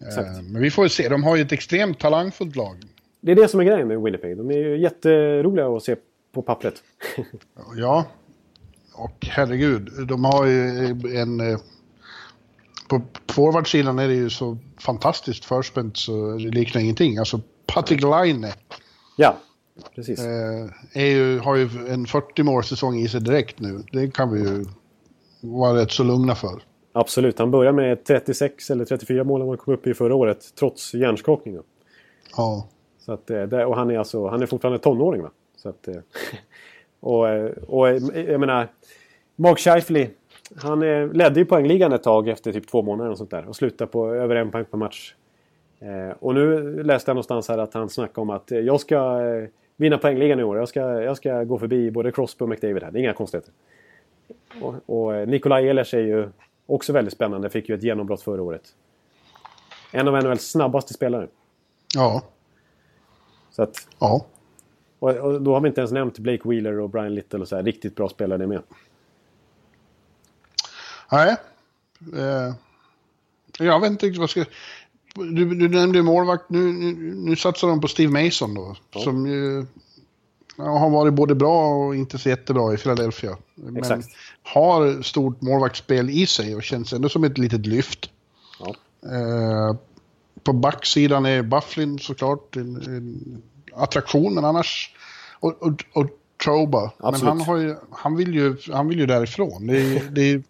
Eh, 0.00 0.42
men 0.42 0.62
vi 0.62 0.70
får 0.70 0.84
ju 0.84 0.88
se, 0.88 1.08
de 1.08 1.24
har 1.24 1.36
ju 1.36 1.42
ett 1.42 1.52
extremt 1.52 1.98
talangfullt 1.98 2.56
lag. 2.56 2.76
Det 3.20 3.32
är 3.32 3.36
det 3.36 3.48
som 3.48 3.60
är 3.60 3.64
grejen 3.64 3.88
med 3.88 4.02
Winnipeg. 4.02 4.36
De 4.36 4.50
är 4.50 4.58
ju 4.58 4.80
jätteroliga 4.82 5.66
att 5.66 5.82
se 5.82 5.96
på 6.34 6.42
pappret. 6.42 6.74
ja, 7.76 8.04
och 8.94 9.26
herregud, 9.26 9.90
de 10.08 10.24
har 10.24 10.46
ju 10.46 10.86
en 11.20 11.40
eh, 11.40 11.58
på 12.88 13.02
forwardsidan 13.28 13.98
är 13.98 14.08
det 14.08 14.14
ju 14.14 14.30
så 14.30 14.58
fantastiskt 14.78 15.44
förspänt 15.44 15.96
så 15.96 16.32
det 16.32 16.50
liknar 16.50 16.80
ingenting. 16.80 17.18
Alltså 17.18 17.40
Patrik 17.66 18.02
Laine. 18.02 18.46
Ja, 19.16 19.36
Precis. 19.94 20.18
Eh, 20.18 20.68
är 20.92 21.06
ju, 21.06 21.38
har 21.38 21.56
ju 21.56 21.68
en 21.88 22.06
40 22.06 22.42
målsäsong 22.42 22.98
i 22.98 23.08
sig 23.08 23.20
direkt 23.20 23.60
nu. 23.60 23.82
Det 23.92 24.14
kan 24.14 24.32
vi 24.32 24.40
ju 24.40 24.64
vara 25.40 25.80
rätt 25.80 25.90
så 25.90 26.04
lugna 26.04 26.34
för. 26.34 26.62
Absolut, 26.92 27.38
han 27.38 27.50
börjar 27.50 27.72
med 27.72 28.04
36 28.04 28.70
eller 28.70 28.84
34 28.84 29.24
mål 29.24 29.48
han 29.48 29.56
kom 29.56 29.74
upp 29.74 29.86
i 29.86 29.94
förra 29.94 30.14
året, 30.14 30.54
trots 30.58 30.94
hjärnskakning. 30.94 31.58
Ja. 32.36 32.68
Så 32.98 33.12
att, 33.12 33.30
eh, 33.30 33.42
och 33.42 33.76
han 33.76 33.90
är, 33.90 33.98
alltså, 33.98 34.28
han 34.28 34.42
är 34.42 34.46
fortfarande 34.46 34.78
tonåring. 34.78 35.22
Va? 35.22 35.30
Så 35.56 35.68
att, 35.68 35.88
eh, 35.88 36.00
och, 37.00 37.28
eh, 37.28 37.50
och 37.50 37.88
jag 38.14 38.40
menar, 38.40 38.68
Mark 39.36 39.58
Scheifele, 39.58 40.08
han 40.56 40.80
ledde 41.12 41.40
ju 41.40 41.44
poängligan 41.44 41.92
ett 41.92 42.02
tag 42.02 42.28
efter 42.28 42.52
typ 42.52 42.68
två 42.68 42.82
månader 42.82 43.10
och 43.10 43.18
sånt 43.18 43.30
där. 43.30 43.48
Och 43.48 43.56
slutade 43.56 43.90
på 43.90 44.14
över 44.14 44.36
en 44.36 44.50
poäng 44.50 44.64
per 44.64 44.78
match. 44.78 45.14
Och 46.18 46.34
nu 46.34 46.82
läste 46.82 47.10
jag 47.10 47.14
någonstans 47.14 47.48
här 47.48 47.58
att 47.58 47.74
han 47.74 47.88
snackade 47.88 48.20
om 48.20 48.30
att 48.30 48.50
jag 48.50 48.80
ska 48.80 49.20
vinna 49.76 49.98
poängligan 49.98 50.40
i 50.40 50.42
år. 50.42 50.58
Jag 50.58 50.68
ska, 50.68 50.80
jag 50.80 51.16
ska 51.16 51.44
gå 51.44 51.58
förbi 51.58 51.90
både 51.90 52.12
Crosby 52.12 52.44
och 52.44 52.48
McDavid 52.48 52.82
här. 52.82 52.90
Det 52.90 52.98
är 52.98 53.00
inga 53.00 53.12
konstigheter. 53.12 53.52
Och, 54.62 54.74
och 54.86 55.28
Nikolaj 55.28 55.68
Ehlers 55.68 55.94
är 55.94 56.00
ju 56.00 56.28
också 56.66 56.92
väldigt 56.92 57.14
spännande. 57.14 57.50
Fick 57.50 57.68
ju 57.68 57.74
ett 57.74 57.82
genombrott 57.82 58.22
förra 58.22 58.42
året. 58.42 58.62
En 59.92 60.08
av 60.08 60.22
NHLs 60.24 60.50
snabbaste 60.50 60.94
spelare. 60.94 61.28
Ja. 61.94 62.22
Så 63.50 63.62
att, 63.62 63.88
ja. 63.98 64.26
Och, 64.98 65.10
och, 65.10 65.42
då 65.42 65.54
har 65.54 65.60
vi 65.60 65.68
inte 65.68 65.80
ens 65.80 65.92
nämnt 65.92 66.18
Blake 66.18 66.48
Wheeler 66.48 66.80
och 66.80 66.90
Brian 66.90 67.14
Little 67.14 67.40
och 67.40 67.48
så 67.48 67.56
här. 67.56 67.62
Riktigt 67.62 67.96
bra 67.96 68.08
spelare 68.08 68.38
det 68.38 68.46
med. 68.46 68.62
Nej. 71.12 71.36
Eh, 72.16 72.54
jag 73.58 73.80
vet 73.80 73.90
inte 73.90 74.06
riktigt 74.06 74.18
vad 74.18 74.22
jag 74.22 74.30
ska... 74.30 74.44
Du, 75.14 75.54
du 75.54 75.68
nämnde 75.68 76.02
målvakt. 76.02 76.44
Nu, 76.48 76.72
nu, 76.72 77.14
nu 77.14 77.36
satsar 77.36 77.68
de 77.68 77.80
på 77.80 77.88
Steve 77.88 78.24
Mason 78.24 78.54
då. 78.54 78.76
Ja. 78.90 79.00
Som 79.00 79.26
ju 79.26 79.66
ja, 80.56 80.78
har 80.78 80.90
varit 80.90 81.14
både 81.14 81.34
bra 81.34 81.68
och 81.68 81.96
inte 81.96 82.18
så 82.18 82.28
jättebra 82.28 82.74
i 82.74 82.76
Philadelphia. 82.76 83.36
Exakt. 83.76 83.90
Men 83.90 84.02
har 84.42 85.02
stort 85.02 85.40
målvaktsspel 85.40 86.10
i 86.10 86.26
sig 86.26 86.56
och 86.56 86.62
känns 86.62 86.92
ändå 86.92 87.08
som 87.08 87.24
ett 87.24 87.38
litet 87.38 87.66
lyft. 87.66 88.10
Ja. 88.60 88.74
Eh, 89.10 89.76
på 90.42 90.52
backsidan 90.52 91.26
är 91.26 91.42
Bufflin 91.42 91.98
såklart 91.98 92.56
en, 92.56 92.76
en 92.76 93.42
attraktion, 93.74 94.34
men 94.34 94.44
annars... 94.44 94.94
Och, 95.40 95.62
och, 95.62 95.84
och 95.92 96.06
Troba. 96.44 96.92
Men 96.98 97.14
han, 97.14 97.40
har 97.40 97.56
ju, 97.56 97.76
han, 97.90 98.16
vill 98.16 98.34
ju, 98.34 98.56
han 98.72 98.88
vill 98.88 98.98
ju 98.98 99.06
därifrån. 99.06 99.66
Det, 99.66 100.14
det, 100.14 100.42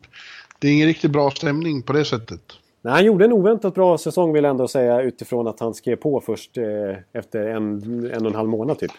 det 0.58 0.68
är 0.68 0.72
ingen 0.72 0.86
riktigt 0.86 1.10
bra 1.10 1.30
stämning 1.30 1.82
på 1.82 1.92
det 1.92 2.04
sättet. 2.04 2.40
Nej, 2.82 2.94
han 2.94 3.04
gjorde 3.04 3.24
en 3.24 3.32
oväntat 3.32 3.74
bra 3.74 3.98
säsong 3.98 4.32
vill 4.32 4.44
jag 4.44 4.50
ändå 4.50 4.68
säga 4.68 5.02
utifrån 5.02 5.46
att 5.48 5.60
han 5.60 5.74
skrev 5.74 5.96
på 5.96 6.20
först 6.20 6.58
eh, 6.58 6.96
efter 7.12 7.46
en, 7.46 7.82
en 8.14 8.22
och 8.22 8.30
en 8.30 8.34
halv 8.34 8.48
månad 8.48 8.78
typ. 8.78 8.92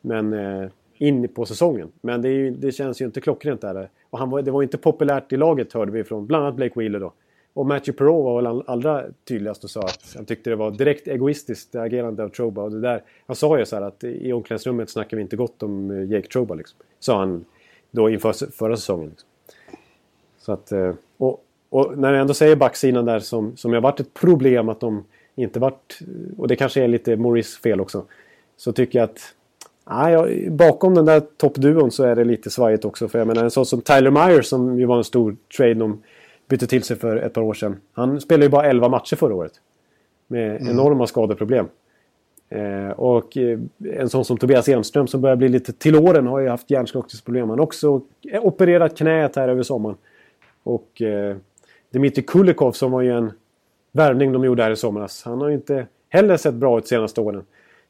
Men 0.00 0.32
eh, 0.32 0.68
in 0.98 1.28
på 1.28 1.46
säsongen. 1.46 1.88
Men 2.00 2.22
det, 2.22 2.28
ju, 2.28 2.50
det, 2.50 2.72
känns 2.72 3.00
ju 3.00 3.04
inte 3.04 3.20
klockrent 3.20 3.60
där. 3.60 3.88
Och 4.10 4.18
han 4.18 4.30
var, 4.30 4.42
det 4.42 4.50
var 4.50 4.62
inte 4.62 4.78
populärt 4.78 5.32
i 5.32 5.36
laget 5.36 5.72
hörde 5.72 5.92
vi 5.92 6.04
från 6.04 6.26
bland 6.26 6.44
annat 6.44 6.56
Blake 6.56 6.80
Wheeler 6.80 7.00
då. 7.00 7.12
Och 7.54 7.66
Matthew 7.66 7.98
Perreault 7.98 8.24
var 8.24 8.42
väl 8.42 8.62
allra 8.66 9.04
tydligast 9.28 9.64
och 9.64 9.70
sa 9.70 9.80
att 9.80 10.12
han 10.16 10.24
tyckte 10.24 10.50
det 10.50 10.56
var 10.56 10.70
direkt 10.70 11.08
egoistiskt 11.08 11.74
agerande 11.74 12.24
av 12.24 12.28
Troba. 12.28 12.62
Och 12.62 12.70
det 12.70 12.80
där, 12.80 13.02
han 13.26 13.36
sa 13.36 13.58
ju 13.58 13.66
så 13.66 13.76
här 13.76 13.82
att 13.82 14.04
i 14.04 14.32
omklädningsrummet 14.32 14.90
snackar 14.90 15.16
vi 15.16 15.22
inte 15.22 15.36
gott 15.36 15.62
om 15.62 15.90
eh, 15.90 16.10
Jake 16.10 16.28
Troba 16.28 16.54
liksom. 16.54 16.78
Sa 17.00 17.18
han 17.18 17.44
då 17.90 18.10
inför 18.10 18.50
förra 18.50 18.76
säsongen. 18.76 19.08
Liksom. 19.08 19.28
Så 20.42 20.52
att, 20.52 20.72
eh, 20.72 20.92
och, 21.16 21.44
och 21.70 21.98
när 21.98 22.12
jag 22.12 22.20
ändå 22.20 22.34
säger 22.34 22.56
backsidan 22.56 23.04
där 23.04 23.18
som, 23.18 23.56
som 23.56 23.72
har 23.72 23.80
varit 23.80 24.00
ett 24.00 24.14
problem 24.14 24.68
att 24.68 24.80
de 24.80 25.04
inte 25.34 25.60
varit... 25.60 25.98
Och 26.38 26.48
det 26.48 26.56
kanske 26.56 26.82
är 26.82 26.88
lite 26.88 27.16
Maurice 27.16 27.60
fel 27.60 27.80
också. 27.80 28.04
Så 28.56 28.72
tycker 28.72 28.98
jag 28.98 29.04
att... 29.04 29.34
Nej, 29.90 30.50
bakom 30.50 30.94
den 30.94 31.04
där 31.04 31.20
toppduon 31.20 31.90
så 31.90 32.04
är 32.04 32.16
det 32.16 32.24
lite 32.24 32.50
svajigt 32.50 32.84
också. 32.84 33.08
För 33.08 33.18
jag 33.18 33.28
menar 33.28 33.44
en 33.44 33.50
sån 33.50 33.66
som 33.66 33.80
Tyler 33.80 34.10
Myers 34.10 34.46
som 34.46 34.78
ju 34.78 34.86
var 34.86 34.98
en 34.98 35.04
stor 35.04 35.36
trade 35.56 35.74
de 35.74 36.02
bytte 36.48 36.66
till 36.66 36.82
sig 36.82 36.96
för 36.96 37.16
ett 37.16 37.32
par 37.32 37.42
år 37.42 37.54
sedan. 37.54 37.76
Han 37.92 38.20
spelade 38.20 38.44
ju 38.44 38.50
bara 38.50 38.66
11 38.66 38.88
matcher 38.88 39.16
förra 39.16 39.34
året. 39.34 39.52
Med 40.26 40.50
mm. 40.50 40.68
enorma 40.68 41.06
skadeproblem. 41.06 41.66
Eh, 42.48 42.90
och 42.90 43.36
eh, 43.36 43.58
en 43.92 44.08
sån 44.08 44.24
som 44.24 44.36
Tobias 44.36 44.68
Enström 44.68 45.06
som 45.06 45.20
börjar 45.20 45.36
bli 45.36 45.48
lite 45.48 45.72
till 45.72 45.96
åren 45.96 46.26
har 46.26 46.40
ju 46.40 46.48
haft 46.48 46.70
hjärnskakningsproblem. 46.70 47.48
Han 47.48 47.58
har 47.58 47.64
också 47.64 48.00
opererat 48.42 48.96
knät 48.96 49.36
här 49.36 49.48
över 49.48 49.62
sommaren. 49.62 49.96
Och 50.62 51.02
eh, 51.02 51.36
Dmitrij 51.90 52.24
Kulikov 52.24 52.72
som 52.72 52.90
var 52.90 53.02
ju 53.02 53.10
en 53.10 53.32
värvning 53.92 54.32
de 54.32 54.44
gjorde 54.44 54.62
här 54.62 54.70
i 54.70 54.76
somras. 54.76 55.22
Han 55.24 55.40
har 55.40 55.48
ju 55.48 55.54
inte 55.54 55.86
heller 56.08 56.36
sett 56.36 56.54
bra 56.54 56.78
ut 56.78 56.88
senaste 56.88 57.20
åren. 57.20 57.44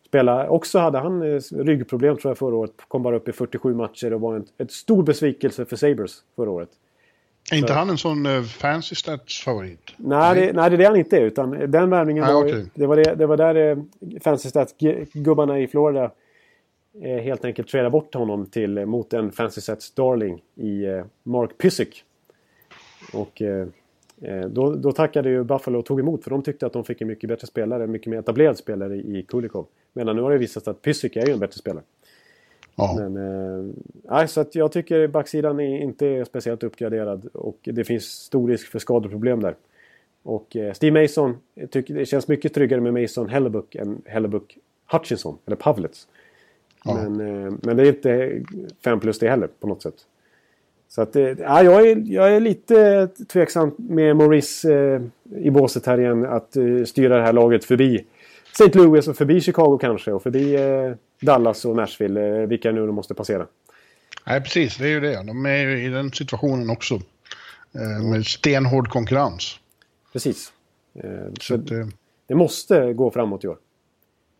Spela, 0.06 0.48
också 0.48 0.78
hade 0.78 0.98
han 0.98 1.22
eh, 1.22 1.40
ryggproblem 1.50 2.16
tror 2.16 2.30
jag 2.30 2.38
förra 2.38 2.56
året. 2.56 2.72
Kom 2.88 3.02
bara 3.02 3.16
upp 3.16 3.28
i 3.28 3.32
47 3.32 3.74
matcher 3.74 4.12
och 4.12 4.20
var 4.20 4.36
en 4.36 4.44
ett 4.58 4.72
stor 4.72 5.02
besvikelse 5.02 5.64
för 5.64 5.76
Sabres 5.76 6.22
förra 6.36 6.50
året. 6.50 6.68
Är 7.52 7.56
inte 7.56 7.72
han 7.72 7.90
en 7.90 7.98
sån 7.98 8.26
uh, 8.26 8.42
fancy 8.42 8.94
stats-favorit? 8.94 9.94
Nej, 9.96 10.34
det, 10.34 10.52
nej, 10.52 10.70
det 10.70 10.84
är 10.84 10.88
han 10.88 10.96
inte 10.96 11.16
är. 11.16 11.20
Utan 11.20 11.50
den 11.50 11.90
värvningen 11.90 12.26
var, 12.26 12.44
okay. 12.44 12.64
det, 12.74 12.86
var 12.86 12.96
det, 12.96 13.14
det 13.14 13.26
var 13.26 13.36
där 13.36 13.56
uh, 13.56 13.84
fancy 14.20 14.48
stats-gubbarna 14.48 15.60
i 15.60 15.66
Florida 15.66 16.10
uh, 17.04 17.18
helt 17.18 17.44
enkelt 17.44 17.68
tradade 17.68 17.90
bort 17.90 18.14
honom 18.14 18.46
till, 18.46 18.78
uh, 18.78 18.86
mot 18.86 19.12
en 19.12 19.32
fancy 19.32 19.60
stats-darling 19.60 20.40
i 20.56 21.02
Mark 21.22 21.58
Pysyk. 21.58 22.04
Och 23.12 23.42
då, 24.48 24.74
då 24.74 24.92
tackade 24.92 25.30
ju 25.30 25.44
Buffalo 25.44 25.78
och 25.78 25.86
tog 25.86 26.00
emot 26.00 26.24
för 26.24 26.30
de 26.30 26.42
tyckte 26.42 26.66
att 26.66 26.72
de 26.72 26.84
fick 26.84 27.00
en 27.00 27.08
mycket 27.08 27.28
bättre 27.28 27.46
spelare, 27.46 27.84
en 27.84 27.90
mycket 27.90 28.06
mer 28.06 28.18
etablerad 28.18 28.58
spelare 28.58 28.96
i 28.96 29.26
Kulikov. 29.28 29.66
Medan 29.92 30.16
nu 30.16 30.22
har 30.22 30.30
det 30.30 30.38
visat 30.38 30.64
sig 30.64 30.70
att 30.70 30.82
Pysyk 30.82 31.16
är 31.16 31.26
ju 31.26 31.32
en 31.32 31.38
bättre 31.38 31.58
spelare. 31.58 31.84
Ja. 32.76 32.96
Men, 32.98 33.16
eh, 34.10 34.26
så 34.26 34.40
att 34.40 34.54
jag 34.54 34.72
tycker 34.72 35.06
backsidan 35.06 35.60
är 35.60 35.78
inte 35.78 36.06
är 36.06 36.24
speciellt 36.24 36.62
uppgraderad 36.62 37.26
och 37.26 37.58
det 37.62 37.84
finns 37.84 38.04
stor 38.04 38.48
risk 38.48 38.66
för 38.66 38.78
skadeproblem 38.78 39.40
där. 39.40 39.56
Och 40.22 40.56
eh, 40.56 40.72
Steve 40.72 41.02
Mason, 41.02 41.36
tycker, 41.70 41.94
det 41.94 42.06
känns 42.06 42.28
mycket 42.28 42.54
tryggare 42.54 42.80
med 42.80 43.02
Mason 43.02 43.28
Hellebuck 43.28 43.74
än 43.74 44.02
Hellebuck 44.06 44.58
Hutchinson, 44.92 45.38
eller 45.46 45.56
Pavlets. 45.56 46.08
Ja. 46.84 46.94
Men, 46.94 47.20
eh, 47.20 47.52
men 47.62 47.76
det 47.76 47.82
är 47.82 47.88
inte 47.88 48.42
5 48.84 49.00
plus 49.00 49.18
det 49.18 49.28
heller 49.28 49.48
på 49.60 49.66
något 49.66 49.82
sätt. 49.82 50.06
Så 50.94 51.02
att, 51.02 51.14
ja, 51.14 51.62
jag, 51.62 51.88
är, 51.88 52.04
jag 52.06 52.32
är 52.32 52.40
lite 52.40 53.08
tveksam 53.32 53.74
med 53.76 54.16
Maurice 54.16 54.72
eh, 54.72 55.00
i 55.38 55.50
båset 55.50 55.86
här 55.86 56.00
igen 56.00 56.26
att 56.26 56.56
eh, 56.56 56.84
styra 56.86 57.16
det 57.16 57.22
här 57.22 57.32
laget 57.32 57.64
förbi 57.64 58.04
St. 58.52 58.78
Louis 58.78 59.08
och 59.08 59.16
förbi 59.16 59.40
Chicago 59.40 59.78
kanske 59.80 60.12
och 60.12 60.22
förbi 60.22 60.54
eh, 60.54 60.92
Dallas 61.20 61.64
och 61.64 61.76
Nashville, 61.76 62.40
eh, 62.40 62.48
vilka 62.48 62.72
nu 62.72 62.86
de 62.86 62.94
måste 62.94 63.14
passera. 63.14 63.46
Nej, 64.26 64.40
precis, 64.40 64.76
det 64.76 64.84
är 64.84 64.88
ju 64.88 65.00
det. 65.00 65.22
De 65.26 65.46
är 65.46 65.56
ju 65.56 65.84
i 65.84 65.88
den 65.88 66.12
situationen 66.12 66.70
också. 66.70 66.94
Eh, 67.74 68.10
med 68.10 68.26
stenhård 68.26 68.88
konkurrens. 68.88 69.58
Precis. 70.12 70.52
Eh, 70.94 71.10
så 71.40 71.56
det, 71.56 71.88
det 72.26 72.34
måste 72.34 72.92
gå 72.92 73.10
framåt 73.10 73.44
i 73.44 73.48
år. 73.48 73.56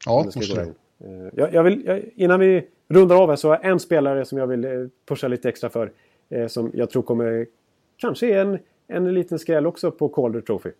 Ja, 0.06 0.18
det 0.18 0.36
måste 0.36 0.54
det. 0.54 0.62
Eh, 1.08 1.28
jag, 1.32 1.54
jag 1.54 1.62
vill, 1.62 1.82
jag, 1.86 2.02
innan 2.14 2.40
vi 2.40 2.66
rundar 2.88 3.16
av 3.22 3.28
här 3.28 3.36
så 3.36 3.48
har 3.48 3.54
jag 3.54 3.64
en 3.64 3.80
spelare 3.80 4.24
som 4.24 4.38
jag 4.38 4.46
vill 4.46 4.90
pusha 5.08 5.28
lite 5.28 5.48
extra 5.48 5.70
för. 5.70 5.92
Eh, 6.32 6.46
som 6.46 6.70
jag 6.74 6.90
tror 6.90 7.02
kommer 7.02 7.46
kanske 7.96 8.26
är 8.26 8.40
en, 8.40 8.58
en 8.88 9.14
liten 9.14 9.38
skräll 9.38 9.66
också 9.66 9.90
på 9.90 10.08
Calder 10.08 10.40
Trophy. 10.40 10.70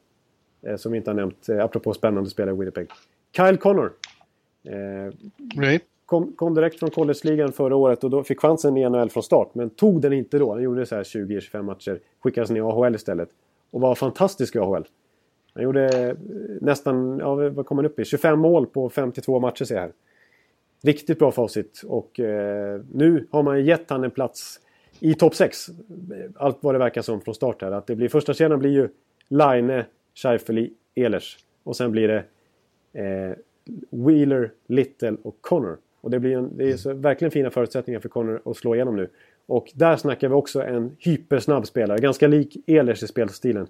som 0.76 0.92
vi 0.92 0.98
inte 0.98 1.10
har 1.10 1.16
nämnt, 1.16 1.48
apropå 1.48 1.94
spännande 1.94 2.30
spelare 2.30 2.54
i 2.54 2.58
Winnipeg. 2.58 2.88
Kyle 3.36 3.56
Connor. 3.56 3.92
Eh, 4.64 5.12
right. 5.60 5.82
kom, 6.06 6.32
kom, 6.32 6.54
direkt 6.54 6.78
från 6.78 6.90
college-ligan 6.90 7.52
förra 7.52 7.76
året 7.76 8.04
och 8.04 8.10
då 8.10 8.24
fick 8.24 8.40
chansen 8.40 8.76
i 8.76 8.88
NHL 8.88 9.10
från 9.10 9.22
start. 9.22 9.54
Men 9.54 9.70
tog 9.70 10.00
den 10.00 10.12
inte 10.12 10.38
då. 10.38 10.52
Han 10.52 10.62
gjorde 10.62 10.86
så 10.86 10.94
här 10.94 11.02
20-25 11.02 11.62
matcher. 11.62 12.00
Skickades 12.20 12.50
ner 12.50 12.56
i 12.56 12.60
AHL 12.60 12.94
istället. 12.94 13.28
Och 13.70 13.80
var 13.80 13.94
fantastisk 13.94 14.56
i 14.56 14.58
AHL. 14.58 14.84
Han 15.54 15.62
gjorde 15.62 16.08
eh, 16.08 16.16
nästan, 16.60 17.18
ja 17.18 17.34
vad 17.34 17.66
kom 17.66 17.78
han 17.78 17.86
upp 17.86 17.98
i? 17.98 18.04
25 18.04 18.38
mål 18.38 18.66
på 18.66 18.90
52 18.90 19.40
matcher 19.40 19.64
ser 19.64 19.74
jag 19.74 19.82
här. 19.82 19.92
Riktigt 20.82 21.18
bra 21.18 21.32
facit 21.32 21.82
och 21.86 22.20
eh, 22.20 22.80
nu 22.92 23.26
har 23.30 23.42
man 23.42 23.64
gett 23.64 23.90
han 23.90 24.04
en 24.04 24.10
plats 24.10 24.60
i 25.04 25.14
topp 25.14 25.34
6. 25.34 25.66
Allt 26.34 26.58
vad 26.60 26.74
det 26.74 26.78
verkar 26.78 27.02
som 27.02 27.20
från 27.20 27.34
start 27.34 27.62
här. 27.62 27.72
Att 27.72 27.86
det 27.86 27.96
blir, 27.96 28.08
första 28.08 28.34
kedjan 28.34 28.58
blir 28.58 28.70
ju 28.70 28.88
Line, 29.28 29.82
Scheifele, 30.14 30.68
Ehlers. 30.94 31.38
Och 31.62 31.76
sen 31.76 31.92
blir 31.92 32.08
det 32.08 32.24
eh, 33.02 33.36
Wheeler, 33.90 34.50
Little 34.66 35.16
och 35.22 35.36
Connor. 35.40 35.78
Och 36.00 36.10
det, 36.10 36.18
blir 36.18 36.36
en, 36.36 36.56
det 36.56 36.70
är 36.70 36.76
så, 36.76 36.94
verkligen 36.94 37.30
fina 37.30 37.50
förutsättningar 37.50 38.00
för 38.00 38.08
Connor 38.08 38.40
att 38.44 38.56
slå 38.56 38.74
igenom 38.74 38.96
nu. 38.96 39.08
Och 39.46 39.72
där 39.74 39.96
snackar 39.96 40.28
vi 40.28 40.34
också 40.34 40.62
en 40.62 40.96
hypersnabb 40.98 41.66
spelare. 41.66 41.98
Ganska 41.98 42.28
lik 42.28 42.56
Ehlers 42.66 43.02
i 43.02 43.06
spelstilen. 43.06 43.66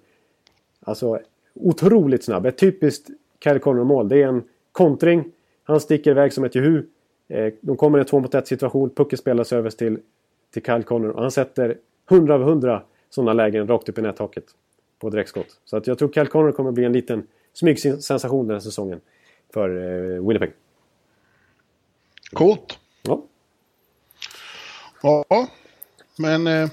Alltså 0.80 1.20
otroligt 1.54 2.24
snabb. 2.24 2.46
Ett 2.46 2.58
typiskt 2.58 3.10
Kyle 3.44 3.58
Connor-mål. 3.58 4.08
Det 4.08 4.22
är 4.22 4.26
en 4.26 4.42
kontring. 4.72 5.24
Han 5.64 5.80
sticker 5.80 6.10
iväg 6.10 6.32
som 6.32 6.44
ett 6.44 6.54
jehu. 6.54 6.82
Eh, 7.28 7.52
de 7.60 7.76
kommer 7.76 7.98
i 7.98 8.00
en 8.00 8.06
två 8.06 8.20
mot 8.20 8.34
ett 8.34 8.46
situation. 8.46 8.90
Pucken 8.90 9.18
spelas 9.18 9.52
över 9.52 9.70
till, 9.70 9.98
till 10.52 10.62
Kyle 10.62 10.82
Connor. 10.82 11.10
Och 11.10 11.22
han 11.22 11.30
sätter 11.30 11.78
100 12.10 12.34
av 12.34 12.42
100 12.42 12.82
sådana 13.10 13.32
lägen 13.32 13.68
rakt 13.68 13.88
upp 13.88 13.98
i 13.98 14.02
nättaket. 14.02 14.44
På 14.98 15.10
direktskott. 15.10 15.60
Så 15.64 15.76
att 15.76 15.86
jag 15.86 15.98
tror 15.98 16.12
Kyle 16.12 16.26
Connor 16.26 16.52
kommer 16.52 16.72
bli 16.72 16.84
en 16.84 16.92
liten 16.92 17.26
smygsensation 17.54 18.46
den 18.46 18.54
här 18.54 18.60
säsongen 18.60 19.00
för 19.52 19.68
eh, 19.68 20.26
Winnipeg. 20.26 20.52
Coolt. 22.32 22.78
Ja, 25.02 25.48
men 26.18 26.46
eh, 26.46 26.70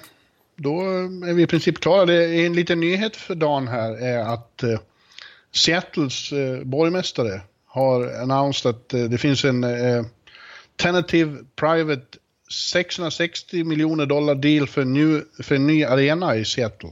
då 0.55 0.81
är 0.81 1.33
vi 1.33 1.43
i 1.43 1.47
princip 1.47 1.79
klara. 1.79 2.05
Det 2.05 2.13
är 2.13 2.45
en 2.45 2.53
liten 2.53 2.79
nyhet 2.79 3.15
för 3.15 3.35
dagen 3.35 3.67
här 3.67 3.91
är 3.91 4.19
att 4.19 4.63
eh, 4.63 4.79
Seattles 5.51 6.33
borgmästare 6.63 7.41
har 7.65 8.21
annonsat 8.21 8.75
att 8.75 8.89
det 8.89 9.17
finns 9.17 9.45
en 9.45 9.65
tentative 10.75 11.37
private 11.55 12.17
660 12.49 13.63
miljoner 13.63 14.05
dollar 14.05 14.35
deal 14.35 14.67
för, 14.67 14.85
new, 14.85 15.23
för 15.43 15.55
en 15.55 15.67
ny 15.67 15.83
arena 15.83 16.35
i 16.35 16.45
Seattle. 16.45 16.89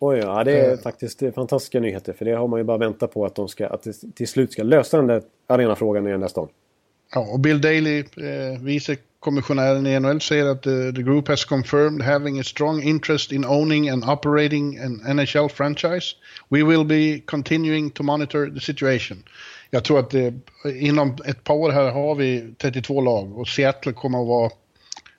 Oj, 0.00 0.18
ja, 0.18 0.44
det 0.44 0.60
är 0.60 0.76
faktiskt 0.76 1.22
fantastiska 1.34 1.80
nyheter. 1.80 2.12
För 2.12 2.24
det 2.24 2.32
har 2.32 2.48
man 2.48 2.60
ju 2.60 2.64
bara 2.64 2.78
väntat 2.78 3.12
på 3.12 3.26
att 3.26 3.34
de 3.34 3.48
ska, 3.48 3.66
att 3.66 3.86
till 4.14 4.28
slut 4.28 4.52
ska 4.52 4.62
lösa 4.62 4.96
den 4.96 5.06
där 5.06 5.22
arenafrågan 5.46 6.06
i 6.06 6.10
den 6.10 6.20
där 6.20 6.28
stan. 6.28 6.48
Ja, 7.14 7.20
och 7.20 7.40
Bill 7.40 7.60
Daley, 7.60 7.98
eh, 7.98 8.60
vice 8.60 8.96
kommissionären 9.20 9.86
i 9.86 10.00
NHL, 10.00 10.20
säger 10.20 10.46
att 10.46 10.62
the, 10.62 10.92
the 10.92 11.02
group 11.02 11.28
has 11.28 11.44
confirmed 11.44 12.02
having 12.02 12.40
a 12.40 12.44
strong 12.44 12.82
interest 12.82 13.32
in 13.32 13.44
owning 13.44 13.88
and 13.88 14.04
operating 14.04 14.78
an 14.78 15.16
NHL 15.16 15.48
franchise. 15.48 16.16
We 16.48 16.62
will 16.62 16.84
be 16.84 17.20
continuing 17.26 17.90
to 17.90 18.02
monitor 18.02 18.50
the 18.54 18.60
situation. 18.60 19.22
Jag 19.70 19.84
tror 19.84 19.98
att 19.98 20.10
det, 20.10 20.34
inom 20.64 21.16
ett 21.24 21.44
par 21.44 21.54
år 21.54 21.70
här 21.70 21.90
har 21.90 22.14
vi 22.14 22.54
32 22.58 23.00
lag 23.00 23.38
och 23.38 23.48
Seattle 23.48 23.92
kommer 23.92 24.20
att 24.22 24.28
vara 24.28 24.50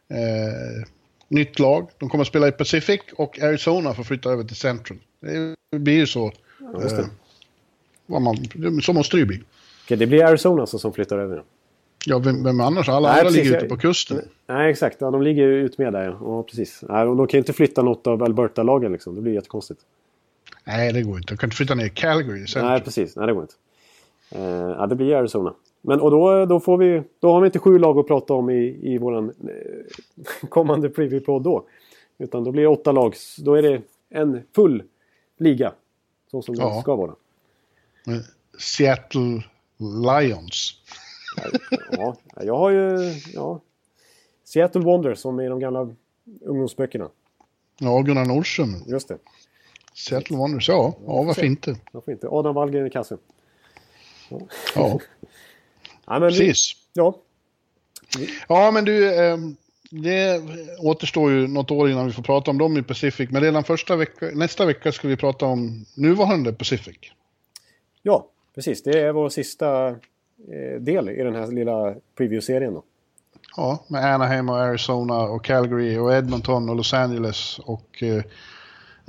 eh, 0.08 0.88
nytt 1.28 1.60
lag. 1.60 1.90
De 1.98 2.10
kommer 2.10 2.22
att 2.22 2.28
spela 2.28 2.48
i 2.48 2.52
Pacific 2.52 3.02
och 3.16 3.40
Arizona 3.40 3.94
får 3.94 4.04
flytta 4.04 4.32
över 4.32 4.44
till 4.44 4.56
Central. 4.56 4.98
Det 5.72 5.80
blir 5.80 5.94
ju 5.94 6.08
så. 6.08 6.32
Ja, 6.60 6.84
eh, 6.84 8.20
man, 8.20 8.38
så 8.82 8.94
måste 8.94 9.18
det 9.18 9.20
ju 9.20 9.26
bli. 9.26 9.42
Okej, 9.86 9.98
det 9.98 10.08
blir 10.08 10.24
Arizona 10.24 10.66
som 10.66 10.94
flyttar 10.94 11.18
över. 11.18 11.44
Ja, 12.06 12.20
vem, 12.20 12.44
vem 12.44 12.62
annars? 12.62 12.90
Alla 12.90 13.10
Nej, 13.10 13.20
andra 13.20 13.32
precis, 13.32 13.44
ligger 13.44 13.58
ute 13.58 13.66
på 13.66 13.78
kusten. 13.78 14.22
Nej, 14.48 14.72
exakt. 14.72 14.98
Ja, 15.00 15.12
de 15.12 15.22
ligger 15.22 15.48
ut 15.48 15.78
med 15.78 15.94
där. 15.94 16.18
Ja, 16.22 16.44
precis. 16.44 16.84
Nej, 16.90 17.06
de 17.06 17.28
kan 17.28 17.38
ju 17.38 17.40
inte 17.40 17.54
flytta 17.54 17.82
något 17.82 18.08
av 18.08 18.24
Alberta-lagen 18.24 18.92
liksom. 18.92 19.16
Det 19.16 19.22
blir 19.22 19.34
jättekonstigt. 19.34 19.82
Nej, 20.64 20.94
det 20.94 21.02
går 21.02 21.18
inte. 21.18 21.34
De 21.34 21.38
kan 21.38 21.48
inte 21.48 21.58
flytta 21.58 21.76
ner 21.76 21.88
Calgary. 21.88 22.48
Central. 22.48 22.72
Nej, 22.72 22.82
precis. 22.82 23.16
Nej, 23.16 23.28
det 23.28 23.34
går 23.34 23.42
inte. 23.42 23.54
Uh, 24.36 24.42
ja, 24.78 24.88
det 24.88 24.96
blir 24.96 25.16
Arizona. 25.16 25.54
Men 25.82 26.02
och 26.02 26.12
då, 26.12 26.46
då, 26.46 26.60
får 26.60 26.78
vi, 26.78 27.04
då 27.20 27.32
har 27.32 27.42
vi 27.42 27.46
inte 27.46 27.60
sju 27.60 27.80
lag 27.80 27.98
att 27.98 28.08
prata 28.08 28.34
om 28.34 28.50
i, 28.50 28.80
i 28.82 28.98
våran 28.98 29.30
eh, 29.30 30.48
kommande 30.50 30.90
preview-podd 30.90 31.44
då. 31.44 31.66
Utan 32.18 32.44
då 32.44 32.52
blir 32.52 32.64
det 32.64 32.70
åtta 32.70 32.92
lag. 32.92 33.16
Då 33.40 33.54
är 33.54 33.62
det 33.62 33.82
en 34.10 34.42
full 34.56 34.84
liga. 35.38 35.74
Så 36.32 36.42
som 36.42 36.56
ja. 36.56 36.76
det 36.76 36.82
ska 36.82 36.96
vara. 36.96 37.16
Seattle 38.60 39.44
Lions. 39.78 40.74
ja, 41.92 42.16
jag 42.42 42.58
har 42.58 42.70
ju... 42.70 43.14
Ja, 43.34 43.60
Seattle 44.44 44.82
Wonders 44.82 45.20
som 45.20 45.40
i 45.40 45.48
de 45.48 45.60
gamla 45.60 45.90
ungdomsböckerna. 46.42 47.10
Ja, 47.80 48.02
Gunnar 48.02 48.26
Nordström. 48.26 48.70
Just 48.88 49.08
det. 49.08 49.18
Seattle 49.94 50.38
Wonders, 50.38 50.70
ja. 50.70 50.94
Ja, 51.06 51.24
varför 51.24 51.46
inte? 51.46 51.76
Varför 51.92 52.12
inte? 52.12 52.28
Adam 52.30 52.56
Wallgren 52.56 52.88
i 52.88 52.90
kassen. 52.90 53.18
Ja. 54.30 54.40
ja. 54.76 55.00
ja 56.06 56.20
Precis. 56.20 56.76
Vi, 56.94 57.02
ja. 57.02 57.16
Ja, 58.48 58.72
men 58.72 58.86
du, 58.86 59.16
eh, 59.16 59.38
det 59.92 60.42
återstår 60.80 61.32
ju 61.32 61.48
något 61.48 61.72
år 61.72 61.90
innan 61.90 62.06
vi 62.06 62.14
får 62.14 62.24
prata 62.24 62.52
om 62.52 62.58
dem 62.58 62.78
i 62.78 62.84
Pacific. 62.84 63.30
Men 63.30 63.42
redan 63.42 63.64
första 63.64 63.96
vecka, 63.96 64.30
nästa 64.34 64.66
vecka 64.66 64.92
ska 64.92 65.08
vi 65.08 65.18
prata 65.18 65.46
om 65.46 65.86
nuvarande 65.96 66.54
Pacific. 66.54 66.98
Ja, 68.02 68.28
precis. 68.56 68.84
Det 68.84 69.00
är 69.00 69.12
vår 69.12 69.30
sista 69.30 69.90
eh, 69.90 70.80
del 70.80 71.10
i 71.10 71.24
den 71.24 71.36
här 71.36 71.48
lilla 71.48 71.96
preview-serien. 72.18 72.74
Då. 72.74 72.84
Ja, 73.58 73.84
med 73.88 74.14
Anaheim 74.14 74.50
och 74.50 74.58
Arizona 74.58 75.22
och 75.22 75.46
Calgary 75.46 75.98
och 75.98 76.14
Edmonton 76.14 76.70
och 76.70 76.76
Los 76.76 76.94
Angeles 76.94 77.60
och 77.60 78.04
eh, 78.04 78.24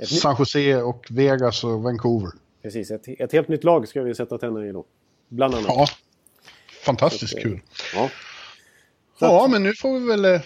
San 0.05 0.35
Jose 0.39 0.81
och 0.81 1.07
Vegas 1.09 1.63
och 1.63 1.81
Vancouver. 1.83 2.31
Precis, 2.61 2.91
ett, 2.91 3.07
ett 3.07 3.31
helt 3.31 3.47
nytt 3.47 3.63
lag 3.63 3.87
ska 3.87 4.01
vi 4.01 4.15
sätta 4.15 4.37
tänderna 4.37 4.67
i 4.67 4.71
då. 4.71 4.85
Bland 5.31 5.55
annat. 5.55 5.67
Ja, 5.67 5.85
fantastiskt 6.85 7.39
kul. 7.41 7.59
Ja. 7.95 8.09
ja, 9.19 9.47
men 9.51 9.63
nu 9.63 9.73
får 9.73 9.99
vi 9.99 10.07
väl 10.07 10.25
eh, 10.25 10.41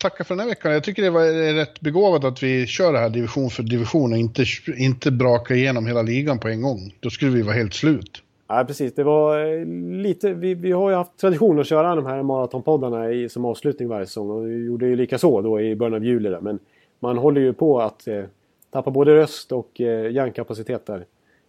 tacka 0.00 0.24
för 0.24 0.34
den 0.34 0.40
här 0.40 0.48
veckan. 0.48 0.72
Jag 0.72 0.84
tycker 0.84 1.02
det 1.02 1.10
var 1.10 1.54
rätt 1.54 1.80
begåvat 1.80 2.24
att 2.24 2.42
vi 2.42 2.66
kör 2.66 2.92
det 2.92 2.98
här 2.98 3.10
division 3.10 3.50
för 3.50 3.62
division 3.62 4.12
och 4.12 4.18
inte, 4.18 4.44
inte 4.76 5.10
braka 5.10 5.54
igenom 5.54 5.86
hela 5.86 6.02
ligan 6.02 6.38
på 6.38 6.48
en 6.48 6.62
gång. 6.62 6.94
Då 7.00 7.10
skulle 7.10 7.30
vi 7.30 7.42
vara 7.42 7.54
helt 7.54 7.74
slut. 7.74 8.22
Ja, 8.48 8.64
precis. 8.66 8.94
Det 8.94 9.04
var 9.04 9.58
eh, 9.58 9.66
lite... 10.02 10.32
Vi, 10.32 10.54
vi 10.54 10.72
har 10.72 10.90
ju 10.90 10.96
haft 10.96 11.16
tradition 11.16 11.60
att 11.60 11.66
köra 11.66 11.94
de 11.94 12.06
här 12.06 12.22
maratonpoddarna 12.22 13.10
i, 13.10 13.28
som 13.28 13.44
avslutning 13.44 13.88
varje 13.88 14.06
säsong. 14.06 14.30
Och 14.30 14.46
vi 14.46 14.64
gjorde 14.64 14.86
ju 14.86 14.96
lika 14.96 15.18
så 15.18 15.42
då 15.42 15.60
i 15.60 15.76
början 15.76 15.94
av 15.94 16.04
juli. 16.04 16.28
Där. 16.28 16.40
Men 16.40 16.58
man 17.00 17.18
håller 17.18 17.40
ju 17.40 17.52
på 17.52 17.80
att 17.80 18.08
eh, 18.08 18.24
tappa 18.70 18.90
både 18.90 19.14
röst 19.14 19.52
och 19.52 19.80
eh, 19.80 20.12
hjärnkapacitet 20.12 20.86
där. 20.86 21.04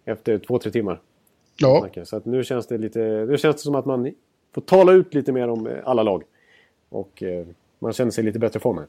Efter 0.06 0.38
två, 0.38 0.60
tre 0.60 0.72
timmar. 0.72 1.00
Ja. 1.58 1.90
Så 2.04 2.16
att 2.16 2.26
nu 2.26 2.44
känns 2.44 2.68
det 2.68 2.78
lite... 2.78 3.00
Nu 3.00 3.38
känns 3.38 3.56
det 3.56 3.62
som 3.62 3.76
att 3.76 3.86
man 3.86 4.14
får 4.56 4.62
tala 4.62 4.92
ut 4.92 5.14
lite 5.14 5.32
mer 5.32 5.48
om 5.48 5.68
eh, 5.68 5.74
alla 5.86 6.04
lag. 6.04 6.24
Och 6.90 7.24
eh, 7.24 7.48
man 7.80 7.94
känner 7.94 8.12
sig 8.12 8.24
lite 8.24 8.40
bättre 8.40 8.60
form 8.60 8.78
här. 8.78 8.88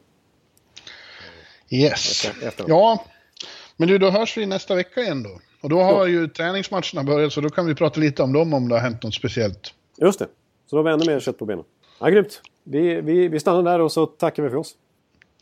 Yes. 1.69 2.25
Efter, 2.25 2.47
efter 2.47 2.65
ja. 2.67 3.05
Men 3.77 3.87
du, 3.87 3.97
då 3.97 4.09
hörs 4.09 4.37
vi 4.37 4.45
nästa 4.45 4.75
vecka 4.75 5.01
igen 5.01 5.23
då. 5.23 5.39
Och 5.61 5.69
då 5.69 5.81
har 5.81 5.91
ja. 5.91 6.07
ju 6.07 6.27
träningsmatcherna 6.27 7.03
börjat 7.03 7.33
så 7.33 7.41
då 7.41 7.49
kan 7.49 7.65
vi 7.65 7.75
prata 7.75 7.99
lite 7.99 8.23
om 8.23 8.33
dem 8.33 8.53
om 8.53 8.69
det 8.69 8.75
har 8.75 8.81
hänt 8.81 9.03
något 9.03 9.13
speciellt. 9.13 9.73
Just 9.97 10.19
det. 10.19 10.27
Så 10.67 10.75
då 10.75 10.77
har 10.77 10.83
vi 10.83 10.91
ännu 10.91 11.13
mer 11.13 11.19
kött 11.19 11.37
på 11.37 11.45
benen. 11.45 11.65
Ja, 11.99 12.07
grymt. 12.07 12.41
Vi, 12.63 13.01
vi, 13.01 13.27
vi 13.27 13.39
stannar 13.39 13.63
där 13.63 13.79
och 13.79 13.91
så 13.91 14.05
tackar 14.05 14.43
vi 14.43 14.49
för 14.49 14.57
oss. 14.57 14.75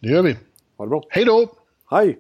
Det 0.01 0.07
gör 0.07 0.23
vi. 0.23 0.35
Ha 0.77 0.85
det 0.85 0.89
bra. 0.89 1.03
Hej 1.09 1.25
då! 1.25 1.47
Hej! 1.91 2.19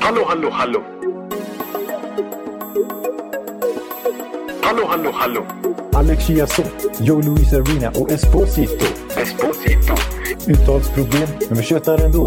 Hallå, 0.00 0.24
hallå, 0.26 0.50
hallå! 0.50 0.97
Hallå, 4.68 4.86
hallå, 4.86 5.10
hallå! 5.14 5.46
Alex 5.92 6.26
Chiazot, 6.26 7.00
Joe 7.00 7.22
Luis 7.22 7.52
Arena 7.52 7.90
och 7.90 8.10
Esposito. 8.10 8.84
Esposito. 9.16 9.94
Uttalsproblem, 10.46 11.28
men 11.48 11.58
vi 11.58 11.62
tjötar 11.62 11.98
ändå. 11.98 12.26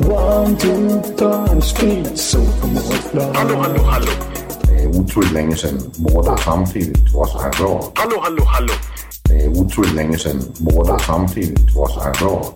One, 0.00 0.56
two, 0.56 1.00
three, 1.16 1.60
speed, 1.60 2.18
so 2.18 2.38
Hallå, 3.34 3.56
hallå, 3.56 3.82
hallå! 3.82 4.12
Det 4.62 4.82
är 4.82 4.88
otroligt 4.88 5.32
länge 5.32 5.56
sedan 5.56 5.80
båda 5.96 6.36
samtidigt 6.36 7.12
var 7.14 7.26
så 7.26 7.38
här 7.38 7.50
bra. 7.50 7.92
Hallå, 7.94 8.20
hallå, 8.22 8.44
hallå! 8.44 8.72
Det 9.24 9.34
är 9.44 9.48
otroligt 9.48 9.94
länge 9.94 10.18
sedan 10.18 10.42
båda 10.58 10.98
samtidigt 10.98 11.74
var 11.74 11.88
så 11.88 12.00
här 12.00 12.12
bra. 12.20 12.54